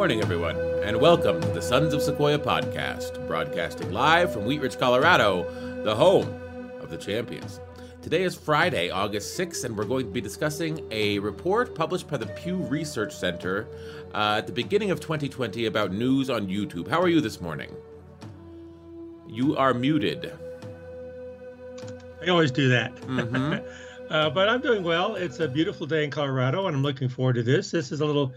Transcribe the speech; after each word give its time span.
morning, 0.00 0.22
everyone, 0.22 0.56
and 0.82 0.98
welcome 0.98 1.38
to 1.42 1.48
the 1.48 1.60
Sons 1.60 1.92
of 1.92 2.00
Sequoia 2.00 2.38
podcast, 2.38 3.26
broadcasting 3.26 3.92
live 3.92 4.32
from 4.32 4.46
Wheat 4.46 4.62
Ridge, 4.62 4.78
Colorado, 4.78 5.44
the 5.84 5.94
home 5.94 6.26
of 6.80 6.88
the 6.88 6.96
champions. 6.96 7.60
Today 8.00 8.22
is 8.22 8.34
Friday, 8.34 8.88
August 8.88 9.38
6th, 9.38 9.62
and 9.66 9.76
we're 9.76 9.84
going 9.84 10.06
to 10.06 10.10
be 10.10 10.22
discussing 10.22 10.82
a 10.90 11.18
report 11.18 11.74
published 11.74 12.08
by 12.08 12.16
the 12.16 12.28
Pew 12.28 12.56
Research 12.56 13.14
Center 13.14 13.68
uh, 14.14 14.36
at 14.38 14.46
the 14.46 14.54
beginning 14.54 14.90
of 14.90 15.00
2020 15.00 15.66
about 15.66 15.92
news 15.92 16.30
on 16.30 16.48
YouTube. 16.48 16.88
How 16.88 16.98
are 17.02 17.08
you 17.10 17.20
this 17.20 17.38
morning? 17.38 17.70
You 19.28 19.54
are 19.58 19.74
muted. 19.74 20.32
I 22.22 22.30
always 22.30 22.50
do 22.50 22.70
that. 22.70 22.96
Mhm. 23.02 23.62
uh, 24.08 24.30
but 24.30 24.48
I'm 24.48 24.62
doing 24.62 24.82
well. 24.82 25.16
It's 25.16 25.40
a 25.40 25.46
beautiful 25.46 25.86
day 25.86 26.04
in 26.04 26.10
Colorado, 26.10 26.68
and 26.68 26.74
I'm 26.74 26.82
looking 26.82 27.10
forward 27.10 27.34
to 27.34 27.42
this. 27.42 27.70
This 27.70 27.92
is 27.92 28.00
a 28.00 28.06
little, 28.06 28.32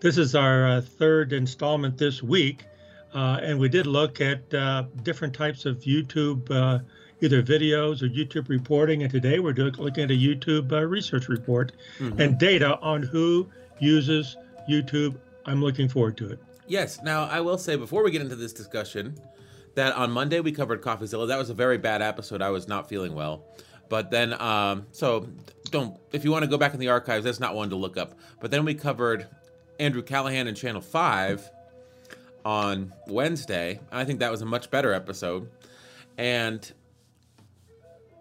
this 0.00 0.18
is 0.18 0.34
our 0.34 0.66
uh, 0.66 0.80
third 0.80 1.32
installment 1.32 1.98
this 1.98 2.22
week, 2.22 2.64
uh, 3.14 3.38
and 3.42 3.58
we 3.58 3.68
did 3.68 3.86
look 3.86 4.20
at 4.20 4.52
uh, 4.54 4.84
different 5.02 5.34
types 5.34 5.64
of 5.66 5.78
YouTube, 5.80 6.50
uh, 6.50 6.80
either 7.20 7.42
videos 7.42 8.02
or 8.02 8.08
YouTube 8.08 8.48
reporting. 8.48 9.02
And 9.02 9.10
today 9.10 9.38
we're 9.38 9.52
doing, 9.52 9.72
looking 9.78 10.04
at 10.04 10.10
a 10.10 10.14
YouTube 10.14 10.70
uh, 10.72 10.82
research 10.84 11.28
report 11.28 11.72
Mhm. 11.98 12.20
and 12.20 12.38
data 12.38 12.78
on 12.80 13.02
who 13.02 13.48
uses 13.80 14.36
YouTube. 14.68 15.16
I'm 15.46 15.62
looking 15.62 15.88
forward 15.88 16.16
to 16.18 16.30
it. 16.30 16.38
Yes. 16.66 17.00
Now, 17.02 17.24
I 17.24 17.40
will 17.40 17.58
say 17.58 17.76
before 17.76 18.02
we 18.04 18.10
get 18.10 18.20
into 18.20 18.36
this 18.36 18.52
discussion 18.52 19.14
that 19.76 19.94
on 19.94 20.10
Monday 20.10 20.40
we 20.40 20.50
covered 20.52 20.82
CoffeeZilla. 20.82 21.28
That 21.28 21.38
was 21.38 21.48
a 21.50 21.54
very 21.54 21.78
bad 21.78 22.02
episode. 22.02 22.42
I 22.42 22.50
was 22.50 22.66
not 22.66 22.88
feeling 22.88 23.14
well. 23.14 23.44
But 23.88 24.10
then, 24.10 24.32
um, 24.42 24.86
so 24.90 25.28
don't, 25.70 25.96
if 26.12 26.24
you 26.24 26.32
want 26.32 26.42
to 26.42 26.50
go 26.50 26.58
back 26.58 26.74
in 26.74 26.80
the 26.80 26.88
archives, 26.88 27.24
that's 27.24 27.38
not 27.38 27.54
one 27.54 27.70
to 27.70 27.76
look 27.76 27.96
up. 27.96 28.18
But 28.40 28.50
then 28.50 28.64
we 28.64 28.74
covered 28.74 29.28
Andrew 29.78 30.02
Callaghan 30.02 30.46
and 30.46 30.56
Channel 30.56 30.80
5 30.80 31.50
on 32.44 32.92
Wednesday. 33.08 33.80
I 33.90 34.04
think 34.04 34.20
that 34.20 34.30
was 34.30 34.42
a 34.42 34.46
much 34.46 34.70
better 34.70 34.92
episode. 34.92 35.50
And 36.16 36.70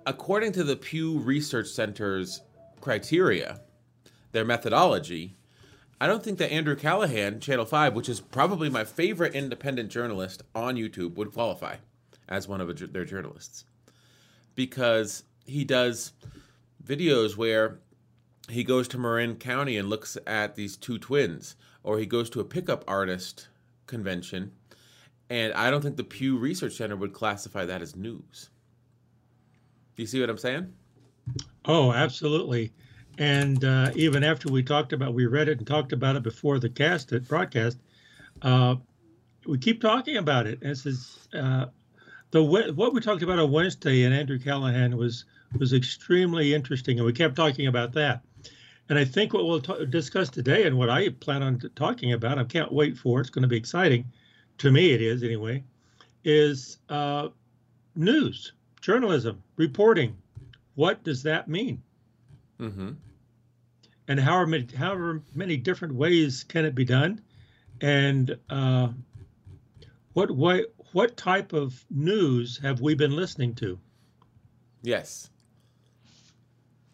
according 0.06 0.52
to 0.53 0.64
the 0.64 0.76
Pew 0.76 1.20
Research 1.20 1.67
Center's 1.67 2.42
criteria, 2.81 3.61
their 4.31 4.45
methodology, 4.45 5.38
I 6.00 6.08
don't 6.08 6.23
think 6.23 6.39
that 6.39 6.52
Andrew 6.52 6.76
Callaghan, 6.76 7.39
Channel 7.39 7.66
5, 7.66 7.95
which 7.95 8.09
is 8.09 8.20
probably 8.20 8.70
my 8.70 8.83
favorite 8.83 9.33
independent 9.33 9.89
journalist 9.89 10.44
on 10.53 10.76
YouTube, 10.76 11.16
would 11.16 11.33
qualify 11.33 11.78
as 12.28 12.48
one 12.48 12.59
of 12.59 12.92
their 12.92 13.06
journalists. 13.06 13.64
Because 14.56 15.23
he 15.45 15.64
does 15.64 16.11
videos 16.86 17.38
where 17.38 17.80
he 18.50 18.64
goes 18.64 18.88
to 18.90 18.98
Marin 18.98 19.36
County 19.36 19.78
and 19.78 19.90
looks 19.90 20.18
at 20.28 20.56
these 20.56 20.78
two 20.78 20.98
twins, 20.98 21.56
or 21.84 22.00
he 22.00 22.06
goes 22.06 22.30
to 22.32 22.40
a 22.40 22.46
pickup 22.46 22.84
artist 22.88 23.48
convention. 23.88 24.52
And 25.30 25.54
I 25.54 25.72
don't 25.72 25.82
think 25.82 25.98
the 25.98 26.04
Pew 26.04 26.38
Research 26.38 26.73
Center 26.73 26.96
would 26.96 27.14
classify 27.14 27.66
that 27.66 27.82
as 27.82 27.96
news. 27.96 28.50
Do 29.96 30.04
you 30.04 30.08
see 30.08 30.20
what 30.20 30.30
I'm 30.30 30.38
saying? 30.38 30.73
Oh, 31.66 31.92
absolutely. 31.92 32.73
And 33.18 33.64
uh, 33.64 33.92
even 33.96 34.23
after 34.23 34.52
we 34.52 34.62
talked 34.62 34.94
about, 34.94 35.14
we 35.14 35.26
read 35.26 35.48
it 35.48 35.58
and 35.58 35.66
talked 35.66 35.94
about 35.94 36.16
it 36.16 36.23
before 36.23 36.60
the 36.60 36.70
cast, 36.70 37.14
it 37.14 37.28
broadcast. 37.28 37.80
Uh, 38.42 38.76
we 39.48 39.58
keep 39.58 39.82
talking 39.82 40.17
about 40.17 40.48
it. 40.48 40.60
This 40.60 40.86
is 40.86 41.28
uh, 41.34 41.67
the 42.32 42.44
what 42.44 42.94
we 42.94 43.00
talked 43.00 43.23
about 43.23 43.39
on 43.39 43.52
Wednesday, 43.52 44.04
and 44.04 44.14
Andrew 44.14 44.38
Callaghan 44.38 44.98
was 44.98 45.26
was 45.58 45.73
extremely 45.73 46.54
interesting, 46.54 46.98
and 46.98 47.05
we 47.05 47.14
kept 47.14 47.36
talking 47.36 47.67
about 47.67 47.94
that. 47.94 48.22
And 48.90 49.00
I 49.00 49.06
think 49.06 49.34
what 49.34 49.46
we'll 49.46 49.62
ta- 49.62 49.86
discuss 49.86 50.30
today, 50.30 50.68
and 50.68 50.78
what 50.78 50.90
I 50.90 51.10
plan 51.10 51.42
on 51.42 51.60
t- 51.60 51.70
talking 51.76 52.14
about, 52.14 52.38
I 52.38 52.44
can't 52.44 52.72
wait 52.72 52.98
for. 52.98 53.20
it, 53.20 53.22
It's 53.22 53.30
going 53.30 53.42
to 53.44 53.48
be 53.48 53.58
exciting. 53.58 54.06
To 54.60 54.72
me, 54.72 54.92
it 54.92 55.02
is 55.02 55.23
anyway. 55.23 55.64
Is 56.23 56.78
uh, 56.90 57.30
news, 57.96 58.54
journalism, 58.82 59.42
reporting. 59.58 60.16
What 60.76 61.04
does 61.04 61.23
that 61.23 61.48
mean? 61.48 61.82
Mm-hmm. 62.60 62.92
and 64.08 64.20
however 64.20 64.48
many, 64.48 64.68
however 64.78 65.22
many 65.34 65.58
different 65.58 65.94
ways 65.94 66.46
can 66.46 66.64
it 66.64 66.73
be 66.73 66.86
done, 66.86 67.20
and 67.82 68.38
uh, 68.50 68.88
what 70.14 70.32
way, 70.32 70.64
what 70.94 71.17
type 71.17 71.52
of 71.52 71.84
news 71.90 72.58
have 72.60 72.80
we 72.80 72.96
been 72.96 73.14
listening 73.14 73.54
to? 73.56 73.78
Yes. 74.84 75.30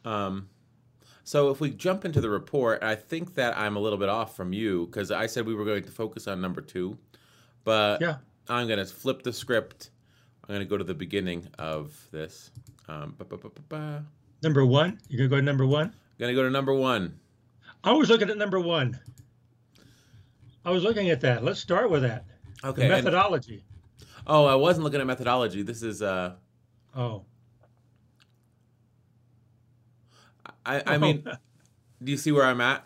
Um, 0.03 0.49
so 1.23 1.49
if 1.49 1.59
we 1.61 1.69
jump 1.71 2.05
into 2.05 2.19
the 2.21 2.29
report, 2.29 2.83
I 2.83 2.95
think 2.95 3.35
that 3.35 3.57
I'm 3.57 3.75
a 3.75 3.79
little 3.79 3.97
bit 3.99 4.09
off 4.09 4.35
from 4.35 4.53
you 4.53 4.85
because 4.87 5.11
I 5.11 5.25
said 5.27 5.45
we 5.45 5.53
were 5.55 5.65
going 5.65 5.83
to 5.83 5.91
focus 5.91 6.27
on 6.27 6.41
number 6.41 6.61
two, 6.61 6.97
but 7.63 8.01
Yeah. 8.01 8.17
I'm 8.49 8.67
going 8.67 8.79
to 8.79 8.85
flip 8.85 9.23
the 9.23 9.31
script. 9.33 9.91
I'm 10.43 10.47
going 10.55 10.59
to 10.59 10.69
go 10.69 10.77
to 10.77 10.83
the 10.83 10.93
beginning 10.93 11.47
of 11.59 11.95
this. 12.11 12.51
Um, 12.87 13.15
ba, 13.17 13.23
ba, 13.25 13.37
ba. 13.69 14.03
Number 14.43 14.65
one, 14.65 14.99
you're 15.07 15.19
gonna 15.19 15.29
go 15.29 15.35
to 15.37 15.41
number 15.41 15.65
one. 15.65 15.85
I'm 15.87 15.93
Going 16.17 16.31
to 16.31 16.35
go 16.35 16.43
to 16.43 16.49
number 16.49 16.73
one. 16.73 17.19
I 17.83 17.91
was 17.93 18.09
looking 18.09 18.29
at 18.29 18.37
number 18.37 18.59
one. 18.59 18.99
I 20.65 20.71
was 20.71 20.83
looking 20.83 21.09
at 21.09 21.21
that. 21.21 21.43
Let's 21.43 21.59
start 21.59 21.89
with 21.89 22.01
that. 22.03 22.25
The 22.61 22.67
Okay. 22.69 22.81
and- 22.83 22.91
methodology. 22.91 23.63
oh, 24.27 24.45
I 24.45 24.55
wasn't 24.55 24.83
looking 24.83 24.99
at 25.01 25.07
methodology. 25.07 25.61
This 25.63 25.81
is 25.83 26.01
uh, 26.01 26.35
Oh, 26.95 27.23
I, 30.65 30.83
I 30.85 30.97
mean, 30.97 31.23
do 32.03 32.11
you 32.11 32.17
see 32.17 32.31
where 32.31 32.45
I'm 32.45 32.61
at? 32.61 32.85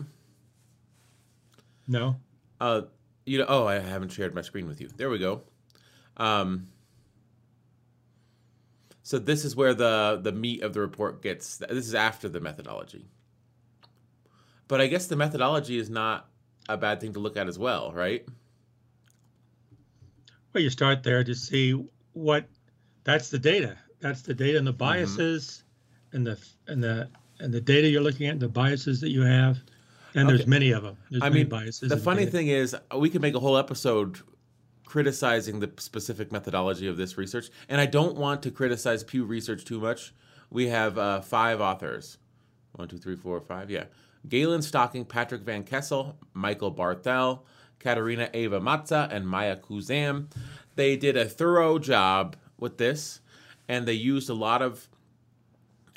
no. 1.87 2.15
Uh, 2.59 2.83
you 3.25 3.37
know, 3.37 3.45
oh, 3.47 3.67
I 3.67 3.79
haven't 3.79 4.11
shared 4.11 4.33
my 4.33 4.41
screen 4.41 4.67
with 4.67 4.79
you. 4.79 4.89
There 4.95 5.09
we 5.09 5.19
go. 5.19 5.41
Um, 6.17 6.67
so 9.03 9.19
this 9.19 9.45
is 9.45 9.55
where 9.55 9.73
the 9.73 10.19
the 10.21 10.31
meat 10.31 10.63
of 10.63 10.73
the 10.73 10.81
report 10.81 11.21
gets. 11.21 11.57
This 11.57 11.87
is 11.87 11.95
after 11.95 12.29
the 12.29 12.39
methodology. 12.39 13.05
But 14.67 14.81
I 14.81 14.87
guess 14.87 15.07
the 15.07 15.15
methodology 15.15 15.77
is 15.77 15.89
not 15.89 16.27
a 16.67 16.77
bad 16.77 16.99
thing 16.99 17.13
to 17.13 17.19
look 17.19 17.37
at 17.37 17.47
as 17.47 17.59
well, 17.59 17.91
right? 17.93 18.25
Well, 20.53 20.63
you 20.63 20.69
start 20.69 21.03
there 21.03 21.23
to 21.23 21.35
see 21.35 21.79
what. 22.13 22.47
That's 23.03 23.29
the 23.29 23.37
data. 23.37 23.77
That's 23.99 24.23
the 24.23 24.33
data 24.33 24.57
and 24.57 24.65
the 24.65 24.73
biases, 24.73 25.63
and 26.11 26.25
the 26.25 26.39
and 26.67 26.83
the 26.83 27.09
and 27.39 27.53
the 27.53 27.61
data 27.61 27.87
you're 27.87 28.01
looking 28.01 28.27
at, 28.27 28.33
and 28.33 28.41
the 28.41 28.49
biases 28.49 29.01
that 29.01 29.09
you 29.09 29.21
have, 29.21 29.57
and 30.13 30.27
there's 30.29 30.47
many 30.47 30.71
of 30.71 30.83
them. 30.83 30.97
There's 31.09 31.23
I 31.23 31.29
many 31.29 31.41
mean, 31.41 31.49
biases. 31.49 31.89
the 31.89 31.97
funny 31.97 32.25
data. 32.25 32.31
thing 32.31 32.47
is, 32.47 32.75
we 32.97 33.09
could 33.09 33.21
make 33.21 33.35
a 33.35 33.39
whole 33.39 33.57
episode 33.57 34.19
criticizing 34.85 35.59
the 35.59 35.71
specific 35.77 36.31
methodology 36.31 36.87
of 36.87 36.97
this 36.97 37.17
research, 37.17 37.49
and 37.67 37.81
I 37.81 37.85
don't 37.85 38.15
want 38.15 38.43
to 38.43 38.51
criticize 38.51 39.03
Pew 39.03 39.25
Research 39.25 39.65
too 39.65 39.79
much. 39.79 40.13
We 40.49 40.67
have 40.67 40.97
uh, 40.97 41.21
five 41.21 41.59
authors. 41.59 42.17
One, 42.73 42.87
two, 42.87 42.97
three, 42.97 43.15
four, 43.15 43.39
five. 43.41 43.69
Yeah. 43.69 43.85
Galen 44.27 44.61
Stocking, 44.61 45.05
Patrick 45.05 45.41
Van 45.41 45.63
Kessel, 45.63 46.17
Michael 46.33 46.73
Barthel, 46.73 47.41
Katerina 47.79 48.29
Eva 48.33 48.59
Matsa, 48.59 49.11
and 49.11 49.27
Maya 49.27 49.55
Khuzam. 49.55 50.27
They 50.75 50.95
did 50.97 51.15
a 51.15 51.25
thorough 51.25 51.79
job 51.79 52.35
with 52.59 52.77
this, 52.77 53.21
and 53.67 53.87
they 53.87 53.93
used 53.93 54.29
a 54.29 54.33
lot 54.33 54.61
of 54.61 54.87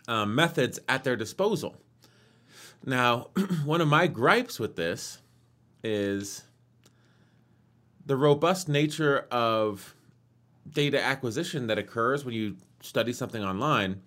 um, 0.08 0.34
methods 0.34 0.80
at 0.88 1.04
their 1.04 1.14
disposal. 1.14 1.76
Now, 2.84 3.28
one 3.64 3.80
of 3.80 3.88
my 3.88 4.08
gripes 4.08 4.58
with 4.58 4.74
this 4.74 5.18
is 5.84 6.42
the 8.04 8.16
robust 8.16 8.68
nature 8.68 9.26
of 9.30 9.94
data 10.68 11.02
acquisition 11.02 11.66
that 11.68 11.78
occurs 11.78 12.24
when 12.24 12.34
you 12.34 12.56
study 12.80 13.12
something 13.12 13.44
online. 13.44 14.02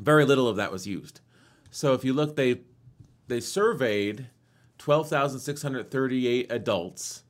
Very 0.00 0.24
little 0.24 0.48
of 0.48 0.56
that 0.56 0.72
was 0.72 0.86
used. 0.86 1.20
So 1.70 1.92
if 1.92 2.04
you 2.04 2.12
look, 2.12 2.36
they 2.36 2.62
they 3.28 3.40
surveyed 3.40 4.28
twelve 4.78 5.08
thousand 5.08 5.40
six 5.40 5.62
hundred 5.62 5.90
thirty-eight 5.90 6.50
adults, 6.50 7.24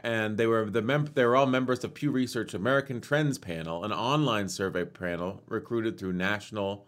and 0.00 0.36
they 0.36 0.46
were 0.46 0.68
the 0.68 0.82
mem- 0.82 1.10
they 1.14 1.24
were 1.24 1.36
all 1.36 1.46
members 1.46 1.84
of 1.84 1.94
Pew 1.94 2.10
Research 2.10 2.54
American 2.54 3.00
Trends 3.00 3.38
Panel, 3.38 3.84
an 3.84 3.92
online 3.92 4.48
survey 4.48 4.84
panel 4.84 5.42
recruited 5.48 5.98
through 5.98 6.12
national 6.14 6.86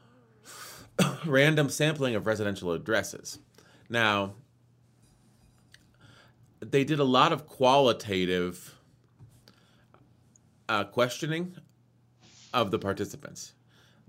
random 1.26 1.68
sampling 1.68 2.14
of 2.14 2.26
residential 2.26 2.72
addresses. 2.72 3.38
Now, 3.88 4.34
they 6.60 6.84
did 6.84 6.98
a 6.98 7.04
lot 7.04 7.32
of 7.32 7.46
qualitative 7.46 8.74
uh, 10.68 10.84
questioning 10.84 11.56
of 12.52 12.70
the 12.70 12.78
participants. 12.78 13.54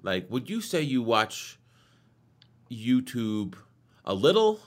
Like, 0.02 0.30
would 0.30 0.50
you 0.50 0.62
say 0.62 0.82
you 0.82 1.02
watch 1.02 1.58
YouTube 2.72 3.56
a 4.06 4.14
little, 4.14 4.60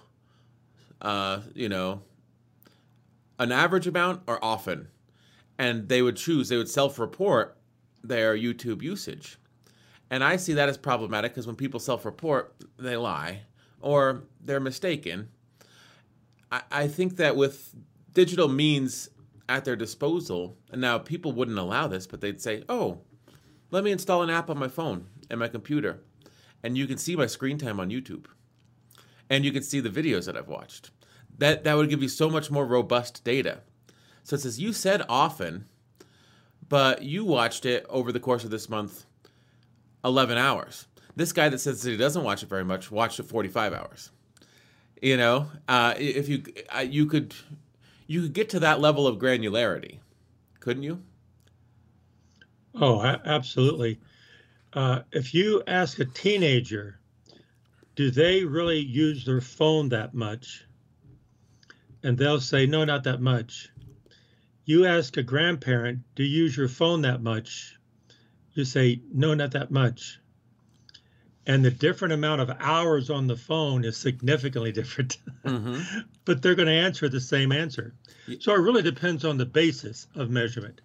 uh, 1.00 1.40
you 1.54 1.68
know, 1.68 2.02
an 3.38 3.52
average 3.52 3.86
amount, 3.86 4.22
or 4.26 4.44
often? 4.44 4.88
And 5.58 5.88
they 5.88 6.02
would 6.02 6.16
choose, 6.16 6.48
they 6.48 6.56
would 6.56 6.68
self 6.68 6.98
report 6.98 7.56
their 8.02 8.36
YouTube 8.36 8.82
usage. 8.82 9.38
And 10.10 10.24
I 10.24 10.36
see 10.36 10.54
that 10.54 10.68
as 10.68 10.78
problematic 10.78 11.32
because 11.32 11.46
when 11.46 11.56
people 11.56 11.80
self 11.80 12.04
report, 12.04 12.54
they 12.78 12.96
lie 12.96 13.42
or 13.80 14.24
they're 14.40 14.60
mistaken. 14.60 15.28
I, 16.50 16.62
I 16.70 16.88
think 16.88 17.16
that 17.16 17.36
with 17.36 17.74
digital 18.14 18.48
means 18.48 19.10
at 19.48 19.64
their 19.64 19.76
disposal. 19.76 20.56
And 20.70 20.80
now 20.80 20.98
people 20.98 21.32
wouldn't 21.32 21.58
allow 21.58 21.86
this, 21.88 22.06
but 22.06 22.20
they'd 22.20 22.40
say, 22.40 22.64
"Oh, 22.68 23.00
let 23.70 23.84
me 23.84 23.90
install 23.90 24.22
an 24.22 24.30
app 24.30 24.50
on 24.50 24.58
my 24.58 24.68
phone 24.68 25.06
and 25.30 25.40
my 25.40 25.48
computer, 25.48 26.00
and 26.62 26.76
you 26.76 26.86
can 26.86 26.98
see 26.98 27.16
my 27.16 27.26
screen 27.26 27.58
time 27.58 27.80
on 27.80 27.90
YouTube, 27.90 28.26
and 29.30 29.44
you 29.44 29.52
can 29.52 29.62
see 29.62 29.80
the 29.80 29.90
videos 29.90 30.26
that 30.26 30.36
I've 30.36 30.48
watched." 30.48 30.90
That 31.38 31.64
that 31.64 31.74
would 31.74 31.88
give 31.88 32.02
you 32.02 32.08
so 32.08 32.28
much 32.28 32.50
more 32.50 32.66
robust 32.66 33.24
data. 33.24 33.60
So 34.24 34.34
it 34.34 34.40
says 34.40 34.60
you 34.60 34.72
said 34.72 35.02
often, 35.08 35.66
but 36.68 37.02
you 37.02 37.24
watched 37.24 37.64
it 37.64 37.86
over 37.88 38.12
the 38.12 38.20
course 38.20 38.44
of 38.44 38.50
this 38.50 38.68
month, 38.68 39.06
eleven 40.04 40.38
hours. 40.38 40.86
This 41.16 41.32
guy 41.32 41.48
that 41.48 41.58
says 41.58 41.82
that 41.82 41.90
he 41.90 41.96
doesn't 41.96 42.22
watch 42.22 42.42
it 42.42 42.48
very 42.48 42.64
much 42.64 42.90
watched 42.90 43.20
it 43.20 43.24
forty-five 43.24 43.72
hours. 43.72 44.10
You 45.00 45.16
know, 45.16 45.50
uh, 45.68 45.94
if 45.96 46.28
you 46.28 46.42
uh, 46.74 46.80
you 46.80 47.06
could 47.06 47.34
you 48.06 48.22
could 48.22 48.32
get 48.32 48.48
to 48.50 48.60
that 48.60 48.80
level 48.80 49.06
of 49.06 49.18
granularity, 49.18 49.98
couldn't 50.60 50.82
you? 50.82 51.02
Oh, 52.74 53.00
absolutely. 53.00 53.98
Uh, 54.72 55.00
if 55.12 55.34
you 55.34 55.62
ask 55.66 55.98
a 55.98 56.04
teenager, 56.04 57.00
do 57.96 58.10
they 58.10 58.44
really 58.44 58.78
use 58.78 59.24
their 59.24 59.40
phone 59.40 59.88
that 59.88 60.14
much? 60.14 60.64
And 62.04 62.16
they'll 62.16 62.40
say, 62.40 62.66
no, 62.66 62.84
not 62.84 63.02
that 63.04 63.20
much. 63.20 63.70
You 64.64 64.86
ask 64.86 65.16
a 65.16 65.22
grandparent, 65.22 66.00
do 66.14 66.22
you 66.22 66.44
use 66.44 66.56
your 66.56 66.68
phone 66.68 67.02
that 67.02 67.22
much? 67.22 67.77
You 68.58 68.64
say, 68.64 69.00
no, 69.12 69.34
not 69.34 69.52
that 69.52 69.70
much 69.70 70.18
and 71.48 71.64
the 71.64 71.70
different 71.70 72.12
amount 72.12 72.42
of 72.42 72.50
hours 72.60 73.08
on 73.08 73.26
the 73.26 73.36
phone 73.36 73.84
is 73.84 73.96
significantly 73.96 74.70
different. 74.80 75.16
Mm-hmm. 75.44 76.00
but 76.26 76.42
they're 76.42 76.54
going 76.54 76.68
to 76.68 76.74
answer 76.74 77.08
the 77.08 77.20
same 77.20 77.52
answer. 77.52 77.94
So 78.40 78.52
it 78.52 78.58
really 78.58 78.82
depends 78.82 79.24
on 79.24 79.38
the 79.38 79.46
basis 79.46 80.06
of 80.14 80.28
measurement. 80.28 80.82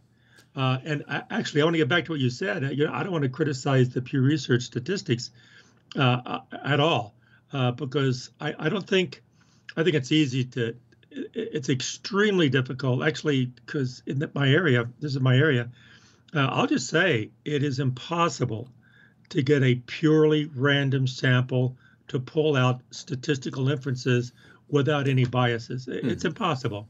Uh, 0.56 0.78
and 0.86 1.04
I, 1.10 1.24
actually, 1.30 1.62
I 1.62 1.66
want 1.66 1.74
to 1.74 1.80
get 1.80 1.90
back 1.90 2.06
to 2.06 2.12
what 2.14 2.22
you 2.22 2.30
said. 2.30 2.64
You 2.78 2.86
know, 2.86 2.94
I 2.94 3.04
don't 3.04 3.12
want 3.12 3.24
to 3.24 3.30
criticize 3.30 3.90
the 3.90 4.02
Pew 4.02 4.22
Research 4.22 4.62
statistics 4.62 5.32
uh, 5.98 6.22
uh 6.26 6.40
at 6.64 6.80
all 6.80 7.14
uh, 7.52 7.72
because 7.72 8.30
I, 8.40 8.56
I 8.58 8.70
don't 8.70 8.88
think 8.88 9.22
I 9.76 9.84
think 9.84 9.96
it's 9.96 10.12
easy 10.12 10.46
to. 10.46 10.76
It's 11.12 11.70
extremely 11.70 12.50
difficult, 12.50 13.04
actually, 13.04 13.48
because 13.48 14.02
in 14.08 14.32
my 14.34 14.50
area, 14.50 14.88
this 15.00 15.14
is 15.14 15.20
my 15.20 15.36
area. 15.36 15.70
Uh, 16.34 16.48
I'll 16.52 16.68
just 16.68 16.90
say 16.90 17.32
it 17.46 17.64
is 17.64 17.80
impossible 17.80 18.70
to 19.30 19.42
get 19.42 19.64
a 19.64 19.76
purely 19.76 20.46
random 20.46 21.08
sample 21.08 21.78
to 22.08 22.20
pull 22.20 22.56
out 22.56 22.82
statistical 22.92 23.70
inferences 23.70 24.32
without 24.70 25.08
any 25.08 25.26
biases. 25.26 25.88
It's 25.88 26.26
impossible. 26.26 26.88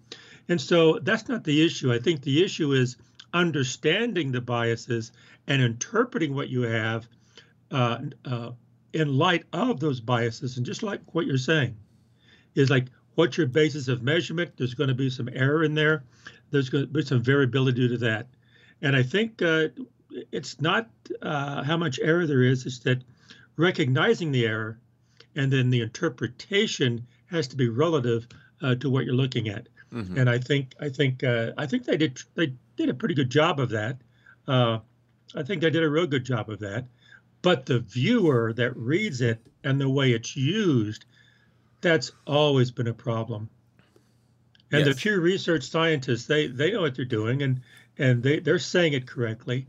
And 0.49 0.59
so 0.59 0.99
that's 0.99 1.27
not 1.27 1.43
the 1.43 1.65
issue. 1.65 1.93
I 1.93 1.99
think 1.99 2.21
the 2.21 2.43
issue 2.43 2.73
is 2.73 2.97
understanding 3.33 4.31
the 4.31 4.41
biases 4.41 5.11
and 5.47 5.61
interpreting 5.61 6.35
what 6.35 6.49
you 6.49 6.61
have 6.63 7.07
uh, 7.71 7.99
uh, 8.25 8.51
in 8.93 9.17
light 9.17 9.45
of 9.51 9.79
those 9.79 9.99
biases. 9.99 10.57
And 10.57 10.65
just 10.65 10.83
like 10.83 11.01
what 11.13 11.25
you're 11.25 11.37
saying, 11.37 11.75
is 12.55 12.69
like 12.69 12.87
what's 13.15 13.37
your 13.37 13.47
basis 13.47 13.87
of 13.87 14.01
measurement? 14.01 14.51
There's 14.57 14.73
going 14.73 14.89
to 14.89 14.95
be 14.95 15.09
some 15.09 15.29
error 15.31 15.63
in 15.63 15.73
there. 15.73 16.03
There's 16.51 16.69
going 16.69 16.85
to 16.85 16.91
be 16.91 17.03
some 17.03 17.21
variability 17.21 17.81
due 17.81 17.87
to 17.89 17.97
that. 18.05 18.27
And 18.83 18.95
I 18.95 19.01
think 19.01 19.41
uh, 19.41 19.69
it's 20.31 20.61
not 20.61 20.89
uh, 21.21 21.63
how 21.63 21.77
much 21.77 21.99
error 22.01 22.27
there 22.27 22.43
is, 22.43 22.65
it's 22.65 22.79
that 22.79 23.03
recognizing 23.55 24.31
the 24.31 24.45
error 24.45 24.77
and 25.35 25.51
then 25.51 25.69
the 25.69 25.81
interpretation 25.81 27.07
has 27.27 27.47
to 27.47 27.55
be 27.55 27.69
relative 27.69 28.27
uh, 28.61 28.75
to 28.75 28.89
what 28.89 29.05
you're 29.05 29.15
looking 29.15 29.49
at. 29.49 29.67
Mm-hmm. 29.91 30.17
And 30.17 30.29
I 30.29 30.37
think 30.37 30.73
I 30.79 30.89
think 30.89 31.23
uh, 31.23 31.51
I 31.57 31.65
think 31.65 31.85
they 31.85 31.97
did 31.97 32.19
they 32.35 32.53
did 32.77 32.89
a 32.89 32.93
pretty 32.93 33.15
good 33.15 33.29
job 33.29 33.59
of 33.59 33.69
that. 33.69 33.97
Uh, 34.47 34.79
I 35.35 35.43
think 35.43 35.61
they 35.61 35.69
did 35.69 35.83
a 35.83 35.89
real 35.89 36.07
good 36.07 36.25
job 36.25 36.49
of 36.49 36.59
that. 36.59 36.85
But 37.41 37.65
the 37.65 37.79
viewer 37.79 38.53
that 38.53 38.75
reads 38.75 39.21
it 39.21 39.39
and 39.63 39.79
the 39.79 39.89
way 39.89 40.11
it's 40.11 40.35
used, 40.35 41.05
that's 41.81 42.11
always 42.25 42.71
been 42.71 42.87
a 42.87 42.93
problem. 42.93 43.49
And 44.71 44.85
yes. 44.85 44.95
the 44.95 45.01
Pew 45.01 45.19
Research 45.19 45.63
scientists, 45.63 46.25
they 46.25 46.47
they 46.47 46.71
know 46.71 46.81
what 46.81 46.95
they're 46.95 47.05
doing 47.05 47.43
and 47.43 47.61
and 47.97 48.23
they, 48.23 48.39
they're 48.39 48.59
saying 48.59 48.93
it 48.93 49.07
correctly 49.07 49.67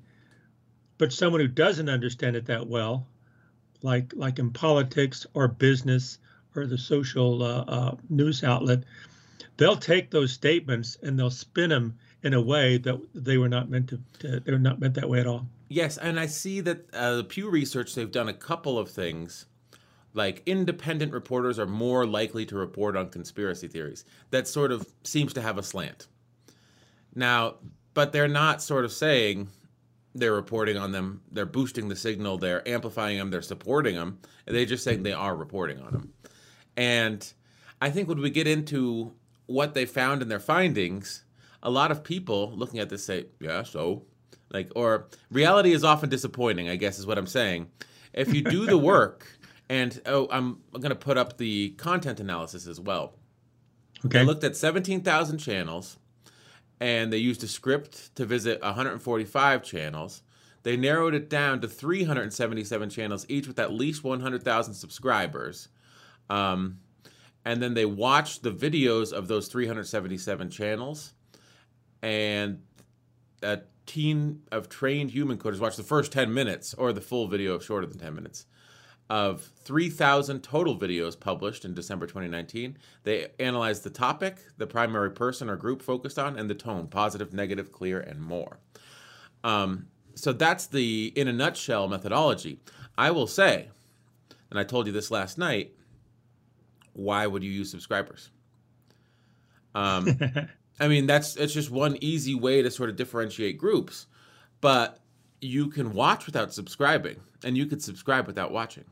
but 0.99 1.13
someone 1.13 1.41
who 1.41 1.49
doesn't 1.49 1.89
understand 1.89 2.37
it 2.37 2.47
that 2.47 2.67
well, 2.67 3.07
like 3.83 4.13
like 4.15 4.39
in 4.39 4.51
politics 4.51 5.27
or 5.35 5.49
business 5.49 6.19
or 6.55 6.67
the 6.67 6.79
social 6.79 7.43
uh, 7.43 7.65
uh, 7.67 7.97
news 8.09 8.45
outlet, 8.45 8.85
they'll 9.57 9.77
take 9.77 10.11
those 10.11 10.33
statements 10.33 10.97
and 11.03 11.19
they'll 11.19 11.31
spin 11.31 11.71
them 11.71 11.99
in 12.23 12.33
a 12.33 12.41
way 12.41 12.79
that 12.79 12.99
they 13.15 13.37
were 13.39 13.49
not 13.49 13.69
meant 13.69 13.89
to. 13.89 14.01
to 14.21 14.41
they 14.41 14.53
were 14.53 14.59
not 14.59 14.79
meant 14.81 14.95
that 14.95 15.09
way 15.09 15.21
at 15.21 15.27
all. 15.27 15.47
Yes, 15.69 15.99
and 15.99 16.21
I 16.21 16.27
see 16.27 16.61
that 16.61 16.95
uh, 16.95 17.17
the 17.17 17.25
Pew 17.25 17.51
Research 17.51 17.95
they've 17.95 18.11
done 18.11 18.29
a 18.29 18.35
couple 18.35 18.79
of 18.79 18.91
things. 18.91 19.47
Like 20.17 20.45
independent 20.47 21.13
reporters 21.13 21.59
are 21.59 21.67
more 21.67 22.07
likely 22.07 22.47
to 22.47 22.55
report 22.55 22.97
on 22.97 23.09
conspiracy 23.09 23.67
theories. 23.67 24.05
That 24.31 24.47
sort 24.47 24.71
of 24.71 24.87
seems 25.03 25.33
to 25.33 25.43
have 25.43 25.59
a 25.59 25.63
slant. 25.63 26.07
Now, 27.17 27.57
but 27.95 28.13
they're 28.13 28.29
not 28.29 28.63
sort 28.63 28.85
of 28.85 28.93
saying 28.93 29.49
they're 30.15 30.35
reporting 30.35 30.77
on 30.77 30.93
them. 30.93 31.23
They're 31.33 31.47
boosting 31.47 31.89
the 31.89 31.97
signal. 31.97 32.39
They're 32.39 32.67
amplifying 32.69 33.19
them. 33.19 33.31
They're 33.31 33.43
supporting 33.43 33.95
them. 33.95 34.19
They're 34.47 34.67
just 34.67 34.85
saying 34.85 35.03
they 35.03 35.13
are 35.13 35.35
reporting 35.35 35.81
on 35.81 35.93
them. 35.93 36.13
And 36.77 37.33
I 37.81 37.91
think 37.91 38.09
when 38.09 38.21
we 38.21 38.31
get 38.31 38.47
into 38.47 39.13
what 39.47 39.75
they 39.75 39.87
found 39.87 40.23
in 40.23 40.29
their 40.29 40.41
findings, 40.41 41.25
a 41.63 41.71
lot 41.71 41.91
of 41.91 42.05
people 42.05 42.53
looking 42.55 42.81
at 42.81 42.89
this 42.89 43.05
say, 43.05 43.27
"Yeah, 43.41 43.63
so." 43.63 44.05
Like, 44.53 44.71
or 44.77 45.09
reality 45.33 45.73
is 45.73 45.83
often 45.83 46.09
disappointing. 46.09 46.69
I 46.69 46.77
guess 46.77 47.01
is 47.01 47.07
what 47.07 47.19
I'm 47.19 47.27
saying. 47.27 47.71
If 48.13 48.33
you 48.33 48.43
do 48.43 48.67
the 48.67 48.79
work, 48.79 49.27
and 49.69 50.01
oh, 50.07 50.29
I'm, 50.31 50.61
going 50.73 50.91
to 50.91 50.95
put 50.95 51.19
up 51.19 51.39
the 51.39 51.71
content 51.71 52.21
analysis 52.21 52.67
as 52.67 52.79
well. 52.79 53.15
Okay. 54.07 54.21
I 54.21 54.23
looked 54.23 54.45
at 54.45 54.57
17,000 54.57 55.39
channels 55.39 55.99
and 56.81 57.13
they 57.13 57.19
used 57.19 57.43
a 57.45 57.49
script 57.49 58.15
to 58.17 58.25
visit 58.25 58.61
145 58.63 59.63
channels. 59.63 60.23
They 60.63 60.77
narrowed 60.77 61.15
it 61.15 61.29
down 61.29 61.61
to 61.61 61.69
377 61.69 62.91
channels, 62.91 63.27
each 63.29 63.47
with 63.47 63.59
at 63.59 63.73
least 63.73 64.03
100,000 64.03 64.75
subscribers. 64.75 65.69
Um, 66.31 66.79
and 67.45 67.63
then 67.63 67.75
they 67.75 67.85
watched 67.85 68.43
the 68.43 68.51
videos 68.51 69.13
of 69.13 69.29
those 69.29 69.49
377 69.49 70.51
channels. 70.51 71.13
And 72.03 72.63
a 73.43 73.61
team 73.87 74.43
of 74.51 74.69
trained 74.69 75.11
human 75.11 75.37
coders 75.37 75.61
watched 75.61 75.77
the 75.77 75.83
first 75.83 76.13
10 76.13 76.33
minutes, 76.33 76.75
or 76.75 76.93
the 76.93 77.01
full 77.03 77.29
video 77.29 77.59
shorter 77.59 77.87
than 77.87 77.99
10 77.99 78.15
minutes 78.15 78.47
of 79.11 79.51
3,000 79.65 80.43
total 80.43 80.79
videos 80.79 81.19
published 81.19 81.65
in 81.65 81.75
December 81.75 82.07
2019. 82.07 82.79
They 83.03 83.29
analyzed 83.39 83.85
the 83.85 83.91
topic, 83.91 84.39
the 84.57 84.67
primary 84.67 85.11
person 85.11 85.51
or 85.51 85.57
group 85.57 85.83
focused 85.83 86.19
on, 86.19 86.39
and 86.39 86.49
the 86.49 86.55
tone 86.55 86.87
positive, 86.89 87.33
negative, 87.33 87.71
clear, 87.71 88.01
and 88.01 88.21
more. 88.21 88.59
Um, 89.43 89.87
so 90.15 90.33
that's 90.33 90.67
the, 90.67 91.13
in 91.17 91.29
a 91.29 91.33
nutshell, 91.33 91.89
methodology. 91.89 92.61
I 92.97 93.11
will 93.11 93.27
say, 93.27 93.69
and 94.51 94.59
I 94.59 94.65
told 94.65 94.87
you 94.87 94.93
this 94.93 95.11
last 95.11 95.37
night, 95.37 95.75
why 96.95 97.27
would 97.27 97.43
you 97.43 97.51
use 97.51 97.71
subscribers? 97.71 98.31
Um, 99.75 100.19
I 100.81 100.89
mean, 100.89 101.07
that's 101.07 101.37
it's 101.37 101.53
just 101.53 101.71
one 101.71 101.97
easy 102.01 102.35
way 102.35 102.63
to 102.63 102.71
sort 102.71 102.91
of 102.91 102.97
differentiate 102.97 103.59
groups, 103.59 104.07
but 104.61 105.01
you 105.41 105.69
can 105.69 105.93
watch 105.93 106.27
without 106.27 106.53
subscribing, 106.53 107.21
and 107.45 107.57
you 107.57 107.67
could 107.67 107.83
subscribe 107.83 108.27
without 108.27 108.51
watching. 108.51 108.85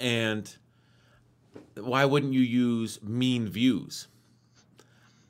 And 0.00 0.54
why 1.76 2.04
wouldn't 2.04 2.32
you 2.32 2.40
use 2.40 3.02
mean 3.02 3.48
views? 3.48 4.08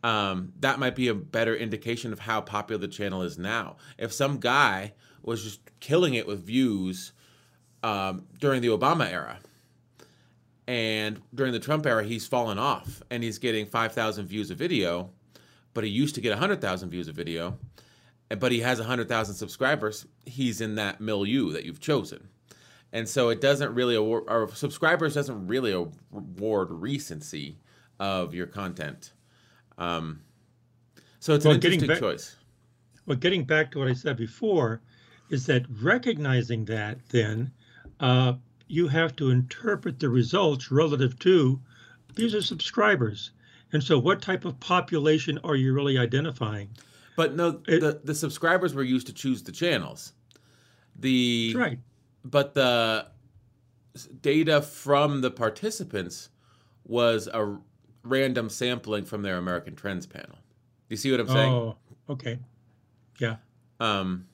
Um, 0.04 0.52
that 0.60 0.78
might 0.78 0.96
be 0.96 1.08
a 1.08 1.14
better 1.14 1.54
indication 1.54 2.12
of 2.12 2.20
how 2.20 2.40
popular 2.40 2.80
the 2.80 2.88
channel 2.88 3.22
is 3.22 3.38
now. 3.38 3.76
If 3.98 4.12
some 4.12 4.38
guy 4.38 4.94
was 5.22 5.44
just 5.44 5.60
killing 5.80 6.14
it 6.14 6.26
with 6.26 6.44
views 6.44 7.12
um, 7.82 8.26
during 8.38 8.62
the 8.62 8.68
Obama 8.68 9.10
era, 9.10 9.38
and 10.66 11.20
during 11.34 11.52
the 11.52 11.58
Trump 11.58 11.86
era, 11.86 12.04
he's 12.04 12.26
fallen 12.26 12.58
off 12.58 13.02
and 13.10 13.22
he's 13.22 13.38
getting 13.38 13.66
5,000 13.66 14.26
views 14.26 14.50
a 14.50 14.54
video, 14.54 15.10
but 15.74 15.84
he 15.84 15.90
used 15.90 16.14
to 16.14 16.20
get 16.20 16.30
100,000 16.30 16.90
views 16.90 17.08
a 17.08 17.12
video, 17.12 17.58
but 18.38 18.52
he 18.52 18.60
has 18.60 18.78
100,000 18.78 19.34
subscribers, 19.34 20.06
he's 20.24 20.60
in 20.60 20.76
that 20.76 21.00
milieu 21.00 21.52
that 21.52 21.64
you've 21.64 21.80
chosen 21.80 22.28
and 22.92 23.08
so 23.08 23.30
it 23.30 23.40
doesn't 23.40 23.74
really 23.74 23.94
award 23.94 24.24
our 24.28 24.48
subscribers 24.54 25.14
doesn't 25.14 25.46
really 25.46 25.72
award 25.72 26.70
recency 26.70 27.56
of 27.98 28.34
your 28.34 28.46
content. 28.46 29.12
Um, 29.78 30.20
so 31.18 31.34
it's 31.34 31.44
well, 31.44 31.52
an 31.52 31.58
interesting 31.58 31.88
back, 31.88 32.00
choice. 32.00 32.36
Well, 33.06 33.16
getting 33.16 33.44
back 33.44 33.70
to 33.72 33.78
what 33.78 33.88
I 33.88 33.94
said 33.94 34.16
before, 34.16 34.80
is 35.30 35.46
that 35.46 35.64
recognizing 35.80 36.64
that 36.66 36.98
then 37.08 37.50
uh, 38.00 38.34
you 38.68 38.88
have 38.88 39.16
to 39.16 39.30
interpret 39.30 39.98
the 39.98 40.08
results 40.08 40.70
relative 40.70 41.18
to 41.20 41.60
these 42.14 42.34
are 42.34 42.42
subscribers. 42.42 43.30
And 43.72 43.82
so, 43.82 43.98
what 43.98 44.20
type 44.20 44.44
of 44.44 44.60
population 44.60 45.38
are 45.44 45.56
you 45.56 45.72
really 45.72 45.96
identifying? 45.96 46.68
But 47.16 47.34
no, 47.34 47.60
It- 47.68 47.80
the 47.80 48.00
the 48.04 48.14
subscribers 48.14 48.74
were 48.74 48.82
used 48.82 49.06
to 49.08 49.12
choose 49.12 49.42
the 49.42 49.52
channels. 49.52 50.12
The 50.98 51.54
right. 51.56 51.78
but 52.24 52.54
the 52.54 53.08
data 54.20 54.62
from 54.62 55.20
the 55.20 55.30
participants 55.30 56.30
was 56.84 57.28
a 57.32 57.58
random 58.04 58.48
sampling 58.48 59.04
from 59.04 59.22
their 59.22 59.36
American 59.38 59.74
Trends 59.76 60.06
panel. 60.06 60.38
You 60.88 60.96
see 60.96 61.10
what 61.10 61.20
I'm 61.20 61.28
saying? 61.28 61.52
Oh, 61.52 61.76
okay. 62.08 62.38
Yeah. 63.18 63.36
Um, 63.80 64.26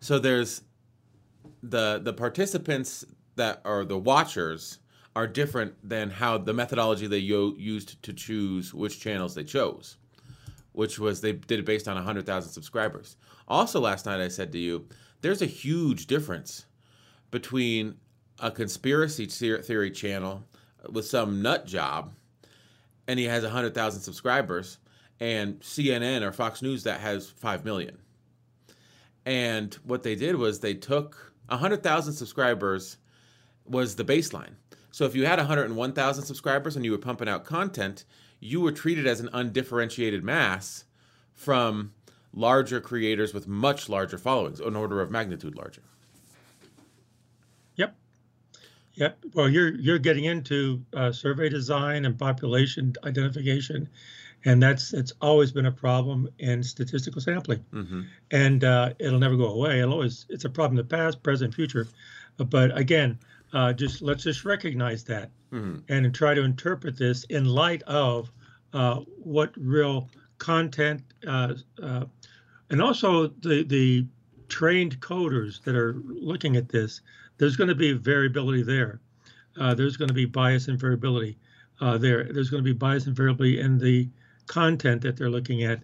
so 0.00 0.18
there's 0.18 0.62
the 1.62 1.98
the 2.02 2.12
participants 2.12 3.04
that 3.36 3.60
are 3.64 3.84
the 3.84 3.98
watchers 3.98 4.78
are 5.14 5.26
different 5.26 5.74
than 5.88 6.10
how 6.10 6.36
the 6.38 6.52
methodology 6.52 7.06
they 7.06 7.18
yo- 7.18 7.54
used 7.56 8.02
to 8.02 8.12
choose 8.12 8.72
which 8.74 9.00
channels 9.00 9.34
they 9.34 9.44
chose, 9.44 9.96
which 10.76 10.98
was 10.98 11.22
they 11.22 11.32
did 11.32 11.58
it 11.58 11.64
based 11.64 11.88
on 11.88 11.94
100,000 11.94 12.52
subscribers. 12.52 13.16
Also, 13.48 13.80
last 13.80 14.04
night 14.04 14.20
I 14.20 14.28
said 14.28 14.52
to 14.52 14.58
you, 14.58 14.86
there's 15.22 15.40
a 15.40 15.46
huge 15.46 16.06
difference 16.06 16.66
between 17.30 17.94
a 18.40 18.50
conspiracy 18.50 19.24
theory 19.24 19.90
channel 19.90 20.44
with 20.90 21.06
some 21.06 21.40
nut 21.40 21.66
job 21.66 22.12
and 23.08 23.18
he 23.18 23.24
has 23.24 23.42
100,000 23.42 24.02
subscribers 24.02 24.76
and 25.18 25.58
CNN 25.60 26.20
or 26.20 26.30
Fox 26.30 26.60
News 26.60 26.82
that 26.84 27.00
has 27.00 27.30
5 27.30 27.64
million. 27.64 27.96
And 29.24 29.72
what 29.84 30.02
they 30.02 30.14
did 30.14 30.36
was 30.36 30.60
they 30.60 30.74
took 30.74 31.32
100,000 31.48 32.12
subscribers 32.12 32.98
was 33.64 33.96
the 33.96 34.04
baseline. 34.04 34.56
So 34.90 35.06
if 35.06 35.16
you 35.16 35.24
had 35.24 35.38
101,000 35.38 36.24
subscribers 36.26 36.76
and 36.76 36.84
you 36.84 36.92
were 36.92 36.98
pumping 36.98 37.30
out 37.30 37.46
content, 37.46 38.04
you 38.40 38.60
were 38.60 38.72
treated 38.72 39.06
as 39.06 39.20
an 39.20 39.28
undifferentiated 39.32 40.22
mass 40.22 40.84
from 41.32 41.92
larger 42.32 42.80
creators 42.80 43.32
with 43.32 43.48
much 43.48 43.88
larger 43.88 44.18
followings, 44.18 44.60
an 44.60 44.76
order 44.76 45.00
of 45.00 45.10
magnitude 45.10 45.54
larger. 45.56 45.82
Yep. 47.76 47.96
Yep. 48.94 49.18
Well, 49.34 49.48
you're 49.48 49.74
you're 49.74 49.98
getting 49.98 50.24
into 50.24 50.84
uh, 50.94 51.12
survey 51.12 51.48
design 51.48 52.04
and 52.04 52.18
population 52.18 52.94
identification, 53.04 53.88
and 54.44 54.62
that's 54.62 54.92
it's 54.92 55.12
always 55.20 55.52
been 55.52 55.66
a 55.66 55.72
problem 55.72 56.28
in 56.38 56.62
statistical 56.62 57.20
sampling, 57.20 57.64
hmm 57.70 58.02
and 58.30 58.64
uh, 58.64 58.92
it'll 58.98 59.18
never 59.18 59.36
go 59.36 59.46
away. 59.46 59.80
It'll 59.80 59.94
always 59.94 60.26
it's 60.28 60.44
a 60.44 60.50
problem 60.50 60.78
in 60.78 60.86
the 60.86 60.96
past, 60.96 61.22
present, 61.22 61.54
future. 61.54 61.86
But 62.36 62.76
again, 62.76 63.18
uh, 63.56 63.72
just 63.72 64.02
let's 64.02 64.22
just 64.22 64.44
recognize 64.44 65.02
that 65.04 65.30
hmm 65.50 65.76
and 65.88 66.14
try 66.14 66.34
to 66.34 66.42
interpret 66.42 66.98
this 66.98 67.24
in 67.24 67.44
light 67.44 67.82
of 67.84 68.30
uh, 68.72 68.96
what 69.34 69.50
real 69.56 70.10
content 70.38 71.00
uh, 71.26 71.54
uh, 71.82 72.04
and 72.70 72.82
also 72.82 73.28
the 73.40 73.64
the 73.64 74.06
trained 74.48 75.00
coders 75.00 75.62
that 75.64 75.74
are 75.74 75.94
looking 76.04 76.56
at 76.56 76.68
this. 76.68 77.00
There's 77.38 77.56
going 77.56 77.68
to 77.68 77.74
be 77.74 77.92
variability 77.92 78.62
there. 78.62 79.00
Uh, 79.58 79.74
there's 79.74 79.96
going 79.96 80.08
to 80.08 80.14
be 80.14 80.26
bias 80.26 80.68
and 80.68 80.78
variability 80.78 81.38
uh, 81.80 81.98
there. 81.98 82.24
There's 82.32 82.50
going 82.50 82.62
to 82.62 82.70
be 82.74 82.78
bias 82.86 83.06
and 83.06 83.16
variability 83.16 83.60
in 83.60 83.78
the 83.78 84.08
content 84.46 85.02
that 85.02 85.16
they're 85.16 85.30
looking 85.30 85.64
at. 85.64 85.80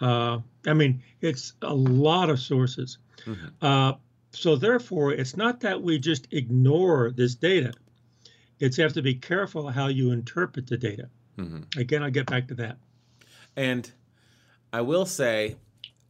Uh, 0.00 0.38
I 0.66 0.74
mean, 0.74 1.02
it's 1.20 1.54
a 1.62 1.74
lot 1.74 2.30
of 2.30 2.38
sources. 2.40 2.98
Mhm. 3.24 3.50
So 4.36 4.54
therefore, 4.54 5.12
it's 5.12 5.34
not 5.34 5.60
that 5.60 5.82
we 5.82 5.98
just 5.98 6.28
ignore 6.30 7.10
this 7.10 7.34
data. 7.34 7.72
It's 8.60 8.76
you 8.76 8.84
have 8.84 8.92
to 8.92 9.02
be 9.02 9.14
careful 9.14 9.68
how 9.70 9.86
you 9.86 10.10
interpret 10.10 10.66
the 10.66 10.76
data. 10.76 11.08
hmm 11.36 11.62
Again, 11.76 12.02
I'll 12.02 12.10
get 12.10 12.26
back 12.26 12.48
to 12.48 12.54
that. 12.56 12.76
And 13.56 13.90
I 14.74 14.82
will 14.82 15.06
say, 15.06 15.56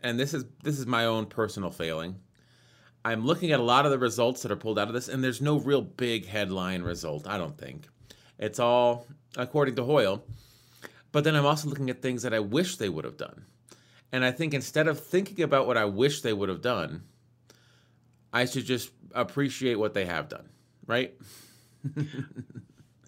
and 0.01 0.19
this 0.19 0.35
is 0.35 0.45
this 0.65 0.81
is 0.81 0.87
my 0.87 1.05
own 1.05 1.27
personal 1.27 1.71
failing. 1.71 2.17
I'm 3.05 3.25
looking 3.25 3.53
at 3.53 3.61
a 3.61 3.63
lot 3.63 3.85
of 3.87 3.93
the 3.93 3.99
results 3.99 4.43
that 4.43 4.51
are 4.51 4.57
pulled 4.57 4.81
out 4.81 4.89
of 4.89 4.95
this, 4.95 5.07
and 5.09 5.23
there's 5.23 5.41
no 5.41 5.61
real 5.61 5.83
big 5.83 6.27
headline 6.27 6.83
result. 6.83 7.29
I 7.29 7.39
don't 7.39 7.57
think 7.57 7.87
it's 8.41 8.59
all 8.59 9.07
according 9.37 9.77
to 9.77 9.85
Hoyle. 9.85 10.25
But 11.13 11.23
then 11.23 11.37
I'm 11.37 11.47
also 11.47 11.69
looking 11.69 11.91
at 11.91 12.03
things 12.03 12.23
that 12.25 12.35
I 12.35 12.41
wish 12.41 12.77
they 12.77 12.89
would 12.89 13.05
have 13.05 13.17
done, 13.17 13.45
and 14.11 14.25
I 14.25 14.33
think 14.33 14.53
instead 14.53 14.89
of 14.89 14.99
thinking 14.99 15.45
about 15.45 15.69
what 15.69 15.77
I 15.77 15.85
wish 15.85 16.23
they 16.23 16.33
would 16.33 16.49
have 16.49 16.61
done, 16.61 17.05
I 18.37 18.45
should 18.45 18.67
just 18.67 18.91
appreciate 19.15 19.77
what 19.77 19.95
they 19.95 20.05
have 20.05 20.29
done. 20.29 20.51
Right? 20.87 21.15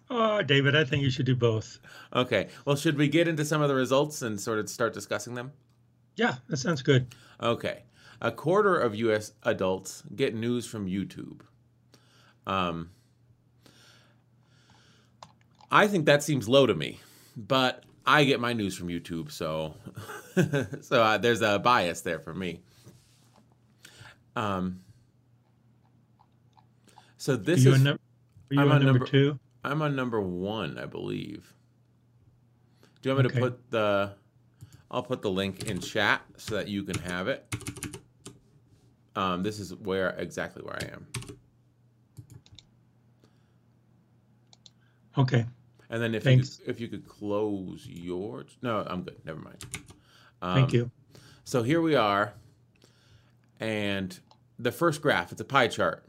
Oh, 0.08 0.40
David, 0.42 0.74
I 0.74 0.84
think 0.84 1.02
you 1.02 1.10
should 1.10 1.26
do 1.26 1.36
both. 1.36 1.78
Okay. 2.14 2.48
Well, 2.64 2.76
should 2.76 2.96
we 2.96 3.08
get 3.08 3.28
into 3.28 3.44
some 3.44 3.60
of 3.60 3.68
the 3.68 3.74
results 3.74 4.22
and 4.22 4.40
sort 4.40 4.58
of 4.58 4.70
start 4.70 4.94
discussing 4.94 5.34
them? 5.34 5.52
Yeah, 6.16 6.36
that 6.48 6.56
sounds 6.56 6.80
good. 6.80 7.14
Okay. 7.42 7.82
A 8.22 8.32
quarter 8.32 8.78
of 8.78 8.94
U.S. 8.94 9.32
adults 9.42 10.02
get 10.16 10.34
news 10.34 10.66
from 10.66 10.86
YouTube. 10.86 11.42
Um, 12.46 12.88
I 15.70 15.88
think 15.88 16.06
that 16.06 16.22
seems 16.22 16.48
low 16.48 16.64
to 16.64 16.74
me, 16.74 17.00
but 17.36 17.84
I 18.06 18.24
get 18.24 18.40
my 18.40 18.54
news 18.54 18.78
from 18.78 18.88
YouTube, 18.88 19.30
so 19.30 19.74
so 20.80 21.02
uh, 21.02 21.18
there's 21.18 21.42
a 21.42 21.58
bias 21.58 22.00
there 22.00 22.18
for 22.18 22.32
me. 22.32 22.62
Um, 24.34 24.80
so 27.18 27.36
this 27.36 27.66
is 27.66 27.82
num- 27.82 27.98
are 28.50 28.54
you 28.54 28.60
I'm 28.60 28.68
on 28.70 28.76
on 28.78 28.84
number 28.84 28.98
number- 29.00 29.06
two? 29.06 29.38
I'm 29.64 29.82
on 29.82 29.94
number 29.94 30.20
one, 30.20 30.78
I 30.78 30.86
believe. 30.86 31.52
Do 33.02 33.10
you 33.10 33.14
want 33.14 33.26
me 33.26 33.30
Okay. 33.32 33.40
to 33.40 33.50
put 33.50 33.70
the? 33.70 34.14
I'll 34.90 35.02
put 35.02 35.20
the 35.20 35.30
link 35.30 35.64
in 35.68 35.80
chat 35.80 36.22
so 36.38 36.54
that 36.54 36.68
you 36.68 36.82
can 36.82 36.98
have 37.00 37.28
it. 37.28 37.44
Um, 39.14 39.42
this 39.42 39.58
is 39.60 39.74
where 39.74 40.10
exactly 40.10 40.62
where 40.62 40.76
I 40.76 40.86
am, 40.94 41.06
Okay. 45.18 45.44
and 45.90 46.02
then 46.02 46.14
if 46.14 46.22
Thanks. 46.22 46.58
you 46.60 46.64
if 46.68 46.80
you 46.80 46.88
could 46.88 47.06
close 47.06 47.86
yours. 47.86 48.56
no, 48.62 48.84
I'm 48.86 49.02
good. 49.02 49.20
Never 49.24 49.40
mind. 49.40 49.64
Um, 50.40 50.54
Thank 50.54 50.72
you. 50.72 50.90
So 51.44 51.62
here 51.62 51.80
we 51.82 51.94
are, 51.96 52.34
and 53.58 54.18
the 54.58 54.70
first 54.72 55.02
graph. 55.02 55.32
It's 55.32 55.40
a 55.40 55.44
pie 55.44 55.68
chart. 55.68 56.07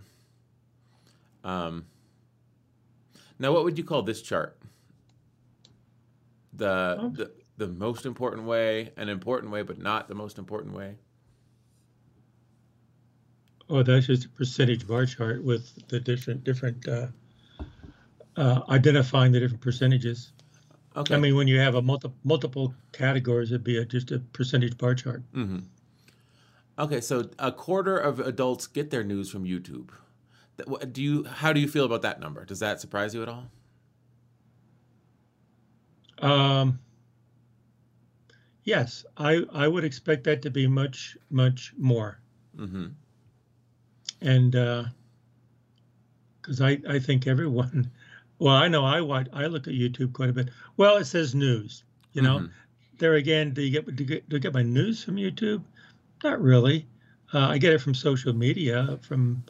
Um, 1.44 1.86
now, 3.38 3.54
what 3.54 3.64
would 3.64 3.78
you 3.78 3.84
call 3.84 4.02
this 4.02 4.22
chart? 4.22 4.58
The, 6.54 7.12
the 7.14 7.32
the 7.58 7.68
most 7.68 8.06
important 8.06 8.46
way, 8.46 8.92
an 8.98 9.10
important 9.10 9.52
way, 9.52 9.62
but 9.62 9.78
not 9.78 10.08
the 10.08 10.16
most 10.16 10.38
important 10.38 10.76
way. 10.76 10.96
Oh, 13.70 13.84
that's 13.84 14.08
just 14.08 14.26
a 14.26 14.30
percentage 14.30 14.88
bar 14.88 15.06
chart 15.06 15.44
with 15.44 15.88
the 15.90 16.00
different 16.00 16.44
different 16.44 16.88
uh, 16.88 17.08
uh, 18.36 18.62
identifying 18.70 19.32
the 19.32 19.40
different 19.40 19.62
percentages. 19.62 20.32
Okay. 20.96 21.14
I 21.14 21.18
mean, 21.20 21.36
when 21.36 21.48
you 21.48 21.60
have 21.60 21.76
a 21.76 21.82
multi- 21.82 22.12
multiple 22.24 22.74
categories, 22.94 23.52
it'd 23.52 23.64
be 23.64 23.78
a, 23.78 23.86
just 23.86 24.12
a 24.12 24.20
percentage 24.20 24.78
bar 24.78 24.96
chart. 24.96 25.22
hmm 25.34 25.60
Okay, 26.80 27.02
so 27.02 27.30
a 27.38 27.52
quarter 27.52 27.98
of 27.98 28.22
adults 28.22 28.66
get 28.66 28.90
their 28.90 29.04
news 29.04 29.30
from 29.30 29.44
YouTube. 29.44 29.90
Do 30.92 31.02
you? 31.04 31.24
How 31.26 31.54
do 31.54 31.60
you 31.60 31.68
feel 31.68 31.86
about 31.86 32.02
that 32.04 32.20
number? 32.20 32.46
Does 32.46 32.60
that 32.60 32.80
surprise 32.82 33.14
you 33.14 33.22
at 33.24 33.30
all? 33.30 33.46
Um, 36.22 36.80
yes, 38.64 39.06
I 39.18 39.44
I 39.54 39.68
would 39.68 39.84
expect 39.84 40.24
that 40.26 40.42
to 40.44 40.50
be 40.50 40.68
much 40.68 41.18
much 41.30 41.74
more, 41.78 42.20
Mm-hmm. 42.58 42.88
and 44.22 44.52
because 46.42 46.62
I 46.62 46.80
I 46.88 47.00
think 47.00 47.26
everyone, 47.28 47.90
well, 48.40 48.56
I 48.56 48.68
know 48.68 48.84
I 48.84 49.02
watch 49.02 49.28
I 49.34 49.46
look 49.48 49.68
at 49.68 49.74
YouTube 49.74 50.14
quite 50.14 50.30
a 50.30 50.34
bit. 50.34 50.50
Well, 50.78 50.98
it 50.98 51.06
says 51.06 51.34
news, 51.36 51.84
you 52.14 52.22
know. 52.22 52.40
Mhm. 52.40 52.50
There 52.98 53.14
again, 53.14 53.54
do 53.54 53.62
you 53.62 53.72
get 53.72 53.86
do 53.96 54.04
you 54.04 54.10
get, 54.10 54.28
do 54.28 54.36
I 54.36 54.40
get 54.40 54.54
my 54.54 54.64
news 54.64 55.04
from 55.04 55.16
YouTube? 55.16 55.64
Not 56.24 56.42
really. 56.42 56.86
Uh, 57.34 57.48
I 57.48 57.58
get 57.60 57.72
it 57.74 57.80
from 57.80 57.94
social 57.94 58.34
media, 58.34 59.00
from 59.04 59.42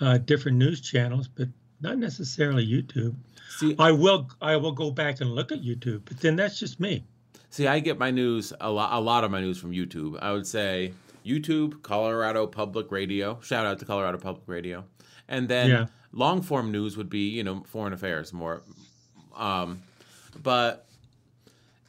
uh, 0.00 0.18
different 0.18 0.58
news 0.58 0.80
channels, 0.80 1.28
but 1.28 1.48
not 1.80 1.98
necessarily 1.98 2.66
YouTube. 2.66 3.14
See, 3.58 3.74
I 3.78 3.92
will 3.92 4.28
I 4.40 4.56
will 4.56 4.72
go 4.72 4.90
back 4.90 5.20
and 5.20 5.34
look 5.34 5.52
at 5.52 5.62
YouTube, 5.62 6.02
but 6.04 6.20
then 6.20 6.36
that's 6.36 6.58
just 6.58 6.78
me. 6.80 7.04
See, 7.50 7.66
I 7.66 7.80
get 7.80 7.98
my 7.98 8.10
news 8.10 8.52
a 8.60 8.70
lot. 8.70 8.92
A 8.92 9.00
lot 9.00 9.24
of 9.24 9.30
my 9.30 9.40
news 9.40 9.58
from 9.58 9.72
YouTube. 9.72 10.18
I 10.20 10.32
would 10.32 10.46
say 10.46 10.92
YouTube, 11.24 11.82
Colorado 11.82 12.46
Public 12.46 12.90
Radio. 12.92 13.38
Shout 13.42 13.66
out 13.66 13.78
to 13.80 13.84
Colorado 13.84 14.18
Public 14.18 14.44
Radio, 14.46 14.84
and 15.28 15.48
then 15.48 15.70
Yeah. 15.70 15.86
long 16.12 16.42
form 16.42 16.70
news 16.70 16.96
would 16.96 17.08
be 17.10 17.28
you 17.30 17.42
know 17.42 17.62
foreign 17.66 17.92
affairs 17.92 18.32
more. 18.32 18.62
Um, 19.36 19.82
but 20.42 20.86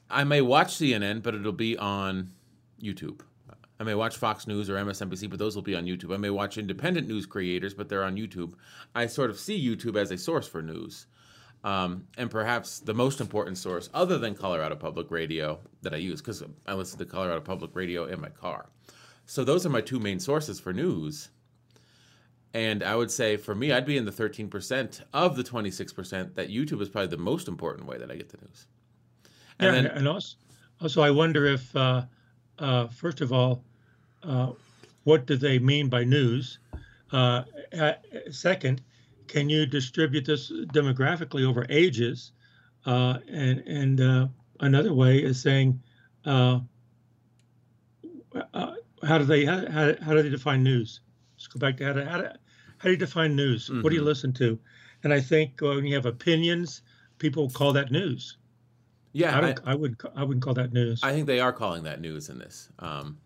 I 0.09 0.23
may 0.23 0.41
watch 0.41 0.75
CNN, 0.75 1.21
but 1.21 1.35
it'll 1.35 1.51
be 1.51 1.77
on 1.77 2.29
YouTube. 2.81 3.19
I 3.79 3.83
may 3.83 3.95
watch 3.95 4.17
Fox 4.17 4.45
News 4.45 4.69
or 4.69 4.75
MSNBC, 4.75 5.29
but 5.29 5.39
those 5.39 5.55
will 5.55 5.63
be 5.63 5.75
on 5.75 5.85
YouTube. 5.85 6.13
I 6.13 6.17
may 6.17 6.29
watch 6.29 6.57
independent 6.57 7.07
news 7.07 7.25
creators, 7.25 7.73
but 7.73 7.87
they're 7.87 8.03
on 8.03 8.17
YouTube. 8.17 8.53
I 8.93 9.07
sort 9.07 9.29
of 9.29 9.39
see 9.39 9.65
YouTube 9.65 9.95
as 9.95 10.11
a 10.11 10.17
source 10.17 10.47
for 10.47 10.61
news. 10.61 11.07
Um, 11.63 12.07
and 12.17 12.29
perhaps 12.29 12.79
the 12.79 12.93
most 12.93 13.21
important 13.21 13.57
source, 13.57 13.89
other 13.93 14.17
than 14.17 14.33
Colorado 14.33 14.75
Public 14.75 15.11
Radio, 15.11 15.59
that 15.81 15.93
I 15.93 15.97
use, 15.97 16.21
because 16.21 16.43
I 16.67 16.73
listen 16.73 16.99
to 16.99 17.05
Colorado 17.05 17.41
Public 17.41 17.71
Radio 17.73 18.05
in 18.05 18.19
my 18.19 18.29
car. 18.29 18.69
So 19.25 19.43
those 19.43 19.65
are 19.65 19.69
my 19.69 19.81
two 19.81 19.99
main 19.99 20.19
sources 20.19 20.59
for 20.59 20.73
news. 20.73 21.29
And 22.53 22.81
I 22.81 22.95
would 22.95 23.11
say 23.11 23.37
for 23.37 23.53
me, 23.53 23.71
I'd 23.71 23.85
be 23.85 23.97
in 23.97 24.05
the 24.05 24.11
13% 24.11 25.01
of 25.13 25.35
the 25.35 25.43
26% 25.43 26.35
that 26.35 26.49
YouTube 26.49 26.81
is 26.81 26.89
probably 26.89 27.07
the 27.07 27.17
most 27.17 27.47
important 27.47 27.87
way 27.87 27.97
that 27.97 28.09
I 28.09 28.15
get 28.15 28.29
the 28.29 28.37
news. 28.37 28.67
And 29.59 29.75
yeah, 29.75 29.81
then, 29.81 29.97
and 29.97 30.07
also, 30.07 30.37
also, 30.81 31.01
I 31.01 31.11
wonder 31.11 31.45
if, 31.45 31.75
uh, 31.75 32.03
uh, 32.57 32.87
first 32.87 33.21
of 33.21 33.31
all, 33.31 33.63
uh, 34.23 34.51
what 35.03 35.25
do 35.25 35.35
they 35.35 35.59
mean 35.59 35.89
by 35.89 36.03
news? 36.03 36.59
Uh, 37.11 37.43
second, 38.31 38.81
can 39.27 39.49
you 39.49 39.65
distribute 39.65 40.25
this 40.25 40.51
demographically 40.73 41.45
over 41.47 41.65
ages? 41.69 42.31
Uh, 42.85 43.17
and 43.27 43.59
and 43.59 44.01
uh, 44.01 44.27
another 44.59 44.93
way 44.93 45.19
is 45.19 45.41
saying, 45.41 45.81
how 46.25 46.61
do 49.17 49.23
they 49.25 49.45
how, 49.45 49.69
how, 49.69 49.93
how 50.01 50.13
do 50.13 50.21
they 50.23 50.29
define 50.29 50.63
news? 50.63 51.01
Let's 51.35 51.47
go 51.47 51.59
back 51.59 51.77
to 51.77 51.85
how 51.85 51.93
do, 51.93 52.03
how 52.03 52.17
do, 52.17 52.27
how 52.77 52.83
do 52.83 52.91
you 52.91 52.97
define 52.97 53.35
news? 53.35 53.65
Mm-hmm. 53.69 53.81
What 53.81 53.89
do 53.89 53.95
you 53.95 54.01
mm-hmm. 54.01 54.07
listen 54.07 54.33
to? 54.33 54.59
And 55.03 55.13
I 55.13 55.21
think 55.21 55.61
when 55.61 55.85
you 55.85 55.95
have 55.95 56.05
opinions, 56.05 56.81
people 57.17 57.49
call 57.49 57.73
that 57.73 57.91
news. 57.91 58.37
Yeah, 59.13 59.39
I, 59.39 59.49
I, 59.49 59.71
I 59.71 59.75
would 59.75 59.99
I 60.15 60.23
wouldn't 60.23 60.43
call 60.43 60.53
that 60.55 60.73
news. 60.73 61.01
I 61.03 61.11
think 61.11 61.25
they 61.25 61.39
are 61.39 61.53
calling 61.53 61.83
that 61.83 61.99
news 62.01 62.29
in 62.29 62.37
this. 62.37 62.69
Um, 62.79 63.17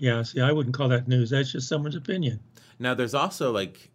yeah, 0.00 0.22
see, 0.22 0.40
I 0.40 0.50
wouldn't 0.50 0.74
call 0.74 0.88
that 0.88 1.08
news. 1.08 1.28
That's 1.28 1.52
just 1.52 1.68
someone's 1.68 1.94
opinion. 1.94 2.40
Now, 2.78 2.94
there's 2.94 3.14
also 3.14 3.52
like 3.52 3.90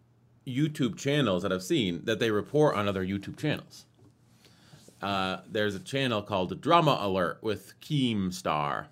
YouTube 0.46 0.96
channels 0.96 1.42
that 1.42 1.52
I've 1.52 1.64
seen 1.64 2.04
that 2.04 2.20
they 2.20 2.30
report 2.30 2.76
on 2.76 2.86
other 2.86 3.04
YouTube 3.04 3.36
channels. 3.36 3.86
Uh, 5.02 5.38
there's 5.50 5.74
a 5.74 5.80
channel 5.80 6.22
called 6.22 6.60
Drama 6.60 6.96
Alert 7.00 7.38
with 7.42 7.74
Keemstar. 7.80 8.86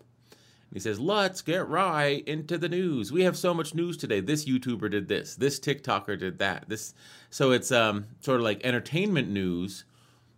He 0.73 0.81
says, 0.81 0.99
Let's 0.99 1.41
get 1.41 1.69
right 1.69 2.27
into 2.27 2.59
the 2.59 2.69
news. 2.69 3.13
We 3.13 3.23
have 3.23 3.37
so 3.37 3.55
much 3.55 3.77
news 3.77 3.97
today. 3.97 4.19
This 4.19 4.45
YouTuber 4.45 4.91
did 4.91 5.07
this. 5.07 5.37
This 5.37 5.61
TikToker 5.61 6.19
did 6.19 6.39
that. 6.41 6.69
This 6.69 6.95
so 7.31 7.53
it's 7.53 7.71
um, 7.71 8.07
sort 8.23 8.41
of 8.41 8.45
like 8.45 8.61
entertainment 8.65 9.29
news, 9.29 9.85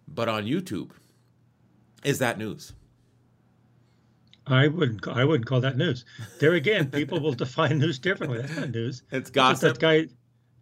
but 0.07 0.29
on 0.29 0.45
YouTube. 0.45 0.91
Is 2.05 2.19
that 2.19 2.37
news? 2.39 2.75
I 4.47 4.69
wouldn't. 4.69 5.07
I 5.09 5.25
wouldn't 5.25 5.47
call 5.47 5.61
that 5.61 5.77
news. 5.77 6.05
There 6.39 6.55
again, 6.55 6.91
people 6.91 7.21
will 7.21 7.33
define 7.45 7.79
news 7.79 7.99
differently. 7.99 8.39
That's 8.41 8.57
not 8.57 8.71
news. 8.71 9.03
It's 9.11 9.31
gossip. 9.31 9.75
That 9.75 9.81
guy. 9.81 10.09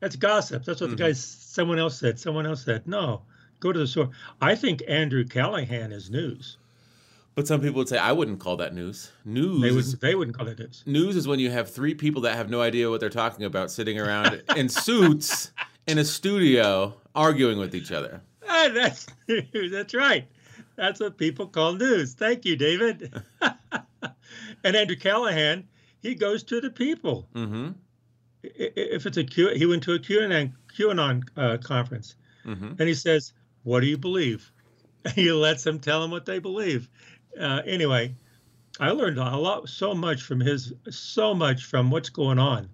That's 0.00 0.16
gossip. 0.16 0.64
That's 0.64 0.80
what 0.80 0.88
mm-hmm. 0.88 0.96
the 0.96 1.02
guy. 1.04 1.12
Someone 1.12 1.78
else 1.78 1.98
said. 1.98 2.18
Someone 2.18 2.46
else 2.46 2.64
said. 2.64 2.86
No, 2.86 3.22
go 3.60 3.72
to 3.72 3.78
the 3.78 3.86
source. 3.86 4.08
I 4.40 4.54
think 4.54 4.82
Andrew 4.88 5.24
Callaghan 5.24 5.92
is 5.92 6.10
news. 6.10 6.56
But 7.34 7.48
some 7.48 7.60
people 7.60 7.78
would 7.78 7.88
say 7.88 7.98
I 7.98 8.12
wouldn't 8.12 8.38
call 8.38 8.56
that 8.58 8.74
news. 8.74 9.10
News. 9.24 9.60
They, 9.60 9.72
would, 9.72 10.00
they 10.00 10.14
wouldn't 10.14 10.36
call 10.36 10.46
it 10.46 10.58
news. 10.58 10.84
News 10.86 11.16
is 11.16 11.26
when 11.26 11.40
you 11.40 11.50
have 11.50 11.68
three 11.68 11.94
people 11.94 12.22
that 12.22 12.36
have 12.36 12.48
no 12.48 12.60
idea 12.60 12.88
what 12.88 13.00
they're 13.00 13.10
talking 13.10 13.44
about 13.44 13.72
sitting 13.72 13.98
around 13.98 14.40
in 14.56 14.68
suits 14.68 15.50
in 15.88 15.98
a 15.98 16.04
studio 16.04 16.94
arguing 17.14 17.58
with 17.58 17.74
each 17.74 17.90
other. 17.90 18.22
Ah, 18.48 18.70
that's 18.72 19.06
that's 19.72 19.94
right. 19.94 20.26
That's 20.76 21.00
what 21.00 21.18
people 21.18 21.46
call 21.48 21.74
news. 21.74 22.14
Thank 22.14 22.44
you, 22.44 22.56
David. 22.56 23.12
and 24.64 24.76
Andrew 24.76 24.96
Callaghan, 24.96 25.68
he 26.00 26.14
goes 26.14 26.42
to 26.44 26.60
the 26.60 26.70
people. 26.70 27.28
Mm-hmm. 27.34 27.70
If 28.42 29.06
it's 29.06 29.16
a 29.16 29.24
Q, 29.24 29.50
he 29.54 29.66
went 29.66 29.82
to 29.84 29.94
a 29.94 29.98
QAnon, 29.98 30.52
QAnon 30.76 31.22
uh, 31.36 31.56
conference, 31.58 32.14
mm-hmm. 32.44 32.72
and 32.78 32.80
he 32.80 32.94
says, 32.94 33.32
"What 33.62 33.80
do 33.80 33.86
you 33.86 33.96
believe?" 33.96 34.52
And 35.04 35.14
he 35.14 35.32
lets 35.32 35.64
them 35.64 35.78
tell 35.78 36.04
him 36.04 36.10
what 36.10 36.26
they 36.26 36.38
believe. 36.38 36.88
Uh, 37.40 37.62
anyway, 37.64 38.14
I 38.78 38.90
learned 38.90 39.18
a 39.18 39.36
lot, 39.36 39.68
so 39.68 39.94
much 39.94 40.22
from 40.22 40.40
his, 40.40 40.74
so 40.90 41.34
much 41.34 41.64
from 41.64 41.90
what's 41.90 42.10
going 42.10 42.38
on, 42.38 42.68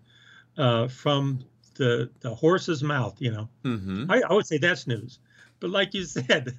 uh, 0.59 0.89
from 0.89 1.45
the 1.75 2.11
the 2.21 2.35
horse's 2.35 2.83
mouth. 2.83 3.21
You 3.21 3.31
know, 3.31 3.49
mm-hmm. 3.65 4.11
I, 4.11 4.23
I 4.29 4.33
would 4.33 4.47
say 4.47 4.59
that's 4.59 4.89
news. 4.89 5.21
But 5.61 5.71
like 5.71 5.95
you 5.95 6.05
said, 6.17 6.59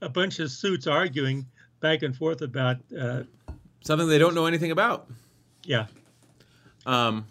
a 0.00 0.08
bunch 0.08 0.38
of 0.38 0.50
suits 0.50 0.86
arguing 0.86 1.46
back 1.80 2.02
and 2.02 2.16
forth 2.16 2.40
about 2.40 2.78
uh, 2.98 3.24
something 3.82 4.08
they 4.08 4.18
don't 4.18 4.34
know 4.34 4.46
anything 4.46 4.70
about. 4.70 5.10
Yeah. 5.64 5.86
Um. 6.86 7.26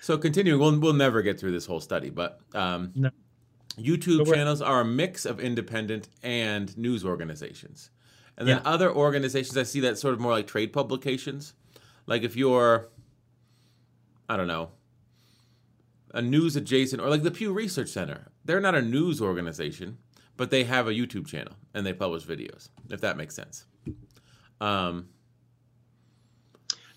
so 0.00 0.18
continuing, 0.18 0.60
we'll 0.60 0.78
we'll 0.78 0.92
never 0.92 1.22
get 1.22 1.38
through 1.38 1.52
this 1.52 1.66
whole 1.66 1.80
study, 1.80 2.10
but 2.10 2.40
um, 2.54 2.92
no. 2.94 3.10
YouTube 3.78 4.32
channels 4.32 4.60
are 4.60 4.80
a 4.80 4.84
mix 4.84 5.24
of 5.24 5.38
independent 5.38 6.08
and 6.22 6.76
news 6.76 7.04
organizations, 7.04 7.90
and 8.36 8.48
then 8.48 8.56
yeah. 8.56 8.70
other 8.70 8.92
organizations. 8.92 9.56
I 9.56 9.62
see 9.62 9.80
that 9.80 9.98
sort 9.98 10.14
of 10.14 10.20
more 10.20 10.32
like 10.32 10.46
trade 10.46 10.72
publications. 10.72 11.54
Like 12.06 12.22
if 12.22 12.36
you're, 12.36 12.88
I 14.28 14.36
don't 14.36 14.46
know, 14.46 14.70
a 16.12 16.22
news 16.22 16.56
adjacent 16.56 17.00
or 17.02 17.08
like 17.08 17.22
the 17.22 17.30
Pew 17.30 17.52
Research 17.52 17.88
Center. 17.88 18.28
They're 18.44 18.60
not 18.60 18.74
a 18.74 18.82
news 18.82 19.20
organization, 19.20 19.98
but 20.36 20.50
they 20.50 20.64
have 20.64 20.88
a 20.88 20.92
YouTube 20.92 21.26
channel 21.26 21.54
and 21.74 21.84
they 21.84 21.92
publish 21.92 22.24
videos. 22.24 22.70
If 22.88 23.00
that 23.02 23.16
makes 23.16 23.34
sense. 23.34 23.66
Um, 24.60 25.08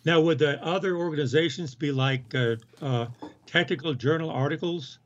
now, 0.04 0.20
would 0.22 0.40
the 0.40 0.64
other 0.64 0.98
organizations 0.98 1.76
be 1.76 1.92
like 1.92 2.34
uh, 2.34 2.56
uh, 2.82 3.08
technical 3.46 3.94
journal 3.94 4.30
articles 4.32 4.98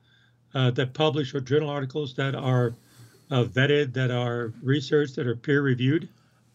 uh, 0.54 0.72
that 0.72 0.94
publish 0.94 1.34
or 1.36 1.42
journal 1.42 1.70
articles 1.70 2.14
that 2.16 2.34
are 2.34 2.76
uh, 3.30 3.44
vetted, 3.44 3.94
that 3.94 4.12
are 4.12 4.54
researched, 4.62 5.16
that 5.18 5.28
are 5.28 5.36
peer 5.36 5.62
reviewed? 5.62 6.08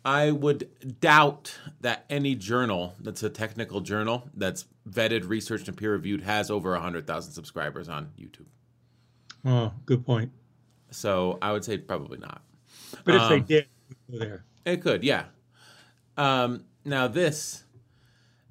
I 0.02 0.30
would 0.30 1.00
doubt 1.00 1.58
that 1.82 2.06
any 2.08 2.34
journal 2.34 2.94
that's 3.00 3.22
a 3.22 3.28
technical 3.28 3.82
journal 3.82 4.30
that's 4.34 4.64
vetted, 4.88 5.28
researched, 5.28 5.68
and 5.68 5.76
peer 5.76 5.92
reviewed 5.92 6.22
has 6.22 6.50
over 6.50 6.72
100,000 6.72 7.32
subscribers 7.32 7.90
on 7.90 8.10
YouTube. 8.18 8.46
Oh, 9.44 9.72
good 9.84 10.06
point. 10.06 10.32
So 10.90 11.38
I 11.42 11.52
would 11.52 11.64
say 11.64 11.76
probably 11.76 12.18
not. 12.18 12.42
But 13.04 13.14
if 13.14 13.20
um, 13.20 13.28
they 13.28 13.40
did, 13.40 13.66
there. 14.08 14.44
It 14.64 14.80
could, 14.80 15.04
yeah. 15.04 15.24
Um, 16.20 16.64
now 16.84 17.08
this 17.08 17.64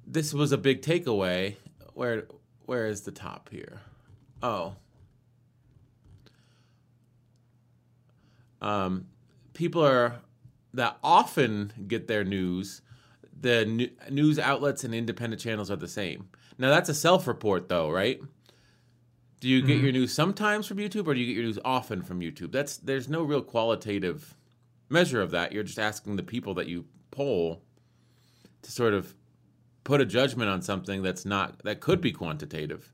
this 0.04 0.34
was 0.34 0.50
a 0.50 0.58
big 0.58 0.82
takeaway. 0.82 1.54
Where 1.94 2.26
where 2.66 2.88
is 2.88 3.02
the 3.02 3.12
top 3.12 3.48
here? 3.50 3.80
Oh. 4.42 4.74
Um, 8.60 9.06
people 9.54 9.86
are 9.86 10.16
that 10.74 10.98
often 11.04 11.72
get 11.86 12.08
their 12.08 12.24
news, 12.24 12.82
the 13.40 13.90
news 14.10 14.38
outlets 14.38 14.82
and 14.82 14.92
independent 14.92 15.40
channels 15.40 15.70
are 15.70 15.76
the 15.76 15.88
same. 15.88 16.28
Now 16.58 16.70
that's 16.70 16.88
a 16.88 16.94
self-report, 16.94 17.68
though, 17.68 17.88
right? 17.88 18.20
Do 19.38 19.48
you 19.48 19.62
get 19.62 19.76
mm-hmm. 19.76 19.84
your 19.84 19.92
news 19.92 20.12
sometimes 20.12 20.66
from 20.66 20.78
YouTube, 20.78 21.06
or 21.06 21.14
do 21.14 21.20
you 21.20 21.26
get 21.26 21.36
your 21.36 21.44
news 21.44 21.58
often 21.64 22.02
from 22.02 22.18
YouTube? 22.20 22.50
That's 22.50 22.76
there's 22.76 23.08
no 23.08 23.22
real 23.22 23.42
qualitative 23.42 24.36
measure 24.88 25.22
of 25.22 25.30
that. 25.30 25.52
You're 25.52 25.62
just 25.62 25.78
asking 25.78 26.16
the 26.16 26.24
people 26.24 26.54
that 26.54 26.66
you 26.66 26.86
poll 27.10 27.62
to 28.62 28.70
sort 28.70 28.94
of 28.94 29.14
put 29.84 30.00
a 30.00 30.06
judgment 30.06 30.50
on 30.50 30.62
something 30.62 31.02
that's 31.02 31.24
not 31.24 31.62
that 31.64 31.80
could 31.80 32.00
be 32.00 32.12
quantitative. 32.12 32.92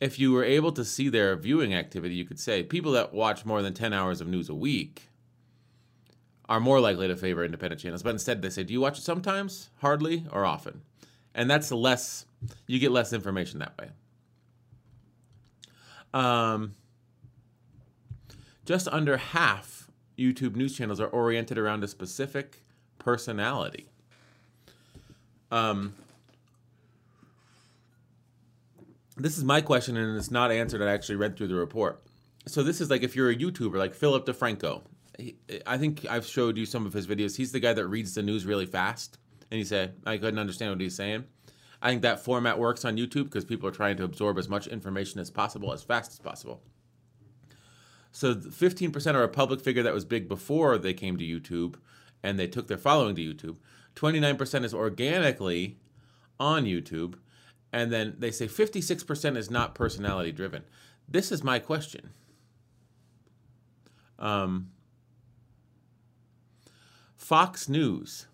If 0.00 0.18
you 0.18 0.32
were 0.32 0.44
able 0.44 0.72
to 0.72 0.84
see 0.84 1.08
their 1.08 1.36
viewing 1.36 1.74
activity, 1.74 2.14
you 2.14 2.24
could 2.24 2.38
say 2.38 2.62
people 2.62 2.92
that 2.92 3.14
watch 3.14 3.46
more 3.46 3.62
than 3.62 3.74
10 3.74 3.92
hours 3.92 4.20
of 4.20 4.28
news 4.28 4.48
a 4.48 4.54
week 4.54 5.08
are 6.48 6.60
more 6.60 6.80
likely 6.80 7.08
to 7.08 7.16
favor 7.16 7.44
independent 7.44 7.80
channels. 7.80 8.02
But 8.02 8.10
instead, 8.10 8.42
they 8.42 8.50
say, 8.50 8.62
do 8.62 8.72
you 8.72 8.80
watch 8.80 8.98
it 8.98 9.02
sometimes, 9.02 9.70
hardly, 9.80 10.26
or 10.30 10.44
often? 10.44 10.82
And 11.34 11.50
that's 11.50 11.72
less, 11.72 12.26
you 12.66 12.78
get 12.78 12.92
less 12.92 13.12
information 13.12 13.58
that 13.58 13.76
way. 13.78 13.88
Um, 16.14 16.74
just 18.64 18.88
under 18.88 19.16
half 19.16 19.90
YouTube 20.16 20.56
news 20.56 20.76
channels 20.76 21.00
are 21.00 21.08
oriented 21.08 21.58
around 21.58 21.84
a 21.84 21.88
specific 21.88 22.62
personality. 23.06 23.86
Um, 25.52 25.94
this 29.16 29.38
is 29.38 29.44
my 29.44 29.60
question, 29.60 29.96
and 29.96 30.18
it's 30.18 30.32
not 30.32 30.50
answered. 30.50 30.82
I 30.82 30.92
actually 30.92 31.14
read 31.14 31.36
through 31.36 31.46
the 31.46 31.54
report. 31.54 32.02
So 32.48 32.64
this 32.64 32.80
is 32.80 32.90
like 32.90 33.04
if 33.04 33.14
you're 33.14 33.30
a 33.30 33.36
YouTuber, 33.36 33.76
like 33.76 33.94
Philip 33.94 34.26
DeFranco, 34.26 34.82
I 35.64 35.78
think 35.78 36.04
I've 36.10 36.26
showed 36.26 36.58
you 36.58 36.66
some 36.66 36.84
of 36.84 36.92
his 36.92 37.06
videos. 37.06 37.36
He's 37.36 37.52
the 37.52 37.60
guy 37.60 37.72
that 37.74 37.86
reads 37.86 38.12
the 38.12 38.24
news 38.24 38.44
really 38.44 38.66
fast, 38.66 39.18
and 39.52 39.58
he 39.58 39.64
said 39.64 39.94
I 40.04 40.18
couldn't 40.18 40.40
understand 40.40 40.72
what 40.72 40.80
he's 40.80 40.96
saying. 40.96 41.26
I 41.80 41.90
think 41.90 42.02
that 42.02 42.18
format 42.24 42.58
works 42.58 42.84
on 42.84 42.96
YouTube 42.96 43.26
because 43.26 43.44
people 43.44 43.68
are 43.68 43.72
trying 43.72 43.96
to 43.98 44.04
absorb 44.04 44.36
as 44.36 44.48
much 44.48 44.66
information 44.66 45.20
as 45.20 45.30
possible 45.30 45.72
as 45.72 45.84
fast 45.84 46.10
as 46.10 46.18
possible. 46.18 46.60
So 48.10 48.34
15% 48.34 49.14
are 49.14 49.22
a 49.22 49.28
public 49.28 49.60
figure 49.60 49.84
that 49.84 49.94
was 49.94 50.04
big 50.04 50.26
before 50.28 50.76
they 50.76 50.92
came 50.92 51.16
to 51.18 51.24
YouTube 51.24 51.76
and 52.26 52.40
they 52.40 52.48
took 52.48 52.66
their 52.66 52.76
following 52.76 53.14
to 53.14 53.22
YouTube. 53.22 53.56
29% 53.94 54.64
is 54.64 54.74
organically 54.74 55.78
on 56.40 56.64
YouTube. 56.64 57.14
And 57.72 57.92
then 57.92 58.16
they 58.18 58.32
say 58.32 58.48
56% 58.48 59.36
is 59.36 59.48
not 59.48 59.76
personality 59.76 60.32
driven. 60.32 60.64
This 61.08 61.30
is 61.30 61.44
my 61.44 61.60
question 61.60 62.10
Um, 64.18 64.70
Fox 67.14 67.68
News. 67.68 68.26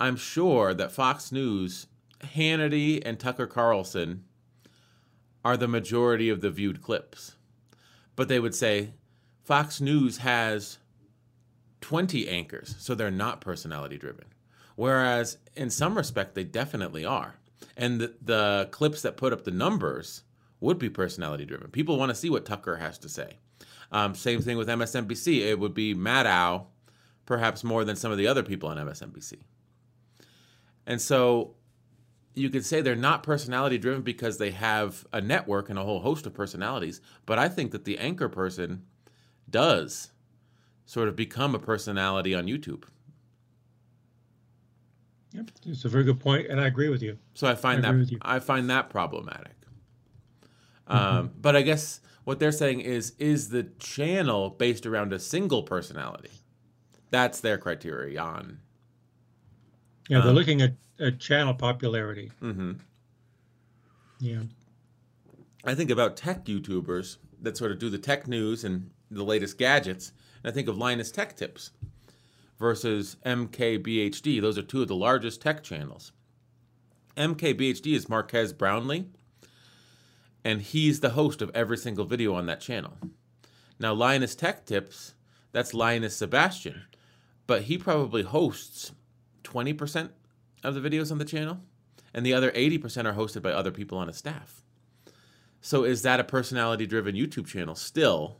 I'm 0.00 0.16
sure 0.16 0.72
that 0.72 0.90
Fox 0.90 1.30
News, 1.32 1.86
Hannity 2.20 3.02
and 3.04 3.20
Tucker 3.20 3.46
Carlson 3.46 4.24
are 5.44 5.58
the 5.58 5.68
majority 5.68 6.30
of 6.30 6.40
the 6.40 6.50
viewed 6.50 6.80
clips. 6.80 7.36
But 8.16 8.28
they 8.28 8.40
would 8.40 8.54
say 8.54 8.94
Fox 9.44 9.82
News 9.82 10.18
has 10.18 10.78
20 11.82 12.28
anchors, 12.28 12.74
so 12.78 12.94
they're 12.94 13.10
not 13.10 13.40
personality 13.40 13.98
driven. 13.98 14.26
Whereas 14.76 15.36
in 15.54 15.68
some 15.68 15.96
respect, 15.96 16.34
they 16.34 16.44
definitely 16.44 17.04
are. 17.04 17.34
And 17.76 18.00
the, 18.00 18.14
the 18.22 18.68
clips 18.70 19.02
that 19.02 19.16
put 19.16 19.32
up 19.32 19.44
the 19.44 19.50
numbers 19.50 20.22
would 20.60 20.78
be 20.78 20.88
personality 20.88 21.44
driven. 21.44 21.70
People 21.70 21.98
want 21.98 22.10
to 22.10 22.14
see 22.14 22.30
what 22.30 22.46
Tucker 22.46 22.76
has 22.76 22.98
to 22.98 23.08
say. 23.08 23.38
Um, 23.90 24.14
same 24.14 24.40
thing 24.40 24.56
with 24.56 24.68
MSNBC. 24.68 25.40
It 25.40 25.58
would 25.58 25.74
be 25.74 25.94
Maddow, 25.94 26.66
perhaps 27.26 27.62
more 27.62 27.84
than 27.84 27.96
some 27.96 28.10
of 28.10 28.18
the 28.18 28.26
other 28.26 28.42
people 28.42 28.68
on 28.68 28.78
MSNBC. 28.78 29.40
And 30.86 31.00
so 31.00 31.54
you 32.34 32.48
could 32.48 32.64
say 32.64 32.80
they're 32.80 32.96
not 32.96 33.22
personality 33.22 33.76
driven 33.76 34.02
because 34.02 34.38
they 34.38 34.50
have 34.52 35.06
a 35.12 35.20
network 35.20 35.68
and 35.68 35.78
a 35.78 35.84
whole 35.84 36.00
host 36.00 36.26
of 36.26 36.32
personalities. 36.32 37.00
But 37.26 37.38
I 37.38 37.48
think 37.48 37.72
that 37.72 37.84
the 37.84 37.98
anchor 37.98 38.28
person 38.28 38.84
does 39.50 40.11
sort 40.86 41.08
of 41.08 41.16
become 41.16 41.54
a 41.54 41.58
personality 41.58 42.34
on 42.34 42.46
YouTube. 42.46 42.84
Yep, 45.32 45.50
it's 45.66 45.84
a 45.84 45.88
very 45.88 46.04
good 46.04 46.20
point, 46.20 46.48
and 46.48 46.60
I 46.60 46.66
agree 46.66 46.90
with 46.90 47.02
you. 47.02 47.18
So 47.34 47.46
I 47.46 47.54
find 47.54 47.86
I 47.86 47.92
that. 47.92 48.18
I 48.22 48.38
find 48.38 48.68
that 48.68 48.90
problematic. 48.90 49.54
Mm-hmm. 50.88 50.96
Um, 50.96 51.30
but 51.40 51.56
I 51.56 51.62
guess 51.62 52.00
what 52.24 52.38
they're 52.38 52.52
saying 52.52 52.80
is 52.80 53.12
is 53.18 53.48
the 53.48 53.64
channel 53.78 54.50
based 54.50 54.84
around 54.84 55.12
a 55.12 55.18
single 55.18 55.62
personality? 55.62 56.30
That's 57.10 57.40
their 57.40 57.56
criterion. 57.58 58.60
Yeah, 60.08 60.20
they're 60.20 60.28
Um, 60.30 60.34
looking 60.34 60.60
at, 60.60 60.74
at 60.98 61.18
channel 61.18 61.54
popularity. 61.54 62.30
hmm 62.40 62.72
Yeah. 64.18 64.42
I 65.64 65.74
think 65.74 65.90
about 65.90 66.16
tech 66.16 66.44
YouTubers 66.44 67.18
that 67.40 67.56
sort 67.56 67.70
of 67.70 67.78
do 67.78 67.88
the 67.88 67.98
tech 67.98 68.26
news 68.26 68.64
and 68.64 68.90
the 69.10 69.24
latest 69.24 69.58
gadgets, 69.58 70.12
and 70.42 70.50
I 70.50 70.54
think 70.54 70.68
of 70.68 70.78
Linus 70.78 71.10
Tech 71.10 71.36
Tips 71.36 71.70
versus 72.58 73.16
MKBHD. 73.24 74.40
Those 74.40 74.58
are 74.58 74.62
two 74.62 74.82
of 74.82 74.88
the 74.88 74.94
largest 74.94 75.40
tech 75.40 75.62
channels. 75.62 76.12
MKBHD 77.16 77.94
is 77.94 78.08
Marques 78.08 78.52
Brownlee, 78.52 79.06
and 80.44 80.62
he's 80.62 81.00
the 81.00 81.10
host 81.10 81.42
of 81.42 81.50
every 81.54 81.76
single 81.76 82.04
video 82.04 82.34
on 82.34 82.46
that 82.46 82.60
channel. 82.60 82.96
Now, 83.78 83.92
Linus 83.92 84.34
Tech 84.34 84.64
Tips, 84.64 85.14
that's 85.52 85.74
Linus 85.74 86.16
Sebastian, 86.16 86.82
but 87.46 87.62
he 87.62 87.76
probably 87.76 88.22
hosts 88.22 88.92
20% 89.44 90.10
of 90.62 90.74
the 90.74 90.80
videos 90.80 91.10
on 91.10 91.18
the 91.18 91.24
channel, 91.24 91.58
and 92.14 92.24
the 92.24 92.34
other 92.34 92.50
80% 92.52 93.04
are 93.04 93.14
hosted 93.14 93.42
by 93.42 93.52
other 93.52 93.70
people 93.70 93.98
on 93.98 94.06
his 94.06 94.16
staff. 94.16 94.62
So 95.60 95.84
is 95.84 96.02
that 96.02 96.20
a 96.20 96.24
personality 96.24 96.86
driven 96.86 97.14
YouTube 97.14 97.46
channel 97.46 97.74
still? 97.74 98.38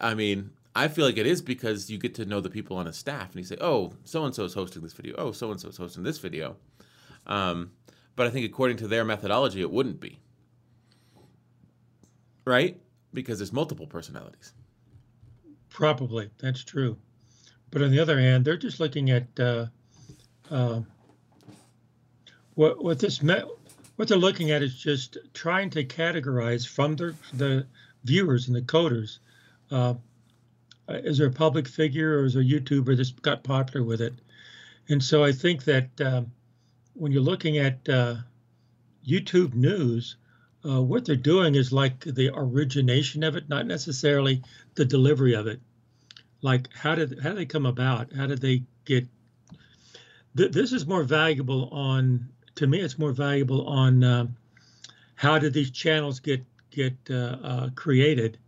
I 0.00 0.14
mean, 0.14 0.52
I 0.74 0.88
feel 0.88 1.04
like 1.04 1.16
it 1.16 1.26
is 1.26 1.42
because 1.42 1.90
you 1.90 1.98
get 1.98 2.14
to 2.14 2.24
know 2.24 2.40
the 2.40 2.50
people 2.50 2.76
on 2.76 2.86
a 2.86 2.92
staff 2.92 3.30
and 3.30 3.36
you 3.36 3.44
say, 3.44 3.56
oh, 3.60 3.92
so 4.04 4.24
and 4.24 4.34
so 4.34 4.44
is 4.44 4.54
hosting 4.54 4.82
this 4.82 4.92
video. 4.92 5.14
Oh, 5.18 5.32
so 5.32 5.50
and 5.50 5.60
so 5.60 5.68
is 5.68 5.76
hosting 5.76 6.04
this 6.04 6.18
video. 6.18 6.56
Um, 7.26 7.72
but 8.16 8.26
I 8.26 8.30
think 8.30 8.46
according 8.46 8.76
to 8.78 8.88
their 8.88 9.04
methodology, 9.04 9.60
it 9.60 9.70
wouldn't 9.70 10.00
be. 10.00 10.20
Right? 12.44 12.80
Because 13.12 13.38
there's 13.38 13.52
multiple 13.52 13.86
personalities. 13.86 14.52
Probably 15.68 16.30
that's 16.38 16.64
true, 16.64 16.96
but 17.70 17.82
on 17.82 17.90
the 17.90 17.98
other 18.00 18.18
hand, 18.18 18.44
they're 18.44 18.56
just 18.56 18.80
looking 18.80 19.10
at 19.10 19.26
uh, 19.38 19.66
uh, 20.50 20.80
what 22.54 22.82
what 22.82 22.98
this 22.98 23.22
what 23.22 24.08
they're 24.08 24.18
looking 24.18 24.50
at 24.50 24.62
is 24.62 24.74
just 24.74 25.16
trying 25.32 25.70
to 25.70 25.84
categorize 25.84 26.66
from 26.66 26.96
the 26.96 27.14
the 27.34 27.66
viewers 28.04 28.48
and 28.48 28.56
the 28.56 28.62
coders. 28.62 29.18
Uh, 29.70 29.94
is 30.96 31.18
there 31.18 31.28
a 31.28 31.32
public 31.32 31.68
figure 31.68 32.18
or 32.18 32.24
is 32.24 32.34
there 32.34 32.42
a 32.42 32.46
YouTuber 32.46 32.96
that's 32.96 33.10
got 33.10 33.44
popular 33.44 33.84
with 33.84 34.00
it? 34.00 34.14
And 34.88 35.02
so 35.02 35.22
I 35.22 35.32
think 35.32 35.64
that 35.64 36.00
um, 36.00 36.32
when 36.94 37.12
you're 37.12 37.22
looking 37.22 37.58
at 37.58 37.88
uh, 37.88 38.16
YouTube 39.06 39.54
news, 39.54 40.16
uh, 40.64 40.82
what 40.82 41.04
they're 41.04 41.16
doing 41.16 41.54
is 41.54 41.72
like 41.72 42.00
the 42.00 42.30
origination 42.34 43.22
of 43.22 43.36
it, 43.36 43.48
not 43.48 43.66
necessarily 43.66 44.42
the 44.74 44.84
delivery 44.84 45.34
of 45.34 45.46
it. 45.46 45.60
Like 46.42 46.72
how 46.74 46.94
did 46.94 47.20
how 47.20 47.30
did 47.30 47.38
they 47.38 47.46
come 47.46 47.66
about? 47.66 48.12
How 48.12 48.26
did 48.26 48.40
they 48.40 48.64
get? 48.84 49.06
Th- 50.36 50.50
this 50.50 50.72
is 50.72 50.86
more 50.86 51.02
valuable 51.02 51.68
on 51.70 52.28
to 52.56 52.66
me. 52.66 52.80
It's 52.80 52.98
more 52.98 53.12
valuable 53.12 53.66
on 53.66 54.04
um, 54.04 54.36
how 55.14 55.38
did 55.38 55.52
these 55.52 55.70
channels 55.70 56.20
get 56.20 56.44
get 56.70 56.94
uh, 57.10 57.36
uh, 57.42 57.70
created 57.74 58.38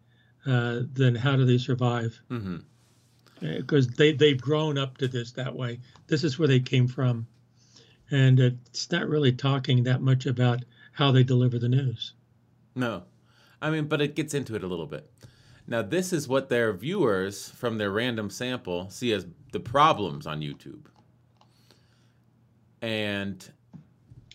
uh, 0.47 0.81
than 0.93 1.15
how 1.15 1.37
do 1.37 1.45
they 1.45 1.59
survive? 1.59 2.21
Because 3.41 3.89
they 3.89 4.13
they've 4.13 4.41
grown 4.41 4.79
up 4.79 4.99
to 4.99 5.09
this 5.09 5.33
that 5.33 5.55
way. 5.55 5.81
This 6.07 6.25
is 6.25 6.39
where 6.39 6.49
they 6.49 6.61
came 6.61 6.87
from, 6.89 7.27
and 8.11 8.39
it's 8.39 8.91
not 8.91 9.09
really 9.09 9.33
talking 9.33 9.85
that 9.85 10.01
much 10.01 10.27
about 10.27 10.65
how 10.93 11.11
they 11.11 11.25
deliver 11.25 11.59
the 11.59 11.69
news. 11.69 12.15
No. 12.75 13.05
I 13.61 13.71
mean, 13.71 13.87
but 13.87 14.01
it 14.01 14.17
gets 14.17 14.35
into 14.35 14.57
it 14.57 14.65
a 14.65 14.67
little 14.67 14.87
bit. 14.87 15.11
Now, 15.67 15.83
this 15.83 16.13
is 16.13 16.27
what 16.27 16.49
their 16.49 16.73
viewers 16.73 17.49
from 17.51 17.79
their 17.79 17.91
random 17.91 18.29
sample 18.31 18.91
see 18.91 19.13
as 19.13 19.27
the 19.53 19.61
problems 19.61 20.27
on 20.27 20.41
YouTube. 20.41 20.87
And 22.81 23.49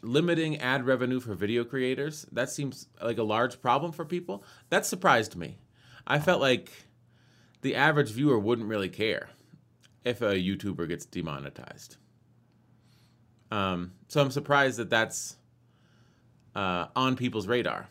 limiting 0.01 0.57
ad 0.57 0.85
revenue 0.85 1.19
for 1.19 1.33
video 1.33 1.65
creators, 1.65 2.25
that 2.31 2.49
seems 2.49 2.87
like 3.01 3.17
a 3.17 3.23
large 3.23 3.61
problem 3.61 3.91
for 3.91 4.05
people. 4.05 4.43
That 4.69 4.85
surprised 4.85 5.35
me. 5.35 5.57
I 6.07 6.19
felt 6.19 6.39
like 6.39 6.71
the 7.61 7.75
average 7.75 8.11
viewer 8.11 8.39
wouldn't 8.39 8.69
really 8.69 8.89
care 8.89 9.29
if 10.05 10.21
a 10.21 10.35
YouTuber 10.35 10.87
gets 10.87 11.05
demonetized. 11.05 11.97
Um, 13.51 13.91
so 14.07 14.21
I'm 14.21 14.31
surprised 14.31 14.77
that 14.77 14.89
that's 14.89 15.35
uh, 16.55 16.87
on 16.95 17.17
people's 17.17 17.45
radar. 17.45 17.89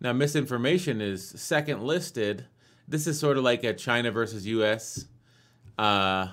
Now, 0.00 0.12
misinformation 0.12 1.00
is 1.00 1.28
second 1.28 1.82
listed. 1.82 2.46
This 2.88 3.06
is 3.06 3.18
sort 3.18 3.36
of 3.36 3.44
like 3.44 3.64
a 3.64 3.74
China 3.74 4.10
versus 4.10 4.46
U.S. 4.46 5.06
Uh, 5.78 6.28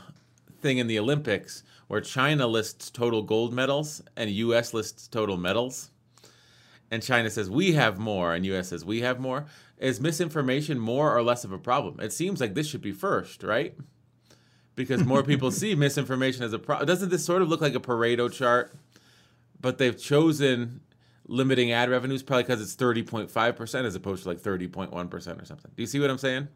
thing 0.62 0.78
in 0.78 0.88
the 0.88 1.00
Olympics, 1.00 1.64
where 1.88 2.02
China 2.02 2.48
lists 2.48 2.90
total 2.90 3.24
gold 3.24 3.54
medals 3.54 4.02
and 4.16 4.30
U.S. 4.30 4.74
lists 4.74 5.08
total 5.08 5.38
medals. 5.38 5.92
And 6.94 7.02
China 7.02 7.28
says 7.32 7.50
we 7.50 7.72
have 7.72 7.98
more, 7.98 8.36
and 8.36 8.46
U.S. 8.46 8.68
says 8.68 8.86
we 8.86 9.02
have 9.02 9.20
more. 9.20 9.48
Is 9.80 10.00
misinformation 10.00 10.78
more 10.78 11.16
or 11.18 11.24
less 11.24 11.44
of 11.44 11.52
a 11.52 11.58
problem? 11.58 12.00
It 12.00 12.14
seems 12.14 12.40
like 12.40 12.54
this 12.54 12.68
should 12.68 12.82
be 12.84 12.92
first, 12.92 13.42
right? 13.42 13.76
Because 14.76 15.04
more 15.04 15.24
people 15.32 15.50
see 15.50 15.74
misinformation 15.74 16.44
as 16.44 16.54
a 16.54 16.60
problem. 16.60 16.86
Doesn't 16.86 17.10
this 17.10 17.26
sort 17.26 17.42
of 17.42 17.50
look 17.50 17.62
like 17.62 17.74
a 17.74 17.80
Pareto 17.80 18.32
chart? 18.32 18.76
But 19.60 19.80
they've 19.80 19.98
chosen 19.98 20.82
limiting 21.28 21.72
ad 21.72 21.90
revenues 21.90 22.22
probably 22.22 22.44
because 22.44 22.62
it's 22.62 22.76
30.5% 22.76 23.86
as 23.86 23.96
opposed 23.96 24.22
to 24.24 24.30
like 24.30 24.40
30.1% 24.40 24.94
or 25.42 25.46
something. 25.46 25.72
Do 25.76 25.82
you 25.82 25.88
see 25.88 26.00
what 26.00 26.12
I'm 26.12 26.20
saying? 26.20 26.48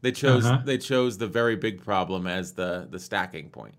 They 0.00 0.10
chose 0.10 0.44
Uh-huh. 0.44 0.62
they 0.64 0.78
chose 0.78 1.18
the 1.18 1.28
very 1.28 1.54
big 1.54 1.84
problem 1.84 2.26
as 2.26 2.54
the 2.54 2.88
the 2.90 2.98
stacking 2.98 3.48
point. 3.50 3.76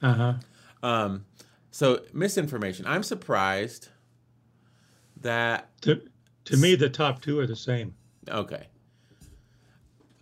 Uh 0.00 0.14
huh. 0.14 0.34
Um, 0.82 1.24
so 1.70 2.00
misinformation. 2.14 2.86
I'm 2.86 3.02
surprised 3.02 3.88
that 5.22 5.68
To 5.82 6.00
to 6.44 6.56
me, 6.56 6.74
the 6.74 6.88
top 6.88 7.20
two 7.22 7.38
are 7.38 7.46
the 7.46 7.56
same. 7.56 7.94
okay. 8.28 8.66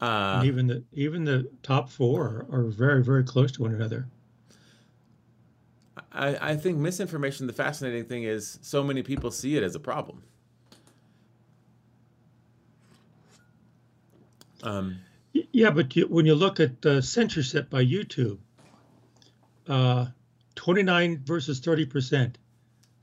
Uh, 0.01 0.43
even 0.45 0.67
the 0.67 0.85
even 0.93 1.25
the 1.25 1.49
top 1.63 1.89
four 1.89 2.47
are 2.51 2.65
very 2.65 3.03
very 3.03 3.25
close 3.25 3.51
to 3.53 3.63
one 3.63 3.75
another. 3.75 4.07
I, 6.13 6.53
I 6.53 6.57
think 6.57 6.77
misinformation. 6.79 7.47
The 7.47 7.53
fascinating 7.53 8.05
thing 8.05 8.25
is 8.25 8.59
so 8.63 8.83
many 8.83 9.03
people 9.03 9.31
see 9.31 9.57
it 9.57 9.63
as 9.63 9.75
a 9.75 9.81
problem. 9.81 10.23
Um, 14.63 14.99
Yeah, 15.53 15.71
but 15.71 15.95
you, 15.97 16.07
when 16.09 16.27
you 16.27 16.35
look 16.35 16.61
at 16.61 16.85
uh, 16.85 17.01
censorship 17.01 17.71
by 17.71 17.85
YouTube, 17.85 18.39
uh, 19.69 20.07
29 20.55 21.23
versus 21.25 21.61
30 21.61 21.87
percent. 21.87 22.39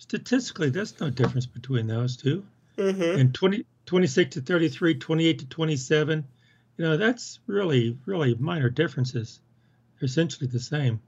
Statistically, 0.04 0.70
that's 0.70 1.00
no 1.00 1.10
difference 1.10 1.46
between 1.46 1.88
those 1.88 2.18
2 2.18 2.44
mm-hmm. 2.78 3.20
And 3.20 3.34
20, 3.34 3.66
26 3.86 4.36
to 4.36 4.42
33, 4.42 4.96
28 4.96 5.40
to 5.40 5.46
27, 5.48 6.28
you 6.78 6.86
know, 6.86 6.98
that's 6.98 7.40
really, 7.48 7.98
really 8.06 8.36
minor 8.36 8.70
differences. 8.70 9.40
They're 10.00 10.08
essentially 10.08 10.48
the 10.48 10.60
same. 10.60 11.00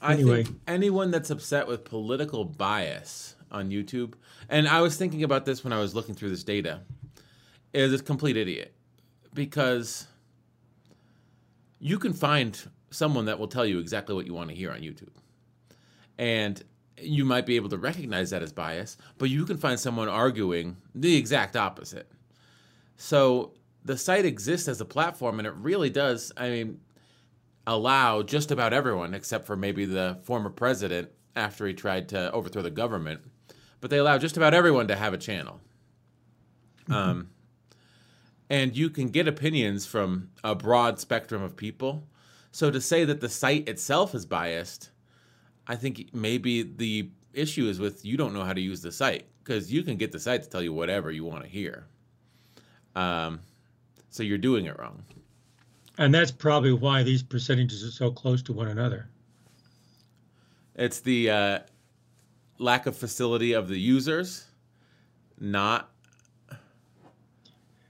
I 0.00 0.14
Anyway. 0.14 0.44
think 0.44 0.56
anyone 0.66 1.10
that's 1.10 1.28
upset 1.28 1.66
with 1.66 1.84
political 1.84 2.44
bias 2.46 3.36
on 3.50 3.70
YouTube, 3.70 4.14
and 4.48 4.66
I 4.66 4.80
was 4.80 4.96
thinking 4.96 5.22
about 5.22 5.44
this 5.44 5.62
when 5.62 5.72
I 5.74 5.80
was 5.80 5.94
looking 5.94 6.14
through 6.14 6.30
this 6.30 6.44
data, 6.44 6.80
is 7.74 7.92
a 7.92 8.02
complete 8.02 8.36
idiot. 8.38 8.72
because 9.34 10.06
you 11.78 11.98
can 11.98 12.12
find 12.14 12.68
someone 12.90 13.26
that 13.26 13.38
will 13.38 13.46
tell 13.46 13.66
you 13.66 13.78
exactly 13.78 14.14
what 14.14 14.26
you 14.26 14.32
want 14.34 14.48
to 14.48 14.56
hear 14.56 14.70
on 14.72 14.80
YouTube. 14.80 15.12
And 16.18 16.60
you 17.00 17.24
might 17.24 17.46
be 17.46 17.56
able 17.56 17.68
to 17.70 17.78
recognize 17.78 18.30
that 18.30 18.42
as 18.42 18.52
bias, 18.52 18.96
but 19.18 19.30
you 19.30 19.44
can 19.44 19.56
find 19.56 19.78
someone 19.78 20.08
arguing 20.08 20.76
the 20.94 21.16
exact 21.16 21.56
opposite. 21.56 22.10
So 22.96 23.52
the 23.84 23.96
site 23.96 24.24
exists 24.24 24.68
as 24.68 24.80
a 24.80 24.84
platform 24.84 25.38
and 25.38 25.46
it 25.46 25.54
really 25.54 25.90
does, 25.90 26.32
I 26.36 26.50
mean, 26.50 26.80
allow 27.66 28.22
just 28.22 28.50
about 28.50 28.72
everyone, 28.72 29.14
except 29.14 29.46
for 29.46 29.56
maybe 29.56 29.84
the 29.84 30.18
former 30.22 30.50
president 30.50 31.10
after 31.36 31.66
he 31.66 31.74
tried 31.74 32.08
to 32.08 32.32
overthrow 32.32 32.62
the 32.62 32.70
government, 32.70 33.20
but 33.80 33.90
they 33.90 33.98
allow 33.98 34.18
just 34.18 34.36
about 34.36 34.54
everyone 34.54 34.88
to 34.88 34.96
have 34.96 35.12
a 35.12 35.18
channel. 35.18 35.60
Mm-hmm. 36.88 36.92
Um, 36.94 37.28
and 38.50 38.76
you 38.76 38.90
can 38.90 39.08
get 39.08 39.28
opinions 39.28 39.86
from 39.86 40.30
a 40.42 40.54
broad 40.54 40.98
spectrum 40.98 41.42
of 41.42 41.56
people. 41.56 42.06
So 42.50 42.70
to 42.70 42.80
say 42.80 43.04
that 43.04 43.20
the 43.20 43.28
site 43.28 43.68
itself 43.68 44.14
is 44.14 44.24
biased, 44.24 44.90
I 45.68 45.76
think 45.76 46.08
maybe 46.14 46.62
the 46.62 47.10
issue 47.34 47.68
is 47.68 47.78
with 47.78 48.04
you 48.04 48.16
don't 48.16 48.32
know 48.32 48.42
how 48.42 48.54
to 48.54 48.60
use 48.60 48.80
the 48.80 48.90
site 48.90 49.26
because 49.44 49.70
you 49.72 49.82
can 49.82 49.96
get 49.96 50.10
the 50.10 50.18
site 50.18 50.42
to 50.42 50.48
tell 50.48 50.62
you 50.62 50.72
whatever 50.72 51.10
you 51.10 51.24
want 51.24 51.44
to 51.44 51.48
hear. 51.48 51.86
Um, 52.96 53.40
so 54.10 54.22
you're 54.22 54.38
doing 54.38 54.64
it 54.64 54.78
wrong. 54.78 55.02
And 55.98 56.14
that's 56.14 56.30
probably 56.30 56.72
why 56.72 57.02
these 57.02 57.22
percentages 57.22 57.84
are 57.84 57.90
so 57.90 58.10
close 58.10 58.42
to 58.42 58.52
one 58.52 58.68
another. 58.68 59.08
It's 60.74 61.00
the 61.00 61.30
uh, 61.30 61.58
lack 62.58 62.86
of 62.86 62.96
facility 62.96 63.52
of 63.52 63.68
the 63.68 63.78
users, 63.78 64.46
not. 65.40 65.90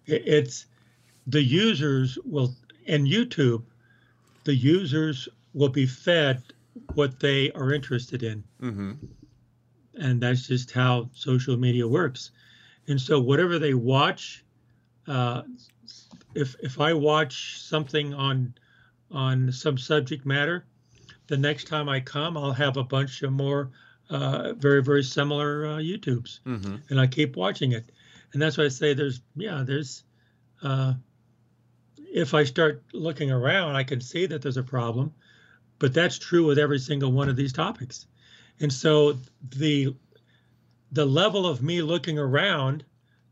It's 0.07 0.67
the 1.27 1.43
users 1.43 2.19
will, 2.25 2.55
in 2.87 3.05
YouTube, 3.05 3.62
the 4.45 4.55
users 4.55 5.29
will 5.53 5.69
be 5.69 5.85
fed 5.85 6.43
what 6.95 7.21
they 7.21 7.51
are 7.53 7.73
interested 7.73 8.23
in. 8.23 8.45
Mm-hmm. 8.61 8.93
And 9.95 10.21
that's 10.21 10.47
just 10.47 10.71
how 10.71 11.11
social 11.12 11.57
media 11.57 11.87
works. 11.87 12.31
And 12.87 13.01
so, 13.01 13.21
whatever 13.21 13.59
they 13.59 13.75
watch, 13.75 14.45
uh, 15.07 15.43
if 16.35 16.55
if 16.61 16.81
I 16.81 16.95
watch 16.95 17.61
something 17.61 18.14
on 18.14 18.55
on 19.11 19.53
some 19.53 19.77
subject 19.77 20.25
matter, 20.25 20.64
the 21.27 21.37
next 21.37 21.67
time 21.67 21.88
I 21.88 22.01
come, 22.01 22.37
I'll 22.37 22.53
have 22.53 22.77
a 22.77 22.85
bunch 22.85 23.23
of 23.23 23.33
more 23.33 23.71
uh, 24.11 24.55
very 24.55 24.83
very 24.83 25.03
similar 25.03 25.67
uh, 25.67 25.77
YouTubes, 25.79 26.41
mm-hmm. 26.47 26.77
and 26.88 27.01
I 27.01 27.07
keep 27.07 27.37
watching 27.37 27.73
it. 27.73 27.91
And 28.33 28.41
that's 28.41 28.57
why 28.57 28.64
I 28.64 28.69
say 28.69 28.95
there's 28.95 29.21
yeah 29.37 29.62
there's 29.67 30.05
uh, 30.62 30.95
if 31.97 32.35
I 32.35 32.45
start 32.45 32.83
looking 32.93 33.31
around, 33.31 33.77
I 33.77 33.85
can 33.85 34.01
see 34.01 34.27
that 34.27 34.43
there's 34.43 34.57
a 34.57 34.62
problem, 34.62 35.12
but 35.79 35.95
that's 35.95 36.19
true 36.19 36.47
with 36.47 36.59
every 36.59 36.79
single 36.79 37.12
one 37.12 37.29
of 37.29 37.37
these 37.37 37.53
topics. 37.53 38.07
And 38.61 38.73
so 38.73 39.19
the 39.57 39.95
the 40.91 41.05
level 41.05 41.47
of 41.47 41.62
me 41.62 41.83
looking 41.83 42.19
around 42.19 42.85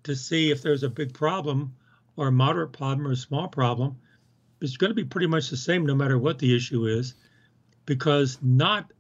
to 0.05 0.15
see 0.15 0.51
if 0.51 0.63
there's 0.63 0.83
a 0.83 0.91
big 0.91 1.15
problem 1.15 1.75
or 2.17 2.29
a 2.29 2.33
moderate 2.33 2.73
problem 2.73 3.07
or 3.07 3.13
a 3.13 3.17
small 3.17 3.49
problem 3.49 3.97
is 4.61 4.77
going 4.77 4.91
to 4.91 4.95
be 4.95 5.05
pretty 5.05 5.27
much 5.27 5.51
the 5.51 5.57
same 5.57 5.85
no 5.85 5.95
matter 5.95 6.19
what 6.19 6.39
the 6.39 6.55
issue 6.55 6.87
is 6.87 7.15
because 7.85 8.39
not 8.43 8.91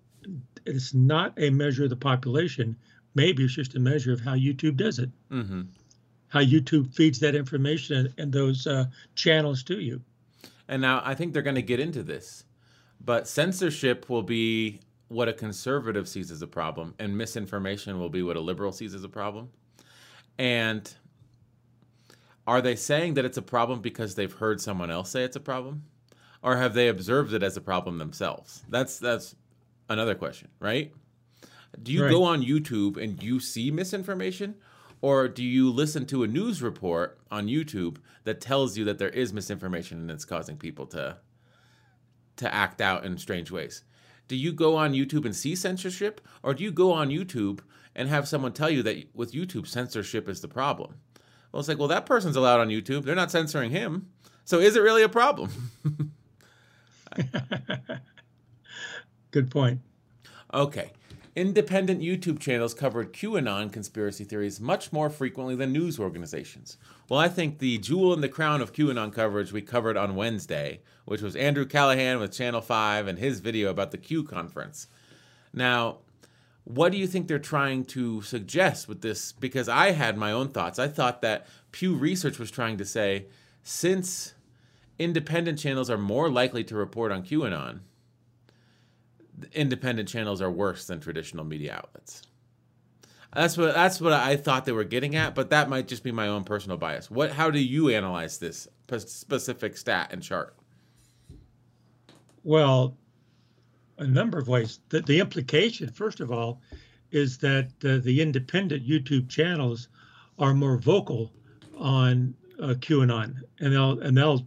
it's 0.64 0.94
not 0.94 1.32
a 1.36 1.50
measure 1.50 1.84
of 1.84 1.90
the 1.90 1.96
population 1.96 2.76
maybe 3.14 3.44
it's 3.44 3.54
just 3.54 3.76
a 3.76 3.78
measure 3.78 4.12
of 4.12 4.20
how 4.20 4.34
youtube 4.34 4.76
does 4.76 4.98
it 4.98 5.10
mm-hmm. 5.30 5.62
how 6.28 6.40
youtube 6.40 6.92
feeds 6.94 7.20
that 7.20 7.34
information 7.34 8.12
and 8.18 8.32
those 8.32 8.66
uh, 8.66 8.84
channels 9.14 9.62
to 9.62 9.80
you 9.80 10.00
and 10.68 10.82
now 10.82 11.00
i 11.04 11.14
think 11.14 11.32
they're 11.32 11.42
going 11.42 11.54
to 11.54 11.62
get 11.62 11.80
into 11.80 12.02
this 12.02 12.44
but 13.00 13.28
censorship 13.28 14.08
will 14.08 14.22
be 14.22 14.80
what 15.08 15.28
a 15.28 15.32
conservative 15.32 16.08
sees 16.08 16.30
as 16.30 16.42
a 16.42 16.46
problem, 16.46 16.94
and 16.98 17.16
misinformation 17.16 17.98
will 17.98 18.08
be 18.08 18.22
what 18.22 18.36
a 18.36 18.40
liberal 18.40 18.72
sees 18.72 18.94
as 18.94 19.04
a 19.04 19.08
problem. 19.08 19.50
And 20.38 20.92
are 22.46 22.60
they 22.60 22.76
saying 22.76 23.14
that 23.14 23.24
it's 23.24 23.36
a 23.36 23.42
problem 23.42 23.80
because 23.80 24.14
they've 24.14 24.32
heard 24.32 24.60
someone 24.60 24.90
else 24.90 25.10
say 25.10 25.24
it's 25.24 25.36
a 25.36 25.40
problem? 25.40 25.84
Or 26.42 26.56
have 26.56 26.74
they 26.74 26.88
observed 26.88 27.32
it 27.32 27.42
as 27.42 27.56
a 27.56 27.60
problem 27.60 27.98
themselves? 27.98 28.62
That's 28.68 28.98
that's 28.98 29.34
another 29.88 30.14
question, 30.14 30.48
right? 30.60 30.92
Do 31.82 31.92
you 31.92 32.04
right. 32.04 32.10
go 32.10 32.22
on 32.24 32.42
YouTube 32.42 32.96
and 32.96 33.22
you 33.22 33.40
see 33.40 33.70
misinformation? 33.70 34.56
Or 35.02 35.28
do 35.28 35.44
you 35.44 35.70
listen 35.70 36.06
to 36.06 36.22
a 36.22 36.26
news 36.26 36.62
report 36.62 37.18
on 37.30 37.48
YouTube 37.48 37.98
that 38.24 38.40
tells 38.40 38.78
you 38.78 38.84
that 38.84 38.98
there 38.98 39.10
is 39.10 39.32
misinformation 39.32 39.98
and 39.98 40.10
it's 40.10 40.24
causing 40.24 40.56
people 40.56 40.86
to 40.86 41.18
to 42.36 42.52
act 42.52 42.80
out 42.80 43.04
in 43.04 43.18
strange 43.18 43.50
ways. 43.50 43.82
Do 44.28 44.36
you 44.36 44.52
go 44.52 44.76
on 44.76 44.92
YouTube 44.92 45.24
and 45.24 45.34
see 45.34 45.54
censorship, 45.54 46.20
or 46.42 46.54
do 46.54 46.64
you 46.64 46.72
go 46.72 46.92
on 46.92 47.10
YouTube 47.10 47.60
and 47.94 48.08
have 48.08 48.28
someone 48.28 48.52
tell 48.52 48.70
you 48.70 48.82
that 48.82 49.14
with 49.14 49.32
YouTube, 49.32 49.66
censorship 49.66 50.28
is 50.28 50.40
the 50.40 50.48
problem? 50.48 50.96
Well, 51.52 51.60
it's 51.60 51.68
like, 51.68 51.78
well, 51.78 51.88
that 51.88 52.06
person's 52.06 52.36
allowed 52.36 52.60
on 52.60 52.68
YouTube. 52.68 53.04
They're 53.04 53.14
not 53.14 53.30
censoring 53.30 53.70
him. 53.70 54.10
So 54.44 54.58
is 54.58 54.76
it 54.76 54.80
really 54.80 55.02
a 55.02 55.08
problem? 55.08 55.50
Good 59.30 59.50
point. 59.50 59.80
Okay. 60.52 60.92
Independent 61.36 62.00
YouTube 62.00 62.38
channels 62.38 62.72
covered 62.72 63.12
QAnon 63.12 63.70
conspiracy 63.70 64.24
theories 64.24 64.58
much 64.58 64.90
more 64.90 65.10
frequently 65.10 65.54
than 65.54 65.70
news 65.70 66.00
organizations. 66.00 66.78
Well, 67.10 67.20
I 67.20 67.28
think 67.28 67.58
the 67.58 67.76
jewel 67.76 68.14
in 68.14 68.22
the 68.22 68.28
crown 68.30 68.62
of 68.62 68.72
QAnon 68.72 69.12
coverage 69.12 69.52
we 69.52 69.60
covered 69.60 69.98
on 69.98 70.16
Wednesday, 70.16 70.80
which 71.04 71.20
was 71.20 71.36
Andrew 71.36 71.66
Callaghan 71.66 72.20
with 72.20 72.32
Channel 72.32 72.62
5 72.62 73.06
and 73.06 73.18
his 73.18 73.40
video 73.40 73.68
about 73.68 73.90
the 73.90 73.98
Q 73.98 74.24
conference. 74.24 74.86
Now, 75.52 75.98
what 76.64 76.90
do 76.90 76.96
you 76.96 77.06
think 77.06 77.28
they're 77.28 77.38
trying 77.38 77.84
to 77.84 78.22
suggest 78.22 78.88
with 78.88 79.02
this? 79.02 79.32
Because 79.32 79.68
I 79.68 79.90
had 79.90 80.16
my 80.16 80.32
own 80.32 80.48
thoughts. 80.48 80.78
I 80.78 80.88
thought 80.88 81.20
that 81.20 81.46
Pew 81.70 81.94
Research 81.94 82.38
was 82.38 82.50
trying 82.50 82.78
to 82.78 82.84
say 82.86 83.26
since 83.62 84.32
independent 84.98 85.58
channels 85.58 85.90
are 85.90 85.98
more 85.98 86.30
likely 86.30 86.64
to 86.64 86.74
report 86.76 87.12
on 87.12 87.24
QAnon, 87.24 87.80
independent 89.52 90.08
channels 90.08 90.40
are 90.40 90.50
worse 90.50 90.86
than 90.86 91.00
traditional 91.00 91.44
media 91.44 91.74
outlets. 91.74 92.22
That's 93.34 93.58
what 93.58 93.74
that's 93.74 94.00
what 94.00 94.12
I 94.12 94.36
thought 94.36 94.64
they 94.64 94.72
were 94.72 94.84
getting 94.84 95.14
at, 95.14 95.34
but 95.34 95.50
that 95.50 95.68
might 95.68 95.88
just 95.88 96.02
be 96.02 96.12
my 96.12 96.28
own 96.28 96.44
personal 96.44 96.78
bias. 96.78 97.10
What 97.10 97.32
how 97.32 97.50
do 97.50 97.58
you 97.58 97.90
analyze 97.90 98.38
this 98.38 98.66
specific 98.88 99.76
stat 99.76 100.08
and 100.10 100.22
chart? 100.22 100.56
Well, 102.44 102.96
a 103.98 104.06
number 104.06 104.38
of 104.38 104.48
ways. 104.48 104.80
The, 104.88 105.00
the 105.00 105.20
implication, 105.20 105.88
first 105.90 106.20
of 106.20 106.30
all, 106.30 106.60
is 107.10 107.38
that 107.38 107.68
uh, 107.84 107.98
the 107.98 108.20
independent 108.20 108.86
YouTube 108.86 109.28
channels 109.28 109.88
are 110.38 110.54
more 110.54 110.78
vocal 110.78 111.32
on 111.76 112.34
uh, 112.60 112.74
QAnon, 112.74 113.42
and 113.60 113.72
they'll 113.72 114.00
and 114.00 114.16
they'll 114.16 114.46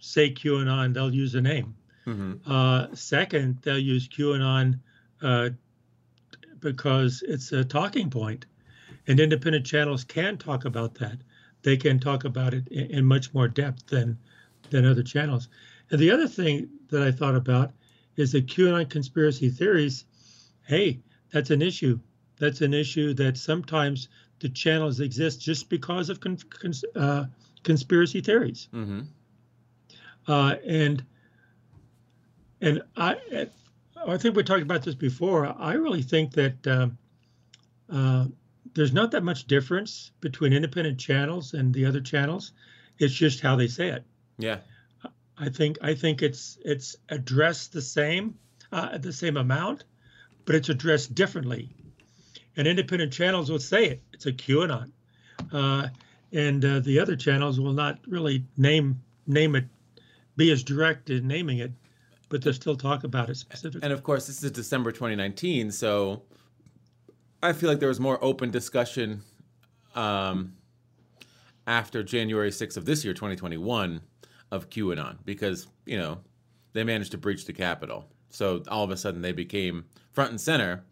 say 0.00 0.32
QAnon. 0.32 0.92
They'll 0.92 1.14
use 1.14 1.34
a 1.34 1.40
name. 1.40 1.74
Mm-hmm. 2.08 2.50
Uh, 2.50 2.86
second, 2.94 3.58
they'll 3.62 3.78
use 3.78 4.08
QAnon 4.08 4.80
uh, 5.20 5.50
because 6.60 7.22
it's 7.26 7.52
a 7.52 7.64
talking 7.64 8.08
point, 8.08 8.46
and 9.06 9.20
independent 9.20 9.66
channels 9.66 10.04
can 10.04 10.38
talk 10.38 10.64
about 10.64 10.94
that. 10.94 11.18
They 11.62 11.76
can 11.76 11.98
talk 11.98 12.24
about 12.24 12.54
it 12.54 12.66
in, 12.68 12.90
in 12.90 13.04
much 13.04 13.34
more 13.34 13.46
depth 13.46 13.86
than 13.88 14.18
than 14.70 14.86
other 14.86 15.02
channels. 15.02 15.48
And 15.90 16.00
the 16.00 16.10
other 16.10 16.28
thing 16.28 16.68
that 16.88 17.02
I 17.02 17.10
thought 17.10 17.34
about 17.34 17.72
is 18.16 18.32
the 18.32 18.42
QAnon 18.42 18.88
conspiracy 18.88 19.50
theories. 19.50 20.04
Hey, 20.66 21.00
that's 21.30 21.50
an 21.50 21.62
issue. 21.62 21.98
That's 22.38 22.60
an 22.62 22.72
issue 22.74 23.14
that 23.14 23.36
sometimes 23.36 24.08
the 24.40 24.48
channels 24.48 25.00
exist 25.00 25.40
just 25.40 25.68
because 25.68 26.08
of 26.10 26.20
con- 26.20 26.38
cons- 26.50 26.84
uh, 26.96 27.24
conspiracy 27.64 28.20
theories. 28.20 28.68
Mm-hmm. 28.72 29.00
Uh, 30.26 30.54
and 30.66 31.04
and 32.60 32.82
I, 32.96 33.16
I 34.06 34.16
think 34.16 34.36
we 34.36 34.42
talked 34.42 34.62
about 34.62 34.82
this 34.82 34.94
before. 34.94 35.46
I 35.46 35.74
really 35.74 36.02
think 36.02 36.32
that 36.32 36.66
uh, 36.66 36.88
uh, 37.90 38.26
there's 38.74 38.92
not 38.92 39.10
that 39.12 39.22
much 39.22 39.46
difference 39.46 40.10
between 40.20 40.52
independent 40.52 40.98
channels 40.98 41.54
and 41.54 41.72
the 41.72 41.84
other 41.86 42.00
channels. 42.00 42.52
It's 42.98 43.14
just 43.14 43.40
how 43.40 43.56
they 43.56 43.68
say 43.68 43.88
it. 43.88 44.04
Yeah. 44.38 44.58
I 45.36 45.48
think 45.48 45.78
I 45.82 45.94
think 45.94 46.22
it's 46.22 46.58
it's 46.64 46.96
addressed 47.08 47.72
the 47.72 47.82
same 47.82 48.34
uh, 48.72 48.98
the 48.98 49.12
same 49.12 49.36
amount, 49.36 49.84
but 50.44 50.56
it's 50.56 50.68
addressed 50.68 51.14
differently. 51.14 51.70
And 52.56 52.66
independent 52.66 53.12
channels 53.12 53.50
will 53.50 53.60
say 53.60 53.86
it. 53.86 54.02
It's 54.12 54.26
a 54.26 54.32
QAnon, 54.32 54.90
uh, 55.52 55.88
and 56.32 56.64
uh, 56.64 56.80
the 56.80 56.98
other 56.98 57.14
channels 57.14 57.60
will 57.60 57.72
not 57.72 58.00
really 58.08 58.44
name 58.56 59.00
name 59.28 59.54
it, 59.54 59.66
be 60.36 60.50
as 60.50 60.64
direct 60.64 61.08
in 61.08 61.28
naming 61.28 61.58
it 61.58 61.70
but 62.28 62.42
they'll 62.42 62.52
still 62.52 62.76
talk 62.76 63.04
about 63.04 63.30
it 63.30 63.36
specifically. 63.36 63.80
And 63.82 63.92
of 63.92 64.02
course, 64.02 64.26
this 64.26 64.42
is 64.42 64.50
December 64.50 64.92
2019, 64.92 65.70
so 65.70 66.22
I 67.42 67.52
feel 67.52 67.68
like 67.68 67.80
there 67.80 67.88
was 67.88 68.00
more 68.00 68.22
open 68.22 68.50
discussion 68.50 69.22
um, 69.94 70.54
after 71.66 72.02
January 72.02 72.50
6th 72.50 72.76
of 72.76 72.84
this 72.84 73.04
year, 73.04 73.14
2021, 73.14 74.00
of 74.50 74.70
QAnon 74.70 75.18
because, 75.24 75.66
you 75.86 75.98
know, 75.98 76.18
they 76.72 76.84
managed 76.84 77.12
to 77.12 77.18
breach 77.18 77.44
the 77.44 77.52
Capitol. 77.52 78.06
So 78.30 78.62
all 78.68 78.84
of 78.84 78.90
a 78.90 78.96
sudden 78.96 79.22
they 79.22 79.32
became 79.32 79.84
front 80.12 80.30
and 80.30 80.40
center. 80.40 80.84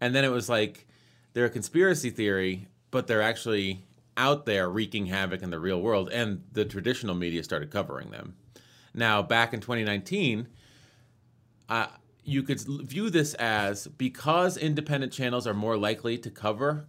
And 0.00 0.14
then 0.14 0.24
it 0.24 0.30
was 0.30 0.48
like 0.48 0.86
they're 1.32 1.46
a 1.46 1.50
conspiracy 1.50 2.10
theory, 2.10 2.68
but 2.90 3.06
they're 3.06 3.22
actually 3.22 3.84
out 4.16 4.46
there 4.46 4.68
wreaking 4.68 5.06
havoc 5.06 5.42
in 5.42 5.50
the 5.50 5.60
real 5.60 5.80
world. 5.80 6.10
And 6.10 6.44
the 6.52 6.64
traditional 6.64 7.14
media 7.14 7.42
started 7.42 7.70
covering 7.70 8.10
them. 8.10 8.34
Now, 8.94 9.22
back 9.22 9.52
in 9.52 9.60
2019, 9.60 10.48
uh, 11.68 11.86
you 12.24 12.42
could 12.42 12.60
view 12.60 13.10
this 13.10 13.34
as 13.34 13.86
because 13.86 14.56
independent 14.56 15.12
channels 15.12 15.46
are 15.46 15.54
more 15.54 15.76
likely 15.76 16.18
to 16.18 16.30
cover 16.30 16.88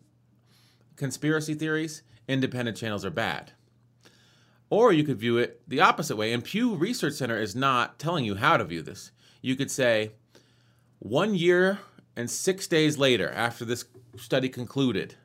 conspiracy 0.96 1.54
theories, 1.54 2.04
independent 2.28 2.78
channels 2.78 3.06
are 3.06 3.10
bad. 3.10 3.54
Or 4.70 4.94
you 4.94 5.04
could 5.04 5.18
view 5.18 5.38
it 5.38 5.62
the 5.68 5.82
opposite 5.82 6.16
way. 6.16 6.32
And 6.32 6.44
Pew 6.44 6.76
Research 6.76 7.14
Center 7.14 7.40
is 7.42 7.56
not 7.56 7.98
telling 7.98 8.26
you 8.26 8.36
how 8.36 8.58
to 8.58 8.66
view 8.66 8.84
this. 8.84 9.12
You 9.42 9.56
could 9.56 9.72
say, 9.72 10.12
one 11.00 11.34
year 11.34 11.80
and 12.16 12.30
six 12.30 12.68
days 12.68 12.98
later, 12.98 13.32
after 13.32 13.66
this 13.66 13.86
study 14.18 14.50
concluded, 14.50 15.16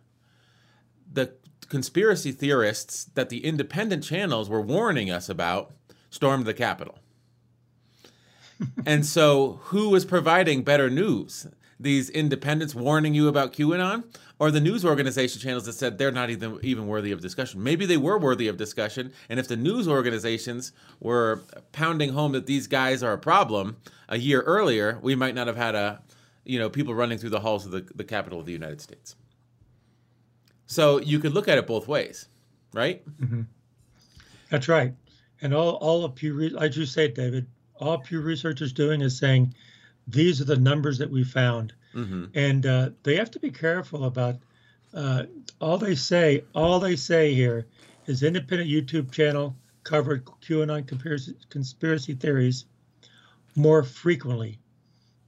the 1.12 1.35
conspiracy 1.69 2.31
theorists 2.33 3.05
that 3.14 3.29
the 3.29 3.45
independent 3.45 4.05
channels 4.05 4.49
were 4.49 4.61
warning 4.61 5.11
us 5.11 5.29
about 5.29 5.75
stormed 6.09 6.47
the 6.47 6.55
Capitol. 6.55 6.99
And 8.87 9.05
so, 9.07 9.61
who 9.64 9.90
was 9.90 10.05
providing 10.05 10.62
better 10.62 10.90
news? 10.90 11.46
These 11.81 12.11
independents 12.11 12.74
warning 12.74 13.14
you 13.14 13.29
about 13.29 13.53
QAnon, 13.53 14.05
or 14.38 14.50
the 14.50 14.61
news 14.61 14.85
organization 14.85 15.40
channels 15.40 15.64
that 15.64 15.72
said 15.72 15.98
they're 15.98 16.12
not 16.12 16.31
even 16.31 16.59
even 16.62 16.87
worthy 16.87 17.12
of 17.12 17.20
discussion. 17.20 17.62
Maybe 17.62 17.87
they 17.87 17.96
were 17.96 18.18
worthy 18.18 18.48
of 18.48 18.57
discussion, 18.57 19.12
and 19.29 19.40
if 19.40 19.48
the 19.48 19.57
news 19.57 19.88
organizations 19.88 20.72
were 21.00 21.42
pounding 21.72 22.12
home 22.12 22.33
that 22.33 22.46
these 22.46 22.66
guys 22.66 23.03
are 23.03 23.12
a 23.12 23.18
problem 23.18 23.77
a 24.09 24.18
year 24.18 24.42
earlier, 24.42 24.98
we 25.03 25.14
might 25.14 25.35
not 25.35 25.46
have 25.46 25.57
had 25.57 25.74
a 25.74 26.00
you 26.44 26.59
know 26.59 26.70
people 26.70 26.94
running 26.94 27.18
through 27.18 27.31
the 27.31 27.40
halls 27.40 27.64
of 27.64 27.72
the, 27.72 27.87
the 27.94 28.05
Capitol 28.05 28.40
of 28.40 28.46
the 28.46 28.53
United 28.53 28.81
States. 28.81 29.16
So 30.66 30.98
you 31.00 31.18
could 31.18 31.33
look 31.33 31.48
at 31.48 31.59
it 31.59 31.66
both 31.66 31.87
ways, 31.88 32.29
right? 32.72 33.05
Mm-hmm. 33.20 33.42
That's 34.50 34.68
right. 34.68 34.94
And 35.42 35.53
all 35.53 35.74
all 35.77 36.05
of 36.05 36.14
Pew, 36.14 36.57
as 36.59 36.77
you 36.77 36.87
say, 36.87 37.09
David, 37.09 37.46
all 37.80 37.98
Pew 37.98 38.20
Research 38.20 38.60
is 38.60 38.72
doing 38.72 39.00
is 39.00 39.18
saying 39.18 39.54
these 40.06 40.40
are 40.40 40.44
the 40.44 40.56
numbers 40.56 40.98
that 40.98 41.10
we 41.10 41.24
found 41.24 41.72
Mm-hmm. 41.94 42.24
And 42.34 42.66
uh, 42.66 42.90
they 43.02 43.16
have 43.16 43.30
to 43.32 43.38
be 43.38 43.50
careful 43.50 44.04
about 44.04 44.37
uh, 44.92 45.24
all 45.60 45.78
they 45.78 45.94
say. 45.94 46.44
All 46.54 46.80
they 46.80 46.96
say 46.96 47.34
here 47.34 47.66
is 48.06 48.22
independent 48.22 48.70
YouTube 48.70 49.12
channel 49.12 49.56
covered 49.84 50.24
QAnon 50.24 50.87
conspiracy, 50.87 51.37
conspiracy 51.50 52.14
theories 52.14 52.64
more 53.54 53.82
frequently. 53.82 54.58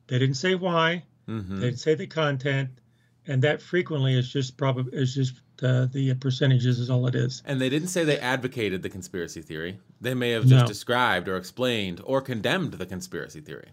They 0.09 0.19
didn't 0.19 0.37
say 0.37 0.55
why. 0.55 1.05
Mm-hmm. 1.29 1.61
They 1.61 1.67
didn't 1.67 1.81
say 1.81 1.95
the 1.95 2.07
content, 2.07 2.71
and 3.27 3.43
that 3.43 3.61
frequently 3.61 4.15
is 4.15 4.33
just 4.33 4.57
probably 4.57 4.99
is 4.99 5.15
just 5.15 5.41
uh, 5.63 5.87
the 5.87 6.15
percentages 6.15 6.79
is 6.79 6.91
all 6.91 7.07
it 7.07 7.15
is. 7.15 7.43
And 7.47 7.61
they 7.61 7.69
didn't 7.69 7.89
say 7.89 8.05
they 8.05 8.19
advocated 8.19 8.83
the 8.83 8.91
conspiracy 8.91 9.43
theory. 9.43 9.79
They 10.01 10.15
may 10.15 10.31
have 10.31 10.47
just 10.47 10.63
no. 10.63 10.67
described 10.67 11.29
or 11.29 11.37
explained 11.37 12.01
or 12.05 12.21
condemned 12.21 12.75
the 12.75 12.87
conspiracy 12.87 13.41
theory 13.41 13.71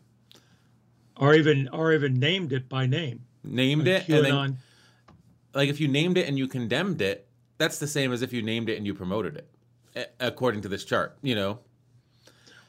or 1.17 1.33
even 1.33 1.67
or 1.69 1.93
even 1.93 2.19
named 2.19 2.53
it 2.53 2.69
by 2.69 2.85
name. 2.85 3.23
Named 3.43 3.87
like 3.87 4.09
it, 4.09 4.11
QAnon. 4.11 4.17
and 4.17 4.25
then, 4.25 4.57
like 5.53 5.69
if 5.69 5.79
you 5.79 5.87
named 5.87 6.17
it 6.17 6.27
and 6.27 6.37
you 6.37 6.47
condemned 6.47 7.01
it, 7.01 7.27
that's 7.57 7.79
the 7.79 7.87
same 7.87 8.11
as 8.11 8.21
if 8.21 8.33
you 8.33 8.41
named 8.41 8.69
it 8.69 8.77
and 8.77 8.85
you 8.85 8.93
promoted 8.93 9.43
it, 9.95 10.15
according 10.19 10.61
to 10.61 10.67
this 10.67 10.83
chart. 10.83 11.17
You 11.21 11.35
know, 11.35 11.59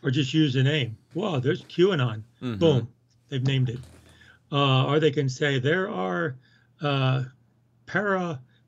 or 0.02 0.10
just 0.10 0.34
use 0.34 0.56
a 0.56 0.62
name. 0.62 0.96
Wow, 1.14 1.38
there's 1.38 1.62
QAnon. 1.62 2.22
Mm-hmm. 2.42 2.56
Boom, 2.56 2.88
they've 3.28 3.46
named 3.46 3.70
it. 3.70 3.80
Uh, 4.52 4.86
or 4.86 5.00
they 5.00 5.10
can 5.10 5.28
say 5.28 5.58
there 5.58 5.90
are 5.90 6.36
uh, 6.80 7.24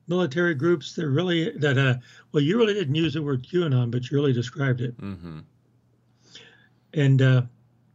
paramilitary 0.07 0.57
groups 0.57 0.95
that 0.95 1.07
really 1.07 1.51
that 1.57 1.77
uh, 1.77 1.95
well, 2.31 2.43
you 2.43 2.57
really 2.57 2.73
didn't 2.73 2.95
use 2.95 3.13
the 3.13 3.21
word 3.21 3.43
QAnon, 3.43 3.91
but 3.91 4.09
you 4.09 4.17
really 4.17 4.33
described 4.33 4.81
it. 4.81 4.99
Mm-hmm. 4.99 5.39
And 6.93 7.21
uh, 7.21 7.41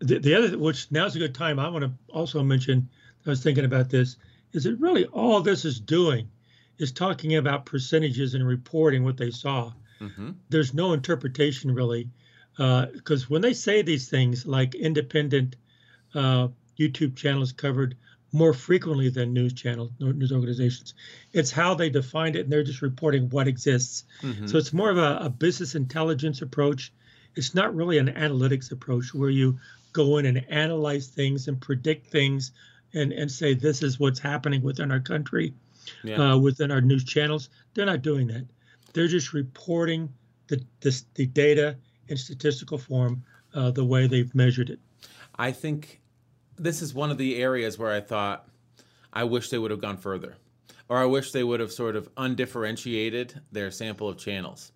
the, 0.01 0.19
the 0.19 0.35
other, 0.35 0.59
which 0.59 0.91
now's 0.91 1.17
a 1.17 1.19
good 1.19 1.35
time, 1.35 1.59
I 1.59 1.69
want 1.69 1.85
to 1.85 1.93
also 2.13 2.43
mention, 2.43 2.89
I 3.27 3.31
was 3.31 3.43
thinking 3.43 3.65
about 3.65 3.89
this, 3.91 4.17
is 4.53 4.65
that 4.65 4.77
really 4.77 5.07
all 5.07 5.41
this 5.41 5.65
is 5.65 5.81
doing 5.81 6.29
is 6.79 6.93
talking 6.93 7.37
about 7.37 7.67
percentages 7.67 8.35
and 8.35 8.47
reporting 8.47 9.05
what 9.05 9.17
they 9.17 9.31
saw. 9.31 9.73
Mm-hmm. 10.01 10.31
There's 10.49 10.75
no 10.75 10.93
interpretation 10.93 11.73
really, 11.73 12.11
because 12.57 13.25
uh, 13.25 13.27
when 13.29 13.43
they 13.43 13.55
say 13.55 13.83
these 13.83 14.09
things 14.09 14.47
like 14.47 14.75
independent 14.75 15.57
uh, 16.15 16.49
YouTube 16.79 17.17
channels 17.17 17.53
covered 17.53 17.97
more 18.33 18.55
frequently 18.55 19.11
than 19.11 19.33
news 19.33 19.53
channels, 19.53 19.91
news 20.01 20.33
organizations, 20.33 20.95
it's 21.33 21.51
how 21.51 21.75
they 21.75 21.91
defined 21.91 22.35
it, 22.37 22.41
and 22.41 22.53
they're 22.53 22.63
just 22.63 22.83
reporting 22.83 23.29
what 23.31 23.47
exists. 23.47 24.05
Mm-hmm. 24.23 24.47
So 24.47 24.57
it's 24.57 24.73
more 24.73 24.91
of 24.91 24.99
a, 24.99 25.19
a 25.23 25.31
business 25.31 25.75
intelligence 25.75 26.43
approach. 26.43 26.93
It's 27.37 27.55
not 27.55 27.75
really 27.75 27.99
an 27.99 28.09
analytics 28.09 28.73
approach 28.73 29.15
where 29.15 29.31
you 29.31 29.59
go 29.93 30.19
in 30.19 30.27
and 30.27 30.45
analyze 30.51 31.09
things 31.09 31.49
and 31.49 31.61
predict 31.61 32.07
things 32.07 32.53
and, 32.95 33.13
and 33.13 33.31
say 33.31 33.55
this 33.55 33.83
is 33.83 34.01
what's 34.01 34.19
happening 34.19 34.63
within 34.63 34.91
our 34.91 35.01
country, 35.01 35.55
yeah. 36.03 36.33
uh, 36.33 36.39
within 36.39 36.71
our 36.71 36.81
news 36.81 37.05
channels. 37.05 37.49
They're 37.75 37.87
not 37.87 38.03
doing 38.03 38.27
that. 38.29 38.47
They're 38.93 39.09
just 39.09 39.33
reporting 39.33 40.13
the, 40.49 40.63
the, 40.81 41.03
the 41.15 41.27
data 41.27 41.77
in 42.09 42.17
statistical 42.17 42.79
form 42.79 43.25
uh, 43.55 43.71
the 43.71 43.85
way 43.85 44.07
they've 44.07 44.35
measured 44.35 44.71
it. 44.71 44.79
I 45.37 45.53
think 45.53 46.02
this 46.63 46.81
is 46.81 46.95
one 46.95 47.11
of 47.11 47.19
the 47.19 47.37
areas 47.37 47.79
where 47.79 47.93
I 47.93 48.01
thought 48.01 48.49
I 49.13 49.25
wish 49.25 49.51
they 49.51 49.59
would 49.59 49.73
have 49.73 49.81
gone 49.81 49.97
further, 49.97 50.37
or 50.89 50.99
I 50.99 51.07
wish 51.07 51.33
they 51.33 51.45
would 51.45 51.61
have 51.61 51.73
sort 51.73 51.97
of 51.97 52.09
undifferentiated 52.17 53.41
their 53.51 53.71
sample 53.71 54.09
of 54.09 54.17
channels. 54.17 54.73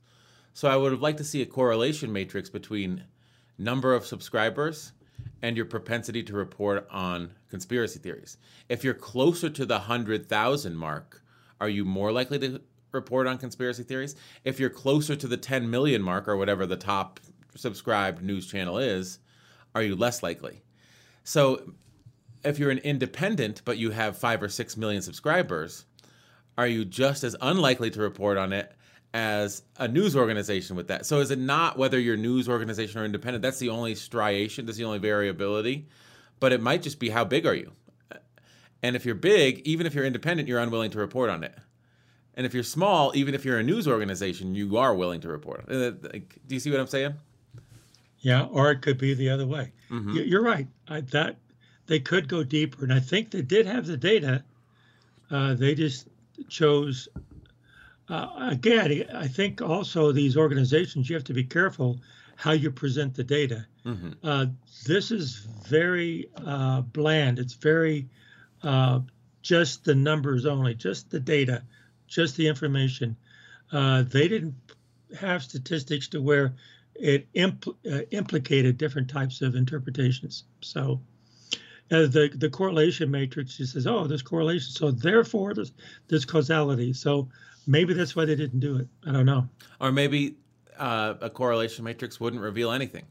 So 0.52 0.68
I 0.68 0.76
would 0.76 0.92
have 0.92 1.02
liked 1.02 1.18
to 1.18 1.24
see 1.24 1.42
a 1.42 1.46
correlation 1.46 2.12
matrix 2.12 2.50
between 2.50 3.04
number 3.56 3.94
of 3.94 4.04
subscribers 4.04 4.92
and 5.42 5.56
your 5.56 5.66
propensity 5.66 6.22
to 6.24 6.34
report 6.34 6.88
on 6.90 7.32
conspiracy 7.50 7.98
theories. 7.98 8.36
If 8.68 8.82
you're 8.82 8.94
closer 8.94 9.48
to 9.50 9.64
the 9.64 9.74
100,000 9.74 10.76
mark, 10.76 11.22
are 11.60 11.68
you 11.68 11.84
more 11.84 12.10
likely 12.10 12.38
to 12.40 12.60
report 12.92 13.26
on 13.26 13.38
conspiracy 13.38 13.84
theories? 13.84 14.16
If 14.44 14.58
you're 14.58 14.70
closer 14.70 15.14
to 15.14 15.28
the 15.28 15.36
10 15.36 15.70
million 15.70 16.02
mark 16.02 16.26
or 16.26 16.36
whatever 16.36 16.66
the 16.66 16.76
top 16.76 17.20
subscribed 17.54 18.22
news 18.22 18.46
channel 18.46 18.78
is, 18.78 19.20
are 19.74 19.82
you 19.82 19.94
less 19.94 20.22
likely? 20.22 20.62
So 21.26 21.72
if 22.44 22.58
you're 22.58 22.70
an 22.70 22.78
independent 22.78 23.62
but 23.64 23.78
you 23.78 23.90
have 23.90 24.16
5 24.16 24.44
or 24.44 24.48
6 24.48 24.76
million 24.76 25.02
subscribers, 25.02 25.84
are 26.56 26.68
you 26.68 26.84
just 26.84 27.24
as 27.24 27.34
unlikely 27.40 27.90
to 27.90 28.00
report 28.00 28.38
on 28.38 28.52
it 28.52 28.72
as 29.12 29.62
a 29.78 29.88
news 29.88 30.14
organization 30.14 30.76
with 30.76 30.88
that. 30.88 31.06
So 31.06 31.20
is 31.20 31.30
it 31.30 31.38
not 31.38 31.78
whether 31.78 31.98
you're 31.98 32.16
news 32.16 32.48
organization 32.48 33.00
or 33.00 33.04
independent? 33.04 33.42
That's 33.42 33.58
the 33.58 33.70
only 33.70 33.94
striation. 33.94 34.66
That's 34.66 34.78
the 34.78 34.84
only 34.84 34.98
variability. 34.98 35.88
But 36.38 36.52
it 36.52 36.60
might 36.60 36.82
just 36.82 37.00
be 37.00 37.08
how 37.08 37.24
big 37.24 37.46
are 37.46 37.54
you? 37.54 37.72
And 38.82 38.94
if 38.94 39.06
you're 39.06 39.14
big, 39.14 39.60
even 39.66 39.86
if 39.86 39.94
you're 39.94 40.04
independent, 40.04 40.48
you're 40.48 40.60
unwilling 40.60 40.90
to 40.90 40.98
report 40.98 41.30
on 41.30 41.42
it. 41.44 41.54
And 42.34 42.44
if 42.44 42.52
you're 42.52 42.62
small, 42.62 43.12
even 43.14 43.34
if 43.34 43.44
you're 43.44 43.58
a 43.58 43.62
news 43.62 43.88
organization, 43.88 44.54
you 44.54 44.76
are 44.76 44.94
willing 44.94 45.22
to 45.22 45.28
report. 45.28 45.64
Uh, 45.68 45.90
do 45.90 46.20
you 46.50 46.60
see 46.60 46.70
what 46.70 46.78
I'm 46.78 46.86
saying? 46.86 47.14
Yeah, 48.26 48.46
or 48.46 48.72
it 48.72 48.82
could 48.82 48.98
be 48.98 49.14
the 49.14 49.30
other 49.30 49.46
way. 49.46 49.70
Mm-hmm. 49.88 50.16
You're 50.16 50.42
right. 50.42 50.66
I, 50.88 51.02
that 51.12 51.36
they 51.86 52.00
could 52.00 52.26
go 52.26 52.42
deeper, 52.42 52.82
and 52.82 52.92
I 52.92 52.98
think 52.98 53.30
they 53.30 53.42
did 53.42 53.66
have 53.66 53.86
the 53.86 53.96
data. 53.96 54.42
Uh, 55.30 55.54
they 55.54 55.76
just 55.76 56.08
chose 56.48 57.06
uh, 58.08 58.48
again, 58.50 59.04
I 59.14 59.28
think 59.28 59.62
also 59.62 60.10
these 60.10 60.36
organizations, 60.36 61.08
you 61.08 61.14
have 61.14 61.24
to 61.24 61.34
be 61.34 61.44
careful 61.44 62.00
how 62.34 62.50
you 62.50 62.72
present 62.72 63.14
the 63.14 63.22
data. 63.22 63.64
Mm-hmm. 63.84 64.10
Uh, 64.24 64.46
this 64.86 65.12
is 65.12 65.46
very 65.68 66.28
uh, 66.44 66.80
bland. 66.80 67.38
It's 67.38 67.54
very 67.54 68.08
uh, 68.64 69.00
just 69.42 69.84
the 69.84 69.94
numbers 69.94 70.46
only, 70.46 70.74
just 70.74 71.10
the 71.10 71.20
data, 71.20 71.62
just 72.08 72.36
the 72.36 72.48
information. 72.48 73.16
Uh, 73.70 74.02
they 74.02 74.26
didn't 74.26 74.56
have 75.16 75.44
statistics 75.44 76.08
to 76.08 76.20
where 76.20 76.54
it 76.98 77.32
impl- 77.34 77.76
uh, 77.90 78.02
implicated 78.10 78.78
different 78.78 79.08
types 79.08 79.42
of 79.42 79.54
interpretations. 79.54 80.44
So 80.60 81.00
the 81.88 82.30
the 82.34 82.50
correlation 82.50 83.10
matrix 83.10 83.56
just 83.56 83.74
says, 83.74 83.86
oh, 83.86 84.06
there's 84.06 84.22
correlation, 84.22 84.72
so 84.72 84.90
therefore 84.90 85.54
there's 85.54 85.72
there's 86.08 86.24
causality. 86.24 86.92
So 86.92 87.28
maybe 87.66 87.94
that's 87.94 88.16
why 88.16 88.24
they 88.24 88.36
didn't 88.36 88.60
do 88.60 88.76
it. 88.76 88.88
I 89.06 89.12
don't 89.12 89.26
know. 89.26 89.48
Or 89.80 89.92
maybe 89.92 90.36
uh, 90.78 91.14
a 91.20 91.30
correlation 91.30 91.84
matrix 91.84 92.20
wouldn't 92.20 92.42
reveal 92.42 92.70
anything. 92.72 93.04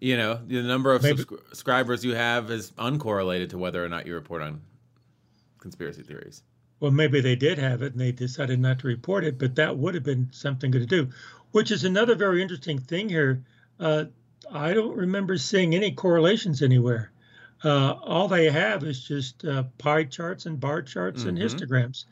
You 0.00 0.16
know, 0.16 0.40
the 0.46 0.62
number 0.62 0.92
of 0.94 1.02
subscribers 1.02 2.04
you 2.04 2.14
have 2.14 2.50
is 2.50 2.72
uncorrelated 2.72 3.50
to 3.50 3.58
whether 3.58 3.82
or 3.82 3.88
not 3.88 4.06
you 4.06 4.14
report 4.14 4.42
on 4.42 4.60
conspiracy 5.58 6.02
theories. 6.02 6.42
Well, 6.84 6.92
maybe 6.92 7.22
they 7.22 7.34
did 7.34 7.56
have 7.56 7.80
it 7.80 7.92
and 7.92 8.00
they 8.02 8.12
decided 8.12 8.60
not 8.60 8.80
to 8.80 8.88
report 8.88 9.24
it, 9.24 9.38
but 9.38 9.54
that 9.54 9.78
would 9.78 9.94
have 9.94 10.04
been 10.04 10.28
something 10.32 10.70
good 10.70 10.86
to 10.86 10.86
do, 10.86 11.08
which 11.50 11.70
is 11.70 11.82
another 11.82 12.14
very 12.14 12.42
interesting 12.42 12.78
thing 12.78 13.08
here. 13.08 13.42
Uh, 13.80 14.04
I 14.52 14.74
don't 14.74 14.94
remember 14.94 15.38
seeing 15.38 15.74
any 15.74 15.92
correlations 15.92 16.60
anywhere. 16.60 17.10
Uh, 17.64 17.92
all 17.92 18.28
they 18.28 18.50
have 18.50 18.84
is 18.84 19.02
just 19.02 19.46
uh, 19.46 19.62
pie 19.78 20.04
charts 20.04 20.44
and 20.44 20.60
bar 20.60 20.82
charts 20.82 21.20
mm-hmm. 21.20 21.30
and 21.30 21.38
histograms. 21.38 22.04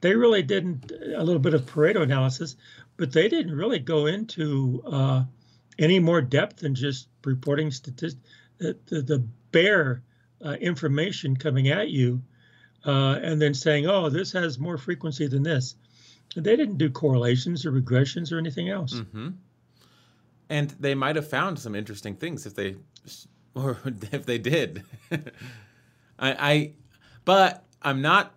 They 0.00 0.14
really 0.14 0.44
didn't 0.44 0.92
a 0.92 1.24
little 1.24 1.42
bit 1.42 1.54
of 1.54 1.66
Pareto 1.66 2.02
analysis, 2.02 2.54
but 2.96 3.10
they 3.12 3.28
didn't 3.28 3.56
really 3.56 3.80
go 3.80 4.06
into 4.06 4.80
uh, 4.86 5.24
any 5.76 5.98
more 5.98 6.22
depth 6.22 6.58
than 6.58 6.76
just 6.76 7.08
reporting 7.24 7.72
statistics, 7.72 8.22
the, 8.58 8.76
the, 8.86 9.02
the 9.02 9.26
bare 9.50 10.04
uh, 10.44 10.50
information 10.50 11.36
coming 11.36 11.66
at 11.68 11.90
you, 11.90 12.22
uh, 12.84 13.18
and 13.22 13.40
then 13.40 13.54
saying, 13.54 13.86
"Oh, 13.86 14.08
this 14.08 14.32
has 14.32 14.58
more 14.58 14.78
frequency 14.78 15.26
than 15.26 15.42
this." 15.42 15.74
They 16.36 16.56
didn't 16.56 16.78
do 16.78 16.90
correlations 16.90 17.66
or 17.66 17.72
regressions 17.72 18.32
or 18.32 18.38
anything 18.38 18.68
else. 18.68 18.94
Mm-hmm. 18.94 19.30
And 20.48 20.70
they 20.80 20.94
might 20.94 21.16
have 21.16 21.28
found 21.28 21.58
some 21.58 21.74
interesting 21.74 22.14
things 22.16 22.46
if 22.46 22.54
they, 22.54 22.76
or 23.54 23.78
if 23.84 24.26
they 24.26 24.38
did. 24.38 24.84
I, 25.10 25.18
I, 26.18 26.72
but 27.24 27.64
I'm 27.82 28.02
not 28.02 28.34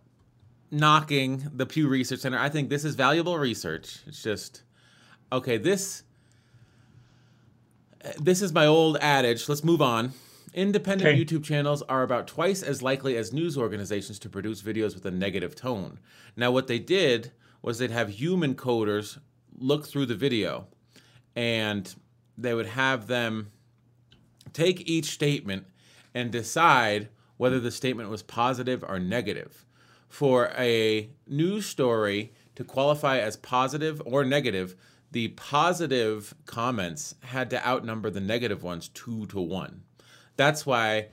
knocking 0.71 1.49
the 1.53 1.65
Pew 1.65 1.87
Research 1.87 2.21
Center. 2.21 2.39
I 2.39 2.49
think 2.49 2.69
this 2.69 2.83
is 2.83 2.95
valuable 2.95 3.37
research. 3.37 3.99
It's 4.07 4.23
just 4.23 4.63
okay. 5.31 5.57
This 5.57 6.03
this 8.19 8.41
is 8.41 8.51
my 8.51 8.65
old 8.65 8.97
adage. 8.99 9.47
Let's 9.47 9.63
move 9.63 9.81
on. 9.81 10.13
Independent 10.53 11.09
okay. 11.09 11.23
YouTube 11.23 11.43
channels 11.43 11.81
are 11.83 12.03
about 12.03 12.27
twice 12.27 12.61
as 12.61 12.81
likely 12.83 13.17
as 13.17 13.33
news 13.33 13.57
organizations 13.57 14.19
to 14.19 14.29
produce 14.29 14.61
videos 14.61 14.93
with 14.93 15.05
a 15.05 15.11
negative 15.11 15.55
tone. 15.55 15.99
Now, 16.35 16.51
what 16.51 16.67
they 16.67 16.79
did 16.79 17.31
was 17.61 17.79
they'd 17.79 17.91
have 17.91 18.09
human 18.09 18.53
coders 18.53 19.17
look 19.57 19.87
through 19.87 20.05
the 20.05 20.15
video 20.15 20.67
and 21.35 21.93
they 22.37 22.53
would 22.53 22.67
have 22.67 23.07
them 23.07 23.51
take 24.51 24.87
each 24.87 25.05
statement 25.05 25.65
and 26.13 26.31
decide 26.31 27.09
whether 27.37 27.59
the 27.59 27.71
statement 27.71 28.09
was 28.09 28.21
positive 28.21 28.83
or 28.87 28.99
negative. 28.99 29.65
For 30.07 30.51
a 30.55 31.09
news 31.27 31.65
story 31.65 32.31
to 32.55 32.63
qualify 32.63 33.17
as 33.17 33.35
positive 33.35 34.01
or 34.05 34.23
negative, 34.23 34.75
the 35.11 35.29
positive 35.29 36.35
comments 36.45 37.15
had 37.21 37.49
to 37.49 37.67
outnumber 37.67 38.11
the 38.11 38.21
negative 38.21 38.61
ones 38.61 38.89
two 38.89 39.25
to 39.27 39.39
one. 39.39 39.81
That's 40.36 40.65
why 40.65 41.07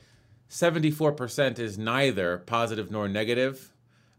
74% 0.49 1.59
is 1.59 1.79
neither 1.79 2.39
positive 2.39 2.91
nor 2.91 3.09
negative 3.09 3.73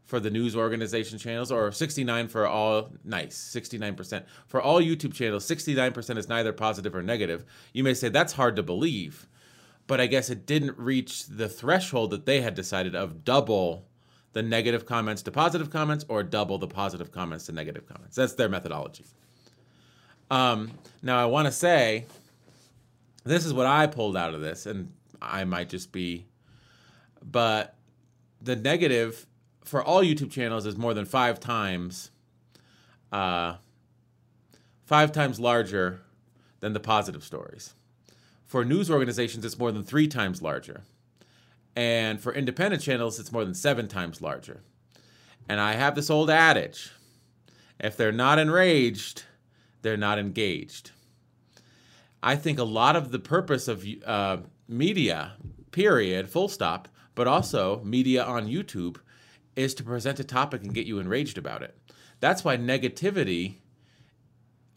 for 0.05 0.19
the 0.19 0.29
news 0.29 0.57
organization 0.57 1.17
channels, 1.17 1.53
or 1.53 1.71
69 1.71 2.27
for 2.27 2.45
all 2.45 2.91
nice 3.05 3.37
69% 3.55 4.25
for 4.45 4.61
all 4.61 4.81
YouTube 4.81 5.13
channels. 5.13 5.47
69% 5.47 6.17
is 6.17 6.27
neither 6.27 6.51
positive 6.51 6.93
or 6.93 7.01
negative. 7.01 7.45
You 7.71 7.85
may 7.85 7.93
say 7.93 8.09
that's 8.09 8.33
hard 8.33 8.57
to 8.57 8.63
believe, 8.63 9.27
but 9.87 10.01
I 10.01 10.07
guess 10.07 10.29
it 10.29 10.45
didn't 10.45 10.77
reach 10.77 11.27
the 11.27 11.47
threshold 11.47 12.11
that 12.11 12.25
they 12.25 12.41
had 12.41 12.55
decided 12.55 12.93
of 12.93 13.23
double 13.23 13.87
the 14.33 14.43
negative 14.43 14.85
comments 14.85 15.21
to 15.23 15.31
positive 15.31 15.69
comments 15.69 16.05
or 16.09 16.23
double 16.23 16.57
the 16.57 16.67
positive 16.67 17.11
comments 17.11 17.45
to 17.45 17.53
negative 17.53 17.87
comments. 17.87 18.17
That's 18.17 18.33
their 18.33 18.49
methodology. 18.49 19.05
Um, 20.29 20.71
now, 21.01 21.21
I 21.21 21.25
want 21.25 21.45
to 21.45 21.51
say 21.51 22.05
this 23.23 23.45
is 23.45 23.53
what 23.53 23.65
I 23.65 23.87
pulled 23.87 24.17
out 24.17 24.33
of 24.33 24.41
this, 24.41 24.65
and 24.65 24.91
I 25.21 25.43
might 25.43 25.69
just 25.69 25.91
be, 25.91 26.25
but 27.23 27.75
the 28.41 28.55
negative 28.55 29.27
for 29.63 29.83
all 29.83 30.01
YouTube 30.01 30.31
channels 30.31 30.65
is 30.65 30.75
more 30.75 30.93
than 30.93 31.05
five 31.05 31.39
times, 31.39 32.11
uh, 33.11 33.55
five 34.85 35.11
times 35.11 35.39
larger 35.39 36.01
than 36.59 36.73
the 36.73 36.79
positive 36.79 37.23
stories. 37.23 37.73
For 38.45 38.65
news 38.65 38.89
organizations, 38.89 39.45
it's 39.45 39.57
more 39.57 39.71
than 39.71 39.83
three 39.83 40.07
times 40.07 40.41
larger. 40.41 40.83
And 41.75 42.19
for 42.19 42.33
independent 42.33 42.83
channels, 42.83 43.19
it's 43.19 43.31
more 43.31 43.45
than 43.45 43.53
seven 43.53 43.87
times 43.87 44.21
larger. 44.21 44.61
And 45.47 45.59
I 45.59 45.73
have 45.73 45.95
this 45.95 46.09
old 46.09 46.29
adage 46.29 46.91
if 47.79 47.97
they're 47.97 48.11
not 48.11 48.37
enraged, 48.37 49.23
they're 49.81 49.97
not 49.97 50.19
engaged. 50.19 50.91
I 52.23 52.35
think 52.35 52.59
a 52.59 52.63
lot 52.63 52.95
of 52.95 53.11
the 53.11 53.19
purpose 53.19 53.67
of 53.67 53.85
uh, 54.05 54.37
media, 54.67 55.33
period, 55.71 56.29
full 56.29 56.47
stop, 56.47 56.87
but 57.15 57.27
also 57.27 57.81
media 57.83 58.23
on 58.23 58.47
YouTube, 58.47 58.97
is 59.55 59.73
to 59.75 59.83
present 59.83 60.19
a 60.19 60.23
topic 60.23 60.63
and 60.63 60.73
get 60.73 60.85
you 60.85 60.99
enraged 60.99 61.37
about 61.37 61.61
it. 61.61 61.77
That's 62.19 62.43
why 62.43 62.57
negativity 62.57 63.55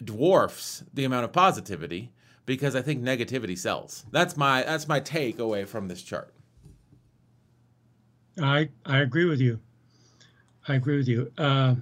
dwarfs 0.03 0.83
the 0.93 1.05
amount 1.05 1.25
of 1.25 1.33
positivity 1.33 2.13
because 2.47 2.75
I 2.75 2.83
think 2.83 3.03
negativity 3.03 3.57
sells. 3.57 4.05
That's 4.11 4.37
my 4.37 4.63
that's 4.63 4.89
my 4.89 5.01
take 5.01 5.39
away 5.39 5.65
from 5.65 5.89
this 5.89 6.03
chart. 6.03 6.35
I 8.41 8.71
I 8.85 8.99
agree 8.99 9.25
with 9.25 9.41
you. 9.41 9.61
I 10.67 10.75
agree 10.75 10.97
with 10.97 11.09
you. 11.09 11.31
Uh, 11.39 11.77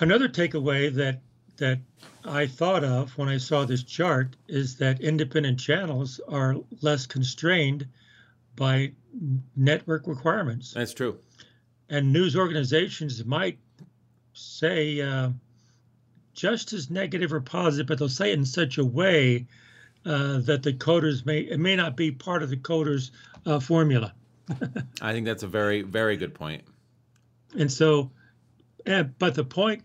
another 0.00 0.28
takeaway 0.28 0.92
that 0.94 1.20
that 1.58 1.78
I 2.24 2.46
thought 2.46 2.84
of 2.84 3.16
when 3.16 3.28
I 3.28 3.38
saw 3.38 3.64
this 3.64 3.82
chart 3.82 4.36
is 4.48 4.76
that 4.76 5.00
independent 5.00 5.58
channels 5.58 6.20
are 6.28 6.56
less 6.80 7.06
constrained 7.06 7.86
by 8.56 8.92
network 9.56 10.06
requirements. 10.06 10.72
That's 10.72 10.94
true. 10.94 11.18
And 11.88 12.12
news 12.12 12.36
organizations 12.36 13.24
might 13.24 13.58
say 14.32 15.00
uh, 15.00 15.30
just 16.34 16.72
as 16.72 16.90
negative 16.90 17.32
or 17.32 17.40
positive, 17.40 17.86
but 17.86 17.98
they'll 17.98 18.08
say 18.08 18.30
it 18.30 18.38
in 18.38 18.44
such 18.44 18.78
a 18.78 18.84
way 18.84 19.46
uh, 20.04 20.38
that 20.38 20.62
the 20.62 20.72
coders 20.72 21.26
may 21.26 21.40
it 21.40 21.60
may 21.60 21.76
not 21.76 21.96
be 21.96 22.10
part 22.10 22.42
of 22.42 22.50
the 22.50 22.56
coders 22.56 23.10
uh, 23.46 23.60
formula. 23.60 24.14
I 25.02 25.12
think 25.12 25.26
that's 25.26 25.42
a 25.42 25.48
very 25.48 25.82
very 25.82 26.16
good 26.16 26.34
point. 26.34 26.62
And 27.58 27.70
so, 27.70 28.10
and, 28.86 29.16
but 29.18 29.34
the 29.34 29.44
point 29.44 29.82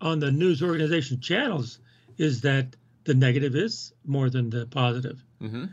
on 0.00 0.18
the 0.18 0.30
news 0.30 0.62
organization 0.62 1.20
channels 1.20 1.78
is 2.18 2.42
that 2.42 2.76
the 3.04 3.14
negative 3.14 3.54
is 3.54 3.92
more 4.04 4.30
than 4.30 4.50
the 4.50 4.66
positive. 4.66 5.24
Mm-hmm. 5.40 5.66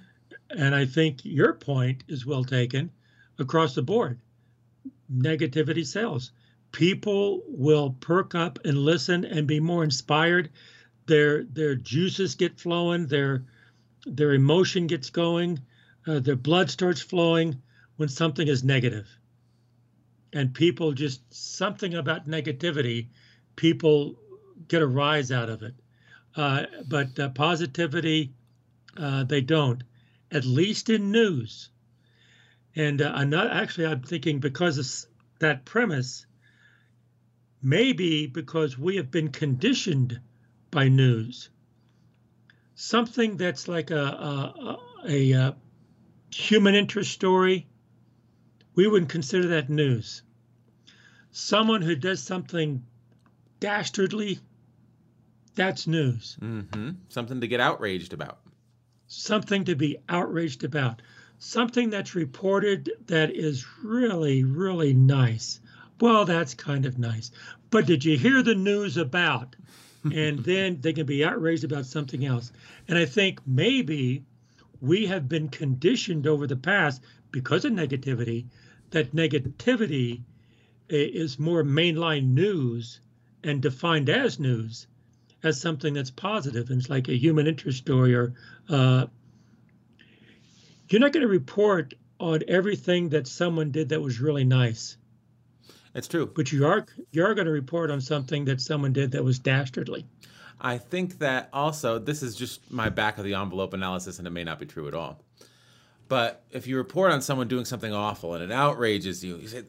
And 0.51 0.75
I 0.75 0.85
think 0.85 1.25
your 1.25 1.53
point 1.53 2.03
is 2.07 2.25
well 2.25 2.43
taken 2.43 2.91
across 3.39 3.75
the 3.75 3.81
board. 3.81 4.19
Negativity 5.11 5.85
sells. 5.85 6.31
People 6.71 7.43
will 7.47 7.91
perk 7.99 8.35
up 8.35 8.59
and 8.65 8.77
listen 8.77 9.25
and 9.25 9.47
be 9.47 9.59
more 9.59 9.83
inspired. 9.83 10.49
Their 11.05 11.43
their 11.43 11.75
juices 11.75 12.35
get 12.35 12.59
flowing. 12.59 13.07
Their 13.07 13.45
their 14.05 14.33
emotion 14.33 14.87
gets 14.87 15.09
going. 15.09 15.59
Uh, 16.05 16.19
their 16.19 16.35
blood 16.35 16.69
starts 16.69 17.01
flowing 17.01 17.61
when 17.97 18.09
something 18.09 18.47
is 18.47 18.63
negative. 18.63 19.07
And 20.33 20.53
people 20.53 20.93
just 20.93 21.21
something 21.33 21.93
about 21.93 22.27
negativity 22.27 23.07
people 23.55 24.15
get 24.67 24.81
a 24.81 24.87
rise 24.87 25.31
out 25.31 25.49
of 25.49 25.63
it. 25.63 25.73
Uh, 26.35 26.65
but 26.87 27.17
uh, 27.19 27.29
positivity, 27.29 28.33
uh, 28.97 29.23
they 29.23 29.41
don't, 29.41 29.83
at 30.31 30.45
least 30.45 30.89
in 30.89 31.11
news. 31.11 31.69
And 32.75 33.01
uh, 33.01 33.11
I'm 33.13 33.29
not 33.29 33.51
actually, 33.51 33.85
I'm 33.85 34.01
thinking 34.01 34.39
because 34.39 34.77
of 34.77 35.09
that 35.39 35.65
premise, 35.65 36.25
maybe 37.61 38.27
because 38.27 38.77
we 38.77 38.95
have 38.95 39.11
been 39.11 39.29
conditioned 39.29 40.19
by 40.71 40.87
news. 40.87 41.49
Something 42.75 43.37
that's 43.37 43.67
like 43.67 43.91
a, 43.91 43.95
a, 43.95 44.77
a, 45.07 45.07
a 45.07 45.33
uh, 45.33 45.51
human 46.33 46.73
interest 46.73 47.11
story, 47.11 47.67
we 48.73 48.87
wouldn't 48.87 49.11
consider 49.11 49.49
that 49.49 49.69
news. 49.69 50.23
Someone 51.31 51.83
who 51.83 51.95
does 51.95 52.21
something 52.21 52.83
dastardly, 53.63 54.39
that's 55.55 55.87
news. 55.87 56.35
Mm-hmm. 56.41 56.89
Something 57.07 57.39
to 57.39 57.47
get 57.47 57.61
outraged 57.61 58.11
about. 58.11 58.39
Something 59.07 59.63
to 59.63 59.75
be 59.75 59.99
outraged 60.09 60.65
about. 60.65 61.01
Something 61.39 61.89
that's 61.89 62.13
reported 62.13 62.91
that 63.07 63.31
is 63.33 63.65
really, 63.81 64.43
really 64.43 64.93
nice. 64.93 65.61
Well, 66.01 66.25
that's 66.25 66.53
kind 66.53 66.85
of 66.85 66.99
nice. 66.99 67.31
But 67.69 67.85
did 67.85 68.03
you 68.03 68.17
hear 68.17 68.43
the 68.43 68.53
news 68.53 68.97
about? 68.97 69.55
and 70.03 70.39
then 70.39 70.81
they 70.81 70.91
can 70.91 71.05
be 71.05 71.23
outraged 71.23 71.63
about 71.63 71.85
something 71.85 72.25
else. 72.25 72.51
And 72.89 72.97
I 72.97 73.05
think 73.05 73.39
maybe 73.47 74.25
we 74.81 75.05
have 75.05 75.29
been 75.29 75.47
conditioned 75.47 76.27
over 76.27 76.47
the 76.47 76.57
past 76.57 77.01
because 77.31 77.63
of 77.63 77.71
negativity 77.71 78.47
that 78.91 79.15
negativity 79.15 80.19
eh, 80.89 81.11
is 81.13 81.39
more 81.39 81.63
mainline 81.63 82.33
news 82.33 82.99
and 83.43 83.61
defined 83.61 84.09
as 84.09 84.39
news 84.39 84.87
as 85.43 85.59
something 85.59 85.93
that's 85.93 86.11
positive 86.11 86.69
and 86.69 86.79
it's 86.79 86.89
like 86.89 87.09
a 87.09 87.17
human 87.17 87.47
interest 87.47 87.77
story 87.77 88.15
or 88.15 88.33
uh, 88.69 89.05
you're 90.89 91.01
not 91.01 91.11
going 91.11 91.21
to 91.21 91.27
report 91.27 91.93
on 92.19 92.41
everything 92.47 93.09
that 93.09 93.27
someone 93.27 93.71
did 93.71 93.89
that 93.89 94.01
was 94.01 94.19
really 94.19 94.45
nice 94.45 94.97
that's 95.93 96.07
true. 96.07 96.25
But 96.25 96.51
you 96.51 96.65
are 96.65 96.85
you 97.11 97.23
are 97.23 97.33
going 97.33 97.45
to 97.45 97.51
report 97.51 97.91
on 97.91 98.01
something 98.01 98.45
that 98.45 98.59
someone 98.59 98.93
did 98.93 99.11
that 99.11 99.23
was 99.23 99.39
dastardly. 99.39 100.05
I 100.59 100.77
think 100.77 101.19
that 101.19 101.49
also 101.53 101.99
this 101.99 102.23
is 102.23 102.35
just 102.35 102.71
my 102.71 102.89
back 102.89 103.17
of 103.17 103.23
the 103.23 103.35
envelope 103.35 103.73
analysis, 103.73 104.17
and 104.17 104.27
it 104.27 104.31
may 104.31 104.43
not 104.43 104.59
be 104.59 104.65
true 104.65 104.87
at 104.87 104.93
all. 104.93 105.23
But 106.09 106.43
if 106.51 106.67
you 106.67 106.77
report 106.77 107.11
on 107.11 107.21
someone 107.21 107.47
doing 107.47 107.65
something 107.65 107.93
awful 107.93 108.33
and 108.33 108.43
it 108.43 108.51
outrages 108.51 109.23
you, 109.23 109.37
you 109.37 109.47
say, 109.47 109.63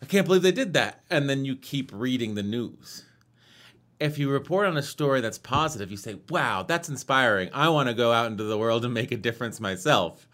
"I 0.00 0.06
can't 0.06 0.26
believe 0.26 0.42
they 0.42 0.52
did 0.52 0.72
that," 0.72 1.04
and 1.10 1.28
then 1.28 1.44
you 1.44 1.56
keep 1.56 1.90
reading 1.92 2.34
the 2.34 2.42
news. 2.42 3.04
If 3.98 4.18
you 4.18 4.30
report 4.30 4.66
on 4.66 4.76
a 4.76 4.82
story 4.82 5.20
that's 5.20 5.38
positive, 5.38 5.90
you 5.90 5.96
say, 5.96 6.16
"Wow, 6.28 6.62
that's 6.62 6.88
inspiring. 6.88 7.50
I 7.52 7.68
want 7.70 7.88
to 7.88 7.94
go 7.94 8.12
out 8.12 8.30
into 8.30 8.44
the 8.44 8.58
world 8.58 8.84
and 8.84 8.92
make 8.92 9.10
a 9.10 9.16
difference 9.16 9.60
myself." 9.60 10.28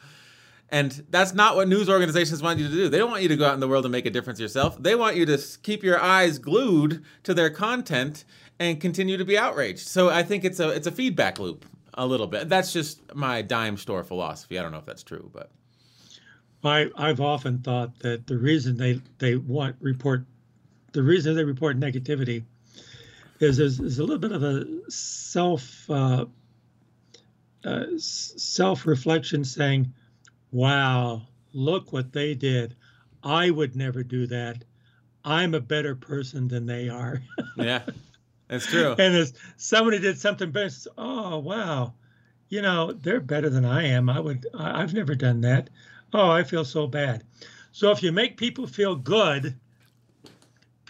And 0.72 1.04
that's 1.10 1.34
not 1.34 1.54
what 1.54 1.68
news 1.68 1.90
organizations 1.90 2.42
want 2.42 2.58
you 2.58 2.66
to 2.66 2.74
do. 2.74 2.88
They 2.88 2.96
don't 2.96 3.10
want 3.10 3.22
you 3.22 3.28
to 3.28 3.36
go 3.36 3.44
out 3.44 3.52
in 3.52 3.60
the 3.60 3.68
world 3.68 3.84
and 3.84 3.92
make 3.92 4.06
a 4.06 4.10
difference 4.10 4.40
yourself. 4.40 4.82
They 4.82 4.94
want 4.94 5.16
you 5.16 5.26
to 5.26 5.38
keep 5.62 5.82
your 5.82 6.00
eyes 6.00 6.38
glued 6.38 7.04
to 7.24 7.34
their 7.34 7.50
content 7.50 8.24
and 8.58 8.80
continue 8.80 9.18
to 9.18 9.24
be 9.24 9.36
outraged. 9.36 9.86
So 9.86 10.08
I 10.08 10.22
think 10.22 10.44
it's 10.44 10.60
a 10.60 10.70
it's 10.70 10.86
a 10.86 10.92
feedback 10.92 11.38
loop 11.38 11.66
a 11.94 12.06
little 12.06 12.26
bit. 12.26 12.48
That's 12.48 12.72
just 12.72 13.14
my 13.14 13.42
dime 13.42 13.76
store 13.76 14.02
philosophy. 14.02 14.58
I 14.58 14.62
don't 14.62 14.72
know 14.72 14.78
if 14.78 14.86
that's 14.86 15.02
true, 15.02 15.30
but 15.32 15.50
I 16.64 16.90
I've 16.96 17.20
often 17.20 17.58
thought 17.58 17.98
that 18.00 18.26
the 18.26 18.38
reason 18.38 18.76
they 18.76 19.00
they 19.18 19.36
want 19.36 19.76
report 19.80 20.24
the 20.92 21.02
reason 21.02 21.36
they 21.36 21.44
report 21.44 21.78
negativity 21.78 22.44
is 23.42 23.58
is, 23.58 23.80
is 23.80 23.98
a 23.98 24.02
little 24.02 24.18
bit 24.18 24.32
of 24.32 24.42
a 24.42 24.64
self 24.90 25.88
uh, 25.90 26.26
uh, 27.64 27.84
self 27.96 28.86
reflection 28.86 29.44
saying 29.44 29.92
wow, 30.50 31.22
look 31.52 31.92
what 31.92 32.12
they 32.12 32.34
did. 32.34 32.76
I 33.22 33.50
would 33.50 33.74
never 33.74 34.02
do 34.02 34.26
that. 34.26 34.64
I'm 35.24 35.54
a 35.54 35.60
better 35.60 35.94
person 35.94 36.48
than 36.48 36.66
they 36.66 36.88
are. 36.88 37.22
yeah, 37.56 37.82
that's 38.48 38.66
true. 38.66 38.94
and 38.98 39.14
as 39.14 39.32
somebody 39.56 39.98
did 39.98 40.18
something 40.18 40.50
better, 40.50 40.74
oh 40.98 41.38
wow, 41.38 41.94
you 42.48 42.62
know 42.62 42.92
they're 42.92 43.20
better 43.20 43.48
than 43.48 43.64
I 43.64 43.86
am. 43.88 44.08
I 44.08 44.20
would. 44.20 44.46
I've 44.54 44.94
never 44.94 45.14
done 45.14 45.40
that. 45.42 45.70
Oh, 46.12 46.30
I 46.30 46.42
feel 46.42 46.64
so 46.64 46.86
bad. 46.86 47.24
So 47.72 47.90
if 47.90 48.02
you 48.02 48.12
make 48.12 48.36
people 48.36 48.66
feel 48.66 48.94
good, 48.94 49.58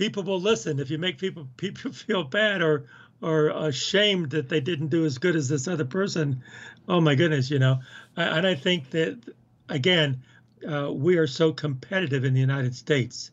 people 0.03 0.25
will 0.25 0.41
listen. 0.41 0.81
If 0.81 0.91
you 0.91 0.99
make 0.99 1.19
people 1.19 1.47
people 1.57 1.93
feel 1.93 2.25
bad 2.25 2.61
or 2.61 2.87
or 3.21 3.51
ashamed 3.51 4.31
that 4.31 4.49
they 4.49 4.61
didn't 4.61 4.89
do 4.89 5.05
as 5.05 5.19
good 5.19 5.37
as 5.37 5.49
this 5.49 5.69
other 5.69 5.85
person, 5.85 6.43
oh 6.89 7.01
my 7.01 7.15
goodness, 7.15 7.51
you 7.51 7.61
know. 7.61 7.79
And 8.17 8.45
I 8.45 8.57
think 8.57 8.91
that 8.91 9.21
again, 9.69 10.25
uh, 10.69 10.93
we 10.93 11.19
are 11.19 11.29
so 11.29 11.53
competitive 11.53 12.25
in 12.25 12.35
the 12.35 12.41
United 12.41 12.75
States 12.75 13.31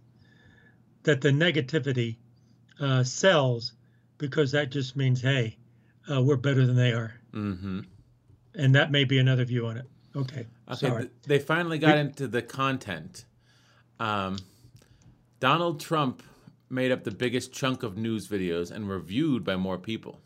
that 1.03 1.21
the 1.21 1.29
negativity 1.29 2.17
uh, 2.79 3.03
sells 3.03 3.73
because 4.19 4.51
that 4.51 4.69
just 4.69 4.95
means, 4.95 5.21
hey, 5.21 5.57
uh, 6.11 6.21
we're 6.21 6.35
better 6.35 6.67
than 6.67 6.75
they 6.75 6.91
are. 6.91 7.13
Mm-hmm. 7.33 7.79
And 8.55 8.75
that 8.75 8.91
may 8.91 9.05
be 9.05 9.17
another 9.17 9.45
view 9.45 9.65
on 9.65 9.77
it. 9.77 9.85
Okay. 10.15 10.45
Okay. 10.67 10.87
Sorry. 10.87 11.09
They 11.25 11.39
finally 11.39 11.79
got 11.79 11.97
into 11.97 12.27
the 12.27 12.43
content. 12.43 13.25
Um, 13.99 14.37
Donald 15.39 15.79
Trump 15.79 16.21
made 16.69 16.91
up 16.91 17.03
the 17.03 17.11
biggest 17.11 17.51
chunk 17.51 17.83
of 17.83 17.97
news 17.97 18.27
videos 18.27 18.71
and 18.71 18.87
were 18.87 18.99
viewed 18.99 19.43
by 19.43 19.55
more 19.55 19.77
people. 19.77 20.19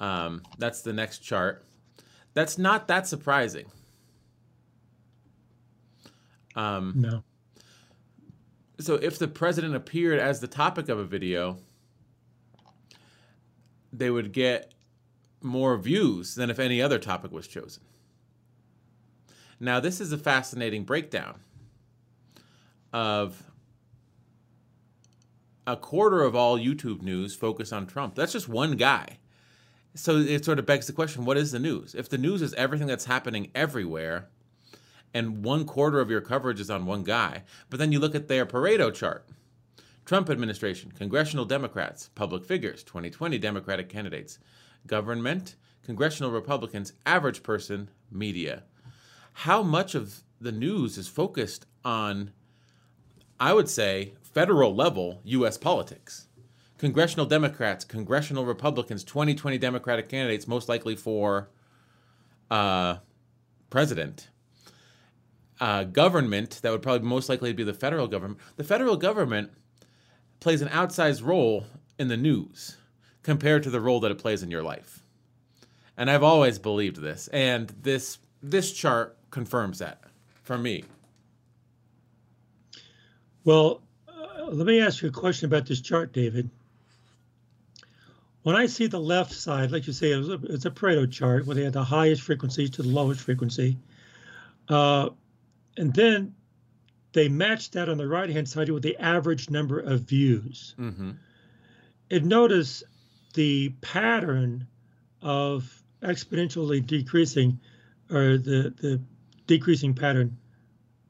Um, 0.00 0.42
that's 0.58 0.82
the 0.82 0.92
next 0.92 1.20
chart. 1.20 1.64
That's 2.34 2.58
not 2.58 2.88
that 2.88 3.06
surprising. 3.06 3.70
Um, 6.54 6.94
no. 6.96 7.22
So 8.80 8.94
if 8.94 9.18
the 9.18 9.28
president 9.28 9.74
appeared 9.74 10.18
as 10.18 10.40
the 10.40 10.48
topic 10.48 10.88
of 10.88 10.98
a 10.98 11.04
video, 11.04 11.58
they 13.92 14.10
would 14.10 14.32
get 14.32 14.74
more 15.40 15.76
views 15.76 16.34
than 16.34 16.50
if 16.50 16.58
any 16.58 16.82
other 16.82 16.98
topic 16.98 17.30
was 17.30 17.46
chosen. 17.46 17.82
Now, 19.60 19.78
this 19.78 20.00
is 20.00 20.12
a 20.12 20.18
fascinating 20.18 20.84
breakdown 20.84 21.38
of 22.92 23.42
a 25.66 25.76
quarter 25.76 26.22
of 26.22 26.34
all 26.34 26.58
YouTube 26.58 27.02
news 27.02 27.34
focus 27.34 27.72
on 27.72 27.86
Trump. 27.86 28.14
That's 28.14 28.32
just 28.32 28.48
one 28.48 28.76
guy. 28.76 29.18
So 29.94 30.16
it 30.16 30.44
sort 30.44 30.58
of 30.58 30.66
begs 30.66 30.86
the 30.86 30.92
question 30.92 31.24
what 31.24 31.36
is 31.36 31.52
the 31.52 31.58
news? 31.58 31.94
If 31.94 32.08
the 32.08 32.18
news 32.18 32.42
is 32.42 32.54
everything 32.54 32.86
that's 32.86 33.04
happening 33.04 33.50
everywhere, 33.54 34.28
and 35.14 35.44
one 35.44 35.64
quarter 35.64 36.00
of 36.00 36.10
your 36.10 36.22
coverage 36.22 36.60
is 36.60 36.70
on 36.70 36.86
one 36.86 37.04
guy. 37.04 37.42
But 37.68 37.78
then 37.78 37.92
you 37.92 37.98
look 37.98 38.14
at 38.14 38.28
their 38.28 38.46
Pareto 38.46 38.92
chart 38.92 39.26
Trump 40.04 40.28
administration, 40.30 40.92
congressional 40.92 41.44
Democrats, 41.44 42.10
public 42.14 42.44
figures, 42.44 42.82
2020 42.82 43.38
Democratic 43.38 43.88
candidates, 43.88 44.38
government, 44.86 45.54
congressional 45.84 46.32
Republicans, 46.32 46.92
average 47.06 47.42
person, 47.42 47.88
media. 48.10 48.64
How 49.32 49.62
much 49.62 49.94
of 49.94 50.22
the 50.40 50.52
news 50.52 50.98
is 50.98 51.06
focused 51.06 51.66
on, 51.84 52.32
I 53.42 53.52
would 53.52 53.68
say, 53.68 54.14
federal 54.22 54.72
level 54.72 55.20
U.S. 55.24 55.58
politics? 55.58 56.28
Congressional 56.78 57.26
Democrats, 57.26 57.84
congressional 57.84 58.46
Republicans, 58.46 59.02
2020 59.02 59.58
Democratic 59.58 60.08
candidates, 60.08 60.46
most 60.46 60.68
likely 60.68 60.94
for 60.94 61.50
uh, 62.52 62.98
president 63.68 64.28
uh, 65.58 65.82
government 65.82 66.60
that 66.62 66.70
would 66.70 66.82
probably 66.82 67.08
most 67.08 67.28
likely 67.28 67.52
be 67.52 67.64
the 67.64 67.74
federal 67.74 68.06
government. 68.06 68.38
The 68.54 68.62
federal 68.62 68.96
government 68.96 69.50
plays 70.38 70.62
an 70.62 70.68
outsized 70.68 71.26
role 71.26 71.66
in 71.98 72.06
the 72.06 72.16
news 72.16 72.76
compared 73.24 73.64
to 73.64 73.70
the 73.70 73.80
role 73.80 73.98
that 74.00 74.12
it 74.12 74.18
plays 74.18 74.44
in 74.44 74.52
your 74.52 74.62
life. 74.62 75.02
And 75.96 76.08
I've 76.08 76.22
always 76.22 76.60
believed 76.60 76.98
this, 76.98 77.26
and 77.32 77.70
this 77.70 78.18
this 78.40 78.72
chart 78.72 79.16
confirms 79.32 79.80
that 79.80 80.04
for 80.44 80.56
me. 80.56 80.84
Well, 83.44 83.82
uh, 84.08 84.44
let 84.46 84.66
me 84.66 84.80
ask 84.80 85.02
you 85.02 85.08
a 85.08 85.12
question 85.12 85.46
about 85.46 85.66
this 85.66 85.80
chart, 85.80 86.12
David. 86.12 86.50
When 88.42 88.56
I 88.56 88.66
see 88.66 88.86
the 88.88 89.00
left 89.00 89.32
side, 89.32 89.70
like 89.70 89.86
you 89.86 89.92
say, 89.92 90.10
it's 90.10 90.28
a, 90.28 90.40
it's 90.52 90.64
a 90.64 90.70
Pareto 90.70 91.10
chart 91.10 91.46
where 91.46 91.54
they 91.54 91.64
have 91.64 91.72
the 91.72 91.84
highest 91.84 92.22
frequency 92.22 92.68
to 92.68 92.82
the 92.82 92.88
lowest 92.88 93.20
frequency. 93.20 93.78
Uh, 94.68 95.10
and 95.76 95.94
then 95.94 96.34
they 97.12 97.28
matched 97.28 97.72
that 97.72 97.88
on 97.88 97.98
the 97.98 98.08
right 98.08 98.30
hand 98.30 98.48
side 98.48 98.68
with 98.68 98.82
the 98.82 98.96
average 98.98 99.50
number 99.50 99.78
of 99.78 100.00
views. 100.00 100.74
Mm-hmm. 100.78 101.12
And 102.10 102.26
notice 102.26 102.82
the 103.34 103.70
pattern 103.80 104.66
of 105.20 105.82
exponentially 106.02 106.84
decreasing 106.84 107.60
or 108.10 108.38
the, 108.38 108.74
the 108.80 109.00
decreasing 109.46 109.94
pattern 109.94 110.36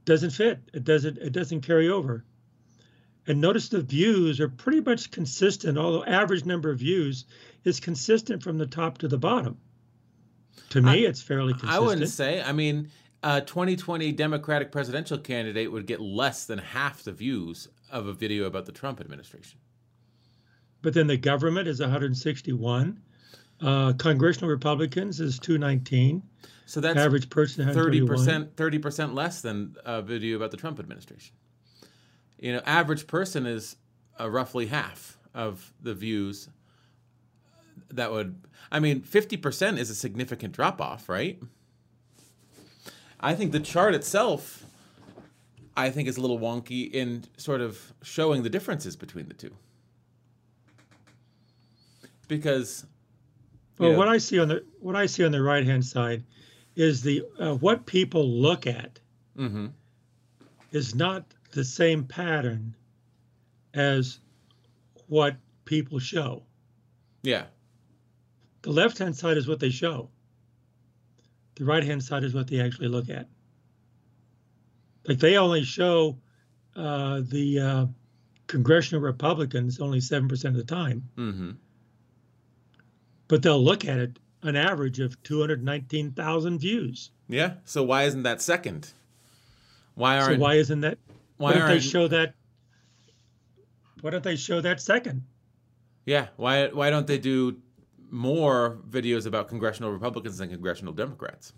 doesn't 0.04 0.30
fit. 0.30 0.60
It 0.72 0.84
doesn't 0.84 1.18
it 1.18 1.32
doesn't 1.32 1.62
carry 1.62 1.88
over. 1.88 2.24
And 3.26 3.40
notice 3.40 3.68
the 3.68 3.80
views 3.80 4.40
are 4.40 4.48
pretty 4.48 4.80
much 4.80 5.10
consistent, 5.12 5.78
although 5.78 6.04
average 6.04 6.44
number 6.44 6.70
of 6.70 6.78
views 6.78 7.24
is 7.64 7.78
consistent 7.78 8.42
from 8.42 8.58
the 8.58 8.66
top 8.66 8.98
to 8.98 9.08
the 9.08 9.18
bottom. 9.18 9.58
To 10.70 10.82
me, 10.82 11.06
I, 11.06 11.08
it's 11.08 11.22
fairly 11.22 11.52
consistent. 11.52 11.72
I 11.72 11.80
wouldn't 11.80 12.08
say. 12.08 12.42
I 12.42 12.52
mean, 12.52 12.90
a 13.22 13.40
2020 13.40 14.10
Democratic 14.12 14.72
presidential 14.72 15.18
candidate 15.18 15.70
would 15.70 15.86
get 15.86 16.00
less 16.00 16.46
than 16.46 16.58
half 16.58 17.04
the 17.04 17.12
views 17.12 17.68
of 17.90 18.06
a 18.06 18.12
video 18.12 18.46
about 18.46 18.66
the 18.66 18.72
Trump 18.72 19.00
administration. 19.00 19.60
But 20.80 20.94
then 20.94 21.06
the 21.06 21.16
government 21.16 21.68
is 21.68 21.80
161. 21.80 23.00
Uh, 23.60 23.92
congressional 23.92 24.50
Republicans 24.50 25.20
is 25.20 25.38
219. 25.38 26.22
So 26.72 26.80
that's 26.80 26.98
average 26.98 27.28
person 27.28 27.70
30 27.70 28.06
percent 28.06 28.56
30 28.56 28.78
percent 28.78 29.14
less 29.14 29.42
than 29.42 29.76
a 29.84 30.00
video 30.00 30.38
about 30.38 30.52
the 30.52 30.56
Trump 30.56 30.80
administration. 30.80 31.36
You 32.38 32.54
know, 32.54 32.62
average 32.64 33.06
person 33.06 33.44
is 33.44 33.76
uh, 34.18 34.30
roughly 34.30 34.68
half 34.68 35.18
of 35.34 35.74
the 35.82 35.92
views. 35.92 36.48
That 37.90 38.10
would, 38.10 38.46
I 38.70 38.80
mean, 38.80 39.02
50 39.02 39.36
percent 39.36 39.78
is 39.78 39.90
a 39.90 39.94
significant 39.94 40.54
drop 40.54 40.80
off, 40.80 41.10
right? 41.10 41.42
I 43.20 43.34
think 43.34 43.52
the 43.52 43.60
chart 43.60 43.94
itself, 43.94 44.64
I 45.76 45.90
think, 45.90 46.08
is 46.08 46.16
a 46.16 46.22
little 46.22 46.38
wonky 46.38 46.90
in 46.90 47.24
sort 47.36 47.60
of 47.60 47.92
showing 48.02 48.44
the 48.44 48.50
differences 48.50 48.96
between 48.96 49.28
the 49.28 49.34
two. 49.34 49.54
Because, 52.28 52.86
well, 53.76 53.92
know, 53.92 53.98
what 53.98 54.08
I 54.08 54.16
see 54.16 54.38
on 54.38 54.48
the 54.48 54.64
what 54.80 54.96
I 54.96 55.04
see 55.04 55.22
on 55.22 55.32
the 55.32 55.42
right 55.42 55.66
hand 55.66 55.84
side 55.84 56.24
is 56.76 57.02
the 57.02 57.24
uh, 57.38 57.54
what 57.54 57.86
people 57.86 58.26
look 58.26 58.66
at 58.66 58.98
mm-hmm. 59.36 59.66
is 60.70 60.94
not 60.94 61.24
the 61.52 61.64
same 61.64 62.04
pattern 62.04 62.74
as 63.74 64.18
what 65.08 65.36
people 65.64 65.98
show. 65.98 66.42
Yeah. 67.22 67.44
The 68.62 68.70
left 68.70 68.98
hand 68.98 69.16
side 69.16 69.36
is 69.36 69.48
what 69.48 69.60
they 69.60 69.70
show. 69.70 70.08
The 71.56 71.64
right 71.64 71.84
hand 71.84 72.02
side 72.02 72.24
is 72.24 72.34
what 72.34 72.48
they 72.48 72.60
actually 72.60 72.88
look 72.88 73.10
at. 73.10 73.28
Like 75.06 75.18
they 75.18 75.36
only 75.36 75.64
show 75.64 76.16
uh, 76.76 77.20
the 77.24 77.60
uh, 77.60 77.86
congressional 78.46 79.02
Republicans 79.02 79.80
only 79.80 79.98
7% 79.98 80.44
of 80.44 80.54
the 80.54 80.64
time. 80.64 81.08
Mm-hmm. 81.16 81.50
But 83.28 83.42
they'll 83.42 83.62
look 83.62 83.84
at 83.84 83.98
it 83.98 84.18
an 84.42 84.56
average 84.56 84.98
of 85.00 85.22
219,000 85.22 86.58
views. 86.58 87.10
Yeah. 87.28 87.54
So 87.64 87.82
why 87.82 88.04
isn't 88.04 88.22
that 88.24 88.42
second? 88.42 88.92
Why 89.94 90.18
aren't 90.18 90.36
So 90.36 90.40
why 90.40 90.54
isn't 90.54 90.80
that? 90.80 90.98
why 91.36 91.54
don't 91.54 91.68
they 91.68 91.80
show 91.80 92.08
that? 92.08 92.34
Why 94.00 94.10
don't 94.10 94.24
they 94.24 94.36
show 94.36 94.60
that 94.60 94.80
second? 94.80 95.22
Yeah, 96.04 96.28
why 96.36 96.68
why 96.68 96.90
don't 96.90 97.06
they 97.06 97.18
do 97.18 97.56
more 98.10 98.78
videos 98.90 99.26
about 99.26 99.48
congressional 99.48 99.92
Republicans 99.92 100.38
than 100.38 100.48
congressional 100.50 100.92
Democrats? 100.92 101.52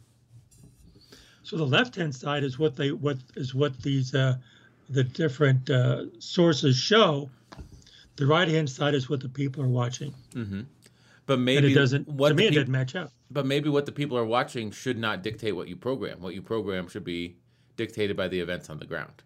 So 1.43 1.57
the 1.57 1.67
left-hand 1.67 2.15
side 2.15 2.45
is 2.45 2.59
what 2.59 2.77
they 2.77 2.93
what 2.93 3.19
is 3.37 3.55
what 3.55 3.81
these 3.83 4.15
uh, 4.15 4.37
the 4.91 5.05
different 5.05 5.71
uh, 5.71 6.05
sources 6.19 6.77
show. 6.77 7.31
The 8.17 8.27
right-hand 8.27 8.71
side 8.71 8.95
is 8.95 9.09
what 9.09 9.21
the 9.21 9.29
people 9.29 9.63
are 9.65 9.69
watching, 9.69 10.15
Mm-hmm. 10.35 10.61
But 11.27 11.35
and 11.35 11.45
maybe 11.45 11.73
it 11.73 11.75
doesn't. 11.75 12.09
what 12.09 12.31
to 12.31 12.35
me, 12.35 12.47
it 12.47 12.55
doesn't 12.55 12.71
match 12.71 12.95
up. 12.95 13.11
but 13.31 13.47
maybe 13.47 13.69
what 13.69 13.87
the 13.87 13.93
people 13.93 14.19
are 14.19 14.25
watching 14.25 14.71
should 14.71 14.99
not 14.99 15.23
dictate 15.23 15.57
what 15.57 15.69
you 15.69 15.77
program. 15.77 16.21
What 16.21 16.35
you 16.35 16.43
program 16.43 16.89
should 16.89 17.05
be 17.05 17.37
dictated 17.77 18.17
by 18.17 18.29
the 18.29 18.41
events 18.41 18.69
on 18.71 18.79
the 18.79 18.87
ground. 18.87 19.23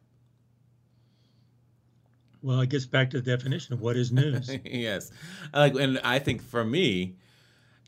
Well, 2.43 2.61
it 2.61 2.71
gets 2.71 2.87
back 2.87 3.11
to 3.11 3.21
the 3.21 3.37
definition 3.37 3.75
of 3.75 3.81
what 3.81 3.97
is 3.97 4.13
news. 4.13 4.49
yes, 4.65 5.11
like, 5.53 5.75
and 5.75 5.99
I 6.05 6.21
think 6.21 6.41
for 6.41 6.65
me, 6.65 7.17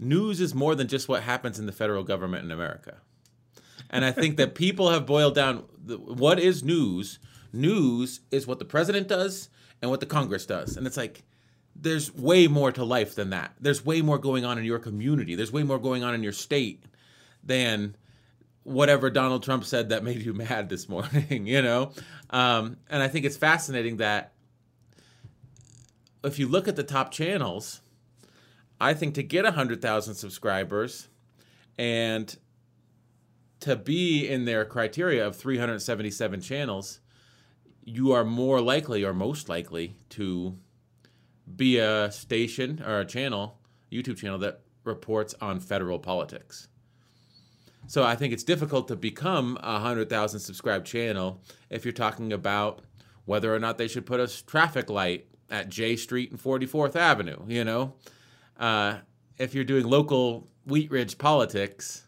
news 0.00 0.40
is 0.40 0.54
more 0.54 0.74
than 0.74 0.88
just 0.88 1.08
what 1.08 1.22
happens 1.22 1.58
in 1.58 1.66
the 1.66 1.72
federal 1.72 2.02
government 2.02 2.44
in 2.44 2.50
America. 2.50 2.96
And 3.90 4.04
I 4.04 4.10
think 4.12 4.36
that 4.38 4.54
people 4.54 4.90
have 4.90 5.06
boiled 5.06 5.34
down 5.34 5.64
the, 5.84 5.98
what 5.98 6.38
is 6.40 6.62
news. 6.64 7.18
News 7.52 8.20
is 8.30 8.46
what 8.46 8.58
the 8.58 8.64
president 8.64 9.08
does 9.08 9.50
and 9.82 9.90
what 9.90 10.00
the 10.00 10.06
Congress 10.06 10.46
does, 10.46 10.76
and 10.76 10.86
it's 10.86 10.96
like 10.96 11.22
there's 11.74 12.14
way 12.14 12.46
more 12.46 12.72
to 12.72 12.84
life 12.84 13.14
than 13.14 13.30
that. 13.30 13.52
There's 13.60 13.84
way 13.84 14.02
more 14.02 14.18
going 14.18 14.44
on 14.44 14.58
in 14.58 14.64
your 14.64 14.78
community. 14.78 15.34
There's 15.34 15.52
way 15.52 15.62
more 15.62 15.78
going 15.78 16.02
on 16.04 16.14
in 16.14 16.22
your 16.22 16.32
state 16.32 16.84
than 17.42 17.96
whatever 18.62 19.10
Donald 19.10 19.42
Trump 19.42 19.64
said 19.64 19.88
that 19.88 20.04
made 20.04 20.22
you 20.22 20.34
mad 20.34 20.68
this 20.68 20.88
morning, 20.88 21.46
you 21.46 21.62
know? 21.62 21.92
Um, 22.30 22.76
and 22.88 23.02
I 23.02 23.08
think 23.08 23.24
it's 23.24 23.36
fascinating 23.36 23.98
that 23.98 24.32
if 26.22 26.38
you 26.38 26.46
look 26.46 26.68
at 26.68 26.76
the 26.76 26.84
top 26.84 27.10
channels, 27.10 27.80
I 28.80 28.94
think 28.94 29.14
to 29.14 29.22
get 29.22 29.44
100,000 29.44 30.14
subscribers 30.14 31.08
and 31.78 32.36
to 33.60 33.76
be 33.76 34.28
in 34.28 34.44
their 34.44 34.64
criteria 34.64 35.26
of 35.26 35.36
377 35.36 36.40
channels, 36.40 37.00
you 37.84 38.12
are 38.12 38.24
more 38.24 38.60
likely 38.60 39.04
or 39.04 39.12
most 39.12 39.48
likely 39.48 39.96
to 40.10 40.56
be 41.56 41.78
a 41.78 42.10
station 42.10 42.82
or 42.86 43.00
a 43.00 43.04
channel, 43.04 43.58
YouTube 43.90 44.16
channel 44.18 44.38
that 44.38 44.60
reports 44.84 45.34
on 45.40 45.60
federal 45.60 45.98
politics. 45.98 46.68
So 47.86 48.04
I 48.04 48.14
think 48.14 48.32
it's 48.32 48.44
difficult 48.44 48.88
to 48.88 48.96
become 48.96 49.58
a 49.62 49.72
100,000 49.74 50.40
subscribed 50.40 50.86
channel 50.86 51.42
if 51.70 51.84
you're 51.84 51.92
talking 51.92 52.32
about 52.32 52.82
whether 53.24 53.54
or 53.54 53.58
not 53.58 53.78
they 53.78 53.88
should 53.88 54.06
put 54.06 54.20
a 54.20 54.28
traffic 54.46 54.88
light 54.88 55.26
at 55.50 55.68
J 55.68 55.96
Street 55.96 56.30
and 56.30 56.40
44th 56.40 56.94
Avenue, 56.96 57.38
you 57.48 57.64
know? 57.64 57.94
Uh, 58.58 58.98
if 59.38 59.54
you're 59.54 59.64
doing 59.64 59.86
local 59.86 60.48
Wheat 60.66 60.90
Ridge 60.90 61.18
politics, 61.18 62.06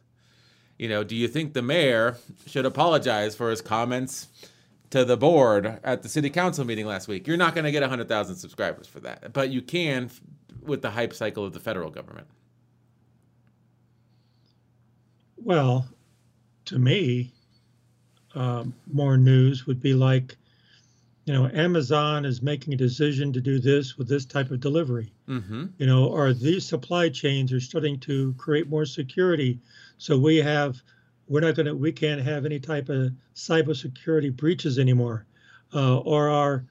you 0.78 0.88
know, 0.88 1.03
do 1.03 1.16
you 1.16 1.28
think 1.28 1.53
the 1.53 1.62
mayor 1.62 2.16
should 2.47 2.66
apologize 2.66 3.34
for 3.34 3.51
his 3.51 3.61
comments 3.61 4.28
to 4.93 5.05
the 5.05 5.16
board 5.16 5.80
at 5.82 6.03
the 6.03 6.09
city 6.09 6.30
council 6.30 6.64
meeting 6.64 6.86
last 6.86 7.09
week? 7.09 7.26
You're 7.26 7.36
not 7.36 7.55
going 7.55 7.64
to 7.64 7.72
get 7.72 7.82
100,000 7.82 8.36
subscribers 8.36 8.86
for 8.86 9.01
that, 9.01 9.32
but 9.32 9.51
you 9.51 9.61
can 9.61 10.05
f- 10.05 10.20
with 10.62 10.82
the 10.82 10.90
hype 10.90 11.12
cycle 11.12 11.45
of 11.45 11.53
the 11.53 11.61
federal 11.61 11.90
government. 11.90 12.28
Well, 15.36 15.88
to 16.66 16.78
me, 16.78 17.32
um, 18.34 18.74
more 18.93 19.16
news 19.16 19.66
would 19.66 19.80
be 19.80 19.95
like, 19.95 20.36
you 21.24 21.32
know, 21.32 21.49
Amazon 21.49 22.24
is 22.24 22.43
making 22.43 22.74
a 22.74 22.76
decision 22.76 23.32
to 23.32 23.40
do 23.40 23.61
this 23.61 23.97
with 23.97 24.09
this 24.09 24.24
type 24.24 24.51
of 24.51 24.61
delivery. 24.61 25.12
Mm-hmm. 25.28 25.66
You 25.78 25.86
know, 25.86 26.07
or 26.07 26.32
these 26.32 26.66
supply 26.66 27.09
chains 27.09 27.53
are 27.53 27.61
starting 27.61 27.99
to 28.01 28.34
create 28.34 28.68
more 28.68 28.84
security. 28.84 29.59
So 29.99 30.18
we 30.18 30.36
have, 30.38 30.82
we're 31.29 31.41
not 31.41 31.55
going 31.55 31.66
to, 31.66 31.75
we 31.75 31.93
can't 31.93 32.20
have 32.20 32.45
any 32.45 32.59
type 32.59 32.89
of 32.89 33.12
cybersecurity 33.35 34.35
breaches 34.37 34.79
anymore. 34.79 35.25
Uh, 35.75 35.99
or 35.99 36.29
our, 36.29 36.64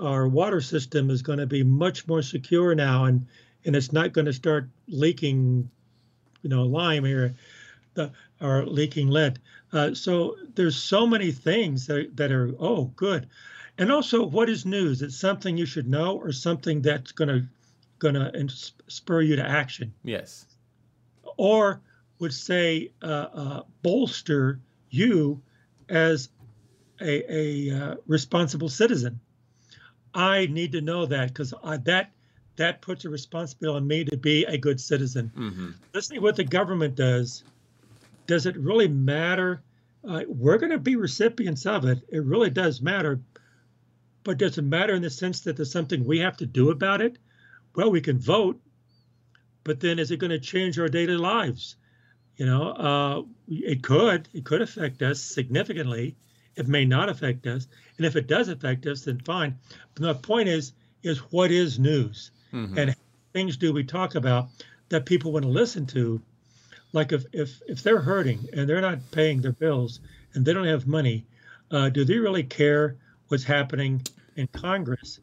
our 0.00 0.28
water 0.28 0.60
system 0.60 1.10
is 1.10 1.22
going 1.22 1.38
to 1.38 1.46
be 1.46 1.62
much 1.62 2.06
more 2.06 2.22
secure 2.22 2.74
now, 2.74 3.04
and 3.04 3.26
and 3.64 3.74
it's 3.74 3.92
not 3.92 4.12
going 4.12 4.26
to 4.26 4.32
start 4.32 4.68
leaking, 4.88 5.70
you 6.42 6.50
know, 6.50 6.64
lime 6.64 7.04
here, 7.04 7.34
the, 7.94 8.12
or 8.42 8.66
leaking 8.66 9.08
lead. 9.08 9.38
Uh, 9.72 9.94
so 9.94 10.36
there's 10.54 10.76
so 10.76 11.06
many 11.06 11.32
things 11.32 11.86
that, 11.86 12.14
that 12.16 12.30
are 12.30 12.50
oh 12.58 12.86
good, 12.96 13.26
and 13.78 13.90
also 13.90 14.26
what 14.26 14.50
is 14.50 14.66
news? 14.66 15.00
It's 15.00 15.16
something 15.18 15.56
you 15.56 15.64
should 15.64 15.88
know, 15.88 16.16
or 16.16 16.32
something 16.32 16.82
that's 16.82 17.12
going 17.12 17.28
to 17.28 17.46
going 18.00 18.14
to 18.16 18.54
spur 18.88 19.22
you 19.22 19.36
to 19.36 19.48
action, 19.48 19.94
Yes. 20.02 20.44
or 21.38 21.80
would 22.18 22.32
say 22.32 22.90
uh, 23.02 23.06
uh, 23.06 23.62
bolster 23.82 24.60
you 24.90 25.42
as 25.88 26.28
a, 27.00 27.32
a 27.32 27.76
uh, 27.76 27.94
responsible 28.06 28.68
citizen. 28.68 29.20
I 30.14 30.46
need 30.46 30.72
to 30.72 30.80
know 30.80 31.06
that 31.06 31.28
because 31.28 31.52
that 31.84 32.12
that 32.56 32.80
puts 32.80 33.04
a 33.04 33.10
responsibility 33.10 33.76
on 33.76 33.86
me 33.86 34.04
to 34.04 34.16
be 34.16 34.44
a 34.44 34.56
good 34.56 34.80
citizen. 34.80 35.32
Mm-hmm. 35.36 35.70
Listening 35.92 36.20
to 36.20 36.22
what 36.22 36.36
the 36.36 36.44
government 36.44 36.94
does, 36.94 37.42
does 38.28 38.46
it 38.46 38.56
really 38.56 38.86
matter? 38.86 39.60
Uh, 40.08 40.22
we're 40.28 40.58
going 40.58 40.70
to 40.70 40.78
be 40.78 40.94
recipients 40.94 41.66
of 41.66 41.84
it. 41.84 41.98
It 42.08 42.24
really 42.24 42.50
does 42.50 42.80
matter. 42.80 43.20
But 44.22 44.38
does 44.38 44.56
it 44.56 44.62
matter 44.62 44.94
in 44.94 45.02
the 45.02 45.10
sense 45.10 45.40
that 45.40 45.56
there's 45.56 45.72
something 45.72 46.04
we 46.04 46.20
have 46.20 46.36
to 46.38 46.46
do 46.46 46.70
about 46.70 47.00
it? 47.00 47.18
Well, 47.74 47.90
we 47.90 48.00
can 48.00 48.18
vote, 48.18 48.60
but 49.64 49.80
then 49.80 49.98
is 49.98 50.10
it 50.10 50.18
going 50.18 50.30
to 50.30 50.38
change 50.38 50.78
our 50.78 50.88
daily 50.88 51.16
lives? 51.16 51.76
You 52.36 52.46
know, 52.46 52.68
uh, 52.72 53.22
it 53.48 53.82
could. 53.82 54.28
It 54.32 54.44
could 54.44 54.62
affect 54.62 55.02
us 55.02 55.20
significantly. 55.20 56.16
It 56.56 56.68
may 56.68 56.84
not 56.84 57.08
affect 57.08 57.46
us, 57.46 57.66
and 57.96 58.06
if 58.06 58.16
it 58.16 58.26
does 58.26 58.48
affect 58.48 58.86
us, 58.86 59.02
then 59.02 59.18
fine. 59.20 59.58
But 59.94 60.02
the 60.04 60.14
point 60.14 60.48
is, 60.48 60.72
is 61.02 61.18
what 61.32 61.50
is 61.50 61.78
news, 61.78 62.30
Mm-hmm. 62.52 62.78
and 62.78 62.96
things 63.32 63.56
do 63.56 63.72
we 63.72 63.82
talk 63.82 64.14
about 64.14 64.48
that 64.88 65.06
people 65.06 65.32
want 65.32 65.44
to 65.44 65.48
listen 65.50 65.86
to? 65.86 66.20
Like 66.92 67.10
if 67.12 67.24
if 67.32 67.60
if 67.66 67.82
they're 67.82 68.00
hurting 68.00 68.48
and 68.52 68.68
they're 68.68 68.80
not 68.80 68.98
paying 69.10 69.40
their 69.40 69.52
bills 69.52 69.98
and 70.34 70.44
they 70.44 70.52
don't 70.52 70.66
have 70.66 70.86
money, 70.86 71.26
uh, 71.72 71.88
do 71.88 72.04
they 72.04 72.18
really 72.18 72.44
care 72.44 72.96
what's 73.28 73.42
happening 73.44 74.02
in 74.36 74.46
Congress? 74.48 75.18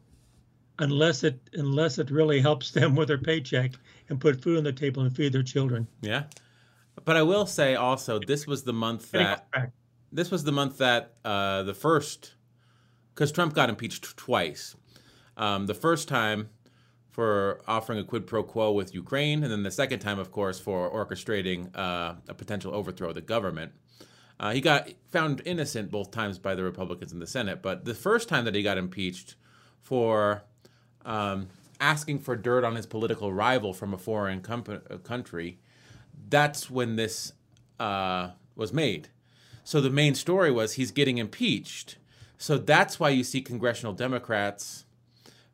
Unless 0.79 1.23
it 1.23 1.39
unless 1.53 1.99
it 1.99 2.11
really 2.11 2.41
helps 2.41 2.71
them 2.77 2.95
with 2.95 3.07
their 3.07 3.17
paycheck 3.17 3.71
and 4.09 4.19
put 4.19 4.41
food 4.41 4.57
on 4.57 4.63
the 4.65 4.73
table 4.73 5.03
and 5.03 5.15
feed 5.15 5.31
their 5.31 5.43
children. 5.43 5.87
Yeah. 6.01 6.23
But 7.03 7.17
I 7.17 7.23
will 7.23 7.45
say 7.45 7.75
also, 7.75 8.19
this 8.19 8.45
was 8.45 8.63
the 8.63 8.73
month 8.73 9.11
that 9.11 9.47
this 10.11 10.29
was 10.29 10.43
the 10.43 10.51
month 10.51 10.77
that 10.79 11.13
uh, 11.23 11.63
the 11.63 11.73
first, 11.73 12.35
because 13.13 13.31
Trump 13.31 13.53
got 13.53 13.69
impeached 13.69 14.17
twice. 14.17 14.75
Um, 15.37 15.65
the 15.65 15.73
first 15.73 16.07
time 16.07 16.49
for 17.09 17.61
offering 17.67 17.99
a 17.99 18.03
quid 18.03 18.27
pro 18.27 18.43
quo 18.43 18.71
with 18.71 18.93
Ukraine, 18.93 19.43
and 19.43 19.51
then 19.51 19.63
the 19.63 19.71
second 19.71 19.99
time, 19.99 20.19
of 20.19 20.31
course, 20.31 20.59
for 20.59 20.89
orchestrating 20.89 21.75
uh, 21.75 22.15
a 22.27 22.33
potential 22.33 22.73
overthrow 22.73 23.09
of 23.09 23.15
the 23.15 23.21
government. 23.21 23.71
Uh, 24.39 24.51
he 24.51 24.61
got 24.61 24.89
found 25.09 25.41
innocent 25.45 25.91
both 25.91 26.09
times 26.09 26.39
by 26.39 26.55
the 26.55 26.63
Republicans 26.63 27.11
in 27.11 27.19
the 27.19 27.27
Senate, 27.27 27.61
but 27.61 27.85
the 27.85 27.93
first 27.93 28.27
time 28.27 28.45
that 28.45 28.55
he 28.55 28.63
got 28.63 28.77
impeached 28.77 29.35
for 29.81 30.43
um, 31.05 31.47
asking 31.79 32.19
for 32.19 32.35
dirt 32.35 32.63
on 32.63 32.75
his 32.75 32.85
political 32.85 33.31
rival 33.31 33.73
from 33.73 33.93
a 33.93 33.97
foreign 33.97 34.41
comp- 34.41 35.03
country, 35.03 35.59
that's 36.29 36.69
when 36.69 36.95
this 36.95 37.33
uh, 37.79 38.31
was 38.55 38.71
made. 38.71 39.09
So 39.63 39.81
the 39.81 39.89
main 39.89 40.15
story 40.15 40.51
was 40.51 40.73
he's 40.73 40.91
getting 40.91 41.17
impeached. 41.17 41.97
So 42.37 42.57
that's 42.57 42.99
why 42.99 43.09
you 43.09 43.23
see 43.23 43.41
congressional 43.41 43.93
Democrats 43.93 44.85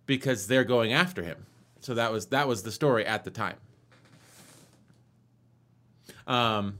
because 0.05 0.47
they're 0.47 0.63
going 0.63 0.93
after 0.93 1.23
him. 1.23 1.45
So 1.81 1.93
that 1.93 2.11
was 2.11 2.27
that 2.27 2.47
was 2.47 2.63
the 2.63 2.71
story 2.71 3.05
at 3.05 3.23
the 3.23 3.31
time. 3.31 3.57
Um, 6.25 6.79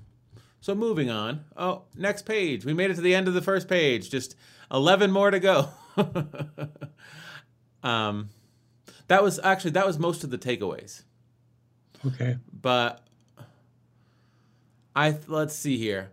so 0.60 0.76
moving 0.76 1.10
on. 1.10 1.46
Oh, 1.56 1.84
next 1.96 2.24
page. 2.24 2.66
We 2.66 2.74
made 2.74 2.92
it 2.92 2.96
to 2.96 3.02
the 3.02 3.16
end 3.16 3.28
of 3.28 3.34
the 3.34 3.42
first 3.42 3.68
page. 3.68 4.10
Just 4.10 4.36
eleven 4.72 5.12
more 5.12 5.32
to 5.32 5.40
go. 5.40 5.70
um, 7.84 8.30
that 9.08 9.24
was 9.24 9.40
actually 9.44 9.72
that 9.72 9.86
was 9.86 9.98
most 9.98 10.24
of 10.24 10.30
the 10.30 10.38
takeaways. 10.38 11.04
Okay. 12.06 12.38
But 12.52 13.07
I 14.98 15.16
let's 15.28 15.56
see 15.56 15.78
here. 15.78 16.10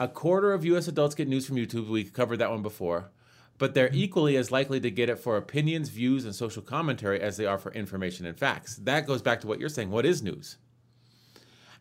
A 0.00 0.08
quarter 0.08 0.54
of 0.54 0.64
U.S. 0.64 0.88
adults 0.88 1.14
get 1.14 1.28
news 1.28 1.46
from 1.46 1.56
YouTube. 1.56 1.86
We 1.88 2.02
covered 2.04 2.38
that 2.38 2.50
one 2.50 2.62
before. 2.62 3.10
but 3.58 3.74
they're 3.74 3.88
mm-hmm. 3.88 3.96
equally 3.96 4.36
as 4.36 4.50
likely 4.50 4.80
to 4.80 4.90
get 4.90 5.10
it 5.10 5.18
for 5.18 5.36
opinions, 5.36 5.90
views, 5.90 6.24
and 6.24 6.34
social 6.34 6.62
commentary 6.62 7.20
as 7.20 7.36
they 7.36 7.46
are 7.46 7.58
for 7.58 7.72
information 7.72 8.24
and 8.26 8.38
facts. 8.38 8.76
That 8.76 9.06
goes 9.06 9.20
back 9.22 9.40
to 9.42 9.46
what 9.46 9.60
you're 9.60 9.68
saying. 9.68 9.90
What 9.90 10.06
is 10.06 10.22
news? 10.22 10.56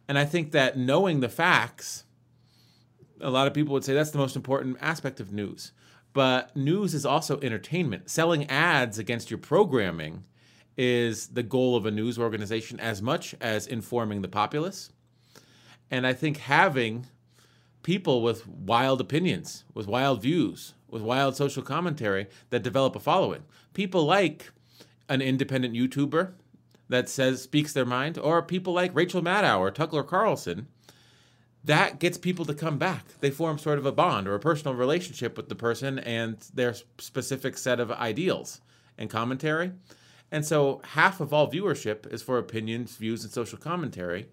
And 0.08 0.18
I 0.18 0.26
think 0.26 0.52
that 0.52 0.78
knowing 0.78 1.22
the 1.22 1.30
facts, 1.30 2.04
a 3.20 3.30
lot 3.30 3.48
of 3.48 3.54
people 3.54 3.74
would 3.74 3.84
say 3.84 3.94
that's 3.94 4.12
the 4.12 4.18
most 4.18 4.36
important 4.36 4.78
aspect 4.82 5.20
of 5.20 5.34
news. 5.34 5.72
But 6.14 6.56
news 6.56 6.94
is 6.94 7.06
also 7.06 7.40
entertainment. 7.42 8.10
Selling 8.10 8.50
ads 8.50 9.00
against 9.00 9.32
your 9.32 9.38
programming 9.38 10.26
is 10.78 11.28
the 11.28 11.44
goal 11.44 11.76
of 11.76 11.86
a 11.86 11.92
news 11.92 12.20
organization 12.20 12.80
as 12.80 13.02
much 13.02 13.36
as 13.42 13.68
informing 13.68 14.22
the 14.22 14.28
populace. 14.28 14.92
And 15.90 16.06
I 16.06 16.14
think 16.14 16.38
having 16.38 17.08
people 17.84 18.24
with 18.24 18.48
wild 18.48 19.00
opinions, 19.00 19.64
with 19.74 19.88
wild 19.88 20.22
views, 20.22 20.74
with 20.90 21.02
wild 21.02 21.36
social 21.36 21.62
commentary 21.62 22.28
that 22.50 22.64
develop 22.64 22.96
a 22.96 23.00
following. 23.00 23.44
People 23.74 24.06
like 24.06 24.52
an 25.08 25.22
independent 25.22 25.74
YouTuber 25.74 26.32
that 26.90 27.10
says 27.10 27.42
speaks 27.42 27.74
their 27.74 27.86
mind, 27.86 28.18
or 28.18 28.42
people 28.42 28.74
like 28.74 28.96
Rachel 28.96 29.22
Maddow 29.22 29.60
or 29.60 29.72
Tucker 29.72 30.04
Carlson. 30.04 30.68
That 31.64 32.00
gets 32.00 32.18
people 32.18 32.46
to 32.46 32.54
come 32.54 32.78
back. 32.78 33.06
They 33.22 33.32
form 33.32 33.58
sort 33.58 33.80
of 33.80 33.86
a 33.86 33.92
bond 33.92 34.28
or 34.28 34.36
a 34.36 34.40
personal 34.40 34.76
relationship 34.76 35.36
with 35.36 35.50
the 35.50 35.56
person 35.56 35.98
and 36.00 36.38
their 36.54 36.76
specific 37.00 37.58
set 37.58 37.80
of 37.80 37.92
ideals 37.92 38.62
and 38.98 39.10
commentary. 39.10 39.72
And 40.32 40.46
so 40.46 40.82
half 40.84 41.20
of 41.20 41.34
all 41.34 41.52
viewership 41.52 42.12
is 42.12 42.22
for 42.22 42.38
opinions, 42.38 42.96
views, 42.98 43.24
and 43.24 43.34
social 43.34 43.58
commentary. 43.58 44.28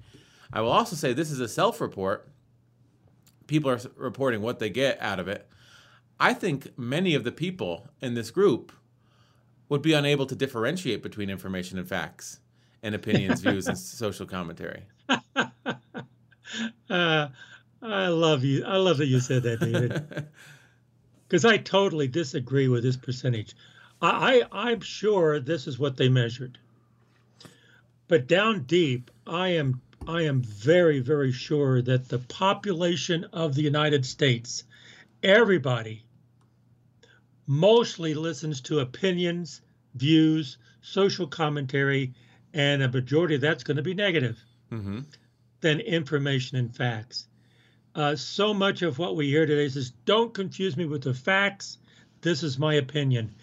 I 0.52 0.60
will 0.60 0.70
also 0.70 0.96
say 0.96 1.12
this 1.12 1.30
is 1.30 1.40
a 1.40 1.48
self 1.48 1.80
report. 1.80 2.28
People 3.46 3.70
are 3.70 3.80
reporting 3.96 4.42
what 4.42 4.58
they 4.58 4.70
get 4.70 5.00
out 5.00 5.18
of 5.18 5.28
it. 5.28 5.48
I 6.20 6.34
think 6.34 6.78
many 6.78 7.14
of 7.14 7.24
the 7.24 7.32
people 7.32 7.88
in 8.00 8.14
this 8.14 8.30
group 8.30 8.72
would 9.68 9.82
be 9.82 9.92
unable 9.92 10.26
to 10.26 10.36
differentiate 10.36 11.02
between 11.02 11.30
information 11.30 11.78
and 11.78 11.88
facts 11.88 12.40
and 12.82 12.94
opinions, 12.94 13.40
views, 13.42 13.66
and 13.66 13.78
social 13.78 14.26
commentary. 14.26 14.84
Uh, 16.90 17.28
I 17.80 18.08
love 18.08 18.44
you. 18.44 18.64
I 18.66 18.76
love 18.76 18.98
that 18.98 19.06
you 19.06 19.20
said 19.20 19.42
that, 19.44 19.60
David. 19.60 20.28
Because 21.28 21.46
I 21.46 21.56
totally 21.56 22.08
disagree 22.08 22.68
with 22.68 22.82
this 22.82 22.98
percentage. 22.98 23.56
I, 24.02 24.42
I 24.52 24.68
I'm 24.68 24.80
sure 24.82 25.40
this 25.40 25.66
is 25.66 25.78
what 25.78 25.96
they 25.96 26.10
measured, 26.10 26.58
but 28.06 28.26
down 28.26 28.64
deep, 28.64 29.10
I 29.26 29.48
am 29.48 29.80
I 30.08 30.22
am 30.22 30.42
very 30.42 30.98
very 30.98 31.32
sure 31.32 31.80
that 31.82 32.08
the 32.08 32.18
population 32.18 33.24
of 33.32 33.54
the 33.54 33.62
United 33.62 34.04
States, 34.04 34.64
everybody, 35.22 36.02
mostly 37.46 38.14
listens 38.14 38.60
to 38.62 38.80
opinions, 38.80 39.60
views, 39.94 40.58
social 40.80 41.26
commentary, 41.26 42.14
and 42.52 42.82
a 42.82 42.90
majority 42.90 43.36
of 43.36 43.40
that's 43.40 43.62
going 43.62 43.76
to 43.76 43.82
be 43.82 43.94
negative 43.94 44.38
mm-hmm. 44.70 45.00
than 45.60 45.80
information 45.80 46.58
and 46.58 46.74
facts. 46.74 47.26
Uh, 47.94 48.16
so 48.16 48.52
much 48.52 48.82
of 48.82 48.98
what 48.98 49.16
we 49.16 49.28
hear 49.28 49.46
today 49.46 49.68
says, 49.68 49.92
"Don't 50.04 50.34
confuse 50.34 50.76
me 50.76 50.84
with 50.84 51.02
the 51.02 51.14
facts. 51.14 51.78
This 52.22 52.42
is 52.42 52.58
my 52.58 52.74
opinion," 52.74 53.34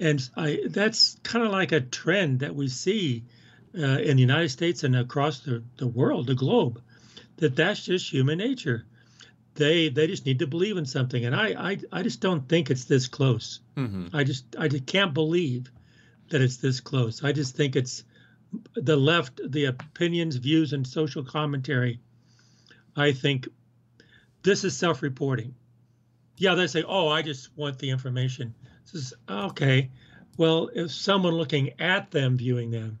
and 0.00 0.28
I, 0.36 0.60
that's 0.66 1.16
kind 1.22 1.44
of 1.44 1.52
like 1.52 1.72
a 1.72 1.80
trend 1.80 2.40
that 2.40 2.56
we 2.56 2.68
see 2.68 3.24
uh, 3.76 3.98
in 3.98 4.16
the 4.16 4.22
United 4.22 4.50
States 4.50 4.84
and 4.84 4.96
across 4.96 5.40
the, 5.40 5.62
the 5.76 5.86
world, 5.86 6.26
the 6.26 6.34
globe. 6.34 6.80
That 7.36 7.54
that's 7.54 7.84
just 7.84 8.12
human 8.12 8.38
nature. 8.38 8.84
They 9.54 9.88
they 9.88 10.06
just 10.06 10.26
need 10.26 10.40
to 10.40 10.46
believe 10.46 10.76
in 10.76 10.86
something, 10.86 11.24
and 11.24 11.34
I 11.34 11.70
I, 11.70 11.78
I 11.92 12.02
just 12.02 12.20
don't 12.20 12.48
think 12.48 12.70
it's 12.70 12.84
this 12.84 13.06
close. 13.08 13.60
Mm-hmm. 13.76 14.16
I 14.16 14.24
just 14.24 14.44
I 14.58 14.68
just 14.68 14.86
can't 14.86 15.14
believe 15.14 15.70
that 16.30 16.40
it's 16.40 16.56
this 16.58 16.80
close. 16.80 17.24
I 17.24 17.32
just 17.32 17.56
think 17.56 17.76
it's 17.76 18.04
the 18.74 18.96
left, 18.96 19.40
the 19.44 19.66
opinions, 19.66 20.36
views, 20.36 20.72
and 20.72 20.86
social 20.86 21.22
commentary. 21.22 22.00
I 22.96 23.12
think 23.12 23.48
this 24.42 24.64
is 24.64 24.76
self-reporting. 24.76 25.54
Yeah, 26.36 26.54
they 26.54 26.66
say, 26.66 26.84
"Oh, 26.86 27.08
I 27.08 27.22
just 27.22 27.56
want 27.56 27.78
the 27.78 27.90
information." 27.90 28.54
This 28.84 28.94
is 28.94 29.14
okay. 29.28 29.90
Well, 30.36 30.70
if 30.74 30.92
someone 30.92 31.34
looking 31.34 31.80
at 31.80 32.10
them, 32.10 32.36
viewing 32.36 32.70
them, 32.70 33.00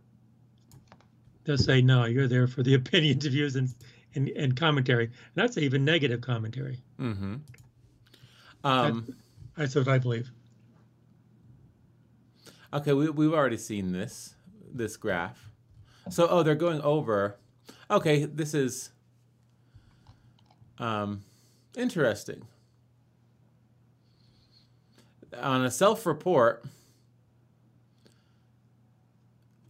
they'll 1.48 1.56
say, 1.56 1.80
"No, 1.80 2.04
you're 2.04 2.28
there 2.28 2.46
for 2.46 2.62
the 2.62 2.74
opinions, 2.82 3.24
views, 3.26 3.56
and 3.56 3.74
and, 4.14 4.28
and 4.28 4.54
commentary." 4.54 5.06
And 5.06 5.14
that's 5.34 5.56
even 5.56 5.84
negative 5.84 6.20
commentary. 6.20 6.78
Mm-hmm. 7.00 7.36
Um, 8.64 9.16
That's 9.56 9.74
what 9.74 9.88
I 9.88 9.98
believe. 9.98 10.30
okay, 12.72 12.92
we, 12.92 13.08
we've 13.08 13.32
already 13.32 13.56
seen 13.56 13.92
this 13.92 14.34
this 14.72 14.96
graph. 14.96 15.48
So, 16.10 16.28
oh, 16.28 16.42
they're 16.42 16.54
going 16.54 16.82
over. 16.82 17.36
Okay, 17.90 18.24
this 18.24 18.52
is 18.52 18.90
um, 20.78 21.22
interesting. 21.76 22.46
On 25.40 25.64
a 25.64 25.70
self-report, 25.70 26.64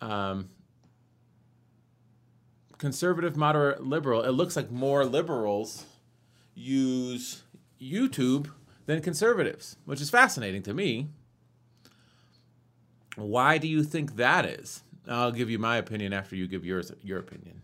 um, 0.01 0.49
conservative, 2.79 3.37
moderate, 3.37 3.85
liberal. 3.85 4.23
It 4.23 4.31
looks 4.31 4.57
like 4.57 4.71
more 4.71 5.05
liberals 5.05 5.85
use 6.55 7.43
YouTube 7.81 8.51
than 8.87 9.03
conservatives, 9.03 9.77
which 9.85 10.01
is 10.01 10.11
fascinating 10.11 10.63
to 10.63 10.75
me. 10.75 11.09
Why 13.17 13.59
do 13.59 13.69
you 13.69 13.83
think 13.83 14.17
that 14.17 14.47
is? 14.47 14.83
I'll 15.07 15.33
give 15.33 15.51
you 15.51 15.59
my 15.59 15.77
opinion 15.77 16.13
after 16.13 16.37
you 16.37 16.47
give 16.47 16.65
yours 16.65 16.93
your 17.03 17.19
opinion. 17.19 17.63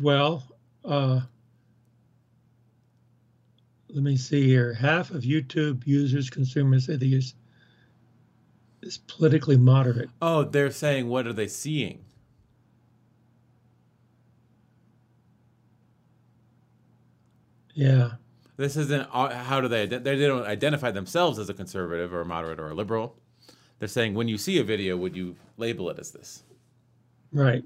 Well, 0.00 0.44
uh, 0.84 1.20
let 3.88 4.02
me 4.02 4.16
see 4.16 4.46
here. 4.46 4.72
Half 4.74 5.10
of 5.10 5.22
YouTube 5.22 5.86
users, 5.86 6.30
consumers 6.30 6.86
say 6.86 6.96
they 6.96 7.06
use 7.06 7.34
is 8.82 8.98
politically 8.98 9.56
moderate. 9.56 10.10
Oh, 10.22 10.44
they're 10.44 10.70
saying 10.70 11.08
what 11.08 11.26
are 11.26 11.32
they 11.32 11.48
seeing? 11.48 12.05
Yeah. 17.76 18.12
This 18.56 18.74
isn't 18.78 19.06
uh, 19.12 19.44
how 19.44 19.60
do 19.60 19.68
they 19.68 19.84
they 19.84 19.98
they 19.98 20.26
don't 20.26 20.46
identify 20.46 20.90
themselves 20.90 21.38
as 21.38 21.50
a 21.50 21.54
conservative 21.54 22.12
or 22.14 22.22
a 22.22 22.24
moderate 22.24 22.58
or 22.58 22.70
a 22.70 22.74
liberal. 22.74 23.16
They're 23.78 23.86
saying 23.86 24.14
when 24.14 24.28
you 24.28 24.38
see 24.38 24.58
a 24.58 24.64
video, 24.64 24.96
would 24.96 25.14
you 25.14 25.36
label 25.58 25.90
it 25.90 25.98
as 25.98 26.10
this? 26.10 26.42
Right. 27.32 27.62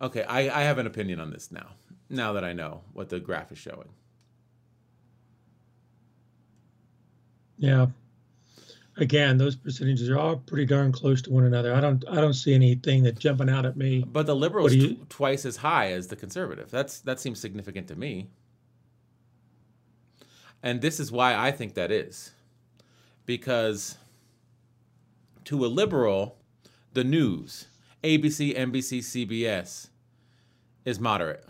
Okay, 0.00 0.24
I, 0.24 0.60
I 0.60 0.62
have 0.62 0.78
an 0.78 0.86
opinion 0.86 1.20
on 1.20 1.30
this 1.30 1.52
now. 1.52 1.68
Now 2.08 2.32
that 2.32 2.42
I 2.42 2.54
know 2.54 2.80
what 2.94 3.10
the 3.10 3.20
graph 3.20 3.52
is 3.52 3.58
showing. 3.58 3.90
Yeah. 7.58 7.86
Again, 8.98 9.38
those 9.38 9.56
percentages 9.56 10.10
are 10.10 10.18
all 10.18 10.36
pretty 10.36 10.66
darn 10.66 10.92
close 10.92 11.22
to 11.22 11.30
one 11.30 11.44
another. 11.44 11.74
I 11.74 11.80
don't 11.80 12.04
I 12.08 12.16
don't 12.16 12.34
see 12.34 12.52
anything 12.54 13.02
that 13.04 13.18
jumping 13.18 13.48
out 13.48 13.64
at 13.64 13.76
me. 13.76 14.04
But 14.06 14.26
the 14.26 14.36
liberals 14.36 14.74
you- 14.74 14.96
tw- 14.96 15.08
twice 15.10 15.46
as 15.46 15.56
high 15.56 15.92
as 15.92 16.08
the 16.08 16.16
conservative. 16.16 16.70
That's 16.70 17.00
that 17.00 17.18
seems 17.18 17.40
significant 17.40 17.88
to 17.88 17.96
me. 17.96 18.28
And 20.62 20.80
this 20.80 21.00
is 21.00 21.10
why 21.10 21.34
I 21.34 21.50
think 21.50 21.74
that 21.74 21.90
is. 21.90 22.32
Because 23.24 23.96
to 25.44 25.64
a 25.64 25.68
liberal, 25.68 26.36
the 26.92 27.02
news, 27.04 27.66
ABC, 28.04 28.54
NBC, 28.56 28.98
CBS 29.26 29.88
is 30.84 31.00
moderate. 31.00 31.44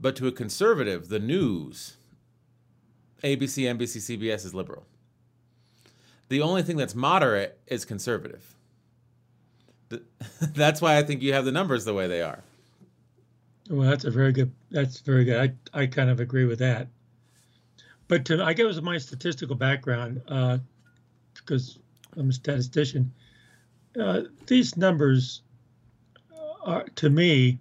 But 0.00 0.16
to 0.16 0.26
a 0.28 0.32
conservative, 0.32 1.08
the 1.08 1.18
news, 1.18 1.96
ABC, 3.22 3.64
NBC, 3.64 4.18
CBS 4.18 4.44
is 4.44 4.54
liberal. 4.54 4.86
The 6.28 6.42
only 6.42 6.62
thing 6.62 6.76
that's 6.76 6.94
moderate 6.94 7.58
is 7.66 7.84
conservative. 7.84 8.54
That's 10.40 10.82
why 10.82 10.98
I 10.98 11.02
think 11.02 11.22
you 11.22 11.32
have 11.32 11.46
the 11.46 11.52
numbers 11.52 11.86
the 11.86 11.94
way 11.94 12.06
they 12.06 12.20
are. 12.20 12.42
Well, 13.70 13.88
that's 13.88 14.04
a 14.04 14.10
very 14.10 14.32
good. 14.32 14.52
That's 14.70 15.00
very 15.00 15.24
good. 15.24 15.56
I 15.74 15.82
I 15.82 15.86
kind 15.86 16.10
of 16.10 16.20
agree 16.20 16.44
with 16.44 16.58
that. 16.58 16.88
But 18.06 18.24
to 18.26 18.42
I 18.42 18.52
guess 18.54 18.80
my 18.80 18.98
statistical 18.98 19.56
background, 19.56 20.22
uh, 20.28 20.58
because 21.34 21.78
I'm 22.16 22.30
a 22.30 22.32
statistician, 22.32 23.12
uh, 23.98 24.22
these 24.46 24.76
numbers 24.76 25.42
are 26.62 26.84
to 26.96 27.10
me 27.10 27.58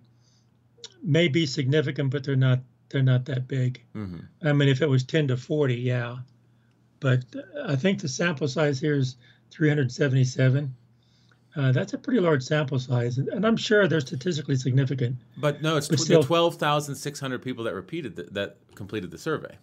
may 1.04 1.28
be 1.28 1.46
significant, 1.46 2.10
but 2.12 2.24
they're 2.24 2.36
not. 2.36 2.60
They're 2.90 3.04
not 3.04 3.26
that 3.26 3.48
big. 3.50 3.82
hmm 3.94 4.20
I 4.42 4.54
mean, 4.54 4.70
if 4.70 4.82
it 4.82 4.90
was 4.90 5.04
10 5.04 5.28
to 5.28 5.38
40, 5.38 5.76
yeah. 5.76 6.18
But 7.00 7.24
I 7.66 7.76
think 7.76 8.02
the 8.02 8.08
sample 8.08 8.48
size 8.48 8.80
here 8.80 8.96
is 8.96 9.16
377. 9.52 10.74
Uh, 11.56 11.72
that's 11.72 11.94
a 11.94 11.98
pretty 11.98 12.20
large 12.20 12.44
sample 12.44 12.78
size, 12.78 13.18
and, 13.18 13.28
and 13.30 13.46
I'm 13.46 13.58
sure 13.58 13.88
they're 13.88 14.00
statistically 14.00 14.56
significant. 14.56 15.16
But 15.38 15.62
no, 15.64 15.76
it's 15.78 15.88
But 15.88 16.00
still- 16.00 16.22
the 16.22 16.28
twelve 16.28 16.56
thousand 16.58 16.96
six 16.96 17.20
hundred 17.20 17.42
people 17.42 17.64
that 17.64 17.74
repeated 17.74 18.16
th- 18.16 18.30
that 18.34 18.58
completed 18.76 19.10
the 19.10 19.18
survey. 19.18 19.58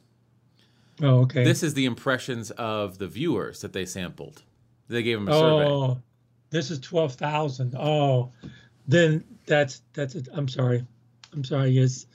Oh, 1.02 1.20
okay. 1.22 1.44
This 1.44 1.62
is 1.62 1.74
the 1.74 1.84
impressions 1.84 2.50
of 2.52 2.98
the 2.98 3.06
viewers 3.06 3.60
that 3.60 3.72
they 3.72 3.84
sampled. 3.86 4.42
They 4.88 5.02
gave 5.04 5.18
them 5.18 5.28
a 5.28 5.32
survey. 5.32 5.68
oh, 5.70 5.98
this 6.50 6.72
is 6.72 6.80
twelve 6.80 7.14
thousand. 7.14 7.76
Oh, 7.78 8.32
then 8.88 9.22
that's 9.46 9.82
that's 9.92 10.16
it. 10.16 10.28
I'm 10.32 10.48
sorry. 10.48 10.84
I'm 11.32 11.44
sorry. 11.44 11.70
Yes, 11.70 12.06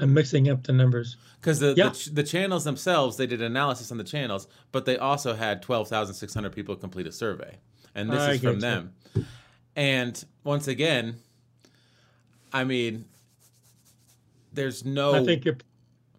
I'm 0.00 0.14
mixing 0.14 0.48
up 0.48 0.64
the 0.64 0.72
numbers. 0.72 1.16
Because 1.40 1.58
the, 1.60 1.74
Yeah. 1.76 1.88
the 1.88 1.94
ch- 1.94 2.06
the 2.06 2.22
channels 2.22 2.64
themselves, 2.64 3.16
they 3.16 3.26
did 3.26 3.42
analysis 3.42 3.90
on 3.90 3.98
the 3.98 4.04
channels, 4.04 4.46
but 4.72 4.84
they 4.84 4.96
also 4.98 5.34
had 5.34 5.62
twelve 5.62 5.88
thousand 5.88 6.14
six 6.14 6.34
hundred 6.34 6.52
people 6.52 6.76
complete 6.76 7.06
a 7.06 7.12
survey, 7.12 7.56
and 7.94 8.10
this 8.10 8.20
I 8.20 8.32
is 8.32 8.40
from 8.40 8.46
get 8.46 8.54
you. 8.54 8.60
them. 8.60 9.26
And 9.76 10.24
once 10.44 10.66
again, 10.68 11.16
I 12.52 12.64
mean, 12.64 13.04
there's 14.52 14.84
no 14.84 15.14
I 15.14 15.24
think 15.24 15.44
your 15.44 15.56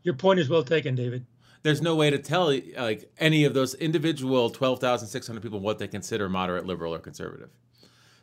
your 0.04 0.14
point 0.16 0.40
is 0.40 0.50
well 0.50 0.64
taken, 0.64 0.96
David. 0.96 1.26
there's 1.64 1.82
no 1.82 1.96
way 1.96 2.10
to 2.10 2.18
tell 2.18 2.54
like 2.78 3.12
any 3.18 3.44
of 3.44 3.54
those 3.54 3.74
individual 3.76 4.50
12,600 4.50 5.42
people 5.42 5.60
what 5.60 5.78
they 5.80 5.88
consider 5.88 6.30
moderate, 6.30 6.66
liberal, 6.66 6.94
or 6.96 7.00
conservative. 7.00 7.50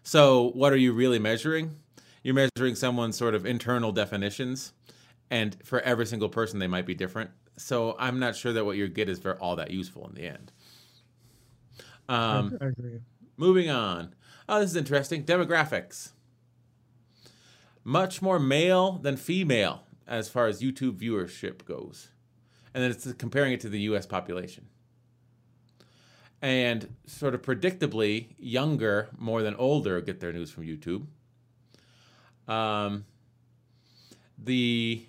So, 0.03 0.51
what 0.55 0.73
are 0.73 0.77
you 0.77 0.93
really 0.93 1.19
measuring? 1.19 1.77
You're 2.23 2.35
measuring 2.35 2.75
someone's 2.77 3.17
sort 3.17 3.35
of 3.35 3.45
internal 3.45 3.93
definitions, 3.93 4.73
and 5.31 5.57
for 5.65 5.81
every 5.81 6.07
single 6.07 6.29
person, 6.29 6.59
they 6.59 6.67
might 6.67 6.87
be 6.87 6.95
different. 6.95 7.31
So, 7.57 7.97
I'm 7.99 8.19
not 8.19 8.37
sure 8.37 8.53
that 8.53 8.65
what 8.65 8.77
you 8.77 8.87
get 8.89 9.09
is 9.09 9.19
very 9.19 9.39
all 9.39 9.57
that 9.57 9.71
useful 9.71 10.07
in 10.09 10.15
the 10.15 10.27
end. 10.27 10.53
Um, 12.09 12.59
I 12.61 12.67
agree. 12.67 13.01
Moving 13.37 13.71
on. 13.71 14.15
Oh, 14.49 14.61
this 14.61 14.71
is 14.71 14.77
interesting. 14.77 15.25
Demographics. 15.25 16.13
Much 17.85 18.23
more 18.23 18.39
male 18.39 18.93
than 18.93 19.17
female 19.17 19.83
as 20.07 20.29
far 20.29 20.47
as 20.47 20.61
YouTube 20.61 20.99
viewership 20.99 21.65
goes. 21.65 22.09
And 22.75 22.83
then 22.83 22.91
it's 22.91 23.11
comparing 23.15 23.53
it 23.53 23.61
to 23.61 23.69
the 23.69 23.81
US 23.81 24.07
population. 24.07 24.67
And 26.43 26.95
sort 27.07 27.35
of 27.35 27.43
predictably, 27.43 28.35
younger 28.39 29.09
more 29.19 29.43
than 29.43 29.55
older 29.57 30.01
get 30.01 30.21
their 30.21 30.33
news 30.33 30.51
from 30.51 30.65
YouTube. 30.65 31.07
Um, 32.47 33.05
the 34.39 35.07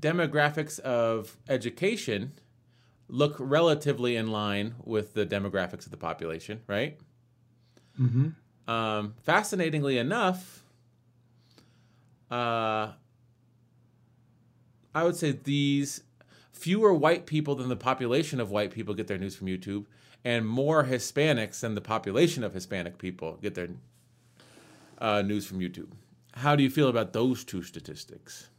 demographics 0.00 0.78
of 0.80 1.36
education 1.48 2.32
look 3.08 3.36
relatively 3.38 4.16
in 4.16 4.28
line 4.28 4.74
with 4.84 5.14
the 5.14 5.26
demographics 5.26 5.84
of 5.84 5.90
the 5.90 5.96
population, 5.96 6.62
right? 6.66 6.98
hmm 7.96 8.28
Um, 8.68 9.14
fascinatingly 9.22 9.98
enough, 9.98 10.64
uh, 12.30 12.92
I 14.94 15.04
would 15.04 15.16
say 15.16 15.32
these 15.32 16.02
fewer 16.52 16.94
white 16.94 17.26
people 17.26 17.54
than 17.56 17.68
the 17.68 17.76
population 17.76 18.38
of 18.40 18.50
white 18.50 18.70
people 18.70 18.94
get 18.94 19.06
their 19.08 19.18
news 19.18 19.34
from 19.34 19.48
YouTube, 19.48 19.86
and 20.24 20.46
more 20.46 20.84
Hispanics 20.84 21.60
than 21.60 21.74
the 21.74 21.80
population 21.80 22.44
of 22.44 22.54
Hispanic 22.54 22.98
people 22.98 23.38
get 23.42 23.54
their 23.54 23.68
uh, 24.98 25.22
news 25.22 25.46
from 25.46 25.58
YouTube. 25.58 25.88
How 26.34 26.54
do 26.54 26.62
you 26.62 26.70
feel 26.70 26.88
about 26.88 27.12
those 27.12 27.44
two 27.44 27.62
statistics? 27.62 28.50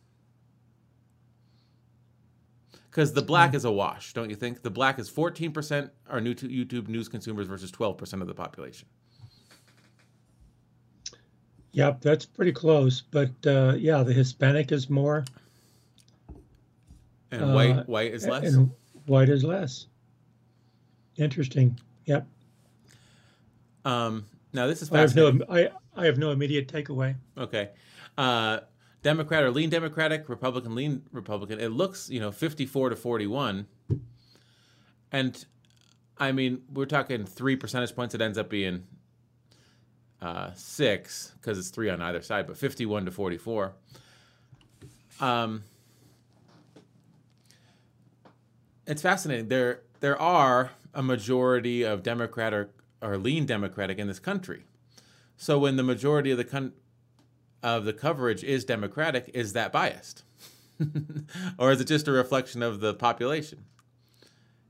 Because 2.92 3.14
the 3.14 3.22
black 3.22 3.54
is 3.54 3.64
a 3.64 3.72
wash, 3.72 4.12
don't 4.14 4.30
you 4.30 4.36
think? 4.36 4.62
The 4.64 4.70
black 4.70 5.00
is 5.00 5.10
14% 5.10 5.90
are 6.10 6.20
new 6.20 6.34
to 6.34 6.48
YouTube 6.48 6.90
news 6.90 7.08
consumers 7.08 7.48
versus 7.48 7.72
12% 7.72 8.22
of 8.22 8.28
the 8.28 8.34
population. 8.34 8.86
Yep, 11.72 12.02
that's 12.02 12.26
pretty 12.26 12.52
close. 12.52 13.00
But 13.00 13.32
uh, 13.48 13.76
yeah, 13.78 14.04
the 14.04 14.12
Hispanic 14.14 14.72
is 14.74 14.90
more, 14.90 15.24
And 17.32 17.44
Uh, 17.46 17.54
white 17.54 17.88
white 17.88 18.14
is 18.14 18.28
less. 18.28 18.54
and 18.54 18.70
white 19.06 19.30
is 19.30 19.46
less. 19.46 19.88
Interesting. 21.16 21.80
Yep. 22.06 22.28
Um, 23.86 24.26
now 24.52 24.68
this 24.68 24.82
is 24.82 24.92
I 24.92 25.00
have 25.00 25.16
no. 25.16 25.32
fascinating. 25.32 25.72
I 25.96 26.02
I 26.02 26.06
have 26.08 26.18
no 26.18 26.32
immediate 26.32 26.68
takeaway. 26.68 27.16
Okay, 27.38 27.70
uh, 28.18 28.60
Democrat 29.04 29.44
or 29.44 29.52
lean 29.52 29.70
Democratic, 29.70 30.30
Republican 30.30 30.76
lean 30.76 31.04
Republican. 31.12 31.60
It 31.60 31.70
looks 31.70 32.10
you 32.10 32.20
know 32.20 32.32
fifty 32.32 32.66
four 32.66 32.90
to 32.90 32.96
forty 32.96 33.28
one, 33.28 33.68
and 35.12 35.44
I 36.18 36.32
mean 36.32 36.62
we're 36.72 36.86
talking 36.86 37.26
three 37.26 37.56
percentage 37.56 37.96
points. 37.96 38.14
It 38.14 38.22
ends 38.22 38.38
up 38.38 38.50
being 38.50 38.84
uh, 40.22 40.52
six 40.54 41.34
because 41.40 41.58
it's 41.58 41.70
three 41.70 41.90
on 41.90 42.02
either 42.02 42.22
side, 42.22 42.46
but 42.48 42.58
fifty 42.58 42.86
one 42.86 43.06
to 43.06 43.12
forty 43.12 43.38
four. 43.38 43.74
Um, 45.20 45.64
it's 48.86 49.02
fascinating. 49.02 49.48
There 49.48 49.82
there 50.00 50.20
are 50.20 50.72
a 50.94 51.02
majority 51.02 51.84
of 51.84 52.04
Democrat 52.04 52.54
or, 52.54 52.70
or 53.02 53.18
lean 53.18 53.46
Democratic 53.46 53.98
in 53.98 54.08
this 54.08 54.20
country. 54.20 54.66
So 55.38 55.58
when 55.58 55.76
the 55.76 55.84
majority 55.84 56.32
of 56.32 56.38
the 56.38 56.44
con- 56.44 56.74
of 57.64 57.86
the 57.86 57.94
coverage 57.94 58.44
is 58.44 58.66
Democratic, 58.66 59.30
is 59.34 59.54
that 59.54 59.72
biased, 59.72 60.24
or 61.58 61.72
is 61.72 61.82
it 61.82 61.88
just 61.88 62.08
a 62.08 62.12
reflection 62.12 62.62
of 62.64 62.80
the 62.80 62.94
population? 62.94 63.66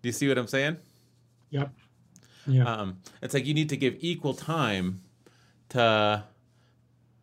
Do 0.01 0.09
you 0.09 0.13
see 0.13 0.27
what 0.27 0.37
I'm 0.37 0.47
saying? 0.47 0.77
Yep. 1.51 1.71
Yeah. 2.47 2.63
Um, 2.63 2.97
it's 3.21 3.33
like 3.33 3.45
you 3.45 3.53
need 3.53 3.69
to 3.69 3.77
give 3.77 3.97
equal 3.99 4.33
time 4.33 5.01
to 5.69 6.23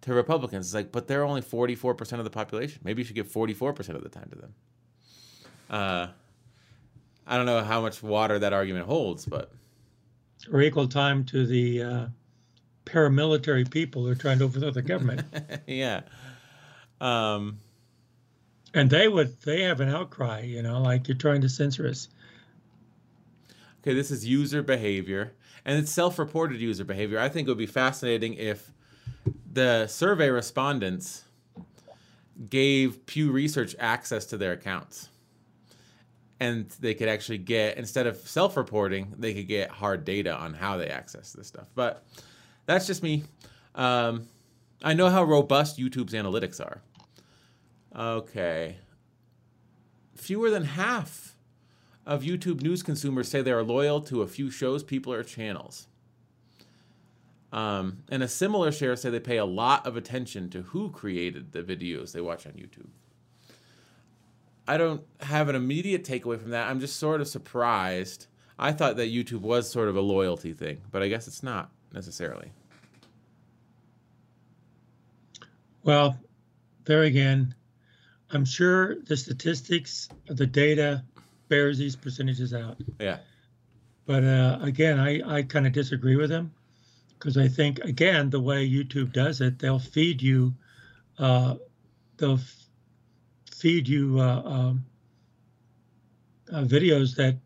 to 0.03 0.15
Republicans. 0.15 0.67
It's 0.67 0.75
like, 0.75 0.93
but 0.93 1.09
they're 1.09 1.25
only 1.25 1.41
44 1.43 1.95
percent 1.95 2.21
of 2.21 2.25
the 2.25 2.31
population. 2.31 2.81
Maybe 2.85 3.03
you 3.03 3.07
should 3.07 3.17
give 3.17 3.31
44 3.31 3.73
percent 3.73 3.97
of 3.97 4.05
the 4.05 4.11
time 4.11 4.29
to 4.31 4.37
them. 4.37 4.55
Uh, 5.69 6.07
I 7.27 7.37
don't 7.37 7.47
know 7.47 7.63
how 7.63 7.81
much 7.81 8.03
water 8.03 8.39
that 8.39 8.53
argument 8.53 8.87
holds, 8.87 9.27
but 9.27 9.53
or 10.53 10.63
equal 10.63 10.89
time 10.89 11.25
to 11.27 11.47
the 11.47 11.83
uh, 11.83 12.07
paramilitary 12.89 13.71
people 13.71 14.05
who 14.05 14.11
are 14.11 14.17
trying 14.17 14.39
to 14.39 14.45
overthrow 14.45 14.71
the 14.71 14.83
government. 14.83 15.23
yeah. 15.67 16.03
Um, 17.01 17.59
and 18.75 18.91
they 18.91 19.09
would. 19.09 19.41
They 19.43 19.63
have 19.63 19.81
an 19.81 19.89
outcry. 19.89 20.41
You 20.41 20.63
know, 20.63 20.81
like 20.81 21.09
you're 21.09 21.17
trying 21.17 21.43
to 21.43 21.49
censor 21.49 21.87
us. 21.89 22.09
Okay, 23.81 23.95
this 23.95 24.11
is 24.11 24.27
user 24.27 24.63
behavior, 24.63 25.35
and 25.65 25.79
it's 25.79 25.93
self-reported 25.93 26.61
user 26.61 26.85
behavior. 26.85 27.19
I 27.19 27.29
think 27.29 27.47
it 27.47 27.51
would 27.51 27.59
be 27.59 27.67
fascinating 27.67 28.35
if 28.35 28.73
the 29.53 29.87
survey 29.87 30.31
respondents 30.31 31.25
gave 32.51 33.05
Pew 33.07 33.31
Research 33.31 33.75
access 33.79 34.27
to 34.27 34.37
their 34.37 34.53
accounts, 34.53 35.09
and 36.41 36.69
they 36.81 36.95
could 36.95 37.09
actually 37.09 37.39
get 37.39 37.79
instead 37.79 38.07
of 38.07 38.17
self-reporting, 38.17 39.15
they 39.17 39.33
could 39.33 39.49
get 39.49 39.71
hard 39.71 40.05
data 40.05 40.35
on 40.35 40.55
how 40.55 40.77
they 40.77 40.89
access 40.89 41.33
this 41.33 41.47
stuff. 41.47 41.69
But 41.75 42.05
that's 42.69 42.87
just 42.87 43.03
me. 43.03 43.25
Um, 43.75 44.29
I 44.83 44.93
know 44.93 45.09
how 45.09 45.25
robust 45.25 45.79
YouTube's 45.79 46.13
analytics 46.13 46.61
are. 46.61 46.83
Okay, 47.99 48.77
fewer 50.15 50.51
than 50.51 50.65
half 50.65 51.35
of 52.05 52.23
YouTube 52.23 52.61
news 52.61 52.83
consumers 52.83 53.29
say 53.29 53.41
they 53.41 53.53
are 53.53 53.63
loyal 53.63 54.03
to 54.03 54.21
a 54.21 54.27
few 54.27 54.51
shows, 54.51 54.83
people, 54.85 55.13
or 55.13 55.23
channels. 55.23 55.89
Um, 57.51 58.03
and 58.11 58.23
a 58.23 58.29
similar 58.29 58.71
share 58.71 58.95
say 58.97 59.09
they 59.09 59.19
pay 59.19 59.39
a 59.39 59.47
lot 59.47 59.87
of 59.87 59.97
attention 59.97 60.51
to 60.51 60.61
who 60.61 60.91
created 60.91 61.53
the 61.53 61.63
videos 61.63 62.13
they 62.13 62.21
watch 62.21 62.47
on 62.47 62.53
YouTube. 62.53 62.91
I 64.67 64.77
don't 64.77 65.03
have 65.21 65.49
an 65.49 65.57
immediate 65.57 66.05
takeaway 66.05 66.39
from 66.39 66.51
that. 66.51 66.69
I'm 66.69 66.81
just 66.81 66.97
sort 66.97 67.23
of 67.23 67.29
surprised. 67.29 68.27
I 68.59 68.73
thought 68.73 68.97
that 68.97 69.11
YouTube 69.11 69.41
was 69.41 69.71
sort 69.71 69.89
of 69.89 69.97
a 69.97 70.03
loyalty 70.03 70.53
thing, 70.53 70.83
but 70.91 71.03
I 71.03 71.09
guess 71.09 71.27
it's 71.27 71.43
not 71.43 71.71
necessarily. 71.95 72.53
Well, 75.89 76.19
there 76.85 77.05
again, 77.05 77.55
I'm 78.31 78.45
sure 78.45 78.97
the 79.05 79.17
statistics, 79.17 80.11
the 80.27 80.47
data 80.47 81.03
bears 81.49 81.79
these 81.79 81.97
percentages 81.97 82.53
out. 82.53 82.77
Yeah. 83.01 83.21
But 84.05 84.23
uh, 84.23 84.59
again, 84.61 85.01
I, 85.01 85.39
I 85.39 85.43
kind 85.45 85.67
of 85.67 85.73
disagree 85.73 86.17
with 86.17 86.29
them 86.29 86.53
because 87.15 87.39
I 87.39 87.49
think, 87.49 87.79
again, 87.79 88.29
the 88.29 88.39
way 88.39 88.69
YouTube 88.69 89.15
does 89.15 89.41
it, 89.41 89.59
they'll 89.59 89.79
feed 89.79 90.21
you, 90.21 90.53
uh, 91.19 91.55
they'll 92.19 92.35
f- 92.35 92.67
feed 93.51 93.89
you 93.89 94.21
uh, 94.21 94.43
um, 94.45 94.85
uh, 96.53 96.65
videos 96.65 97.17
that 97.17 97.39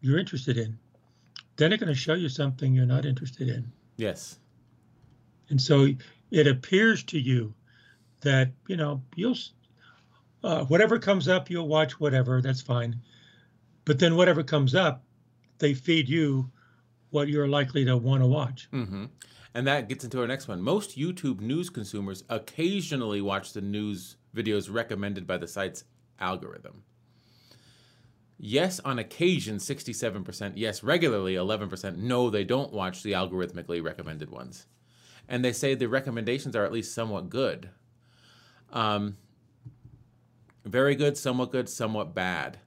you're 0.00 0.18
interested 0.18 0.58
in. 0.58 0.76
Then 1.54 1.70
they're 1.70 1.78
going 1.78 1.86
to 1.86 1.94
show 1.94 2.14
you 2.14 2.28
something 2.28 2.74
you're 2.74 2.84
not 2.84 3.06
interested 3.06 3.48
in. 3.48 3.70
Yes. 3.96 4.40
And 5.50 5.62
so 5.62 5.86
it 6.32 6.48
appears 6.48 7.04
to 7.04 7.20
you 7.20 7.54
that, 8.26 8.50
you 8.66 8.76
know, 8.76 9.02
you'll, 9.14 9.36
uh, 10.42 10.64
whatever 10.64 10.98
comes 10.98 11.28
up, 11.28 11.48
you'll 11.48 11.68
watch 11.68 11.98
whatever, 12.00 12.42
that's 12.42 12.60
fine. 12.60 13.00
But 13.84 14.00
then 14.00 14.16
whatever 14.16 14.42
comes 14.42 14.74
up, 14.74 15.04
they 15.58 15.72
feed 15.74 16.08
you 16.08 16.50
what 17.10 17.28
you're 17.28 17.48
likely 17.48 17.84
to 17.84 17.96
want 17.96 18.22
to 18.22 18.26
watch. 18.26 18.68
hmm 18.72 19.04
And 19.54 19.66
that 19.66 19.88
gets 19.88 20.04
into 20.04 20.20
our 20.20 20.26
next 20.26 20.48
one. 20.48 20.60
Most 20.60 20.98
YouTube 20.98 21.40
news 21.40 21.70
consumers 21.70 22.24
occasionally 22.28 23.20
watch 23.20 23.52
the 23.52 23.60
news 23.60 24.16
videos 24.34 24.72
recommended 24.72 25.26
by 25.26 25.38
the 25.38 25.46
site's 25.46 25.84
algorithm. 26.20 26.82
Yes, 28.38 28.80
on 28.80 28.98
occasion, 28.98 29.56
67%. 29.56 30.52
Yes, 30.56 30.82
regularly, 30.82 31.34
11%. 31.34 31.96
No, 31.96 32.28
they 32.28 32.44
don't 32.44 32.72
watch 32.72 33.02
the 33.02 33.12
algorithmically 33.12 33.82
recommended 33.82 34.30
ones. 34.30 34.66
And 35.28 35.44
they 35.44 35.52
say 35.52 35.74
the 35.74 35.88
recommendations 35.88 36.54
are 36.54 36.64
at 36.64 36.72
least 36.72 36.94
somewhat 36.94 37.30
good. 37.30 37.70
Um, 38.72 39.16
very 40.64 40.94
good, 40.94 41.16
somewhat 41.16 41.52
good, 41.52 41.68
somewhat 41.68 42.14
bad. 42.14 42.58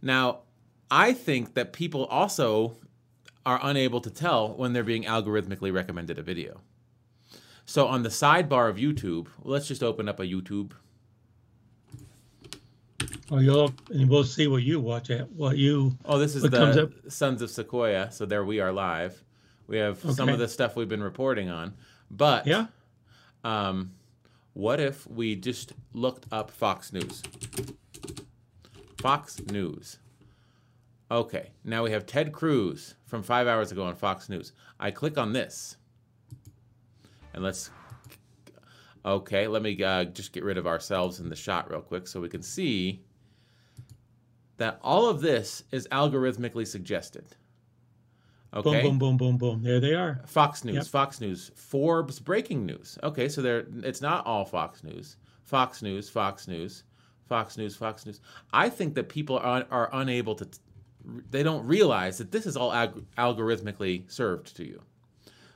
Now, 0.00 0.40
I 0.90 1.12
think 1.12 1.54
that 1.54 1.72
people 1.72 2.06
also 2.06 2.76
are 3.44 3.58
unable 3.62 4.00
to 4.00 4.10
tell 4.10 4.54
when 4.54 4.72
they're 4.72 4.84
being 4.84 5.04
algorithmically 5.04 5.72
recommended 5.72 6.18
a 6.18 6.22
video. 6.22 6.60
So 7.64 7.86
on 7.86 8.02
the 8.02 8.08
sidebar 8.08 8.68
of 8.68 8.76
YouTube, 8.76 9.28
let's 9.42 9.68
just 9.68 9.82
open 9.82 10.08
up 10.08 10.20
a 10.20 10.24
YouTube. 10.24 10.72
Oh, 13.30 13.38
you'll 13.38 13.72
and 13.90 14.10
we'll 14.10 14.24
see 14.24 14.48
what 14.48 14.62
you 14.62 14.80
watch 14.80 15.10
at 15.10 15.30
what 15.32 15.56
you. 15.56 15.96
Oh, 16.04 16.18
this 16.18 16.34
is 16.34 16.42
the? 16.42 16.92
Sons 17.08 17.42
of 17.42 17.50
Sequoia. 17.50 18.10
So 18.10 18.26
there 18.26 18.44
we 18.44 18.58
are 18.60 18.72
live. 18.72 19.22
We 19.68 19.78
have 19.78 20.00
some 20.00 20.28
of 20.28 20.40
the 20.40 20.48
stuff 20.48 20.74
we've 20.74 20.88
been 20.88 21.02
reporting 21.02 21.48
on. 21.48 21.74
But 22.10 22.46
Yeah. 22.46 22.66
um, 23.44 23.92
what 24.54 24.80
if 24.80 25.06
we 25.06 25.36
just 25.36 25.72
looked 25.92 26.26
up 26.32 26.50
Fox 26.50 26.92
News? 26.92 27.22
Fox 28.98 29.40
News. 29.50 29.98
Okay, 31.10 31.50
now 31.64 31.82
we 31.82 31.90
have 31.90 32.06
Ted 32.06 32.32
Cruz 32.32 32.94
from 33.06 33.22
five 33.22 33.46
hours 33.46 33.72
ago 33.72 33.84
on 33.84 33.96
Fox 33.96 34.28
News. 34.28 34.52
I 34.78 34.90
click 34.90 35.18
on 35.18 35.32
this, 35.32 35.76
and 37.34 37.42
let's. 37.42 37.70
Okay, 39.04 39.48
let 39.48 39.62
me 39.62 39.82
uh, 39.82 40.04
just 40.04 40.32
get 40.32 40.44
rid 40.44 40.58
of 40.58 40.66
ourselves 40.66 41.20
in 41.20 41.30
the 41.30 41.36
shot 41.36 41.70
real 41.70 41.80
quick 41.80 42.06
so 42.06 42.20
we 42.20 42.28
can 42.28 42.42
see 42.42 43.02
that 44.58 44.78
all 44.82 45.08
of 45.08 45.22
this 45.22 45.64
is 45.72 45.88
algorithmically 45.88 46.66
suggested. 46.66 47.24
Okay. 48.52 48.82
Boom, 48.82 48.98
boom, 48.98 49.16
boom, 49.16 49.16
boom, 49.16 49.38
boom. 49.38 49.62
There 49.62 49.78
they 49.80 49.94
are. 49.94 50.20
Fox 50.26 50.64
News, 50.64 50.74
Yep. 50.74 50.86
Fox 50.86 51.20
News, 51.20 51.52
Forbes 51.54 52.18
breaking 52.18 52.66
news. 52.66 52.98
Okay, 53.02 53.28
so 53.28 53.42
there 53.42 53.66
it's 53.84 54.00
not 54.00 54.26
all 54.26 54.44
Fox 54.44 54.82
News. 54.82 55.16
Fox 55.44 55.82
News, 55.82 56.08
Fox 56.10 56.48
News, 56.48 56.82
Fox 57.28 57.56
News, 57.56 57.76
Fox 57.76 58.06
News. 58.06 58.20
I 58.52 58.68
think 58.68 58.94
that 58.94 59.08
people 59.08 59.38
are, 59.38 59.64
are 59.70 59.88
unable 59.92 60.34
to 60.36 60.48
they 61.30 61.42
don't 61.42 61.64
realize 61.66 62.18
that 62.18 62.30
this 62.32 62.44
is 62.44 62.56
all 62.56 62.72
ag- 62.72 63.04
algorithmically 63.16 64.10
served 64.10 64.54
to 64.56 64.66
you. 64.66 64.82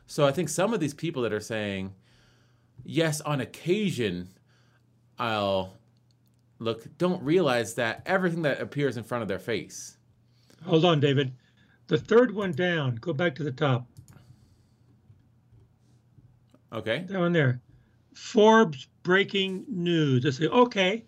So 0.06 0.26
I 0.26 0.32
think 0.32 0.48
some 0.48 0.72
of 0.72 0.80
these 0.80 0.94
people 0.94 1.22
that 1.22 1.32
are 1.32 1.40
saying, 1.40 1.92
"Yes, 2.84 3.20
on 3.22 3.40
occasion 3.40 4.28
I'll 5.18 5.74
look," 6.60 6.96
don't 6.96 7.22
realize 7.22 7.74
that 7.74 8.02
everything 8.06 8.42
that 8.42 8.60
appears 8.60 8.96
in 8.96 9.02
front 9.02 9.22
of 9.22 9.28
their 9.28 9.38
face. 9.40 9.96
Hold 10.64 10.84
on, 10.84 11.00
David. 11.00 11.32
The 11.86 11.98
third 11.98 12.34
one 12.34 12.52
down. 12.52 12.96
Go 12.96 13.12
back 13.12 13.34
to 13.36 13.44
the 13.44 13.52
top. 13.52 13.86
Okay? 16.72 17.04
That 17.08 17.18
one 17.18 17.32
there. 17.32 17.60
Forbes 18.14 18.88
breaking 19.02 19.64
news. 19.68 20.24
I 20.26 20.30
say, 20.30 20.48
okay, 20.48 21.04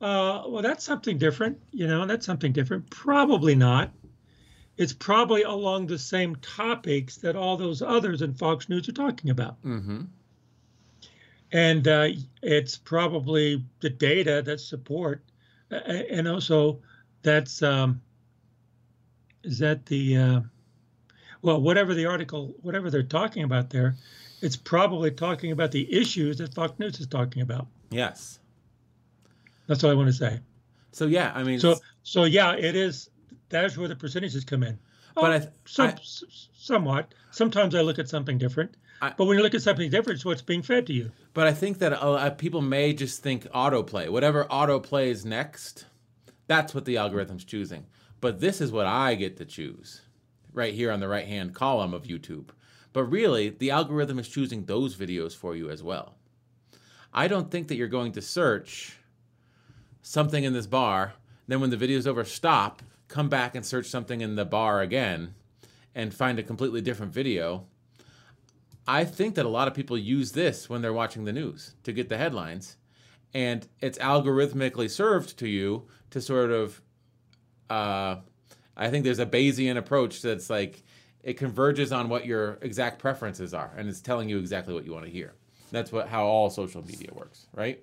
uh, 0.00 0.44
well, 0.46 0.62
that's 0.62 0.84
something 0.84 1.18
different. 1.18 1.58
You 1.72 1.86
know, 1.86 2.06
that's 2.06 2.26
something 2.26 2.52
different. 2.52 2.90
Probably 2.90 3.54
not. 3.54 3.90
It's 4.76 4.92
probably 4.92 5.42
along 5.42 5.86
the 5.86 5.98
same 5.98 6.36
topics 6.36 7.16
that 7.18 7.34
all 7.34 7.56
those 7.56 7.82
others 7.82 8.22
in 8.22 8.34
Fox 8.34 8.68
News 8.68 8.88
are 8.88 8.92
talking 8.92 9.30
about. 9.30 9.60
Mm-hmm. 9.62 10.02
And 11.50 11.88
uh, 11.88 12.08
it's 12.42 12.76
probably 12.76 13.64
the 13.80 13.90
data 13.90 14.42
that 14.44 14.60
support, 14.60 15.24
uh, 15.72 15.76
and 15.76 16.28
also 16.28 16.80
that's, 17.22 17.62
um, 17.62 18.00
is 19.48 19.58
that 19.58 19.86
the, 19.86 20.16
uh, 20.16 20.40
well, 21.42 21.60
whatever 21.60 21.94
the 21.94 22.06
article, 22.06 22.54
whatever 22.62 22.90
they're 22.90 23.02
talking 23.02 23.42
about 23.44 23.70
there, 23.70 23.96
it's 24.42 24.56
probably 24.56 25.10
talking 25.10 25.52
about 25.52 25.72
the 25.72 25.92
issues 25.92 26.36
that 26.38 26.54
Fox 26.54 26.78
News 26.78 27.00
is 27.00 27.06
talking 27.06 27.42
about. 27.42 27.66
Yes. 27.90 28.38
That's 29.66 29.82
all 29.82 29.90
I 29.90 29.94
want 29.94 30.08
to 30.08 30.12
say. 30.12 30.40
So 30.92 31.06
yeah, 31.06 31.32
I 31.34 31.42
mean 31.42 31.60
So, 31.60 31.76
so 32.02 32.24
yeah, 32.24 32.54
it 32.54 32.76
is. 32.76 33.10
That's 33.48 33.76
where 33.76 33.88
the 33.88 33.96
percentages 33.96 34.44
come 34.44 34.62
in. 34.62 34.78
But 35.14 35.24
Oh, 35.24 35.34
I 35.34 35.38
th- 35.38 35.50
some, 35.64 35.88
I- 35.88 35.98
somewhat. 36.54 37.14
Sometimes 37.30 37.74
I 37.74 37.80
look 37.80 37.98
at 37.98 38.08
something 38.08 38.38
different. 38.38 38.76
I- 39.00 39.14
but 39.16 39.24
when 39.26 39.36
you 39.36 39.42
look 39.42 39.54
at 39.54 39.62
something 39.62 39.90
different, 39.90 40.16
it's 40.16 40.24
what's 40.24 40.42
being 40.42 40.62
fed 40.62 40.86
to 40.88 40.92
you. 40.92 41.10
But 41.34 41.46
I 41.46 41.52
think 41.52 41.78
that 41.78 41.92
uh, 41.94 42.30
people 42.30 42.60
may 42.60 42.92
just 42.92 43.22
think 43.22 43.44
autoplay. 43.52 44.08
Whatever 44.10 44.46
auto 44.46 44.78
plays 44.80 45.24
next, 45.24 45.86
that's 46.46 46.74
what 46.74 46.84
the 46.84 46.96
algorithm's 46.98 47.44
choosing. 47.44 47.86
But 48.20 48.40
this 48.40 48.60
is 48.60 48.72
what 48.72 48.86
I 48.86 49.14
get 49.14 49.36
to 49.36 49.44
choose 49.44 50.00
right 50.52 50.74
here 50.74 50.90
on 50.90 51.00
the 51.00 51.08
right 51.08 51.26
hand 51.26 51.54
column 51.54 51.94
of 51.94 52.04
YouTube. 52.04 52.48
But 52.92 53.04
really, 53.04 53.50
the 53.50 53.70
algorithm 53.70 54.18
is 54.18 54.28
choosing 54.28 54.64
those 54.64 54.96
videos 54.96 55.36
for 55.36 55.54
you 55.54 55.70
as 55.70 55.82
well. 55.82 56.16
I 57.12 57.28
don't 57.28 57.50
think 57.50 57.68
that 57.68 57.76
you're 57.76 57.86
going 57.86 58.12
to 58.12 58.22
search 58.22 58.98
something 60.02 60.42
in 60.42 60.52
this 60.52 60.66
bar, 60.66 61.14
then 61.46 61.60
when 61.60 61.70
the 61.70 61.76
video's 61.76 62.06
over, 62.06 62.24
stop, 62.24 62.82
come 63.08 63.28
back 63.28 63.54
and 63.54 63.64
search 63.64 63.86
something 63.86 64.20
in 64.20 64.36
the 64.36 64.44
bar 64.44 64.80
again, 64.80 65.34
and 65.94 66.12
find 66.12 66.38
a 66.38 66.42
completely 66.42 66.80
different 66.80 67.12
video. 67.12 67.66
I 68.86 69.04
think 69.04 69.34
that 69.34 69.46
a 69.46 69.50
lot 69.50 69.68
of 69.68 69.74
people 69.74 69.98
use 69.98 70.32
this 70.32 70.68
when 70.68 70.82
they're 70.82 70.92
watching 70.92 71.24
the 71.24 71.32
news 71.32 71.74
to 71.84 71.92
get 71.92 72.08
the 72.08 72.16
headlines, 72.16 72.76
and 73.34 73.66
it's 73.80 73.98
algorithmically 73.98 74.90
served 74.90 75.38
to 75.38 75.48
you 75.48 75.86
to 76.10 76.20
sort 76.20 76.50
of. 76.50 76.80
Uh, 77.70 78.16
I 78.76 78.90
think 78.90 79.04
there's 79.04 79.18
a 79.18 79.26
Bayesian 79.26 79.76
approach 79.76 80.22
that's 80.22 80.48
like 80.48 80.82
it 81.22 81.34
converges 81.34 81.92
on 81.92 82.08
what 82.08 82.26
your 82.26 82.58
exact 82.62 82.98
preferences 82.98 83.52
are, 83.52 83.72
and 83.76 83.88
it's 83.88 84.00
telling 84.00 84.28
you 84.28 84.38
exactly 84.38 84.72
what 84.72 84.84
you 84.84 84.92
want 84.92 85.04
to 85.04 85.10
hear. 85.10 85.34
That's 85.70 85.92
what 85.92 86.08
how 86.08 86.24
all 86.24 86.48
social 86.48 86.82
media 86.84 87.10
works, 87.12 87.46
right? 87.54 87.82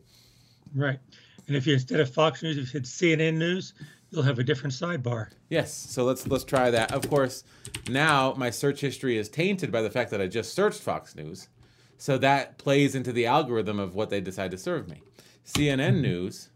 Right. 0.73 0.99
And 1.47 1.55
if 1.55 1.67
you 1.67 1.73
instead 1.73 1.99
of 1.99 2.09
Fox 2.09 2.41
News, 2.41 2.57
if 2.57 2.73
you 2.73 2.83
said 2.83 2.83
CNN 2.83 3.35
News, 3.35 3.73
you'll 4.09 4.23
have 4.23 4.39
a 4.39 4.43
different 4.43 4.73
sidebar. 4.73 5.27
Yes. 5.49 5.73
So 5.73 6.05
let's 6.05 6.25
let's 6.27 6.43
try 6.43 6.71
that. 6.71 6.91
Of 6.93 7.09
course, 7.09 7.43
now 7.89 8.33
my 8.37 8.49
search 8.49 8.81
history 8.81 9.17
is 9.17 9.29
tainted 9.29 9.71
by 9.71 9.81
the 9.81 9.89
fact 9.89 10.11
that 10.11 10.21
I 10.21 10.27
just 10.27 10.53
searched 10.53 10.81
Fox 10.81 11.15
News. 11.15 11.49
So 11.97 12.17
that 12.17 12.57
plays 12.57 12.95
into 12.95 13.13
the 13.13 13.25
algorithm 13.25 13.79
of 13.79 13.95
what 13.95 14.09
they 14.09 14.21
decide 14.21 14.51
to 14.51 14.57
serve 14.57 14.89
me. 14.89 15.01
CNN 15.45 16.01
News, 16.01 16.49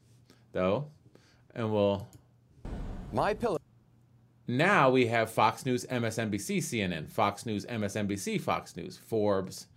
though, 0.52 0.88
and 1.54 1.72
we'll 1.72 2.10
My 3.12 3.34
pillow. 3.34 3.58
now 4.48 4.92
we 4.92 5.08
have 5.08 5.32
Fox 5.32 5.66
News, 5.66 5.84
MSNBC, 5.90 6.60
CNN, 6.60 7.10
Fox 7.10 7.46
News, 7.46 7.66
MSNBC, 7.66 8.40
Fox 8.40 8.76
News, 8.76 8.98
Forbes, 8.98 9.68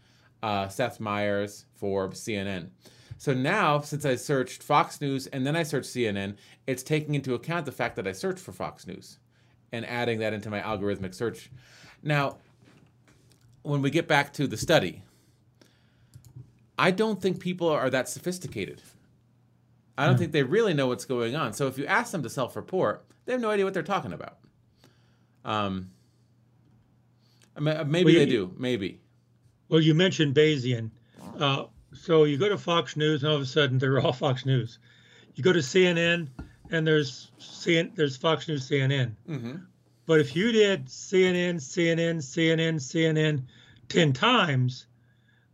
uh, 0.42 0.68
Seth 0.68 1.00
Meyers, 1.00 1.64
Forbes, 1.74 2.20
CNN. 2.20 2.68
So 3.16 3.32
now, 3.32 3.80
since 3.80 4.04
I 4.04 4.16
searched 4.16 4.62
Fox 4.62 5.00
News 5.00 5.28
and 5.28 5.46
then 5.46 5.56
I 5.56 5.62
searched 5.62 5.88
CNN, 5.88 6.36
it's 6.66 6.82
taking 6.82 7.14
into 7.14 7.32
account 7.34 7.64
the 7.64 7.72
fact 7.72 7.96
that 7.96 8.06
I 8.06 8.12
searched 8.12 8.40
for 8.40 8.52
Fox 8.52 8.86
News 8.86 9.18
and 9.72 9.86
adding 9.86 10.18
that 10.18 10.34
into 10.34 10.50
my 10.50 10.60
algorithmic 10.60 11.14
search. 11.14 11.50
Now, 12.02 12.36
when 13.62 13.80
we 13.80 13.90
get 13.90 14.06
back 14.06 14.34
to 14.34 14.46
the 14.46 14.58
study, 14.58 15.02
I 16.78 16.90
don't 16.90 17.22
think 17.22 17.40
people 17.40 17.68
are 17.68 17.88
that 17.88 18.08
sophisticated. 18.08 18.82
I 19.97 20.07
don't 20.07 20.16
think 20.18 20.32
they 20.32 20.43
really 20.43 20.74
know 20.74 20.86
what's 20.86 21.05
going 21.05 21.36
on. 21.36 21.53
So 21.53 21.66
if 21.66 21.76
you 21.78 21.86
ask 21.86 22.12
them 22.12 22.22
to 22.22 22.30
self-report, 22.30 23.05
they 23.24 23.32
have 23.32 23.40
no 23.40 23.51
idea 23.51 23.64
what 23.64 23.74
they're 23.74 23.82
talking 23.82 24.12
about. 24.12 24.38
Um, 25.45 25.90
uh, 27.57 27.61
maybe 27.84 28.05
Well, 28.05 28.14
they 28.14 28.26
do, 28.26 28.55
maybe. 28.57 29.01
Well, 29.68 29.80
you 29.80 29.95
mentioned 29.95 30.34
Bayesian. 30.34 30.90
Uh, 31.38 31.64
so 31.93 32.24
you 32.24 32.38
go 32.38 32.49
to 32.49 32.59
Fox 32.59 32.97
News, 32.97 33.22
and 33.22 33.30
all 33.30 33.36
of 33.36 33.43
a 33.43 33.47
sudden 33.47 33.78
they're 33.78 34.01
all 34.01 34.12
Fox 34.12 34.47
News. 34.47 34.78
You 35.34 35.45
go 35.45 35.53
to 35.53 35.61
CNN, 35.61 36.28
and 36.70 36.86
there's 36.86 37.30
CN, 37.38 37.95
there's 37.95 38.16
Fox 38.16 38.49
News 38.49 38.68
CNN. 38.68 39.12
hmm 39.26 39.57
But 40.07 40.20
if 40.20 40.34
you 40.34 40.53
did 40.53 40.86
CNN, 40.86 41.57
CNN, 41.57 42.16
CNN, 42.18 42.76
CNN 42.76 43.43
10 43.88 44.12
times, 44.12 44.86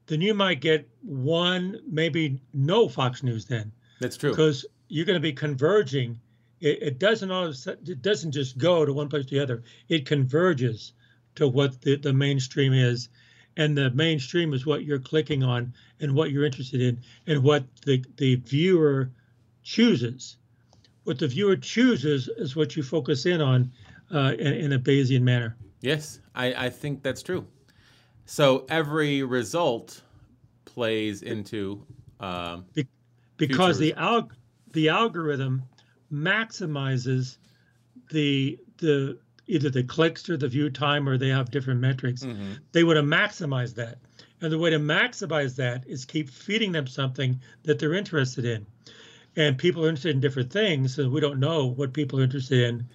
then 0.07 0.21
you 0.21 0.33
might 0.35 0.61
get 0.61 0.89
one, 1.03 1.81
maybe 1.91 2.41
no 2.55 2.89
Fox 2.89 3.23
News 3.23 3.45
then, 3.47 3.73
That's 4.01 4.17
true. 4.17 4.31
because 4.31 4.65
you're 4.89 5.07
going 5.07 5.15
to 5.15 5.21
be 5.21 5.33
converging. 5.33 6.21
It, 6.61 6.83
it 6.83 6.99
doesn't 6.99 7.31
all 7.31 7.45
of 7.45 7.51
a 7.51 7.55
sudden, 7.55 7.91
it 7.91 8.03
doesn't 8.03 8.33
just 8.33 8.59
go 8.59 8.85
to 8.85 8.93
one 8.93 9.09
place 9.09 9.27
to 9.27 9.35
the 9.35 9.43
other. 9.43 9.63
It 9.89 10.07
converges 10.07 10.93
to 11.37 11.49
what 11.49 11.81
the, 11.83 11.97
the 11.97 12.13
mainstream 12.13 12.73
is. 12.73 13.09
And 13.57 13.77
the 13.77 13.91
mainstream 13.91 14.55
is 14.55 14.67
what 14.67 14.85
you're 14.85 15.01
clicking 15.01 15.43
on 15.43 15.73
and 16.01 16.15
what 16.15 16.31
you're 16.31 16.45
interested 16.45 16.81
in 16.81 17.01
and 17.27 17.43
what 17.43 17.65
the, 17.85 18.05
the 18.17 18.37
viewer 18.37 19.11
chooses. 19.65 20.37
What 21.05 21.19
the 21.19 21.27
viewer 21.27 21.57
chooses 21.57 22.29
is 22.29 22.55
what 22.55 22.77
you 22.77 22.83
focus 22.83 23.27
in 23.27 23.41
on 23.41 23.73
uh, 24.13 24.35
in, 24.39 24.53
in 24.55 24.73
a 24.73 24.79
Bayesian 24.79 25.23
manner. 25.23 25.57
Yes, 25.81 26.21
I, 26.35 26.67
I 26.67 26.71
think 26.71 27.03
that's 27.03 27.23
true. 27.23 27.47
So 28.27 28.65
every 28.69 29.23
result 29.23 30.03
plays 30.65 31.23
into. 31.23 31.85
Um, 32.21 32.67
because 33.39 33.79
Future 33.79 33.95
the 33.95 34.01
alg- 34.01 34.33
the 34.73 34.89
algorithm 34.91 35.63
maximizes 36.13 37.37
the 38.11 38.59
the 38.79 39.19
either 39.47 39.71
the 39.71 39.83
clicks 39.83 40.29
or 40.29 40.37
the 40.37 40.49
view 40.49 40.69
time 40.69 41.09
or 41.09 41.17
they 41.17 41.29
have 41.31 41.51
different 41.51 41.81
metrics. 41.81 42.23
Mm-hmm. 42.23 42.53
They 42.73 42.85
would 42.85 42.97
have 42.97 43.07
maximized 43.07 43.77
that. 43.77 43.99
And 44.43 44.53
the 44.53 44.59
way 44.59 44.71
to 44.71 44.79
maximize 44.79 45.57
that 45.57 45.85
is 45.87 46.05
keep 46.05 46.29
feeding 46.29 46.73
them 46.73 46.87
something 46.87 47.41
that 47.63 47.79
they're 47.79 47.95
interested 47.95 48.45
in. 48.45 48.67
And 49.37 49.57
people 49.57 49.85
are 49.85 49.89
interested 49.89 50.15
in 50.15 50.21
different 50.21 50.53
things, 50.53 50.95
so 50.95 51.09
we 51.09 51.21
don't 51.21 51.41
know 51.41 51.65
what 51.67 51.95
people 51.95 52.21
are 52.21 52.25
interested 52.25 52.69
in. 52.69 52.87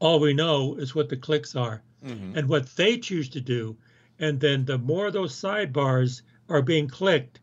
All 0.00 0.18
we 0.18 0.32
know 0.34 0.74
is 0.74 0.94
what 0.94 1.08
the 1.08 1.16
clicks 1.16 1.54
are 1.54 1.82
Mm-hmm. 2.04 2.38
and 2.38 2.48
what 2.48 2.66
they 2.76 2.96
choose 2.96 3.28
to 3.28 3.42
do. 3.42 3.76
And 4.18 4.40
then 4.40 4.64
the 4.64 4.78
more 4.78 5.10
those 5.10 5.38
sidebars 5.38 6.22
are 6.48 6.62
being 6.62 6.88
clicked, 6.88 7.40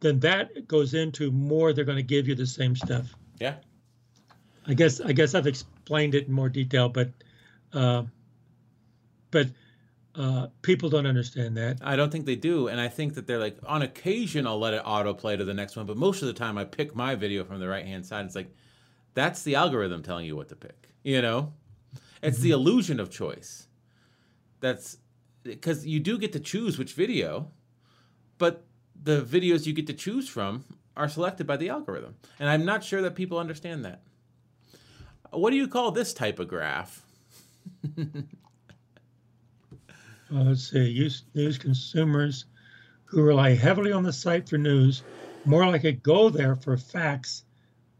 then 0.00 0.20
that 0.20 0.68
goes 0.68 0.94
into 0.94 1.30
more 1.30 1.72
they're 1.72 1.84
going 1.84 1.96
to 1.96 2.02
give 2.02 2.28
you 2.28 2.34
the 2.34 2.46
same 2.46 2.76
stuff. 2.76 3.14
Yeah. 3.40 3.56
I 4.66 4.74
guess 4.74 5.00
I 5.00 5.12
guess 5.12 5.34
I've 5.34 5.46
explained 5.46 6.14
it 6.14 6.26
in 6.26 6.32
more 6.32 6.48
detail, 6.48 6.88
but 6.88 7.10
uh, 7.72 8.04
but 9.30 9.48
uh, 10.14 10.46
people 10.62 10.88
don't 10.88 11.06
understand 11.06 11.56
that. 11.56 11.78
I 11.82 11.96
don't 11.96 12.10
think 12.10 12.24
they 12.24 12.36
do, 12.36 12.68
and 12.68 12.80
I 12.80 12.88
think 12.88 13.14
that 13.14 13.26
they're 13.26 13.38
like 13.38 13.58
on 13.66 13.82
occasion 13.82 14.46
I'll 14.46 14.58
let 14.58 14.74
it 14.74 14.82
autoplay 14.84 15.36
to 15.36 15.44
the 15.44 15.54
next 15.54 15.76
one, 15.76 15.86
but 15.86 15.96
most 15.96 16.22
of 16.22 16.28
the 16.28 16.34
time 16.34 16.56
I 16.56 16.64
pick 16.64 16.94
my 16.94 17.14
video 17.14 17.44
from 17.44 17.60
the 17.60 17.68
right 17.68 17.84
hand 17.84 18.06
side. 18.06 18.24
It's 18.24 18.34
like 18.34 18.54
that's 19.14 19.42
the 19.42 19.54
algorithm 19.54 20.02
telling 20.02 20.26
you 20.26 20.36
what 20.36 20.48
to 20.48 20.56
pick. 20.56 20.88
You 21.02 21.20
know, 21.20 21.52
it's 22.22 22.38
the 22.38 22.52
illusion 22.52 23.00
of 23.00 23.10
choice. 23.10 23.68
That's 24.60 24.96
because 25.42 25.86
you 25.86 26.00
do 26.00 26.16
get 26.16 26.32
to 26.32 26.40
choose 26.40 26.78
which 26.78 26.94
video, 26.94 27.50
but 28.38 28.64
the 29.02 29.22
videos 29.22 29.66
you 29.66 29.72
get 29.72 29.86
to 29.88 29.92
choose 29.92 30.28
from 30.28 30.64
are 30.96 31.08
selected 31.08 31.46
by 31.46 31.56
the 31.56 31.68
algorithm, 31.68 32.16
and 32.38 32.48
I'm 32.48 32.64
not 32.64 32.84
sure 32.84 33.02
that 33.02 33.14
people 33.14 33.38
understand 33.38 33.84
that. 33.84 34.02
What 35.30 35.50
do 35.50 35.56
you 35.56 35.68
call 35.68 35.90
this 35.90 36.14
type 36.14 36.38
of 36.38 36.48
graph? 36.48 37.02
Uh, 40.34 40.42
let's 40.42 40.70
see, 40.70 40.88
use 40.88 41.24
news 41.34 41.58
consumers 41.58 42.46
who 43.04 43.22
rely 43.22 43.54
heavily 43.54 43.92
on 43.92 44.02
the 44.02 44.12
site 44.12 44.48
for 44.48 44.58
news, 44.58 45.02
more 45.44 45.66
likely 45.66 45.92
go 45.92 46.28
there 46.28 46.56
for 46.56 46.76
facts 46.76 47.44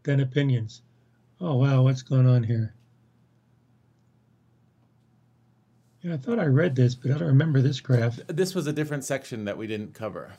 than 0.02 0.20
opinions. 0.20 0.82
Oh 1.40 1.56
wow, 1.56 1.82
what's 1.82 2.02
going 2.02 2.26
on 2.26 2.42
here? 2.42 2.74
Yeah, 6.02 6.14
I 6.14 6.16
thought 6.16 6.38
I 6.38 6.46
read 6.46 6.74
this, 6.74 6.94
but 6.94 7.10
I 7.12 7.18
don't 7.18 7.28
remember 7.28 7.60
this 7.60 7.80
graph. 7.80 8.18
This 8.26 8.54
was 8.54 8.66
a 8.66 8.72
different 8.72 9.04
section 9.04 9.44
that 9.44 9.56
we 9.56 9.66
didn't 9.66 9.94
cover. 9.94 10.32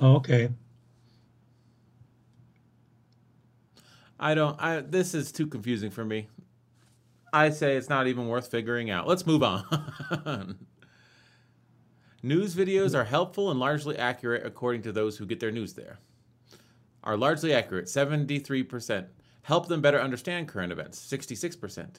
Oh, 0.00 0.16
okay. 0.16 0.50
I 4.20 4.34
don't. 4.34 4.60
I 4.60 4.80
this 4.80 5.14
is 5.14 5.30
too 5.32 5.46
confusing 5.46 5.90
for 5.90 6.04
me. 6.04 6.28
I 7.32 7.50
say 7.50 7.76
it's 7.76 7.88
not 7.88 8.06
even 8.06 8.28
worth 8.28 8.50
figuring 8.50 8.90
out. 8.90 9.06
Let's 9.06 9.26
move 9.26 9.42
on. 9.42 9.64
news 12.22 12.54
videos 12.54 12.94
are 12.94 13.04
helpful 13.04 13.50
and 13.50 13.60
largely 13.60 13.98
accurate 13.98 14.46
according 14.46 14.82
to 14.82 14.92
those 14.92 15.18
who 15.18 15.26
get 15.26 15.40
their 15.40 15.50
news 15.50 15.74
there. 15.74 15.98
Are 17.04 17.16
largely 17.16 17.52
accurate, 17.52 17.86
73%. 17.86 19.06
Help 19.42 19.68
them 19.68 19.80
better 19.80 20.00
understand 20.00 20.48
current 20.48 20.72
events, 20.72 21.06
66%. 21.06 21.96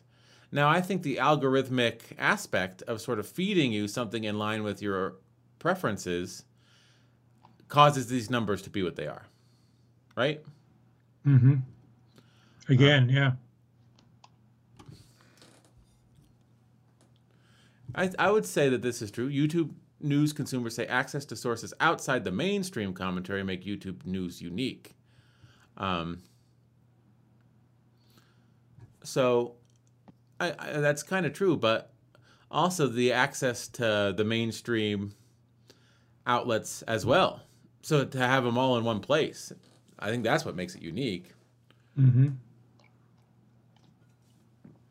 Now, 0.52 0.68
I 0.68 0.82
think 0.82 1.04
the 1.04 1.18
algorithmic 1.18 2.02
aspect 2.18 2.82
of 2.84 3.02
sort 3.02 3.20
of 3.20 3.28
feeding 3.28 3.72
you 3.72 3.88
something 3.88 4.24
in 4.24 4.38
line 4.38 4.64
with 4.64 4.82
your 4.82 5.16
preferences 5.60 6.44
causes 7.70 8.08
these 8.08 8.30
numbers 8.30 8.62
to 8.64 8.70
be 8.70 8.84
what 8.84 8.96
they 8.96 9.08
are. 9.08 9.26
Right? 10.16 10.44
Mm-hmm. 11.26 11.56
Again, 12.68 13.10
yeah. 13.10 13.32
I, 17.96 18.10
I 18.20 18.32
would 18.32 18.46
say 18.46 18.70
that 18.70 18.82
this 18.82 19.02
is 19.02 19.12
true. 19.12 19.30
YouTube 19.30 19.72
news 20.02 20.34
consumers 20.34 20.76
say 20.76 20.86
access 20.86 21.26
to 21.26 21.36
sources 21.36 21.74
outside 21.80 22.24
the 22.24 22.32
mainstream 22.32 22.94
commentary 22.94 23.44
make 23.44 23.66
YouTube 23.66 24.06
news 24.06 24.42
unique. 24.42 24.96
Um, 25.78 26.22
so 29.04 29.56
I, 30.40 30.54
I, 30.58 30.72
that's 30.80 31.04
kind 31.04 31.26
of 31.26 31.34
true, 31.34 31.58
but 31.58 31.92
also 32.52 32.88
the 32.88 33.12
access 33.12 33.68
to 33.70 34.14
the 34.16 34.24
mainstream 34.24 35.14
outlets 36.26 36.82
as 36.84 37.06
well. 37.06 37.42
So 37.82 38.06
to 38.06 38.18
have 38.18 38.44
them 38.44 38.58
all 38.58 38.78
in 38.78 38.84
one 38.84 39.00
place, 39.00 39.52
I 39.98 40.10
think 40.10 40.24
that's 40.24 40.46
what 40.46 40.56
makes 40.56 40.76
it 40.76 40.82
unique. 40.82 41.32
Mm-hmm. 42.00 42.30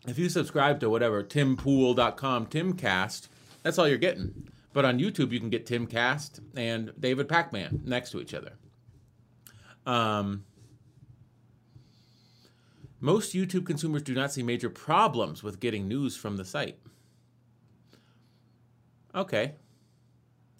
if 0.07 0.18
you 0.18 0.28
subscribe 0.28 0.78
to 0.80 0.91
whatever 0.91 1.22
timpool.com 1.22 2.47
timcast 2.47 3.28
that's 3.62 3.78
all 3.78 3.89
you're 3.89 3.97
getting. 3.97 4.49
But 4.74 4.84
on 4.84 4.99
youtube 4.99 5.32
you 5.32 5.41
can 5.41 5.49
get 5.49 5.64
timcast 5.64 6.41
and 6.55 6.93
David 7.01 7.26
Pakman 7.28 7.84
next 7.84 8.11
to 8.11 8.20
each 8.20 8.34
other. 8.34 8.53
Um, 9.86 10.45
most 13.01 13.34
youtube 13.34 13.64
consumers 13.64 14.03
do 14.03 14.12
not 14.12 14.32
see 14.32 14.43
major 14.43 14.68
problems 14.68 15.43
with 15.43 15.61
getting 15.61 15.89
news 15.89 16.14
from 16.14 16.36
the 16.36 16.45
site. 16.45 16.78
Okay. 19.14 19.55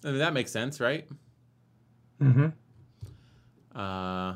I 0.03 0.07
mean, 0.07 0.17
that 0.19 0.33
makes 0.33 0.51
sense 0.51 0.79
right 0.79 1.07
Mm-hmm. 2.21 3.79
uh, 3.79 4.35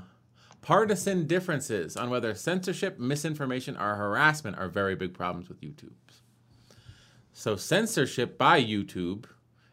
partisan 0.61 1.27
differences 1.27 1.97
on 1.97 2.09
whether 2.09 2.33
censorship, 2.33 2.97
misinformation, 2.97 3.75
or 3.75 3.95
harassment 3.95 4.57
are 4.57 4.69
very 4.69 4.95
big 4.95 5.13
problems 5.13 5.49
with 5.49 5.59
YouTube. 5.59 5.91
So, 7.33 7.55
censorship 7.55 8.37
by 8.37 8.63
YouTube 8.63 9.25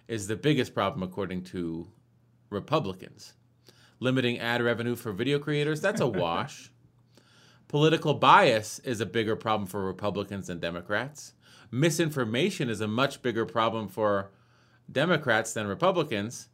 is 0.09 0.27
the 0.27 0.35
biggest 0.35 0.75
problem, 0.75 1.03
according 1.03 1.45
to 1.45 1.87
Republicans. 2.49 3.35
Limiting 4.01 4.39
ad 4.39 4.63
revenue 4.63 4.97
for 4.97 5.13
video 5.13 5.39
creators, 5.39 5.81
that's 5.81 6.01
a 6.01 6.07
wash. 6.09 6.73
Political 7.69 8.15
bias 8.15 8.81
is 8.81 9.01
a 9.01 9.07
bigger 9.07 9.37
problem 9.37 9.69
for 9.69 9.85
Republicans 9.85 10.49
than 10.49 10.59
Democrats. 10.59 11.35
Misinformation 11.71 12.69
is 12.69 12.81
a 12.81 12.89
much 12.89 13.23
bigger 13.23 13.47
problem 13.47 13.87
for 13.87 14.31
Democrats 14.91 15.53
than 15.53 15.69
Republicans. 15.69 16.49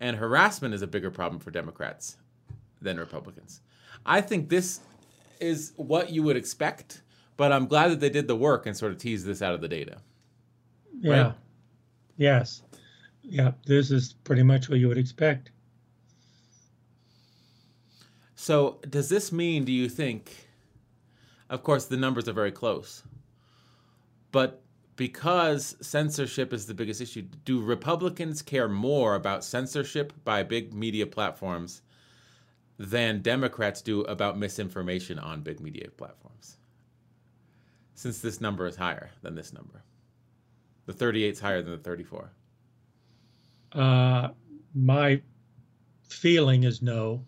And 0.00 0.16
harassment 0.16 0.74
is 0.74 0.82
a 0.82 0.86
bigger 0.86 1.10
problem 1.10 1.40
for 1.40 1.50
Democrats 1.50 2.16
than 2.80 2.98
Republicans. 2.98 3.60
I 4.06 4.20
think 4.22 4.48
this 4.48 4.80
is 5.40 5.72
what 5.76 6.10
you 6.10 6.22
would 6.22 6.36
expect, 6.36 7.02
but 7.36 7.52
I'm 7.52 7.66
glad 7.66 7.90
that 7.90 8.00
they 8.00 8.10
did 8.10 8.26
the 8.26 8.36
work 8.36 8.66
and 8.66 8.76
sort 8.76 8.92
of 8.92 8.98
teased 8.98 9.26
this 9.26 9.42
out 9.42 9.54
of 9.54 9.60
the 9.60 9.68
data. 9.68 9.98
Yeah. 10.98 11.22
Right. 11.22 11.34
Yes. 12.16 12.62
Yeah. 13.22 13.52
This 13.66 13.90
is 13.90 14.14
pretty 14.24 14.42
much 14.42 14.68
what 14.68 14.78
you 14.78 14.88
would 14.88 14.98
expect. 14.98 15.50
So, 18.34 18.78
does 18.88 19.10
this 19.10 19.32
mean, 19.32 19.66
do 19.66 19.72
you 19.72 19.86
think, 19.88 20.48
of 21.50 21.62
course, 21.62 21.84
the 21.84 21.98
numbers 21.98 22.26
are 22.26 22.32
very 22.32 22.52
close, 22.52 23.02
but 24.32 24.62
because 25.00 25.76
censorship 25.80 26.52
is 26.52 26.66
the 26.66 26.74
biggest 26.74 27.00
issue, 27.00 27.22
do 27.46 27.58
Republicans 27.58 28.42
care 28.42 28.68
more 28.68 29.14
about 29.14 29.42
censorship 29.42 30.12
by 30.26 30.42
big 30.42 30.74
media 30.74 31.06
platforms 31.06 31.80
than 32.78 33.22
Democrats 33.22 33.80
do 33.80 34.02
about 34.02 34.36
misinformation 34.36 35.18
on 35.18 35.40
big 35.40 35.58
media 35.58 35.88
platforms? 35.96 36.58
Since 37.94 38.18
this 38.18 38.42
number 38.42 38.66
is 38.66 38.76
higher 38.76 39.08
than 39.22 39.34
this 39.34 39.54
number. 39.54 39.82
The 40.84 40.92
38 40.92 41.30
is 41.30 41.40
higher 41.40 41.62
than 41.62 41.72
the 41.72 41.78
34. 41.78 42.30
Uh, 43.72 44.28
my 44.74 45.22
feeling 46.10 46.64
is 46.64 46.82
no. 46.82 47.24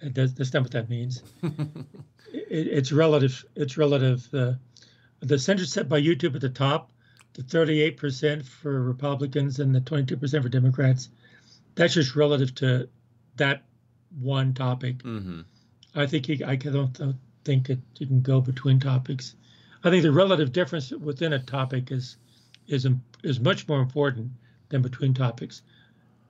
It 0.00 0.14
does, 0.14 0.32
that's 0.32 0.54
not 0.54 0.62
what 0.62 0.72
that 0.72 0.88
means. 0.88 1.22
it, 1.42 1.86
it's 2.48 2.92
relative. 2.92 3.44
It's 3.56 3.76
relative. 3.76 4.26
The 4.30 4.58
the 5.20 5.38
censorship 5.38 5.86
by 5.86 6.00
YouTube 6.00 6.34
at 6.34 6.40
the 6.40 6.48
top, 6.48 6.90
the 7.34 7.42
38% 7.42 8.44
for 8.44 8.82
Republicans 8.82 9.60
and 9.60 9.74
the 9.74 9.80
22% 9.80 10.42
for 10.42 10.48
Democrats. 10.48 11.08
That's 11.74 11.94
just 11.94 12.16
relative 12.16 12.54
to 12.56 12.88
that 13.36 13.62
one 14.20 14.52
topic. 14.54 15.02
hmm 15.02 15.40
I 15.94 16.06
think 16.06 16.28
you, 16.28 16.44
I 16.46 16.54
don't 16.54 16.96
think 17.44 17.66
that 17.66 17.78
you 17.98 18.06
can 18.06 18.20
go 18.22 18.40
between 18.40 18.78
topics. 18.78 19.34
I 19.82 19.90
think 19.90 20.02
the 20.04 20.12
relative 20.12 20.52
difference 20.52 20.92
within 20.92 21.32
a 21.32 21.38
topic 21.40 21.90
is 21.90 22.16
is 22.68 22.86
is 23.24 23.40
much 23.40 23.66
more 23.66 23.80
important 23.80 24.30
than 24.68 24.82
between 24.82 25.14
topics. 25.14 25.62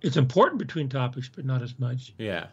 It's 0.01 0.16
important 0.16 0.59
between 0.59 0.89
topics, 0.89 1.28
but 1.28 1.44
not 1.44 1.60
as 1.60 1.78
much. 1.78 2.14
Yeah. 2.16 2.47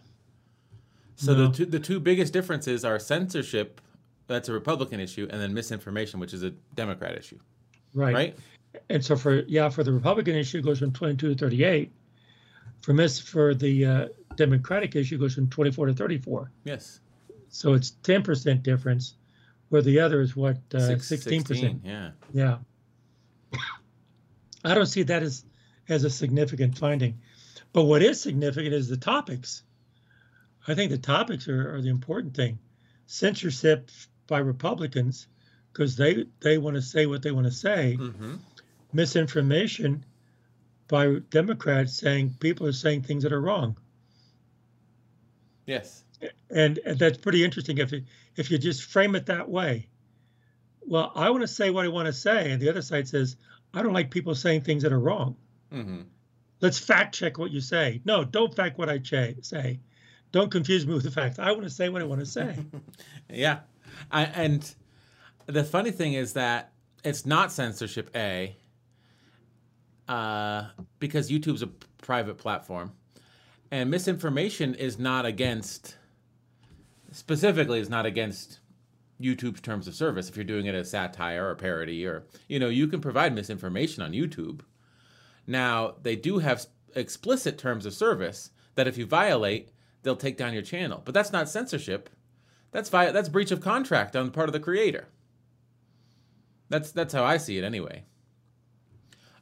So 1.15 1.33
No. 1.33 1.47
the 1.47 1.53
two 1.53 1.65
the 1.65 1.79
two 1.79 1.99
biggest 2.01 2.33
differences 2.33 2.83
are 2.83 2.99
censorship, 2.99 3.79
that's 4.27 4.49
a 4.49 4.53
Republican 4.53 4.99
issue, 4.99 5.27
and 5.31 5.41
then 5.41 5.53
misinformation, 5.53 6.19
which 6.19 6.33
is 6.33 6.43
a 6.43 6.51
Democrat 6.75 7.17
issue, 7.17 7.39
Right. 7.93 8.13
right? 8.13 8.37
And 8.89 9.03
so 9.03 9.15
for 9.15 9.41
yeah, 9.41 9.69
for 9.69 9.83
the 9.83 9.91
Republican 9.91 10.35
issue 10.35 10.59
it 10.59 10.65
goes 10.65 10.79
from 10.79 10.93
22 10.93 11.29
to 11.29 11.35
38. 11.35 11.91
For 12.81 12.93
miss 12.93 13.19
for 13.19 13.53
the 13.55 13.85
uh, 13.85 14.07
Democratic 14.35 14.95
issue 14.95 15.15
it 15.15 15.19
goes 15.19 15.33
from 15.33 15.49
24 15.49 15.87
to 15.87 15.93
34. 15.93 16.51
Yes. 16.63 16.99
So 17.49 17.73
it's 17.73 17.93
10% 18.03 18.61
difference, 18.61 19.15
where 19.69 19.81
the 19.81 19.99
other 19.99 20.21
is 20.21 20.35
what 20.35 20.57
uh, 20.73 20.97
Six- 20.97 21.25
16%. 21.25 21.79
Yeah. 21.83 22.11
Yeah. 22.33 22.57
I 24.63 24.73
don't 24.73 24.85
see 24.85 25.03
that 25.03 25.23
as 25.23 25.43
as 25.89 26.03
a 26.03 26.09
significant 26.09 26.77
finding. 26.77 27.19
But 27.73 27.83
what 27.83 28.01
is 28.01 28.21
significant 28.21 28.73
is 28.73 28.87
the 28.87 28.97
topics. 28.97 29.63
I 30.67 30.73
think 30.75 30.91
the 30.91 30.97
topics 30.97 31.47
are, 31.47 31.75
are 31.75 31.81
the 31.81 31.89
important 31.89 32.35
thing. 32.35 32.59
Censorship 33.05 33.89
by 34.27 34.39
Republicans, 34.39 35.27
because 35.77 35.95
they 35.95 36.25
they 36.39 36.57
want 36.57 36.75
to 36.75 36.81
say 36.81 37.05
what 37.05 37.21
they 37.21 37.31
want 37.31 37.45
to 37.45 37.51
say. 37.51 37.95
hmm 37.95 38.35
Misinformation 38.93 40.03
by 40.87 41.17
Democrats 41.29 41.93
saying 41.93 42.35
people 42.39 42.65
are 42.65 42.71
saying 42.71 43.03
things 43.03 43.23
that 43.23 43.33
are 43.33 43.41
wrong. 43.41 43.77
Yes. 45.65 46.03
and, 46.49 46.79
and 46.85 46.97
that's 46.97 47.17
pretty 47.17 47.43
interesting 47.43 47.77
if 47.77 47.91
it, 47.91 48.05
if 48.37 48.49
you 48.49 48.57
just 48.57 48.83
frame 48.83 49.13
it 49.15 49.25
that 49.25 49.49
way. 49.49 49.89
Well, 50.87 51.11
I 51.13 51.29
want 51.29 51.41
to 51.41 51.47
say 51.47 51.69
what 51.69 51.83
I 51.83 51.89
want 51.89 52.05
to 52.05 52.13
say, 52.13 52.51
and 52.51 52.61
the 52.61 52.69
other 52.69 52.81
side 52.81 53.07
says 53.09 53.35
I 53.73 53.83
don't 53.83 53.93
like 53.93 54.09
people 54.09 54.33
saying 54.33 54.61
things 54.61 54.83
that 54.83 54.93
are 54.93 54.99
wrong. 54.99 55.35
hmm 55.71 56.01
Let's 56.59 56.79
fact 56.79 57.13
check 57.13 57.37
what 57.37 57.51
you 57.51 57.61
say. 57.61 58.01
No, 58.03 58.23
don't 58.23 58.55
fact 58.55 58.79
what 58.79 58.89
I 58.89 58.97
cha- 58.97 59.33
say. 59.41 59.79
Don't 60.31 60.49
confuse 60.49 60.87
me 60.87 60.93
with 60.95 61.03
the 61.03 61.11
facts. 61.11 61.37
I 61.37 61.51
want 61.51 61.63
to 61.63 61.69
say 61.69 61.89
what 61.89 62.01
I 62.01 62.05
want 62.05 62.21
to 62.21 62.25
say. 62.25 62.55
Yeah. 63.29 63.59
I, 64.11 64.23
and 64.23 64.73
the 65.47 65.63
funny 65.63 65.91
thing 65.91 66.13
is 66.13 66.33
that 66.33 66.73
it's 67.03 67.25
not 67.25 67.51
censorship, 67.51 68.09
A, 68.15 68.55
uh, 70.07 70.67
because 70.99 71.29
YouTube's 71.29 71.61
a 71.61 71.67
private 71.97 72.37
platform. 72.37 72.91
And 73.71 73.89
misinformation 73.89 74.75
is 74.75 74.97
not 74.97 75.25
against, 75.25 75.97
specifically, 77.11 77.79
is 77.79 77.89
not 77.89 78.05
against 78.05 78.59
YouTube's 79.21 79.61
terms 79.61 79.87
of 79.87 79.95
service. 79.95 80.29
If 80.29 80.35
you're 80.35 80.45
doing 80.45 80.67
it 80.67 80.75
as 80.75 80.89
satire 80.89 81.49
or 81.49 81.55
parody, 81.55 82.05
or, 82.05 82.23
you 82.47 82.59
know, 82.59 82.69
you 82.69 82.87
can 82.87 83.01
provide 83.01 83.33
misinformation 83.33 84.03
on 84.03 84.11
YouTube. 84.11 84.61
Now, 85.45 85.95
they 86.01 86.15
do 86.15 86.39
have 86.39 86.65
explicit 86.95 87.57
terms 87.57 87.85
of 87.85 87.93
service 87.93 88.51
that 88.75 88.87
if 88.87 88.97
you 88.97 89.05
violate, 89.05 89.71
they'll 90.03 90.15
take 90.15 90.37
down 90.37 90.53
your 90.53 90.61
channel. 90.61 91.01
But 91.03 91.13
that's 91.13 91.31
not 91.31 91.49
censorship. 91.49 92.09
That's 92.71 92.89
vi- 92.89 93.11
that's 93.11 93.29
breach 93.29 93.51
of 93.51 93.61
contract 93.61 94.15
on 94.15 94.25
the 94.25 94.31
part 94.31 94.49
of 94.49 94.53
the 94.53 94.59
creator. 94.59 95.07
That's 96.69 96.91
that's 96.91 97.13
how 97.13 97.23
I 97.23 97.37
see 97.37 97.57
it 97.57 97.63
anyway. 97.63 98.03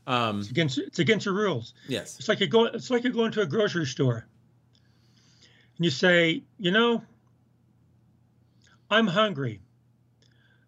Um, 0.08 0.40
It's 0.42 0.50
against 0.52 0.78
it's 0.78 1.00
against 1.00 1.26
the 1.26 1.32
rules. 1.32 1.74
yes. 1.88 2.20
It's 2.20 2.28
like 2.30 2.40
you 2.40 2.48
go. 2.48 2.66
It's 2.66 2.90
like 2.92 3.04
you're 3.04 3.14
going 3.14 3.32
to 3.32 3.42
a 3.42 3.46
grocery 3.48 3.86
store, 3.88 4.28
and 5.78 5.86
you 5.86 5.90
say, 5.92 6.44
you 6.60 6.72
know, 6.72 7.02
I'm 8.92 9.08
hungry, 9.08 9.62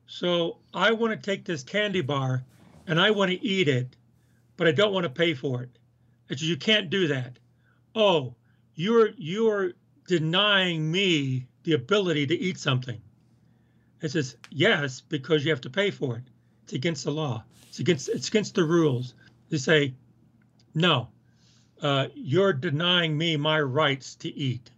so 0.07 0.57
I 0.73 0.91
want 0.91 1.13
to 1.13 1.17
take 1.31 1.45
this 1.45 1.61
candy 1.63 2.01
bar, 2.01 2.43
and 2.87 2.99
I 2.99 3.11
want 3.11 3.29
to 3.31 3.45
eat 3.45 3.67
it, 3.67 3.95
but 4.57 4.67
I 4.67 4.71
don't 4.71 4.93
want 4.93 5.03
to 5.03 5.09
pay 5.09 5.35
for 5.35 5.61
it. 5.61 5.69
It 6.29 6.39
says 6.39 6.49
you 6.49 6.57
can't 6.57 6.89
do 6.89 7.07
that. 7.09 7.37
Oh, 7.93 8.33
you're 8.73 9.09
you're 9.17 9.73
denying 10.07 10.89
me 10.91 11.45
the 11.63 11.73
ability 11.73 12.25
to 12.27 12.35
eat 12.35 12.57
something. 12.57 12.99
It 14.01 14.09
says 14.11 14.35
yes 14.49 14.99
because 15.01 15.43
you 15.45 15.51
have 15.51 15.61
to 15.61 15.69
pay 15.69 15.91
for 15.91 16.17
it. 16.17 16.23
It's 16.67 16.73
against 16.73 17.05
the 17.05 17.11
law. 17.11 17.45
It's 17.69 17.79
against 17.79 18.09
it's 18.09 18.27
against 18.27 18.55
the 18.55 18.65
rules. 18.65 19.13
They 19.49 19.57
say 19.57 19.93
no, 20.75 21.07
uh, 21.81 22.07
you're 22.13 22.51
denying 22.51 23.17
me 23.17 23.37
my 23.37 23.61
rights 23.61 24.15
to 24.15 24.29
eat. 24.29 24.69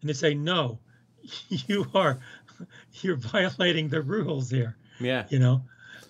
And 0.00 0.08
they 0.08 0.14
say, 0.14 0.32
no, 0.32 0.78
you 1.48 1.86
are, 1.94 2.18
you're 3.02 3.16
violating 3.16 3.88
the 3.90 4.00
rules 4.00 4.48
here, 4.50 4.76
Yeah. 5.00 5.26
you 5.28 5.38
know? 5.38 5.62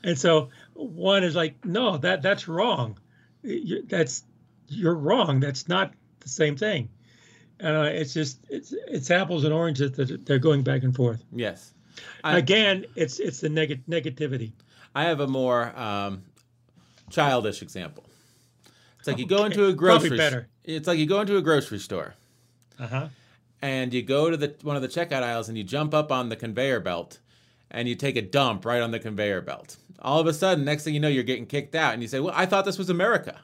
And 0.05 0.17
so 0.19 0.51
one 0.75 1.25
is 1.25 1.35
like, 1.35 1.65
no, 1.65 1.97
that 1.99 2.23
that's 2.23 2.47
wrong. 2.47 2.99
You, 3.43 3.83
that's, 3.83 4.23
you're 4.69 4.95
wrong. 4.95 5.41
That's 5.41 5.67
not 5.69 5.93
the 6.21 6.29
same 6.29 6.57
thing. 6.57 6.89
Uh, 7.63 7.89
it's 7.93 8.15
just, 8.15 8.39
it's, 8.49 8.73
it's 8.87 9.11
apples 9.11 9.45
and 9.45 9.53
oranges 9.53 9.93
that 9.93 10.25
they're 10.27 10.39
going 10.39 10.63
back 10.63 10.85
and 10.85 10.95
forth. 10.95 11.23
Yes. 11.33 11.73
I- 12.25 12.39
Again, 12.39 12.87
it's, 12.95 13.19
it's 13.19 13.41
the 13.41 13.49
neg- 13.49 13.87
negativity. 13.87 14.53
I 14.95 15.05
have 15.05 15.21
a 15.21 15.27
more 15.27 15.77
um, 15.79 16.23
childish 17.11 17.63
example. 17.63 18.05
It's 18.99 19.07
like 19.09 19.19
you 19.19 19.27
go 19.27 19.37
Okay. 19.39 19.47
into 19.47 19.65
a 19.67 19.75
Probably 19.75 20.09
grocery. 20.09 20.17
better. 20.17 20.49
It's 20.65 20.87
like 20.89 20.99
you 20.99 21.07
go 21.07 21.21
into 21.21 21.37
a 21.37 21.43
grocery 21.43 21.79
store 21.79 22.15
Uh 22.79 22.87
huh. 22.89 23.09
and 23.63 23.95
you 23.95 24.03
go 24.03 24.31
to 24.31 24.37
the 24.37 24.55
one 24.63 24.75
of 24.75 24.83
the 24.83 24.89
checkout 24.89 25.23
aisles 25.23 25.49
and 25.49 25.57
you 25.57 25.63
jump 25.65 25.95
up 25.95 26.11
on 26.11 26.29
the 26.29 26.35
conveyor 26.37 26.81
belt 26.81 27.21
and 27.71 27.89
you 27.89 27.95
take 27.95 28.17
a 28.17 28.23
dump 28.23 28.65
right 28.65 28.81
on 28.83 28.91
the 28.91 28.99
conveyor 28.99 29.43
belt. 29.43 29.77
All 30.01 30.19
of 30.21 30.27
a 30.27 30.35
sudden, 30.35 30.65
next 30.65 30.83
thing 30.85 30.95
you 30.95 31.01
know, 31.01 31.09
you're 31.09 31.23
getting 31.25 31.47
kicked 31.47 31.75
out, 31.75 31.93
and 31.95 32.03
you 32.03 32.09
say, 32.09 32.21
"Well, 32.21 32.33
I 32.37 32.47
thought 32.47 32.65
this 32.65 32.79
was 32.79 32.91
America. 32.91 33.41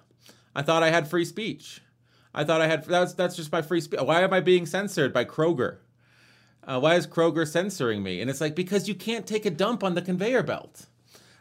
I 0.55 0.63
thought 0.63 0.83
I 0.83 0.91
had 0.91 1.09
free 1.09 1.25
speech. 1.25 1.81
I 2.35 2.45
thought 2.45 2.61
I 2.61 2.67
had 2.67 2.85
that's 2.85 3.15
that's 3.15 3.37
just 3.37 3.51
my 3.53 3.63
free 3.63 3.81
speech. 3.81 4.01
Why 4.01 4.21
am 4.23 4.33
I 4.33 4.41
being 4.41 4.67
censored 4.67 5.13
by 5.13 5.25
Kroger? 5.25 5.79
Uh, 6.65 6.79
why 6.79 6.95
is 6.95 7.07
Kroger 7.07 7.47
censoring 7.47 8.03
me?" 8.03 8.21
And 8.21 8.31
it's 8.31 8.41
like 8.41 8.55
because 8.55 8.89
you 8.89 8.95
can't 8.95 9.27
take 9.27 9.47
a 9.47 9.51
dump 9.51 9.83
on 9.83 9.95
the 9.95 10.03
conveyor 10.03 10.43
belt. 10.43 10.87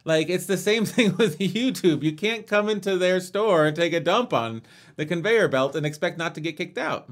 Like 0.03 0.29
it's 0.29 0.45
the 0.45 0.57
same 0.57 0.85
thing 0.93 1.15
with 1.17 1.39
YouTube. 1.39 2.03
You 2.03 2.13
can't 2.13 2.47
come 2.47 2.69
into 2.69 2.97
their 2.97 3.19
store 3.19 3.65
and 3.65 3.75
take 3.75 3.93
a 3.93 3.99
dump 3.99 4.33
on 4.33 4.63
the 4.95 5.05
conveyor 5.05 5.47
belt 5.47 5.75
and 5.75 5.85
expect 5.85 6.17
not 6.17 6.35
to 6.35 6.41
get 6.41 6.57
kicked 6.57 6.77
out. 6.77 7.09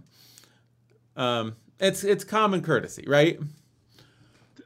Um, 1.15 1.55
it's 1.79 2.03
it's 2.03 2.23
common 2.23 2.61
courtesy, 2.61 3.05
right? 3.07 3.39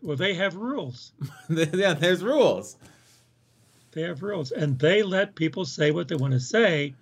Well, 0.02 0.18
they 0.18 0.34
have 0.34 0.56
rules. 0.56 1.14
yeah, 1.50 1.94
there's 1.94 2.24
rules. 2.24 2.78
They 3.92 4.02
have 4.02 4.24
rules, 4.24 4.52
and 4.52 4.80
they 4.80 5.04
let 5.04 5.36
people 5.36 5.66
say 5.66 5.92
what 5.92 6.08
they 6.08 6.16
want 6.16 6.34
to 6.34 6.40
say, 6.40 6.96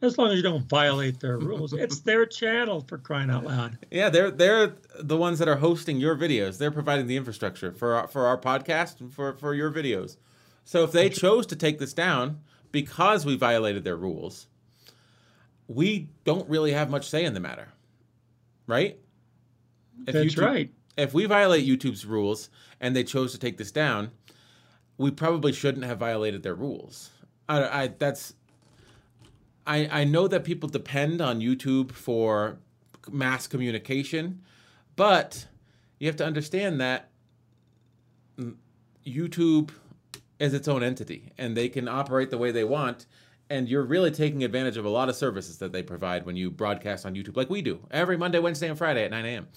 as 0.00 0.16
long 0.18 0.30
as 0.30 0.36
you 0.36 0.42
don't 0.42 0.68
violate 0.68 1.20
their 1.20 1.38
rules. 1.38 1.72
it's 1.72 2.00
their 2.00 2.24
channel 2.26 2.84
for 2.86 2.98
crying 2.98 3.30
out 3.30 3.44
loud. 3.44 3.78
Yeah, 3.90 4.08
they're 4.10 4.30
they're 4.30 4.76
the 5.00 5.16
ones 5.16 5.38
that 5.38 5.48
are 5.48 5.56
hosting 5.56 5.98
your 5.98 6.16
videos. 6.16 6.58
They're 6.58 6.70
providing 6.70 7.06
the 7.06 7.16
infrastructure 7.16 7.72
for 7.72 7.94
our, 7.94 8.08
for 8.08 8.26
our 8.26 8.38
podcast 8.38 9.00
and 9.00 9.12
for 9.12 9.34
for 9.34 9.54
your 9.54 9.70
videos. 9.70 10.16
So 10.64 10.84
if 10.84 10.92
they 10.92 11.08
chose 11.08 11.46
to 11.46 11.56
take 11.56 11.78
this 11.78 11.94
down 11.94 12.40
because 12.72 13.24
we 13.24 13.36
violated 13.36 13.84
their 13.84 13.96
rules, 13.96 14.46
we 15.66 16.10
don't 16.24 16.48
really 16.48 16.72
have 16.72 16.90
much 16.90 17.08
say 17.08 17.24
in 17.24 17.34
the 17.34 17.40
matter, 17.40 17.68
right? 18.66 18.98
If 20.06 20.14
That's 20.14 20.34
YouTube- 20.34 20.44
right. 20.44 20.70
If 20.96 21.14
we 21.14 21.26
violate 21.26 21.66
YouTube's 21.66 22.04
rules 22.04 22.50
and 22.80 22.94
they 22.94 23.04
chose 23.04 23.32
to 23.32 23.38
take 23.38 23.56
this 23.56 23.70
down, 23.70 24.10
we 24.96 25.12
probably 25.12 25.52
shouldn't 25.52 25.84
have 25.84 25.98
violated 25.98 26.42
their 26.42 26.56
rules. 26.56 27.10
I, 27.48 27.84
I 27.84 27.86
that's 27.86 28.34
I 29.68 30.00
I 30.00 30.04
know 30.04 30.26
that 30.26 30.44
people 30.44 30.68
depend 30.68 31.20
on 31.20 31.40
YouTube 31.40 31.92
for 31.92 32.58
mass 33.10 33.46
communication, 33.46 34.42
but 34.96 35.46
you 36.00 36.06
have 36.08 36.16
to 36.16 36.26
understand 36.26 36.80
that 36.80 37.10
YouTube 39.06 39.70
is 40.38 40.54
its 40.54 40.68
own 40.68 40.82
entity 40.82 41.32
and 41.38 41.56
they 41.56 41.68
can 41.68 41.88
operate 41.88 42.30
the 42.30 42.38
way 42.38 42.52
they 42.52 42.64
want 42.64 43.06
and 43.50 43.68
you're 43.68 43.82
really 43.82 44.10
taking 44.10 44.44
advantage 44.44 44.76
of 44.76 44.84
a 44.84 44.88
lot 44.88 45.08
of 45.08 45.16
services 45.16 45.58
that 45.58 45.72
they 45.72 45.82
provide 45.82 46.26
when 46.26 46.36
you 46.36 46.50
broadcast 46.50 47.06
on 47.06 47.14
YouTube 47.14 47.36
like 47.36 47.50
we 47.50 47.62
do 47.62 47.80
every 47.90 48.16
Monday, 48.16 48.38
Wednesday, 48.38 48.68
and 48.68 48.76
Friday 48.76 49.04
at 49.04 49.10
9 49.10 49.24
a.m. 49.24 49.48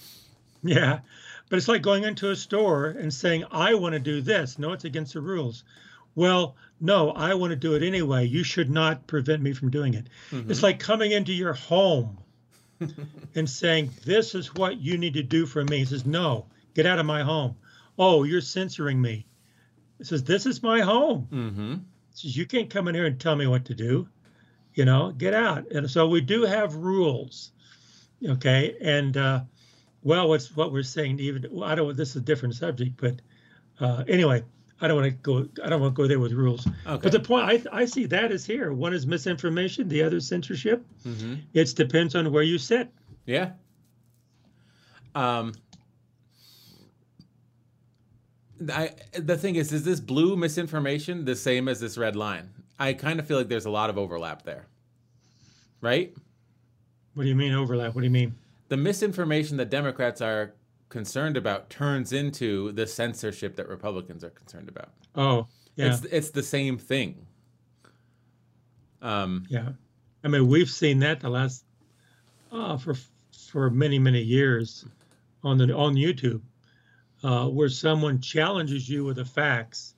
Yeah, 0.62 1.00
but 1.48 1.56
it's 1.56 1.68
like 1.68 1.82
going 1.82 2.04
into 2.04 2.30
a 2.30 2.36
store 2.36 2.86
and 2.86 3.12
saying, 3.12 3.44
"I 3.50 3.74
want 3.74 3.94
to 3.94 3.98
do 3.98 4.20
this." 4.20 4.58
No, 4.58 4.72
it's 4.72 4.84
against 4.84 5.14
the 5.14 5.20
rules. 5.20 5.64
Well, 6.14 6.56
no, 6.82 7.10
I 7.10 7.34
want 7.34 7.50
to 7.52 7.56
do 7.56 7.74
it 7.74 7.82
anyway. 7.82 8.26
You 8.26 8.44
should 8.44 8.68
not 8.68 9.06
prevent 9.06 9.42
me 9.42 9.52
from 9.52 9.70
doing 9.70 9.94
it. 9.94 10.08
It's 10.50 10.62
like 10.62 10.78
coming 10.78 11.12
into 11.12 11.32
your 11.32 11.54
home 11.54 12.18
and 13.34 13.48
saying, 13.48 13.90
"This 14.04 14.34
is 14.34 14.54
what 14.54 14.80
you 14.80 14.98
need 14.98 15.14
to 15.14 15.22
do 15.22 15.46
for 15.46 15.64
me." 15.64 15.78
He 15.78 15.84
says, 15.84 16.04
"No, 16.04 16.46
get 16.74 16.84
out 16.84 16.98
of 16.98 17.06
my 17.06 17.22
home." 17.22 17.56
Oh, 17.98 18.24
you're 18.24 18.40
censoring 18.40 19.00
me. 19.00 19.26
He 19.98 20.04
says, 20.04 20.24
"This 20.24 20.44
is 20.44 20.62
my 20.62 20.80
home." 20.80 21.28
Mm-hmm. 21.32 21.74
says 22.14 22.36
you 22.36 22.46
can't 22.46 22.68
come 22.68 22.88
in 22.88 22.94
here 22.94 23.06
and 23.06 23.18
tell 23.18 23.36
me 23.36 23.46
what 23.46 23.64
to 23.66 23.74
do 23.74 24.08
you 24.74 24.84
know 24.84 25.12
get 25.12 25.34
out 25.34 25.70
and 25.70 25.90
so 25.90 26.06
we 26.06 26.20
do 26.20 26.42
have 26.42 26.74
rules 26.74 27.52
okay 28.26 28.76
and 28.80 29.16
uh 29.16 29.40
well 30.02 30.28
what's 30.28 30.54
what 30.56 30.72
we're 30.72 30.82
saying 30.82 31.18
even 31.20 31.44
i 31.62 31.74
don't 31.74 31.88
know. 31.88 31.92
this 31.92 32.10
is 32.10 32.16
a 32.16 32.20
different 32.20 32.54
subject 32.54 32.96
but 32.96 33.20
uh 33.80 34.04
anyway 34.08 34.42
i 34.82 34.88
don't 34.88 34.96
want 35.00 35.06
to 35.06 35.16
go 35.22 35.48
i 35.64 35.68
don't 35.70 35.80
want 35.80 35.94
to 35.94 36.02
go 36.02 36.06
there 36.06 36.20
with 36.20 36.32
rules 36.32 36.66
Okay. 36.86 37.00
but 37.02 37.12
the 37.12 37.20
point 37.20 37.44
i 37.72 37.80
i 37.80 37.84
see 37.86 38.04
that 38.06 38.30
is 38.30 38.44
here 38.44 38.72
one 38.72 38.92
is 38.92 39.06
misinformation 39.06 39.88
the 39.88 40.02
other 40.02 40.16
is 40.18 40.28
censorship 40.28 40.84
mm-hmm. 41.06 41.36
it 41.54 41.74
depends 41.74 42.14
on 42.14 42.30
where 42.32 42.42
you 42.42 42.58
sit 42.58 42.90
Yeah. 43.24 43.52
Um. 45.14 45.52
I 48.72 48.90
the 49.12 49.36
thing 49.36 49.56
is, 49.56 49.72
is 49.72 49.84
this 49.84 50.00
blue 50.00 50.36
misinformation 50.36 51.24
the 51.24 51.34
same 51.36 51.68
as 51.68 51.80
this 51.80 51.98
red 51.98 52.14
line? 52.16 52.50
I 52.78 52.92
kind 52.92 53.18
of 53.18 53.26
feel 53.26 53.36
like 53.38 53.48
there's 53.48 53.64
a 53.66 53.70
lot 53.70 53.90
of 53.90 53.98
overlap 53.98 54.42
there. 54.42 54.66
Right? 55.80 56.14
what 57.14 57.24
do 57.24 57.28
you 57.28 57.34
mean 57.34 57.52
overlap 57.52 57.94
what 57.94 58.00
do 58.00 58.06
you 58.06 58.10
mean 58.10 58.34
The 58.68 58.76
misinformation 58.76 59.56
that 59.58 59.68
Democrats 59.68 60.20
are 60.22 60.54
concerned 60.92 61.38
about 61.38 61.70
turns 61.70 62.12
into 62.12 62.70
the 62.72 62.86
censorship 62.86 63.56
that 63.56 63.68
Republicans 63.68 64.22
are 64.22 64.30
concerned 64.30 64.68
about. 64.68 64.90
Oh, 65.16 65.48
yeah, 65.76 65.86
It's 65.86 66.04
it's 66.04 66.30
the 66.30 66.42
same 66.42 66.78
thing. 66.78 67.26
Um, 69.02 69.44
yeah. 69.48 69.70
I 70.24 70.28
mean, 70.28 70.48
we've 70.48 70.70
seen 70.70 71.00
that 71.00 71.20
the 71.20 71.30
last 71.30 71.64
uh, 72.52 72.76
for 72.78 72.94
for 73.50 73.70
many 73.70 73.98
many 73.98 74.22
years 74.22 74.84
on 75.42 75.58
the 75.58 75.74
on 75.74 75.94
YouTube, 75.94 76.42
uh, 77.24 77.48
where 77.48 77.70
someone 77.70 78.20
challenges 78.20 78.88
you 78.88 79.04
with 79.04 79.16
the 79.16 79.24
facts, 79.24 79.94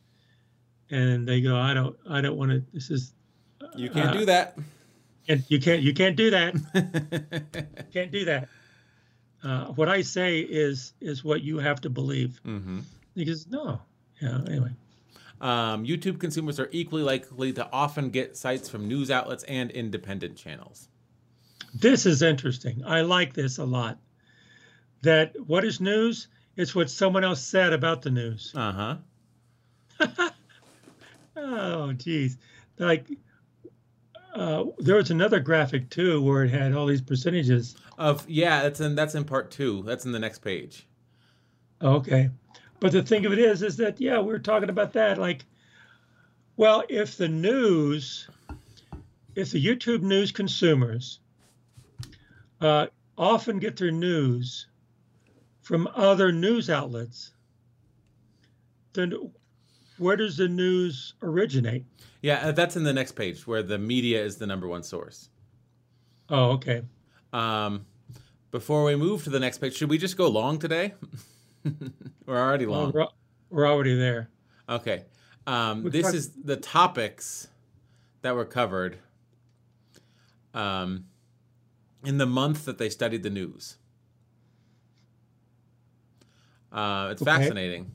and 0.91 1.29
they 1.29 1.41
go, 1.41 1.57
"I 1.57 1.75
don't, 1.75 1.97
I 2.09 2.21
don't 2.23 2.37
want 2.39 2.53
to. 2.53 2.65
This 2.73 2.91
is, 2.91 3.15
you 3.77 3.91
can't 3.91 4.11
Uh, 4.11 4.13
do 4.13 4.27
that. 4.27 4.59
and 5.29 5.45
you 5.49 5.61
can't, 5.61 5.83
you 5.83 5.95
can't 5.95 6.17
do 6.17 6.31
that. 6.31 6.55
can't 7.93 8.13
do 8.13 8.25
that." 8.27 8.49
Uh, 9.45 9.67
what 9.75 9.89
I 9.89 10.01
say 10.03 10.41
is 10.41 10.95
is 11.01 11.23
what 11.23 11.43
you 11.43 11.59
have 11.59 11.81
to 11.83 11.91
believe. 11.91 12.41
hmm 12.45 12.81
Because 13.15 13.47
no, 13.47 13.81
yeah. 14.23 14.41
Anyway, 14.49 14.71
Um, 15.41 15.85
YouTube 15.85 16.19
consumers 16.19 16.59
are 16.59 16.69
equally 16.73 17.03
likely 17.03 17.53
to 17.53 17.69
often 17.71 18.09
get 18.11 18.37
sites 18.37 18.69
from 18.71 18.89
news 18.89 19.11
outlets 19.11 19.45
and 19.45 19.71
independent 19.71 20.37
channels. 20.37 20.89
this 21.75 22.07
is 22.07 22.23
interesting. 22.23 22.83
I 22.87 23.03
like 23.03 23.35
this 23.35 23.59
a 23.59 23.65
lot. 23.65 23.99
That 25.03 25.35
what 25.47 25.65
is 25.65 25.81
news? 25.81 26.29
It's 26.57 26.75
what 26.75 26.89
someone 26.89 27.25
else 27.25 27.43
said 27.43 27.73
about 27.75 28.01
the 28.03 28.11
news. 28.11 28.53
Uh 28.55 28.73
huh. 28.73 28.97
Oh, 31.37 31.93
geez. 31.93 32.39
Like, 32.79 33.07
uh, 34.35 34.65
there 34.79 34.97
was 34.97 35.11
another 35.11 35.41
graphic 35.41 35.91
too 35.91 36.23
where 36.23 36.45
it 36.45 36.51
had 36.51 36.73
all 36.75 36.87
these 36.87 37.03
percentages. 37.03 37.77
Of 37.97 38.29
yeah, 38.29 38.63
that's 38.63 38.81
in 38.81 38.95
that's 38.95 39.15
in 39.15 39.25
part 39.25 39.51
two. 39.51 39.83
That's 39.85 40.05
in 40.05 40.13
the 40.13 40.19
next 40.19 40.41
page. 40.41 40.87
Okay. 41.81 42.31
But 42.81 42.93
the 42.93 43.03
thing 43.03 43.25
of 43.25 43.33
it 43.33 43.39
is, 43.39 43.63
is 43.63 43.77
that, 43.77 44.01
yeah, 44.01 44.19
we're 44.19 44.39
talking 44.39 44.69
about 44.69 44.93
that. 44.93 45.17
Like, 45.17 45.45
well, 46.57 46.85
if 46.89 47.17
the 47.17 47.29
news, 47.29 48.29
if 49.35 49.53
the 49.53 49.65
YouTube 49.65 50.03
news 50.03 50.33
consumers 50.33 51.21
uh, 52.61 52.89
often 53.17 53.59
get 53.59 53.77
their 53.77 53.91
news 53.91 54.67
from 55.63 55.89
other 55.95 56.31
news 56.31 56.69
outlets, 56.69 57.33
then 58.93 59.13
where 59.99 60.17
does 60.17 60.37
the 60.37 60.49
news 60.49 61.15
originate? 61.23 61.85
Yeah, 62.23 62.49
uh, 62.49 62.53
that's 62.53 62.77
in 62.77 62.85
the 62.85 62.93
next 62.93 63.13
page 63.13 63.47
where 63.47 63.63
the 63.63 63.79
media 63.79 64.23
is 64.23 64.37
the 64.37 64.47
number 64.47 64.69
one 64.69 64.83
source. 64.83 65.31
Oh, 66.29 66.51
okay. 66.53 66.83
Um, 67.35 67.87
before 68.51 68.85
we 68.85 68.95
move 68.97 69.25
to 69.25 69.31
the 69.31 69.41
next 69.41 69.59
page, 69.59 69.75
should 69.77 69.91
we 69.91 69.99
just 69.99 70.17
go 70.17 70.29
long 70.29 70.59
today? 70.59 70.95
We're 72.27 72.39
already 72.41 72.67
Well, 72.67 72.81
long. 72.83 72.93
we're, 72.93 73.07
we're 73.51 73.67
already 73.69 73.97
there. 73.99 74.29
Okay. 74.69 75.05
Um, 75.47 75.83
this 75.91 76.05
talked- 76.05 76.15
is 76.15 76.31
the 76.31 76.57
topics 76.57 77.49
that 78.23 78.35
were 78.35 78.45
covered 78.45 78.99
um, 80.55 81.07
in 82.05 82.19
the 82.19 82.27
month 82.27 82.65
that 82.67 82.79
they 82.79 82.89
studied 82.89 83.23
the 83.23 83.31
news. 83.31 83.77
Uh, 86.73 87.09
it's 87.13 87.23
Okay. 87.23 87.31
fascinating. 87.31 87.93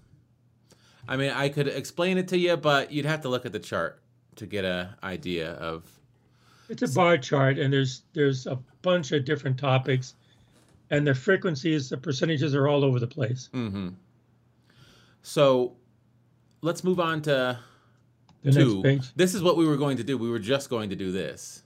I 1.08 1.16
mean, 1.18 1.32
I 1.32 1.50
could 1.50 1.68
explain 1.68 2.18
it 2.18 2.28
to 2.30 2.38
you, 2.38 2.56
but 2.58 2.92
you'd 2.92 3.06
have 3.06 3.22
to 3.22 3.30
look 3.30 3.46
at 3.46 3.52
the 3.52 3.60
chart 3.60 4.02
to 4.36 4.46
get 4.46 4.66
a 4.66 4.96
idea 5.04 5.54
of. 5.54 5.99
It's 6.70 6.84
a 6.84 6.88
bar 6.90 7.18
chart, 7.18 7.58
and 7.58 7.74
there's 7.74 8.04
there's 8.14 8.46
a 8.48 8.58
bunch 8.82 9.12
of 9.12 9.26
different 9.26 9.58
topics, 9.58 10.14
and 10.92 11.06
the 11.06 11.14
frequencies, 11.16 11.90
the 11.90 11.98
percentages 11.98 12.54
are 12.56 12.68
all 12.68 12.84
over 12.86 13.00
the 13.00 13.08
place. 13.08 13.50
hmm 13.52 13.90
So, 15.22 15.76
let's 16.62 16.84
move 16.84 17.00
on 17.00 17.22
to 17.24 17.60
The 18.44 18.52
two. 18.52 18.82
next 18.82 18.84
page. 18.84 19.14
This 19.16 19.36
is 19.36 19.42
what 19.42 19.58
we 19.58 19.66
were 19.68 19.78
going 19.78 19.98
to 19.98 20.04
do. 20.04 20.18
We 20.18 20.30
were 20.30 20.40
just 20.40 20.70
going 20.70 20.90
to 20.92 20.96
do 20.96 21.12
this 21.12 21.64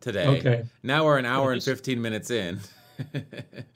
today. 0.00 0.26
Okay. 0.26 0.64
Now 0.82 1.04
we're 1.04 1.18
an 1.18 1.26
hour 1.26 1.52
and 1.52 1.62
15 1.62 2.00
minutes 2.00 2.30
in. 2.30 2.60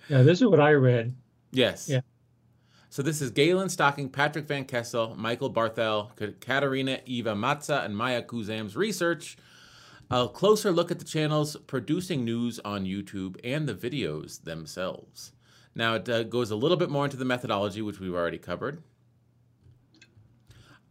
Yeah, 0.08 0.22
this 0.22 0.40
is 0.40 0.46
what 0.46 0.60
I 0.60 0.70
read. 0.72 1.14
yes. 1.50 1.88
Yeah. 1.88 2.00
So 2.90 3.02
this 3.02 3.20
is 3.20 3.30
Galen 3.32 3.68
Stocking, 3.68 4.08
Patrick 4.08 4.46
Van 4.46 4.64
Kessel, 4.64 5.16
Michael 5.18 5.52
Barthel, 5.52 6.14
Ka- 6.16 6.32
Katerina 6.40 7.00
Eva 7.06 7.34
Matsa, 7.34 7.84
and 7.84 7.96
Maya 7.96 8.22
Khuzam's 8.22 8.76
research. 8.76 9.36
A 10.10 10.28
closer 10.28 10.70
look 10.70 10.90
at 10.90 10.98
the 10.98 11.04
channels 11.04 11.56
producing 11.66 12.24
news 12.24 12.60
on 12.64 12.84
YouTube 12.84 13.36
and 13.42 13.68
the 13.68 13.74
videos 13.74 14.44
themselves. 14.44 15.32
Now 15.74 15.94
it 15.94 16.08
uh, 16.08 16.22
goes 16.22 16.50
a 16.50 16.56
little 16.56 16.76
bit 16.76 16.90
more 16.90 17.04
into 17.04 17.16
the 17.16 17.24
methodology, 17.24 17.82
which 17.82 17.98
we've 17.98 18.14
already 18.14 18.38
covered. 18.38 18.82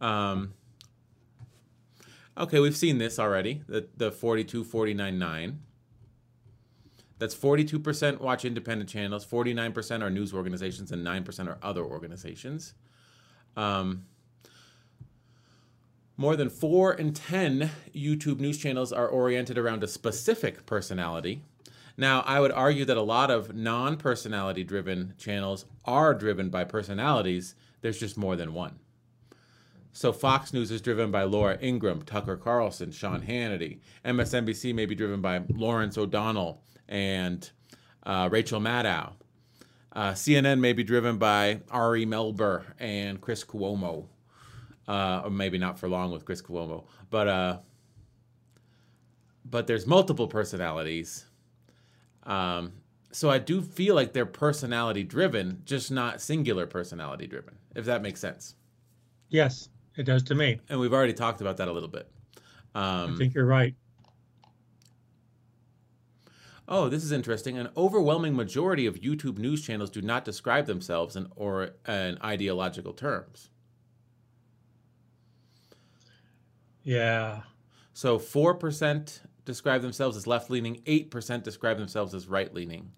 Um, 0.00 0.52
okay, 2.36 2.60
we've 2.60 2.76
seen 2.76 2.98
this 2.98 3.18
already. 3.18 3.62
The 3.66 3.88
the 3.96 4.12
42 4.12 4.64
49 4.64 5.18
9. 5.18 5.60
That's 7.18 7.34
42% 7.34 8.20
watch 8.20 8.44
independent 8.44 8.90
channels, 8.90 9.24
49% 9.24 10.02
are 10.02 10.10
news 10.10 10.34
organizations, 10.34 10.92
and 10.92 11.02
9% 11.06 11.48
are 11.48 11.58
other 11.62 11.82
organizations. 11.82 12.74
Um, 13.56 14.04
more 16.16 16.36
than 16.36 16.48
4 16.48 16.94
in 16.94 17.12
10 17.12 17.70
YouTube 17.94 18.40
news 18.40 18.58
channels 18.58 18.92
are 18.92 19.08
oriented 19.08 19.58
around 19.58 19.84
a 19.84 19.88
specific 19.88 20.66
personality. 20.66 21.42
Now, 21.96 22.20
I 22.26 22.40
would 22.40 22.52
argue 22.52 22.84
that 22.84 22.96
a 22.96 23.02
lot 23.02 23.30
of 23.30 23.54
non 23.54 23.96
personality 23.96 24.64
driven 24.64 25.14
channels 25.18 25.64
are 25.84 26.14
driven 26.14 26.50
by 26.50 26.64
personalities, 26.64 27.54
there's 27.80 27.98
just 27.98 28.18
more 28.18 28.36
than 28.36 28.52
one. 28.52 28.78
So 29.92 30.12
Fox 30.12 30.52
News 30.52 30.70
is 30.70 30.82
driven 30.82 31.10
by 31.10 31.22
Laura 31.22 31.58
Ingraham, 31.62 32.02
Tucker 32.02 32.36
Carlson, 32.36 32.92
Sean 32.92 33.22
Hannity. 33.22 33.78
MSNBC 34.04 34.74
may 34.74 34.84
be 34.84 34.94
driven 34.94 35.22
by 35.22 35.40
Lawrence 35.48 35.96
O'Donnell 35.96 36.62
and 36.86 37.50
uh, 38.02 38.28
Rachel 38.30 38.60
Maddow. 38.60 39.14
Uh, 39.94 40.12
CNN 40.12 40.60
may 40.60 40.74
be 40.74 40.84
driven 40.84 41.16
by 41.16 41.62
Ari 41.70 42.04
Melber 42.04 42.64
and 42.78 43.22
Chris 43.22 43.42
Cuomo, 43.42 44.08
uh, 44.88 45.22
or 45.24 45.30
maybe 45.30 45.58
not 45.58 45.78
for 45.78 45.88
long 45.88 46.10
with 46.12 46.24
Chris 46.24 46.42
Cuomo, 46.42 46.86
but 47.10 47.28
uh, 47.28 47.58
but 49.44 49.66
there's 49.66 49.86
multiple 49.86 50.28
personalities. 50.28 51.26
Um, 52.24 52.74
so 53.12 53.30
I 53.30 53.38
do 53.38 53.62
feel 53.62 53.94
like 53.94 54.12
they're 54.12 54.26
personality 54.26 55.04
driven, 55.04 55.62
just 55.64 55.90
not 55.90 56.20
singular 56.20 56.66
personality 56.66 57.26
driven, 57.26 57.58
if 57.74 57.84
that 57.86 58.02
makes 58.02 58.20
sense 58.20 58.56
Yes, 59.28 59.68
it 59.96 60.02
does 60.02 60.24
to 60.24 60.34
me. 60.34 60.62
and 60.68 60.80
we've 60.80 60.92
already 60.92 61.12
talked 61.12 61.40
about 61.40 61.56
that 61.58 61.68
a 61.68 61.72
little 61.72 61.88
bit. 61.88 62.10
I 63.06 63.10
Um, 63.10 63.12
think 63.12 63.34
you're 63.34 63.46
right. 63.46 63.74
oh, 66.68 66.88
this 66.88 67.02
is 67.04 67.10
interesting. 67.12 67.58
An 67.58 67.68
overwhelming 67.76 68.34
majority 68.36 68.86
of 68.86 69.00
YouTube 69.00 69.36
news 69.38 69.62
channels 69.62 69.90
do 69.90 70.00
not 70.02 70.24
describe 70.24 70.66
themselves 70.66 71.16
in 71.16 71.26
or 71.34 71.70
in 71.88 72.18
ideological 72.22 72.92
terms. 72.92 73.50
Yeah. 76.86 77.40
So 77.94 78.16
four 78.16 78.54
percent 78.54 79.20
describe 79.44 79.82
themselves 79.82 80.16
as 80.16 80.26
left 80.28 80.50
leaning, 80.50 80.82
eight 80.86 81.10
percent 81.10 81.42
describe 81.42 81.78
themselves 81.78 82.14
as 82.14 82.28
right 82.28 82.52
leaning. 82.54 82.92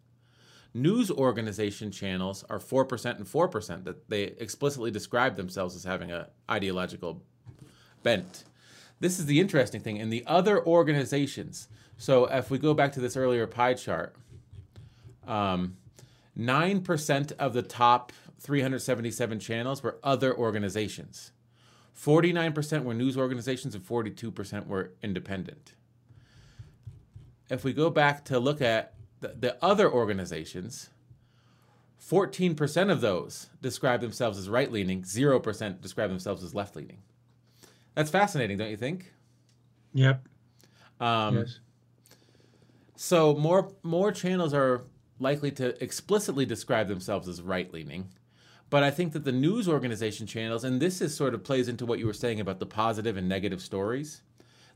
News 0.74 1.10
organization 1.10 1.90
channels 1.90 2.44
are 2.51 2.59
four 2.59 2.85
percent 2.85 3.16
and 3.16 3.27
four 3.27 3.48
percent 3.48 3.86
that 3.86 4.10
they 4.10 4.24
explicitly 4.24 4.90
describe 4.90 5.36
themselves 5.36 5.74
as 5.74 5.85
having 5.85 6.12
a 6.12 6.28
ideological 6.51 7.23
bent. 8.02 8.44
This 9.01 9.19
is 9.19 9.24
the 9.24 9.40
interesting 9.40 9.81
thing. 9.81 9.97
In 9.97 10.10
the 10.10 10.23
other 10.27 10.65
organizations, 10.66 11.69
so 11.97 12.27
if 12.27 12.51
we 12.51 12.59
go 12.59 12.74
back 12.74 12.93
to 12.93 13.01
this 13.01 13.16
earlier 13.16 13.47
pie 13.47 13.73
chart, 13.73 14.15
um, 15.27 15.78
9% 16.39 17.32
of 17.39 17.55
the 17.55 17.62
top 17.62 18.12
377 18.40 19.40
channels 19.40 19.82
were 19.82 19.98
other 20.02 20.36
organizations. 20.36 21.32
49% 21.98 22.84
were 22.84 22.94
news 22.94 23.16
organizations 23.16 23.74
and 23.74 23.84
42% 23.84 24.66
were 24.66 24.92
independent. 25.02 25.74
If 27.50 27.64
we 27.64 27.72
go 27.72 27.90
back 27.90 28.24
to 28.26 28.38
look 28.38 28.60
at 28.60 28.94
the, 29.20 29.34
the 29.38 29.64
other 29.64 29.90
organizations, 29.90 30.90
14% 32.08 32.90
of 32.90 33.00
those 33.00 33.48
describe 33.60 34.00
themselves 34.00 34.38
as 34.38 34.48
right 34.48 34.70
leaning, 34.70 35.02
0% 35.02 35.80
describe 35.80 36.10
themselves 36.10 36.44
as 36.44 36.54
left 36.54 36.76
leaning. 36.76 36.98
That's 37.94 38.10
fascinating, 38.10 38.58
don't 38.58 38.70
you 38.70 38.76
think? 38.76 39.12
Yep. 39.94 40.28
Um, 41.00 41.38
yes. 41.38 41.58
So 42.94 43.34
more 43.34 43.72
more 43.82 44.10
channels 44.10 44.52
are 44.52 44.82
likely 45.20 45.50
to 45.52 45.82
explicitly 45.82 46.44
describe 46.44 46.88
themselves 46.88 47.28
as 47.28 47.40
right 47.40 47.72
leaning, 47.72 48.08
but 48.70 48.82
I 48.82 48.90
think 48.90 49.12
that 49.14 49.24
the 49.24 49.32
news 49.32 49.68
organization 49.68 50.26
channels, 50.26 50.64
and 50.64 50.80
this 50.80 51.00
is 51.00 51.14
sort 51.16 51.34
of 51.34 51.42
plays 51.44 51.68
into 51.68 51.86
what 51.86 51.98
you 51.98 52.06
were 52.06 52.12
saying 52.12 52.40
about 52.40 52.58
the 52.58 52.66
positive 52.66 53.16
and 53.16 53.28
negative 53.28 53.60
stories. 53.60 54.22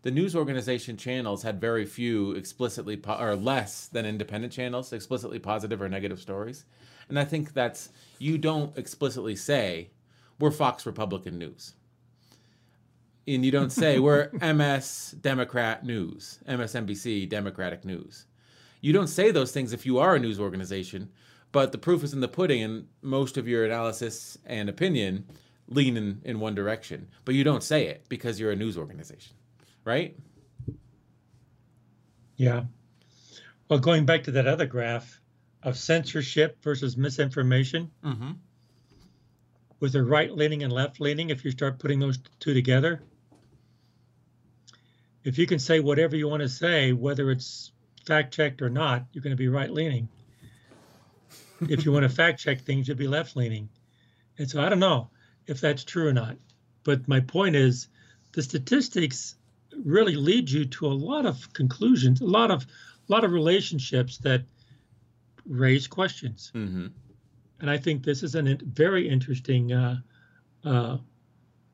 the 0.02 0.10
news 0.10 0.34
organization 0.34 0.96
channels 0.96 1.42
had 1.44 1.60
very 1.60 1.86
few 1.86 2.32
explicitly 2.32 2.96
po- 2.96 3.18
or 3.18 3.36
less 3.36 3.86
than 3.86 4.04
independent 4.04 4.52
channels 4.52 4.92
explicitly 4.92 5.38
positive 5.38 5.80
or 5.80 5.88
negative 5.88 6.20
stories 6.20 6.64
and 7.08 7.18
i 7.18 7.24
think 7.24 7.52
that's 7.52 7.90
you 8.18 8.36
don't 8.38 8.76
explicitly 8.76 9.36
say 9.36 9.90
we're 10.40 10.50
fox 10.50 10.86
republican 10.86 11.38
news 11.38 11.74
and 13.28 13.44
you 13.44 13.52
don't 13.52 13.70
say 13.70 13.98
we're 13.98 14.28
ms 14.54 15.14
democrat 15.20 15.84
news 15.84 16.40
msnbc 16.48 17.28
democratic 17.28 17.84
news 17.84 18.26
you 18.80 18.92
don't 18.92 19.06
say 19.08 19.30
those 19.30 19.52
things 19.52 19.72
if 19.72 19.86
you 19.86 19.98
are 19.98 20.16
a 20.16 20.18
news 20.18 20.40
organization 20.40 21.08
but 21.52 21.72
the 21.72 21.78
proof 21.78 22.02
is 22.02 22.12
in 22.12 22.20
the 22.20 22.28
pudding 22.28 22.62
and 22.62 22.86
most 23.02 23.36
of 23.36 23.46
your 23.46 23.64
analysis 23.64 24.36
and 24.46 24.68
opinion 24.68 25.24
lean 25.68 25.96
in, 25.96 26.20
in 26.24 26.40
one 26.40 26.54
direction 26.54 27.08
but 27.24 27.34
you 27.34 27.44
don't 27.44 27.62
say 27.62 27.86
it 27.86 28.04
because 28.08 28.40
you're 28.40 28.50
a 28.50 28.56
news 28.56 28.76
organization 28.76 29.34
right 29.84 30.16
Yeah. 32.36 32.64
Well, 33.68 33.78
going 33.78 34.04
back 34.04 34.24
to 34.24 34.32
that 34.32 34.48
other 34.48 34.66
graph 34.66 35.20
of 35.62 35.78
censorship 35.78 36.60
versus 36.62 36.96
misinformation, 36.96 37.90
mm-hmm. 38.04 38.32
with 39.80 39.92
the 39.92 40.02
right 40.02 40.30
leaning 40.30 40.64
and 40.64 40.72
left 40.72 41.00
leaning, 41.00 41.30
if 41.30 41.44
you 41.44 41.52
start 41.52 41.78
putting 41.78 42.00
those 42.00 42.18
two 42.40 42.52
together, 42.52 43.00
if 45.22 45.38
you 45.38 45.46
can 45.46 45.60
say 45.60 45.78
whatever 45.78 46.16
you 46.16 46.28
want 46.28 46.42
to 46.42 46.48
say, 46.48 46.92
whether 46.92 47.30
it's 47.30 47.70
fact 48.04 48.34
checked 48.34 48.60
or 48.60 48.68
not, 48.68 49.06
you're 49.12 49.22
going 49.22 49.36
to 49.36 49.36
be 49.36 49.48
right 49.48 49.70
leaning. 49.70 50.08
If 51.70 51.84
you 51.84 51.92
want 51.92 52.04
to 52.04 52.08
fact 52.08 52.40
check 52.40 52.60
things, 52.60 52.88
you'll 52.88 52.96
be 52.96 53.08
left 53.08 53.36
leaning. 53.36 53.68
And 54.38 54.48
so 54.48 54.62
I 54.62 54.68
don't 54.68 54.78
know 54.78 55.10
if 55.46 55.60
that's 55.60 55.84
true 55.84 56.08
or 56.08 56.12
not. 56.12 56.36
But 56.84 57.08
my 57.08 57.20
point 57.20 57.56
is 57.56 57.88
the 58.32 58.42
statistics 58.42 59.36
really 59.84 60.16
lead 60.16 60.50
you 60.50 60.64
to 60.64 60.86
a 60.86 60.88
lot 60.88 61.26
of 61.26 61.52
conclusions, 61.52 62.20
a 62.20 62.26
lot 62.26 62.50
of 62.50 62.66
a 63.08 63.12
lot 63.12 63.24
of 63.24 63.32
relationships 63.32 64.18
that 64.18 64.42
raise 65.46 65.86
questions. 65.86 66.52
Mm-hmm. 66.54 66.86
And 67.60 67.70
I 67.70 67.76
think 67.76 68.02
this 68.02 68.22
is 68.22 68.34
a 68.34 68.40
in- 68.40 68.60
very 68.64 69.08
interesting 69.08 69.72
uh, 69.72 70.00
uh, 70.64 70.98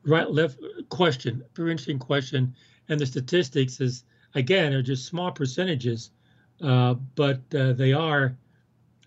right 0.03 0.29
left 0.29 0.59
question, 0.89 1.43
very 1.55 1.71
interesting 1.71 1.99
question. 1.99 2.55
And 2.87 2.99
the 2.99 3.05
statistics 3.05 3.79
is 3.79 4.03
again 4.35 4.73
are 4.73 4.81
just 4.81 5.05
small 5.05 5.31
percentages, 5.31 6.11
uh, 6.61 6.95
but 7.15 7.41
uh, 7.55 7.73
they 7.73 7.93
are 7.93 8.35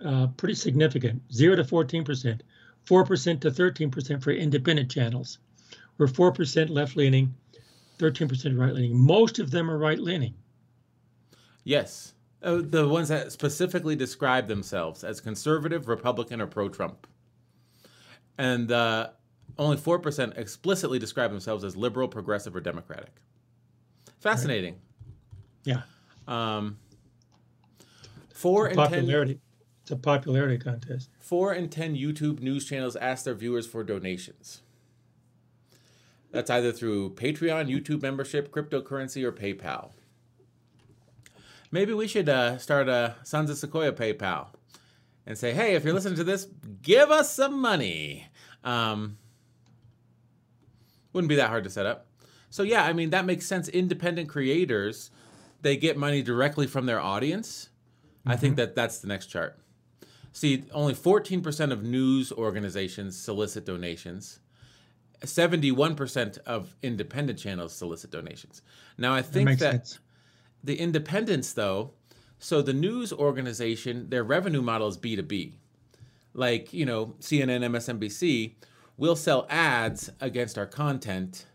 uh, 0.05 0.27
pretty 0.37 0.55
significant. 0.55 1.23
Zero 1.33 1.57
to 1.57 1.65
fourteen 1.65 2.05
percent, 2.05 2.43
four 2.85 3.05
percent 3.05 3.41
to 3.43 3.51
thirteen 3.51 3.91
percent 3.91 4.23
for 4.23 4.31
independent 4.31 4.91
channels. 4.91 5.39
We're 5.99 6.09
four 6.09 6.33
percent 6.33 6.71
left 6.71 6.97
leaning, 6.97 7.35
thirteen 7.99 8.29
percent 8.29 8.59
right 8.59 8.75
leaning. 8.75 8.97
Most 8.97 9.39
of 9.39 9.51
them 9.51 9.71
are 9.71 9.79
right 9.79 9.99
leaning. 9.99 10.35
Yes. 11.65 12.15
Uh, 12.43 12.61
the 12.61 12.89
ones 12.89 13.09
that 13.09 13.31
specifically 13.31 13.95
describe 13.95 14.49
themselves 14.49 15.05
as 15.05 15.21
conservative, 15.21 15.87
Republican, 15.87 16.41
or 16.41 16.47
pro 16.49 16.69
Trump. 16.69 17.07
And 18.37 18.73
uh, 18.73 19.11
only 19.59 19.77
4% 19.77 20.37
explicitly 20.37 20.99
describe 20.99 21.31
themselves 21.31 21.63
as 21.63 21.77
liberal, 21.77 22.09
progressive, 22.09 22.57
or 22.57 22.61
democratic. 22.61 23.13
Fascinating. 24.19 24.81
Yeah, 25.65 25.83
Um, 26.27 26.79
four 28.35 28.67
in, 28.67 28.77
10, 28.77 28.89
popularity. 28.89 29.39
It's 29.83 29.91
a 29.91 29.97
popularity 29.97 30.59
contest. 30.59 31.11
four 31.19 31.53
in 31.53 31.69
10 31.69 31.97
YouTube 31.97 32.41
news 32.41 32.65
channels 32.65 32.95
ask 32.97 33.25
their 33.25 33.35
viewers 33.35 33.67
for 33.67 33.83
donations. 33.83 34.63
That's 36.31 36.51
either 36.51 36.73
through 36.73 37.15
Patreon, 37.15 37.69
YouTube 37.69 38.01
membership, 38.01 38.53
cryptocurrency, 38.53 39.23
or 39.23 39.33
PayPal. 39.33 39.91
Maybe 41.71 41.93
we 41.93 42.07
should 42.07 42.29
uh, 42.29 42.59
start 42.59 42.89
a 42.89 43.17
Sons 43.23 43.51
of 43.51 43.59
Sequoia 43.59 43.93
PayPal 43.93 44.49
and 45.27 45.37
say, 45.37 45.53
hey, 45.53 45.75
if 45.75 45.85
you're 45.85 45.95
listening 45.95 46.17
to 46.17 46.25
this, 46.25 46.47
give 46.83 47.11
us 47.11 47.33
some 47.33 47.61
money. 47.61 48.29
Um, 48.65 49.19
wouldn't 51.13 51.29
be 51.29 51.37
that 51.37 51.49
hard 51.49 51.65
to 51.65 51.71
set 51.71 51.87
up. 51.87 52.07
So, 52.51 52.63
yeah, 52.63 52.85
I 52.85 52.93
mean, 52.93 53.11
that 53.11 53.25
makes 53.25 53.47
sense. 53.47 53.69
Independent 53.69 54.29
creators, 54.29 55.11
they 55.63 55.77
get 55.77 55.97
money 55.97 56.23
directly 56.23 56.67
from 56.67 56.87
their 56.87 57.01
audience. 57.01 57.71
I 58.25 58.37
think 58.37 58.57
that 58.57 58.77
that's 58.77 58.99
the 58.99 59.09
next 59.09 59.27
chart. 59.27 59.59
See, 60.33 60.65
only 60.73 60.95
14% 60.95 61.73
of 61.73 61.83
news 61.83 62.33
organizations 62.33 63.19
solicit 63.19 63.67
donations. 63.67 64.41
71% 65.21 66.39
of 66.39 66.75
independent 66.83 67.39
channels 67.39 67.75
solicit 67.75 68.11
donations. 68.11 68.63
Now, 68.99 69.15
I 69.15 69.23
think 69.23 69.51
that 69.51 69.59
sense. 69.59 69.99
the 70.65 70.79
independents, 70.79 71.53
though, 71.53 71.93
so 72.39 72.61
the 72.61 72.73
news 72.73 73.13
organization, 73.13 74.09
their 74.11 74.25
revenue 74.25 74.63
model 74.63 74.89
is 74.89 74.99
B2B. 74.99 75.53
Like, 76.35 76.73
you 76.73 76.87
know, 76.87 77.15
CNN, 77.21 77.61
MSNBC, 77.61 78.55
we'll 78.97 79.17
sell 79.17 79.47
ads 79.49 80.11
against 80.21 80.59
our 80.59 80.67
content. 80.67 81.47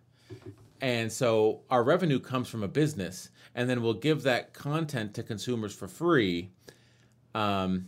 And 0.80 1.12
so 1.12 1.62
our 1.70 1.84
revenue 1.84 2.20
comes 2.20 2.48
from 2.48 2.64
a 2.64 2.68
business, 2.68 3.30
and 3.56 3.70
then 3.70 3.82
we'll 3.82 3.96
give 3.96 4.24
that 4.24 4.54
content 4.54 5.16
to 5.16 5.24
consumers 5.24 5.74
for 5.74 5.88
free 5.88 6.52
um, 7.34 7.88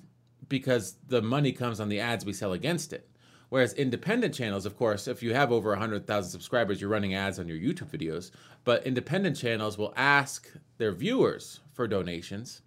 because 0.50 0.96
the 1.08 1.22
money 1.22 1.52
comes 1.52 1.80
on 1.80 1.90
the 1.90 2.00
ads 2.00 2.26
we 2.26 2.34
sell 2.34 2.54
against 2.54 2.92
it. 2.94 3.08
Whereas 3.50 3.74
independent 3.74 4.34
channels, 4.36 4.66
of 4.68 4.78
course, 4.78 5.08
if 5.08 5.24
you 5.24 5.34
have 5.34 5.52
over 5.52 5.70
100,000 5.72 6.30
subscribers, 6.30 6.80
you're 6.82 6.90
running 6.90 7.16
ads 7.16 7.40
on 7.40 7.48
your 7.48 7.58
YouTube 7.58 7.90
videos. 7.90 8.30
But 8.64 8.86
independent 8.86 9.38
channels 9.38 9.76
will 9.78 9.94
ask 9.96 10.48
their 10.78 10.92
viewers 10.92 11.60
for 11.74 11.88
donations. 11.88 12.62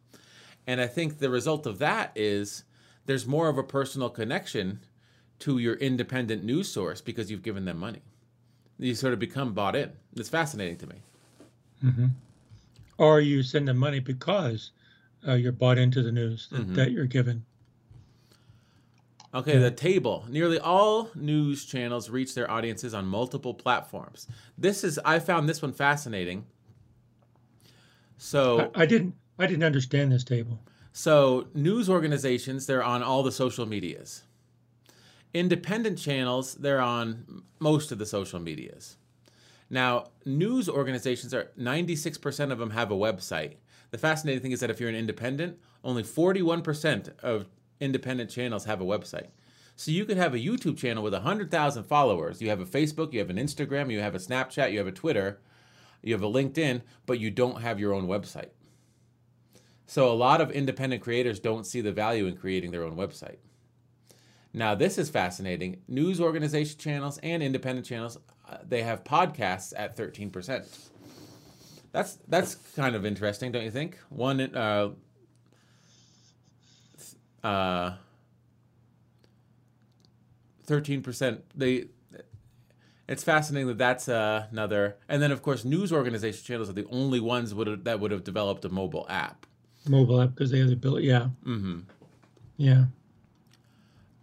And 0.66 0.80
I 0.80 0.86
think 0.88 1.18
the 1.18 1.30
result 1.30 1.66
of 1.66 1.78
that 1.78 2.10
is 2.16 2.64
there's 3.06 3.26
more 3.26 3.48
of 3.48 3.58
a 3.58 3.62
personal 3.62 4.10
connection 4.10 4.80
to 5.40 5.58
your 5.58 5.74
independent 5.74 6.42
news 6.44 6.68
source 6.68 7.00
because 7.00 7.30
you've 7.30 7.42
given 7.42 7.64
them 7.64 7.78
money. 7.78 8.02
You 8.78 8.94
sort 8.96 9.12
of 9.12 9.18
become 9.20 9.54
bought 9.54 9.76
in. 9.76 9.92
It's 10.16 10.28
fascinating 10.28 10.78
to 10.78 10.86
me. 10.88 10.96
Or 12.98 13.20
you 13.20 13.42
send 13.42 13.68
them 13.68 13.76
money 13.78 13.98
because 14.00 14.70
uh, 15.26 15.34
you're 15.34 15.52
bought 15.52 15.78
into 15.78 16.02
the 16.02 16.12
news 16.12 16.48
that, 16.50 16.60
Mm-hmm. 16.62 16.74
that 16.74 16.90
you're 16.92 17.06
given. 17.06 17.44
Okay, 19.34 19.56
the 19.56 19.70
table. 19.70 20.26
Nearly 20.28 20.58
all 20.58 21.08
news 21.14 21.64
channels 21.64 22.10
reach 22.10 22.34
their 22.34 22.50
audiences 22.50 22.92
on 22.92 23.06
multiple 23.06 23.54
platforms. 23.54 24.26
This 24.58 24.84
is 24.84 25.00
I 25.04 25.18
found 25.20 25.48
this 25.48 25.62
one 25.62 25.72
fascinating. 25.72 26.44
So 28.18 28.70
I, 28.74 28.82
I 28.82 28.86
didn't 28.86 29.14
I 29.38 29.46
didn't 29.46 29.64
understand 29.64 30.12
this 30.12 30.24
table. 30.24 30.60
so 30.92 31.48
news 31.54 31.88
organizations 31.88 32.66
they're 32.66 32.84
on 32.84 33.02
all 33.02 33.22
the 33.22 33.32
social 33.32 33.64
medias. 33.66 34.22
Independent 35.32 35.98
channels 35.98 36.54
they're 36.54 36.80
on 36.80 37.42
most 37.58 37.90
of 37.90 37.98
the 37.98 38.06
social 38.06 38.38
medias. 38.38 38.98
Now, 39.70 40.08
news 40.26 40.68
organizations 40.68 41.32
are 41.32 41.50
96% 41.58 42.52
of 42.52 42.58
them 42.58 42.70
have 42.70 42.90
a 42.90 42.94
website. 42.94 43.54
The 43.90 43.96
fascinating 43.96 44.42
thing 44.42 44.52
is 44.52 44.60
that 44.60 44.68
if 44.68 44.78
you're 44.78 44.90
an 44.90 44.94
independent, 44.94 45.58
only 45.82 46.02
41% 46.02 47.18
of 47.20 47.46
independent 47.80 48.30
channels 48.30 48.64
have 48.64 48.80
a 48.80 48.84
website. 48.84 49.28
So 49.76 49.90
you 49.90 50.04
could 50.04 50.16
have 50.16 50.34
a 50.34 50.38
YouTube 50.38 50.76
channel 50.76 51.02
with 51.02 51.14
100,000 51.14 51.84
followers. 51.84 52.42
You 52.42 52.50
have 52.50 52.60
a 52.60 52.66
Facebook, 52.66 53.12
you 53.12 53.18
have 53.20 53.30
an 53.30 53.36
Instagram, 53.36 53.90
you 53.90 54.00
have 54.00 54.14
a 54.14 54.18
Snapchat, 54.18 54.72
you 54.72 54.78
have 54.78 54.86
a 54.86 54.92
Twitter, 54.92 55.40
you 56.02 56.12
have 56.12 56.22
a 56.22 56.30
LinkedIn, 56.30 56.82
but 57.06 57.18
you 57.18 57.30
don't 57.30 57.62
have 57.62 57.80
your 57.80 57.94
own 57.94 58.06
website. 58.06 58.50
So 59.86 60.10
a 60.10 60.14
lot 60.14 60.40
of 60.40 60.50
independent 60.50 61.02
creators 61.02 61.40
don't 61.40 61.66
see 61.66 61.80
the 61.80 61.92
value 61.92 62.26
in 62.26 62.36
creating 62.36 62.70
their 62.70 62.84
own 62.84 62.96
website. 62.96 63.38
Now, 64.54 64.74
this 64.74 64.98
is 64.98 65.08
fascinating. 65.08 65.80
News 65.88 66.20
organization 66.20 66.78
channels 66.78 67.18
and 67.22 67.42
independent 67.42 67.86
channels, 67.86 68.18
uh, 68.48 68.58
they 68.66 68.82
have 68.82 69.04
podcasts 69.04 69.72
at 69.76 69.96
13%. 69.96 70.90
That's 71.92 72.18
that's 72.26 72.54
kind 72.54 72.96
of 72.96 73.04
interesting, 73.04 73.52
don't 73.52 73.64
you 73.64 73.70
think? 73.70 73.98
One 74.08 74.40
uh 74.40 74.90
uh 77.44 77.92
13% 80.66 81.40
they 81.54 81.86
it's 83.08 83.24
fascinating 83.24 83.66
that 83.66 83.78
that's 83.78 84.08
uh, 84.08 84.46
another 84.52 84.96
and 85.08 85.20
then 85.20 85.32
of 85.32 85.42
course 85.42 85.64
news 85.64 85.92
organization 85.92 86.44
channels 86.44 86.70
are 86.70 86.72
the 86.72 86.86
only 86.90 87.18
ones 87.20 87.52
would 87.52 87.66
have, 87.66 87.84
that 87.84 87.98
would 88.00 88.10
have 88.12 88.22
developed 88.24 88.64
a 88.64 88.68
mobile 88.68 89.06
app 89.08 89.46
Mobile 89.88 90.20
app 90.20 90.30
because 90.34 90.50
they 90.50 90.58
have 90.58 90.68
the 90.68 90.74
ability. 90.74 91.08
Yeah, 91.08 91.28
mm-hmm. 91.44 91.80
yeah. 92.56 92.84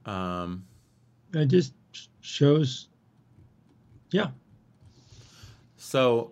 um, 0.06 0.66
It 1.34 1.48
just 1.48 1.74
shows. 2.22 2.88
Yeah, 4.12 4.28
So 5.78 6.32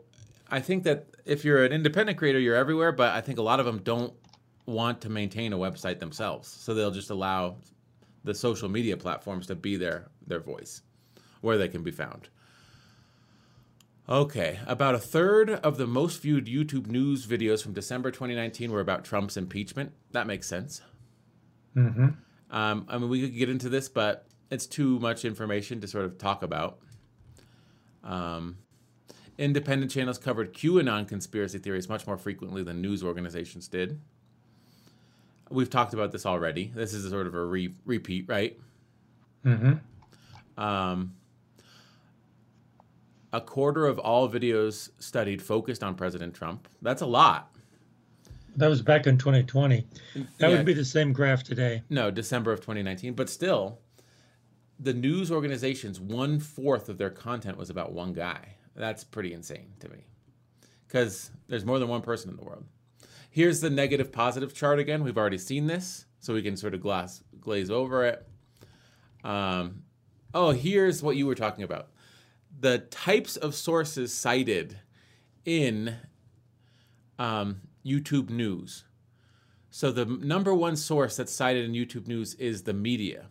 I 0.50 0.62
think 0.62 0.84
that 0.86 1.08
if 1.26 1.46
you're 1.46 1.64
an 1.64 1.72
independent 1.72 2.18
creator, 2.18 2.40
you're 2.40 2.56
everywhere, 2.56 2.92
but 2.92 3.14
I 3.14 3.22
think 3.22 3.38
a 3.38 3.42
lot 3.42 3.60
of 3.60 3.66
them 3.68 3.80
don't 3.80 4.14
want 4.68 5.02
to 5.02 5.10
maintain 5.10 5.54
a 5.54 5.58
website 5.58 6.00
themselves. 6.00 6.48
So 6.48 6.76
they'll 6.76 6.92
just 6.92 7.10
allow 7.10 7.56
the 8.24 8.36
social 8.36 8.70
media 8.70 8.98
platforms 8.98 9.48
to 9.48 9.56
be 9.56 9.78
their 9.78 10.10
their 10.28 10.42
voice 10.42 10.82
where 11.42 11.58
they 11.58 11.68
can 11.68 11.82
be 11.82 11.92
found. 11.92 12.30
Okay, 14.10 14.60
about 14.68 14.96
a 14.96 15.00
third 15.00 15.50
of 15.50 15.78
the 15.78 15.88
most 15.88 16.22
viewed 16.22 16.46
YouTube 16.46 16.88
news 16.88 17.26
videos 17.26 17.62
from 17.62 17.74
December 17.74 18.10
2019 18.10 18.72
were 18.72 18.80
about 18.80 19.04
Trump's 19.04 19.36
impeachment. 19.36 19.92
That 20.12 20.28
makes 20.28 20.48
sense. 20.48 20.82
Mm-hmm. 21.76 22.08
Um, 22.50 22.86
I 22.88 22.98
mean, 22.98 23.10
we 23.10 23.22
could 23.22 23.38
get 23.38 23.50
into 23.50 23.68
this, 23.68 23.90
but 23.90 24.26
it's 24.50 24.66
too 24.66 25.00
much 25.00 25.26
information 25.26 25.82
to 25.82 25.88
sort 25.88 26.06
of 26.06 26.18
talk 26.18 26.42
about. 26.42 26.80
Um, 28.02 28.60
independent 29.38 29.92
channels 29.92 30.18
covered 30.18 30.54
QAnon 30.54 31.06
conspiracy 31.06 31.60
theories 31.60 31.90
much 31.90 32.08
more 32.08 32.18
frequently 32.18 32.64
than 32.64 32.82
news 32.82 33.04
organizations 33.04 33.68
did. 33.68 34.00
We've 35.50 35.70
talked 35.70 35.94
about 35.94 36.12
this 36.12 36.26
already. 36.26 36.72
This 36.76 36.94
is 36.94 37.06
a 37.06 37.10
sort 37.10 37.28
of 37.28 37.36
a 37.36 37.44
re- 37.44 37.74
repeat, 37.86 38.26
right? 38.28 38.60
Mm-hmm. 39.46 40.62
Um, 40.62 41.14
a 43.32 43.42
quarter 43.42 43.86
of 43.86 44.00
all 44.00 44.30
videos 44.30 44.90
studied 45.00 45.42
focused 45.42 45.84
on 45.84 45.96
President 45.96 46.34
Trump. 46.34 46.68
That's 46.82 47.02
a 47.02 47.06
lot. 47.06 47.54
That 48.56 48.68
was 48.70 48.82
back 48.82 49.06
in 49.06 49.18
2020. 49.18 49.86
That 50.16 50.26
Yeah. 50.40 50.50
would 50.50 50.66
be 50.66 50.74
the 50.74 50.86
same 50.86 51.14
graph 51.14 51.44
today. 51.44 51.84
No, 51.90 52.10
December 52.10 52.52
of 52.52 52.60
2019. 52.60 53.14
But 53.14 53.30
still, 53.30 53.80
the 54.80 54.94
news 54.94 55.32
organizations, 55.32 56.00
one 56.00 56.40
fourth 56.40 56.90
of 56.90 56.98
their 56.98 57.10
content 57.12 57.58
was 57.58 57.70
about 57.70 57.94
one 57.94 58.14
guy. 58.14 58.56
That's 58.76 59.04
pretty 59.04 59.34
insane 59.34 59.74
to 59.80 59.90
me. 59.90 60.06
Because 60.88 61.30
there's 61.48 61.66
more 61.66 61.78
than 61.80 61.88
one 61.88 62.02
person 62.02 62.30
in 62.32 62.36
the 62.38 62.44
world. 62.44 62.66
Here's 63.30 63.62
the 63.62 63.70
negative 63.70 64.12
positive 64.12 64.54
chart 64.54 64.80
again. 64.80 65.04
We've 65.04 65.18
already 65.18 65.38
seen 65.38 65.68
this, 65.68 66.06
so 66.20 66.34
we 66.34 66.42
can 66.42 66.58
sort 66.58 66.74
of 66.74 66.82
glass, 66.82 67.24
glaze 67.40 67.70
over 67.70 68.06
it. 68.06 68.28
Um, 69.24 69.84
oh, 70.34 70.52
here's 70.52 71.04
what 71.04 71.16
you 71.16 71.26
were 71.26 71.36
talking 71.36 71.64
about 71.64 71.90
the 72.60 72.80
types 72.80 73.38
of 73.38 73.54
sources 73.54 74.14
cited 74.14 74.80
in 75.46 75.96
um, 77.20 77.62
YouTube 77.86 78.30
news. 78.30 78.86
So 79.70 79.92
the 79.92 80.06
number 80.06 80.54
one 80.54 80.76
source 80.76 81.18
that's 81.18 81.32
cited 81.32 81.66
in 81.66 81.74
YouTube 81.74 82.08
news 82.08 82.34
is 82.36 82.64
the 82.64 82.74
media. 82.74 83.28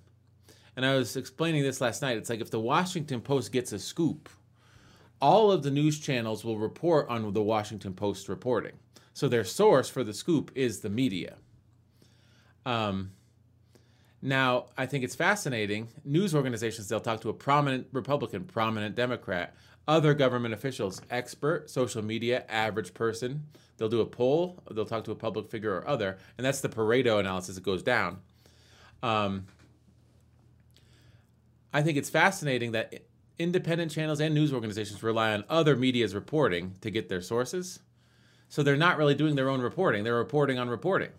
And 0.76 0.84
I 0.84 0.94
was 0.94 1.16
explaining 1.16 1.62
this 1.62 1.80
last 1.80 2.02
night. 2.02 2.18
It's 2.18 2.30
like 2.30 2.40
if 2.40 2.50
the 2.50 2.60
Washington 2.60 3.20
Post 3.20 3.50
gets 3.50 3.72
a 3.72 3.78
scoop, 3.78 4.28
all 5.20 5.50
of 5.50 5.62
the 5.62 5.70
news 5.70 5.98
channels 5.98 6.44
will 6.44 6.58
report 6.58 7.08
on 7.08 7.32
the 7.32 7.42
Washington 7.42 7.94
Post 7.94 8.28
reporting. 8.28 8.74
So 9.16 9.28
their 9.28 9.44
source 9.44 9.88
for 9.88 10.04
the 10.04 10.12
scoop 10.12 10.52
is 10.54 10.80
the 10.80 10.90
media. 10.90 11.36
Um, 12.66 13.12
now, 14.20 14.66
I 14.76 14.84
think 14.84 15.04
it's 15.04 15.14
fascinating. 15.14 15.88
News 16.04 16.34
organizations, 16.34 16.86
they'll 16.86 17.00
talk 17.00 17.22
to 17.22 17.30
a 17.30 17.32
prominent 17.32 17.86
Republican, 17.92 18.44
prominent 18.44 18.94
Democrat, 18.94 19.56
other 19.88 20.12
government 20.12 20.52
officials, 20.52 21.00
expert, 21.08 21.70
social 21.70 22.02
media, 22.04 22.44
average 22.50 22.92
person. 22.92 23.46
They'll 23.78 23.88
do 23.88 24.02
a 24.02 24.06
poll, 24.06 24.62
they'll 24.70 24.84
talk 24.84 25.04
to 25.04 25.12
a 25.12 25.16
public 25.16 25.48
figure 25.48 25.74
or 25.74 25.88
other, 25.88 26.18
and 26.36 26.44
that's 26.44 26.60
the 26.60 26.68
Pareto 26.68 27.18
analysis 27.18 27.54
that 27.54 27.64
goes 27.64 27.82
down. 27.82 28.18
Um, 29.02 29.46
I 31.72 31.80
think 31.80 31.96
it's 31.96 32.10
fascinating 32.10 32.72
that 32.72 32.92
independent 33.38 33.92
channels 33.92 34.20
and 34.20 34.34
news 34.34 34.52
organizations 34.52 35.02
rely 35.02 35.32
on 35.32 35.42
other 35.48 35.74
media's 35.74 36.14
reporting 36.14 36.74
to 36.82 36.90
get 36.90 37.08
their 37.08 37.22
sources. 37.22 37.80
So 38.48 38.62
they're 38.62 38.76
not 38.76 38.96
really 38.98 39.14
doing 39.14 39.34
their 39.34 39.48
own 39.50 39.60
reporting, 39.60 40.04
they're 40.04 40.14
reporting 40.16 40.58
on 40.58 40.68
reporting. 40.68 41.10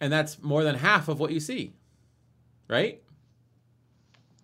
And 0.00 0.12
that's 0.12 0.42
more 0.42 0.64
than 0.64 0.74
half 0.74 1.08
of 1.08 1.20
what 1.20 1.30
you 1.32 1.40
see, 1.40 1.72
right? 2.68 3.00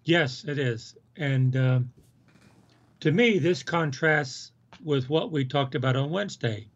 Yes, 0.05 0.44
it 0.44 0.59
is. 0.59 0.94
And 1.16 1.57
um, 1.57 1.93
to 3.01 3.12
me, 3.12 3.39
this 3.39 3.62
contrasts 3.62 4.52
with 4.85 5.11
what 5.11 5.31
we 5.32 5.44
talked 5.44 5.74
about 5.74 5.97
on 5.97 6.11
Wednesday 6.11 6.69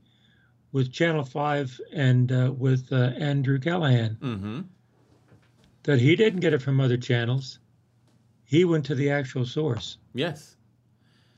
with 0.73 0.93
Channel 0.93 1.25
5 1.25 1.81
and 1.93 2.33
uh, 2.33 2.53
with 2.57 2.93
uh, 2.93 2.97
Andrew 3.17 3.59
Callaghan, 3.61 4.19
Mm-hmm. 4.21 4.61
that 5.85 6.01
he 6.01 6.17
didn't 6.17 6.41
get 6.41 6.53
it 6.53 6.61
from 6.63 6.81
other 6.81 6.97
channels. 6.97 7.61
He 8.45 8.65
went 8.65 8.85
to 8.87 8.95
the 8.95 9.11
actual 9.11 9.47
source 9.47 9.99
Yes. 10.15 10.57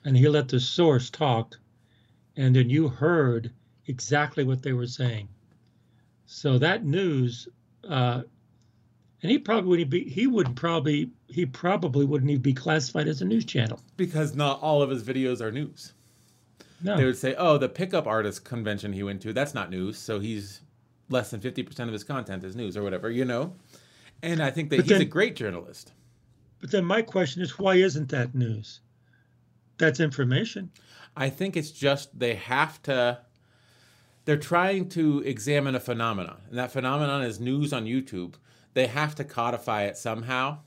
and 0.05 0.17
he 0.17 0.29
let 0.29 0.49
the 0.49 0.59
source 0.61 1.11
talk. 1.11 1.59
And 2.37 2.55
then 2.55 2.69
you 2.69 2.89
heard 2.89 3.51
exactly 3.87 4.45
what 4.45 4.63
they 4.63 4.73
were 4.73 4.87
saying. 4.87 5.29
So 6.27 6.59
that 6.59 6.85
news, 6.85 7.49
uh, 7.89 8.23
and 9.23 9.31
he 9.31 9.39
probably 9.39 9.69
wouldn't 9.69 9.91
be, 9.91 10.09
he 10.09 10.27
would 10.27 10.55
probably, 10.57 11.11
he 11.29 11.47
probably 11.47 12.05
wouldn't 12.05 12.31
even 12.31 12.43
be 12.43 12.53
classified 12.53 13.09
as 13.09 13.23
a 13.23 13.25
news 13.25 13.45
channel. 13.45 13.81
Because 13.97 14.35
not 14.35 14.61
all 14.61 14.83
of 14.83 14.91
his 14.91 15.03
videos 15.03 15.41
are 15.41 15.53
news. 15.53 15.95
No. 16.83 16.97
They 16.97 17.05
would 17.05 17.17
say, 17.17 17.35
oh, 17.37 17.59
the 17.59 17.69
pickup 17.69 18.07
artist 18.07 18.45
convention 18.45 18.93
he 18.93 19.03
went 19.03 19.23
to, 19.23 19.33
that's 19.33 19.55
not 19.55 19.71
news. 19.71 19.99
So 19.99 20.21
he's 20.21 20.61
less 21.09 21.31
than 21.31 21.41
50% 21.41 21.81
of 21.81 21.93
his 21.93 22.05
content 22.05 22.45
is 22.45 22.57
news 22.57 22.77
or 22.77 22.83
whatever, 22.83 23.11
you 23.11 23.25
know? 23.25 23.55
And 24.23 24.43
I 24.43 24.51
think 24.51 24.71
that 24.71 24.79
But 24.79 24.87
he's 24.87 25.01
a 25.01 25.05
great 25.05 25.37
journalist. 25.37 25.93
But 26.61 26.71
then 26.71 26.85
my 26.85 27.03
question 27.03 27.43
is, 27.43 27.59
why 27.59 27.77
isn't 27.77 28.09
that 28.11 28.35
news? 28.35 28.81
That's 29.79 30.01
information. 30.01 30.71
I 31.17 31.31
think 31.31 31.57
it's 31.57 31.71
just 31.71 32.19
they 32.19 32.35
have 32.35 32.83
to. 32.83 33.21
They're 34.25 34.37
trying 34.37 34.89
to 34.91 35.21
examine 35.21 35.75
a 35.75 35.81
phenomenon, 35.81 36.41
and 36.49 36.59
that 36.59 36.73
phenomenon 36.73 37.23
is 37.23 37.39
news 37.39 37.73
on 37.73 37.85
YouTube. 37.85 38.35
They 38.75 38.89
have 38.89 39.15
to 39.15 39.25
codify 39.25 39.85
it 39.85 39.97
somehow, 39.97 40.59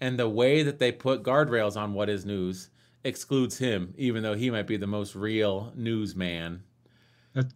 and 0.00 0.18
the 0.18 0.28
way 0.28 0.62
that 0.62 0.78
they 0.78 0.92
put 0.92 1.22
guardrails 1.22 1.76
on 1.76 1.94
what 1.94 2.10
is 2.10 2.26
news 2.26 2.68
excludes 3.04 3.58
him, 3.58 3.94
even 3.96 4.22
though 4.22 4.34
he 4.34 4.50
might 4.50 4.66
be 4.66 4.76
the 4.76 4.86
most 4.86 5.14
real 5.14 5.72
newsman. 5.76 6.62
That, 7.34 7.46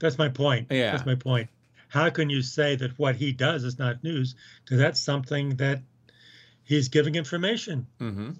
that's 0.00 0.18
my 0.18 0.28
point. 0.28 0.68
Yeah. 0.70 0.92
That's 0.92 1.06
my 1.06 1.16
point. 1.16 1.50
How 1.88 2.10
can 2.10 2.30
you 2.30 2.42
say 2.42 2.76
that 2.76 2.98
what 2.98 3.16
he 3.16 3.32
does 3.32 3.64
is 3.64 3.78
not 3.78 4.02
news? 4.02 4.34
Because 4.64 4.78
that's 4.78 5.00
something 5.00 5.56
that 5.56 5.82
he's 6.64 6.88
giving 6.88 7.14
information 7.14 7.86
hmm 7.98 8.30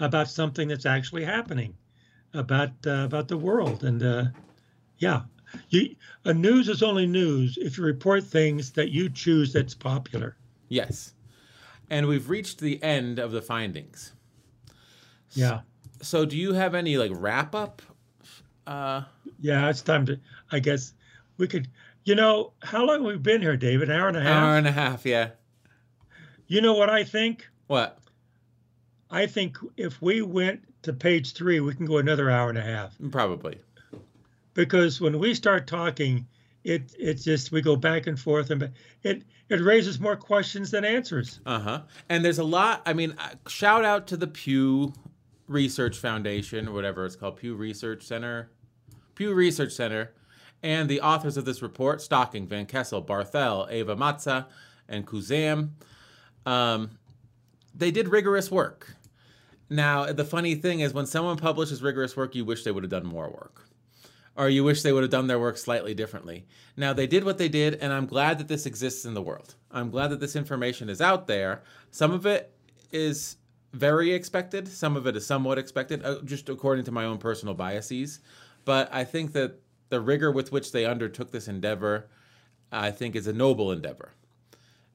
about 0.00 0.30
something 0.30 0.66
that's 0.66 0.86
actually 0.86 1.24
happening, 1.24 1.76
about 2.34 2.70
uh, 2.86 3.04
about 3.04 3.28
the 3.28 3.36
world, 3.36 3.84
and 3.84 4.02
uh, 4.02 4.24
yeah, 4.98 5.22
you, 5.68 5.94
a 6.24 6.32
news 6.34 6.68
is 6.68 6.82
only 6.82 7.06
news 7.06 7.58
if 7.60 7.76
you 7.78 7.84
report 7.84 8.24
things 8.24 8.70
that 8.72 8.90
you 8.90 9.08
choose 9.08 9.52
that's 9.52 9.74
popular. 9.74 10.36
Yes, 10.68 11.14
and 11.88 12.06
we've 12.06 12.28
reached 12.28 12.60
the 12.60 12.82
end 12.82 13.18
of 13.18 13.32
the 13.32 13.42
findings. 13.42 14.12
Yeah, 15.32 15.60
So, 16.02 16.24
do 16.24 16.36
you 16.36 16.54
have 16.54 16.74
any 16.74 16.96
like 16.96 17.12
wrap 17.14 17.54
up? 17.54 17.82
Uh, 18.66 19.02
yeah, 19.40 19.68
it's 19.68 19.82
time 19.82 20.06
to. 20.06 20.18
I 20.50 20.58
guess 20.58 20.92
we 21.38 21.46
could. 21.46 21.68
You 22.04 22.14
know, 22.14 22.52
how 22.62 22.84
long 22.86 23.04
we've 23.04 23.16
we 23.16 23.22
been 23.22 23.42
here, 23.42 23.56
David? 23.56 23.90
An 23.90 23.96
hour 23.96 24.08
and 24.08 24.16
a 24.16 24.22
half. 24.22 24.42
hour 24.42 24.56
and 24.56 24.66
a 24.66 24.72
half, 24.72 25.04
yeah. 25.04 25.30
You 26.46 26.60
know 26.60 26.72
what 26.74 26.88
I 26.90 27.04
think? 27.04 27.46
What? 27.66 27.98
I 29.10 29.26
think 29.26 29.58
if 29.76 30.00
we 30.00 30.22
went 30.22 30.64
to 30.82 30.92
page 30.92 31.32
three, 31.32 31.60
we 31.60 31.74
can 31.74 31.86
go 31.86 31.98
another 31.98 32.30
hour 32.30 32.48
and 32.48 32.58
a 32.58 32.62
half. 32.62 32.96
Probably. 33.10 33.58
Because 34.54 35.00
when 35.00 35.18
we 35.18 35.34
start 35.34 35.66
talking, 35.66 36.26
it 36.64 36.94
it's 36.98 37.24
just 37.24 37.52
we 37.52 37.62
go 37.62 37.76
back 37.76 38.06
and 38.06 38.18
forth, 38.18 38.50
and 38.50 38.70
it 39.02 39.22
it 39.48 39.60
raises 39.60 40.00
more 40.00 40.16
questions 40.16 40.70
than 40.70 40.84
answers. 40.84 41.40
Uh 41.46 41.58
huh. 41.58 41.82
And 42.08 42.24
there's 42.24 42.38
a 42.38 42.44
lot. 42.44 42.82
I 42.86 42.92
mean, 42.92 43.14
uh, 43.18 43.34
shout 43.48 43.84
out 43.84 44.06
to 44.08 44.16
the 44.16 44.26
Pew 44.26 44.92
Research 45.46 45.98
Foundation, 45.98 46.68
or 46.68 46.72
whatever 46.72 47.06
it's 47.06 47.16
called, 47.16 47.36
Pew 47.36 47.54
Research 47.54 48.02
Center, 48.02 48.50
Pew 49.14 49.32
Research 49.32 49.72
Center, 49.72 50.12
and 50.62 50.88
the 50.88 51.00
authors 51.00 51.36
of 51.36 51.44
this 51.44 51.62
report: 51.62 52.02
Stocking, 52.02 52.46
Van 52.46 52.66
Kessel, 52.66 53.02
Barthel, 53.02 53.70
Ava 53.70 53.96
Matsa, 53.96 54.46
and 54.88 55.06
Khuzam. 55.06 55.70
Um, 56.44 56.90
they 57.74 57.90
did 57.90 58.08
rigorous 58.08 58.50
work. 58.50 58.94
Now, 59.70 60.12
the 60.12 60.24
funny 60.24 60.56
thing 60.56 60.80
is, 60.80 60.92
when 60.92 61.06
someone 61.06 61.36
publishes 61.36 61.80
rigorous 61.80 62.16
work, 62.16 62.34
you 62.34 62.44
wish 62.44 62.64
they 62.64 62.72
would 62.72 62.82
have 62.82 62.90
done 62.90 63.06
more 63.06 63.30
work 63.30 63.70
or 64.36 64.48
you 64.48 64.64
wish 64.64 64.82
they 64.82 64.92
would 64.92 65.02
have 65.02 65.10
done 65.10 65.26
their 65.26 65.38
work 65.38 65.58
slightly 65.58 65.92
differently. 65.92 66.46
Now, 66.74 66.94
they 66.94 67.06
did 67.06 67.24
what 67.24 67.36
they 67.36 67.48
did, 67.48 67.74
and 67.74 67.92
I'm 67.92 68.06
glad 68.06 68.38
that 68.38 68.48
this 68.48 68.64
exists 68.64 69.04
in 69.04 69.12
the 69.12 69.20
world. 69.20 69.54
I'm 69.70 69.90
glad 69.90 70.08
that 70.08 70.20
this 70.20 70.34
information 70.34 70.88
is 70.88 71.00
out 71.00 71.26
there. 71.26 71.62
Some 71.90 72.12
of 72.12 72.24
it 72.24 72.50
is 72.90 73.36
very 73.72 74.12
expected, 74.12 74.66
some 74.66 74.96
of 74.96 75.06
it 75.06 75.14
is 75.14 75.26
somewhat 75.26 75.58
expected, 75.58 76.04
uh, 76.04 76.22
just 76.24 76.48
according 76.48 76.84
to 76.86 76.90
my 76.90 77.04
own 77.04 77.18
personal 77.18 77.54
biases. 77.54 78.20
But 78.64 78.88
I 78.92 79.04
think 79.04 79.32
that 79.32 79.60
the 79.90 80.00
rigor 80.00 80.30
with 80.30 80.52
which 80.52 80.72
they 80.72 80.86
undertook 80.86 81.30
this 81.30 81.46
endeavor, 81.46 82.08
I 82.72 82.90
think, 82.92 83.16
is 83.16 83.26
a 83.26 83.32
noble 83.32 83.70
endeavor. 83.72 84.14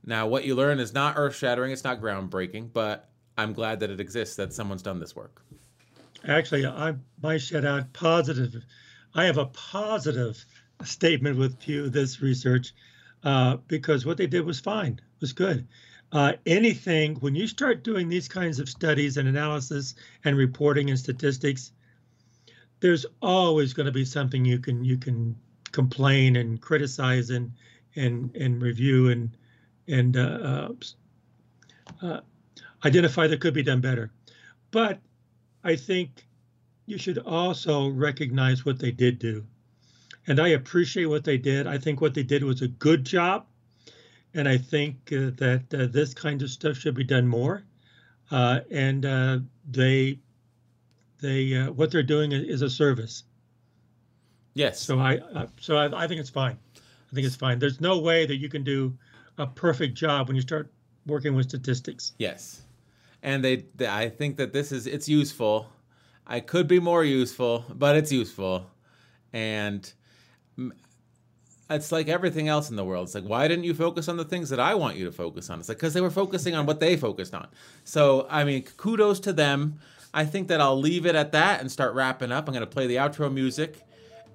Now, 0.03 0.27
what 0.27 0.45
you 0.45 0.55
learn 0.55 0.79
is 0.79 0.93
not 0.93 1.17
earth 1.17 1.35
shattering, 1.35 1.71
it's 1.71 1.83
not 1.83 2.01
groundbreaking, 2.01 2.73
but 2.73 3.09
I'm 3.37 3.53
glad 3.53 3.79
that 3.81 3.89
it 3.89 3.99
exists, 3.99 4.35
that 4.37 4.53
someone's 4.53 4.81
done 4.81 4.99
this 4.99 5.15
work. 5.15 5.41
Actually, 6.27 6.65
I 6.65 6.95
might 7.21 7.41
shout 7.41 7.65
out 7.65 7.93
positive. 7.93 8.55
I 9.13 9.25
have 9.25 9.37
a 9.37 9.45
positive 9.45 10.43
statement 10.83 11.37
with 11.37 11.59
Pew 11.59 11.89
this 11.89 12.21
research 12.21 12.73
uh, 13.23 13.57
because 13.67 14.05
what 14.05 14.17
they 14.17 14.27
did 14.27 14.45
was 14.45 14.59
fine, 14.59 14.99
was 15.19 15.33
good. 15.33 15.67
uh, 16.11 16.33
anything 16.45 17.15
when 17.15 17.35
you 17.35 17.47
start 17.47 17.83
doing 17.83 18.07
these 18.07 18.27
kinds 18.27 18.59
of 18.59 18.69
studies 18.69 19.17
and 19.17 19.27
analysis 19.27 19.95
and 20.23 20.37
reporting 20.37 20.89
and 20.89 20.97
statistics 20.97 21.71
there's 22.79 23.05
always 23.21 23.73
going 23.73 23.85
to 23.85 23.91
be 23.91 24.05
something 24.05 24.45
you 24.45 24.59
can 24.59 24.83
you 24.85 24.97
can 24.97 25.35
complain 25.71 26.35
and 26.35 26.61
criticize 26.61 27.29
and 27.31 27.51
and 27.95 28.35
and 28.35 28.61
review 28.61 29.09
and 29.09 29.35
and 29.87 30.15
uh, 30.15 30.19
uh, 30.21 30.69
uh, 32.01 32.19
identify 32.85 33.27
that 33.27 33.41
could 33.41 33.53
be 33.53 33.63
done 33.63 33.81
better 33.81 34.11
but 34.71 34.99
i 35.63 35.75
think 35.75 36.25
you 36.85 36.97
should 36.97 37.17
also 37.19 37.89
recognize 37.89 38.65
what 38.65 38.79
they 38.79 38.91
did 38.91 39.19
do 39.19 39.43
and 40.27 40.39
i 40.39 40.49
appreciate 40.49 41.05
what 41.05 41.23
they 41.23 41.37
did 41.37 41.67
i 41.67 41.77
think 41.77 41.99
what 42.01 42.13
they 42.13 42.23
did 42.23 42.43
was 42.43 42.61
a 42.61 42.67
good 42.67 43.03
job 43.03 43.45
and 44.35 44.49
I 44.49 44.57
think 44.57 44.97
uh, 45.13 45.31
that 45.37 45.63
uh, 45.73 45.87
this 45.87 46.13
kind 46.13 46.41
of 46.41 46.49
stuff 46.49 46.77
should 46.77 46.93
be 46.93 47.05
done 47.05 47.25
more. 47.25 47.63
Uh, 48.29 48.59
and 48.69 49.05
uh, 49.05 49.39
they, 49.71 50.19
they, 51.21 51.55
uh, 51.55 51.71
what 51.71 51.91
they're 51.91 52.03
doing 52.03 52.33
is 52.33 52.61
a 52.61 52.69
service. 52.69 53.23
Yes. 54.53 54.79
So 54.79 54.99
I, 54.99 55.17
uh, 55.17 55.47
so 55.59 55.77
I, 55.77 56.03
I 56.03 56.07
think 56.07 56.19
it's 56.19 56.29
fine. 56.29 56.57
I 56.75 57.15
think 57.15 57.25
it's 57.25 57.35
fine. 57.35 57.59
There's 57.59 57.79
no 57.79 57.99
way 57.99 58.25
that 58.25 58.35
you 58.35 58.49
can 58.49 58.63
do 58.63 58.97
a 59.37 59.47
perfect 59.47 59.95
job 59.95 60.27
when 60.27 60.35
you 60.35 60.41
start 60.41 60.69
working 61.05 61.33
with 61.33 61.47
statistics. 61.47 62.13
Yes, 62.19 62.61
and 63.25 63.43
they, 63.43 63.65
they 63.75 63.87
I 63.87 64.07
think 64.07 64.37
that 64.37 64.53
this 64.53 64.71
is 64.71 64.87
it's 64.87 65.09
useful. 65.09 65.67
I 66.27 66.39
could 66.39 66.67
be 66.67 66.79
more 66.79 67.03
useful, 67.03 67.65
but 67.73 67.95
it's 67.97 68.11
useful, 68.11 68.67
and 69.33 69.91
it's 71.69 71.91
like 71.91 72.07
everything 72.07 72.47
else 72.47 72.69
in 72.69 72.75
the 72.75 72.85
world. 72.85 73.07
It's 73.07 73.15
like, 73.15 73.25
why 73.25 73.47
didn't 73.47 73.65
you 73.65 73.73
focus 73.73 74.07
on 74.07 74.17
the 74.17 74.25
things 74.25 74.49
that 74.49 74.59
I 74.59 74.75
want 74.75 74.95
you 74.95 75.05
to 75.05 75.11
focus 75.11 75.49
on? 75.49 75.59
It's 75.59 75.67
like, 75.67 75.77
because 75.77 75.93
they 75.93 76.01
were 76.01 76.11
focusing 76.11 76.55
on 76.55 76.67
what 76.67 76.79
they 76.79 76.95
focused 76.95 77.33
on. 77.33 77.47
So, 77.83 78.27
I 78.29 78.43
mean, 78.43 78.63
kudos 78.77 79.19
to 79.21 79.33
them. 79.33 79.79
I 80.13 80.23
think 80.23 80.47
that 80.47 80.61
I'll 80.61 80.79
leave 80.79 81.05
it 81.05 81.15
at 81.15 81.31
that 81.33 81.61
and 81.61 81.71
start 81.71 81.93
wrapping 81.93 82.31
up. 82.31 82.47
I'm 82.47 82.53
going 82.53 82.61
to 82.61 82.71
play 82.71 82.87
the 82.87 82.95
outro 82.95 83.33
music 83.33 83.81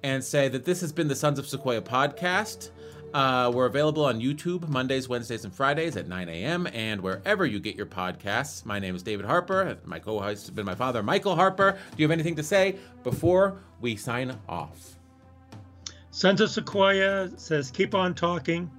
and 0.03 0.23
say 0.23 0.47
that 0.49 0.65
this 0.65 0.81
has 0.81 0.91
been 0.91 1.07
the 1.07 1.15
Sons 1.15 1.39
of 1.39 1.47
Sequoia 1.47 1.81
podcast. 1.81 2.69
Uh, 3.13 3.51
we're 3.53 3.65
available 3.65 4.05
on 4.05 4.21
YouTube 4.21 4.67
Mondays, 4.69 5.09
Wednesdays, 5.09 5.43
and 5.43 5.53
Fridays 5.53 5.97
at 5.97 6.07
9 6.07 6.29
a.m. 6.29 6.67
and 6.73 7.01
wherever 7.01 7.45
you 7.45 7.59
get 7.59 7.75
your 7.75 7.85
podcasts. 7.85 8.65
My 8.65 8.79
name 8.79 8.95
is 8.95 9.03
David 9.03 9.25
Harper. 9.25 9.77
My 9.83 9.99
co 9.99 10.19
host 10.19 10.43
has 10.43 10.51
been 10.51 10.65
my 10.65 10.75
father, 10.75 11.03
Michael 11.03 11.35
Harper. 11.35 11.73
Do 11.73 11.95
you 11.97 12.05
have 12.05 12.11
anything 12.11 12.35
to 12.37 12.43
say 12.43 12.77
before 13.03 13.57
we 13.81 13.97
sign 13.97 14.37
off? 14.47 14.95
Of 16.23 16.49
Sequoia 16.49 17.29
says, 17.37 17.71
keep 17.71 17.95
on 17.95 18.13
talking, 18.13 18.69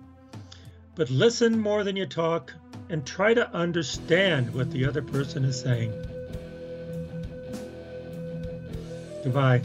but 0.94 1.10
listen 1.10 1.58
more 1.58 1.84
than 1.84 1.96
you 1.96 2.06
talk 2.06 2.54
and 2.88 3.06
try 3.06 3.34
to 3.34 3.50
understand 3.54 4.54
what 4.54 4.70
the 4.70 4.86
other 4.86 5.02
person 5.02 5.44
is 5.44 5.60
saying. 5.60 5.92
Goodbye. 9.24 9.62